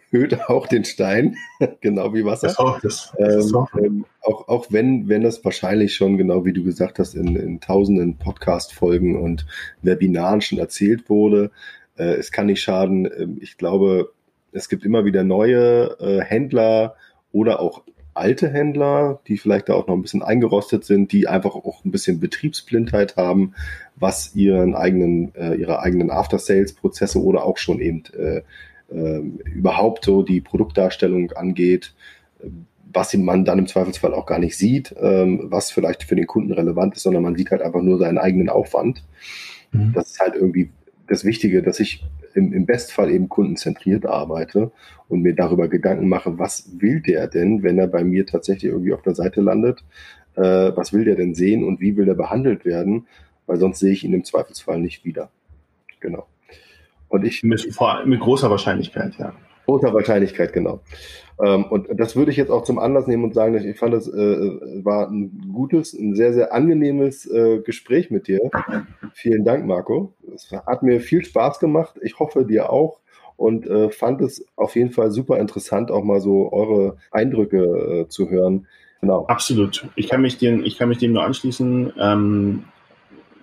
höht 0.10 0.38
auch 0.50 0.68
den 0.68 0.84
Stein, 0.84 1.36
genau 1.82 2.14
wie 2.14 2.26
Wasser. 2.26 2.48
Das 2.48 2.60
auch, 2.60 2.80
das, 2.82 3.14
das 3.18 3.52
ähm, 3.52 3.68
ähm, 3.84 4.06
auch, 4.22 4.48
auch 4.48 4.68
wenn, 4.70 5.08
wenn 5.08 5.24
das 5.24 5.44
wahrscheinlich 5.44 5.96
schon, 5.96 6.18
genau 6.18 6.46
wie 6.46 6.54
du 6.54 6.64
gesagt 6.64 7.00
hast, 7.00 7.16
in, 7.16 7.36
in 7.36 7.60
tausenden 7.60 8.18
Podcast-Folgen 8.18 9.20
und 9.20 9.46
Webinaren 9.82 10.42
schon 10.42 10.60
erzählt 10.60 11.10
wurde, 11.10 11.52
äh, 11.98 12.14
es 12.16 12.32
kann 12.32 12.48
nicht 12.48 12.62
schaden. 12.62 13.10
Ähm, 13.18 13.38
ich 13.42 13.58
glaube, 13.58 14.12
es 14.52 14.70
gibt 14.70 14.86
immer 14.86 15.06
wieder 15.06 15.24
neue 15.24 15.98
äh, 16.00 16.22
Händler 16.22 16.96
oder 17.32 17.60
auch 17.60 17.84
alte 18.14 18.50
Händler, 18.50 19.22
die 19.28 19.38
vielleicht 19.38 19.70
da 19.70 19.74
auch 19.74 19.88
noch 19.88 19.96
ein 19.96 20.02
bisschen 20.02 20.22
eingerostet 20.22 20.84
sind, 20.84 21.12
die 21.12 21.28
einfach 21.28 21.56
auch 21.56 21.86
ein 21.86 21.92
bisschen 21.92 22.20
Betriebsblindheit 22.20 23.16
haben, 23.16 23.54
was 23.96 24.36
ihren 24.36 24.76
eigenen, 24.76 25.34
äh, 25.36 25.56
ihre 25.56 25.80
eigenen 25.80 26.12
After-Sales-Prozesse 26.12 27.22
oder 27.24 27.46
auch 27.46 27.58
schon 27.58 27.80
eben 27.80 28.04
äh, 28.18 28.42
äh, 28.94 29.22
überhaupt 29.46 30.06
so 30.06 30.24
die 30.24 30.42
Produktdarstellung 30.42 31.32
angeht, 31.32 31.94
was 32.94 33.16
man 33.16 33.46
dann 33.46 33.60
im 33.60 33.68
Zweifelsfall 33.68 34.14
auch 34.14 34.26
gar 34.26 34.40
nicht 34.40 34.58
sieht, 34.58 34.94
ähm, 35.00 35.46
was 35.46 35.72
vielleicht 35.72 36.04
für 36.04 36.16
den 36.16 36.28
Kunden 36.28 36.52
relevant 36.52 36.96
ist, 36.96 37.04
sondern 37.04 37.24
man 37.24 37.36
sieht 37.36 37.52
halt 37.52 37.62
einfach 37.62 37.82
nur 37.82 37.98
seinen 37.98 38.18
eigenen 38.18 38.50
Aufwand. 38.50 39.04
Mhm. 39.72 39.94
Das 39.94 40.12
ist 40.12 40.20
halt 40.20 40.36
irgendwie 40.36 40.70
das 41.12 41.26
Wichtige, 41.26 41.62
dass 41.62 41.82
ich 41.82 42.04
im, 42.34 42.54
im 42.54 42.66
Bestfall 42.66 43.12
eben 43.12 43.28
kundenzentriert 43.28 44.06
arbeite 44.06 44.72
und 45.10 45.22
mir 45.22 45.36
darüber 45.36 45.68
Gedanken 45.68 46.08
mache, 46.08 46.40
was 46.40 46.70
will 46.80 47.02
der 47.02 47.28
denn, 47.28 47.64
wenn 47.64 47.78
er 47.78 47.88
bei 47.88 48.06
mir 48.06 48.26
tatsächlich 48.26 48.72
irgendwie 48.72 48.94
auf 48.94 49.02
der 49.02 49.14
Seite 49.14 49.42
landet? 49.42 49.84
Äh, 50.36 50.42
was 50.42 50.94
will 50.94 51.04
der 51.04 51.16
denn 51.16 51.36
sehen 51.36 51.66
und 51.66 51.82
wie 51.82 51.98
will 51.98 52.08
er 52.08 52.16
behandelt 52.16 52.64
werden? 52.64 53.08
Weil 53.46 53.58
sonst 53.58 53.80
sehe 53.80 53.92
ich 53.92 54.06
ihn 54.06 54.14
im 54.14 54.24
Zweifelsfall 54.24 54.80
nicht 54.80 55.04
wieder. 55.04 55.30
Genau. 56.00 56.28
Und 57.10 57.26
ich. 57.26 57.44
Mit, 57.44 57.68
mit 58.06 58.20
großer 58.22 58.50
Wahrscheinlichkeit, 58.50 59.16
ja. 59.20 59.34
Großer 59.66 59.94
Wahrscheinlichkeit, 59.94 60.54
genau. 60.54 60.82
Ähm, 61.42 61.66
und 61.66 61.88
das 61.94 62.16
würde 62.16 62.32
ich 62.32 62.38
jetzt 62.38 62.52
auch 62.52 62.64
zum 62.64 62.80
Anlass 62.80 63.08
nehmen 63.08 63.24
und 63.24 63.34
sagen, 63.34 63.56
ich 63.56 63.80
fand, 63.80 63.94
es 63.94 64.08
äh, 64.08 64.60
war 64.84 65.10
ein 65.10 65.52
gutes, 65.54 65.94
ein 65.94 66.16
sehr, 66.16 66.34
sehr 66.34 66.54
angenehmes 66.54 67.26
äh, 67.30 67.60
Gespräch 67.60 68.12
mit 68.12 68.28
dir. 68.28 68.40
Vielen 69.14 69.44
Dank, 69.44 69.66
Marco. 69.66 70.14
Es 70.34 70.52
hat 70.52 70.84
mir 70.84 71.00
viel 71.00 71.24
Spaß 71.26 71.60
gemacht. 71.60 71.96
Ich 72.02 72.20
hoffe, 72.20 72.46
dir 72.46 72.72
auch. 72.72 73.00
Und 73.38 73.66
äh, 73.66 73.90
fand 73.90 74.22
es 74.22 74.46
auf 74.56 74.76
jeden 74.76 74.92
Fall 74.92 75.10
super 75.12 75.40
interessant, 75.40 75.90
auch 75.90 76.04
mal 76.04 76.22
so 76.22 76.52
eure 76.54 76.98
Eindrücke 77.10 78.04
äh, 78.04 78.08
zu 78.08 78.30
hören. 78.30 78.68
Genau. 79.02 79.26
Absolut. 79.26 79.88
Ich 79.96 80.10
kann 80.10 80.22
mich 80.22 80.38
dem, 80.38 80.64
ich 80.64 80.78
kann 80.78 80.90
mich 80.90 81.00
dem 81.00 81.14
nur 81.14 81.24
anschließen. 81.24 81.94
Ähm, 82.00 82.64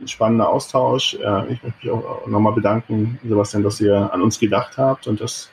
spannender 0.06 0.48
Austausch. 0.50 1.14
Äh, 1.14 1.52
ich 1.52 1.62
möchte 1.62 1.78
mich 1.82 1.90
auch 1.90 2.26
nochmal 2.28 2.52
bedanken, 2.52 3.18
Sebastian, 3.24 3.64
dass 3.64 3.80
ihr 3.80 4.12
an 4.12 4.22
uns 4.22 4.38
gedacht 4.38 4.78
habt 4.78 5.08
und 5.08 5.20
dass 5.20 5.50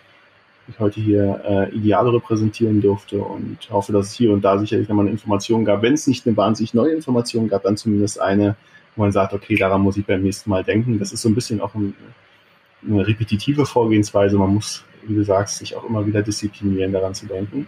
ich 0.67 0.79
heute 0.79 0.99
hier 0.99 1.41
äh, 1.45 1.75
Ideale 1.75 2.13
repräsentieren 2.13 2.81
durfte 2.81 3.19
und 3.19 3.57
hoffe, 3.69 3.93
dass 3.93 4.07
es 4.07 4.13
hier 4.13 4.31
und 4.31 4.43
da 4.43 4.57
sicherlich 4.57 4.87
nochmal 4.87 5.05
eine 5.05 5.11
Information 5.11 5.65
gab. 5.65 5.81
Wenn 5.81 5.93
es 5.93 6.07
nicht 6.07 6.25
eine 6.25 6.35
wahnsinnig 6.35 6.73
neue 6.73 6.93
Information 6.93 7.47
gab, 7.47 7.63
dann 7.63 7.77
zumindest 7.77 8.19
eine, 8.19 8.55
wo 8.95 9.03
man 9.03 9.11
sagt, 9.11 9.33
okay, 9.33 9.55
daran 9.55 9.81
muss 9.81 9.97
ich 9.97 10.05
beim 10.05 10.23
nächsten 10.23 10.49
Mal 10.49 10.63
denken. 10.63 10.99
Das 10.99 11.13
ist 11.13 11.21
so 11.21 11.29
ein 11.29 11.35
bisschen 11.35 11.61
auch 11.61 11.75
ein, 11.75 11.93
eine 12.87 13.05
repetitive 13.05 13.65
Vorgehensweise. 13.65 14.37
Man 14.37 14.55
muss, 14.55 14.83
wie 15.05 15.15
du 15.15 15.23
sagst, 15.23 15.57
sich 15.57 15.75
auch 15.75 15.87
immer 15.87 16.05
wieder 16.05 16.21
disziplinieren, 16.21 16.91
daran 16.91 17.13
zu 17.13 17.27
denken. 17.27 17.67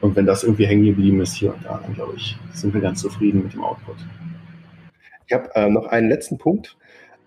Und 0.00 0.16
wenn 0.16 0.26
das 0.26 0.44
irgendwie 0.44 0.66
hängen 0.66 0.84
geblieben 0.84 1.20
ist 1.22 1.34
hier 1.34 1.54
und 1.54 1.64
da, 1.64 1.80
dann 1.82 1.94
glaube 1.94 2.14
ich, 2.16 2.36
sind 2.52 2.74
wir 2.74 2.80
ganz 2.82 3.00
zufrieden 3.00 3.42
mit 3.42 3.54
dem 3.54 3.64
Output. 3.64 3.96
Ich 5.26 5.32
habe 5.32 5.48
äh, 5.54 5.70
noch 5.70 5.86
einen 5.86 6.10
letzten 6.10 6.36
Punkt. 6.36 6.76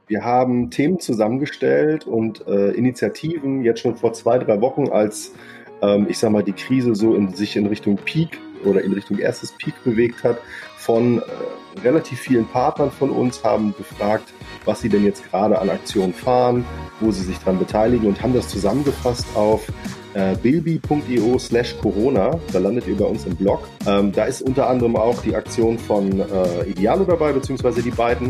Wir 0.08 0.24
haben 0.24 0.70
Themen 0.70 1.02
zusammengestellt 1.02 2.08
und 2.08 2.48
äh, 2.48 2.72
Initiativen 2.72 3.64
jetzt 3.64 3.82
schon 3.82 3.98
vor 3.98 4.14
zwei, 4.14 4.38
drei 4.38 4.62
Wochen, 4.62 4.88
als 4.88 5.34
ähm, 5.82 6.08
ich 6.10 6.18
sag 6.18 6.32
mal, 6.32 6.44
die 6.44 6.54
Krise 6.54 6.96
so 6.96 7.14
in 7.14 7.34
sich 7.34 7.58
in 7.58 7.66
Richtung 7.66 7.98
Peak 7.98 8.40
oder 8.64 8.82
in 8.82 8.94
Richtung 8.94 9.20
erstes 9.20 9.52
Peak 9.52 9.74
bewegt 9.84 10.24
hat, 10.24 10.40
von 10.78 11.20
äh, 11.20 11.80
relativ 11.82 12.20
vielen 12.20 12.48
Partnern 12.48 12.90
von 12.90 13.10
uns 13.10 13.44
haben 13.44 13.76
gefragt, 13.78 14.34
was 14.64 14.80
sie 14.80 14.88
denn 14.88 15.04
jetzt 15.04 15.30
gerade 15.30 15.60
an 15.60 15.70
Aktionen 15.70 16.14
fahren, 16.14 16.66
wo 17.02 17.12
sie 17.12 17.24
sich 17.24 17.38
dran 17.40 17.60
beteiligen 17.60 18.08
und 18.08 18.22
haben 18.24 18.34
das 18.34 18.48
zusammengefasst 18.48 19.26
auf 19.36 19.68
äh, 20.14 20.36
bilby.io 20.42 21.38
slash 21.38 21.78
Corona. 21.78 22.40
Da 22.52 22.60
landet 22.60 22.88
ihr 22.88 22.98
bei 22.98 23.06
uns 23.06 23.26
im 23.26 23.36
Blog. 23.36 23.68
Ähm, 23.86 24.12
da 24.12 24.26
ist 24.26 24.42
unter 24.42 24.70
anderem 24.70 24.96
auch 24.96 25.22
die 25.22 25.36
Aktion 25.36 25.78
von 25.78 26.20
äh, 26.20 26.64
Idealo 26.70 27.04
dabei, 27.04 27.34
beziehungsweise 27.34 27.84
die 27.84 27.92
beiden, 27.92 28.30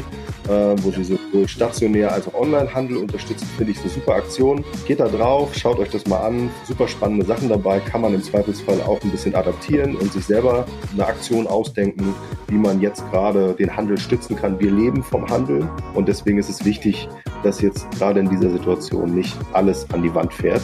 äh, 0.50 0.76
wo 0.82 0.92
sie 0.92 1.04
sowohl 1.32 1.48
stationär 1.48 2.12
als 2.12 2.28
auch 2.28 2.34
Onlinehandel 2.34 2.98
unterstützen. 2.98 3.48
Finde 3.58 3.72
ich 3.72 3.80
eine 3.80 3.90
super 3.90 4.16
Aktion. 4.16 4.64
Geht 4.86 5.00
da 5.00 5.08
drauf, 5.08 5.54
schaut 5.56 5.80
euch 5.80 5.90
das 5.90 6.06
mal 6.08 6.20
an. 6.20 6.50
Super 6.66 6.88
spannende 6.88 7.26
Sachen 7.26 7.50
dabei. 7.50 7.80
Kann 7.80 8.02
man 8.02 8.14
im 8.14 8.24
Zweifelsfall 8.24 8.82
auch 8.82 9.02
ein 9.02 9.12
bisschen 9.12 9.36
adaptieren 9.36 9.96
und 9.96 10.12
sich 10.14 10.26
selber 10.26 10.66
eine 10.94 11.06
Aktion 11.06 11.48
ausdenken, 11.48 12.14
wie 12.48 12.58
man 12.58 12.82
jetzt 12.82 13.10
gerade 13.12 13.54
den 13.54 13.76
Handel 13.76 13.98
stützen 13.98 14.36
kann. 14.36 14.60
Wir 14.60 14.72
leben 14.72 15.04
vom 15.04 15.28
Handel 15.30 15.68
und 15.94 16.08
deswegen 16.08 16.38
ist 16.38 16.50
es 16.50 16.64
wichtig, 16.66 17.08
dass 17.44 17.62
jetzt 17.62 17.90
gerade 17.92 18.20
in 18.20 18.30
dieser 18.30 18.50
Situation 18.50 19.14
nicht 19.14 19.36
alles 19.54 19.90
an 19.92 20.02
die 20.02 20.14
Wand 20.14 20.34
fährt 20.34 20.62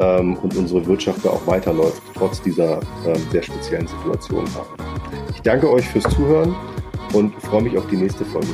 ähm, 0.00 0.36
und 0.36 0.56
unsere 0.56 0.84
Wirtschaft 0.86 1.24
da 1.24 1.30
auch 1.30 1.46
weiterläuft, 1.46 2.02
trotz 2.14 2.40
dieser 2.42 2.80
ähm, 3.06 3.20
sehr 3.30 3.42
speziellen 3.42 3.86
Situation. 3.86 4.44
Ich 5.34 5.42
danke 5.42 5.70
euch 5.70 5.86
fürs 5.86 6.04
Zuhören 6.14 6.54
und 7.12 7.34
freue 7.42 7.62
mich 7.62 7.76
auf 7.76 7.86
die 7.88 7.96
nächste 7.96 8.24
Folge. 8.24 8.48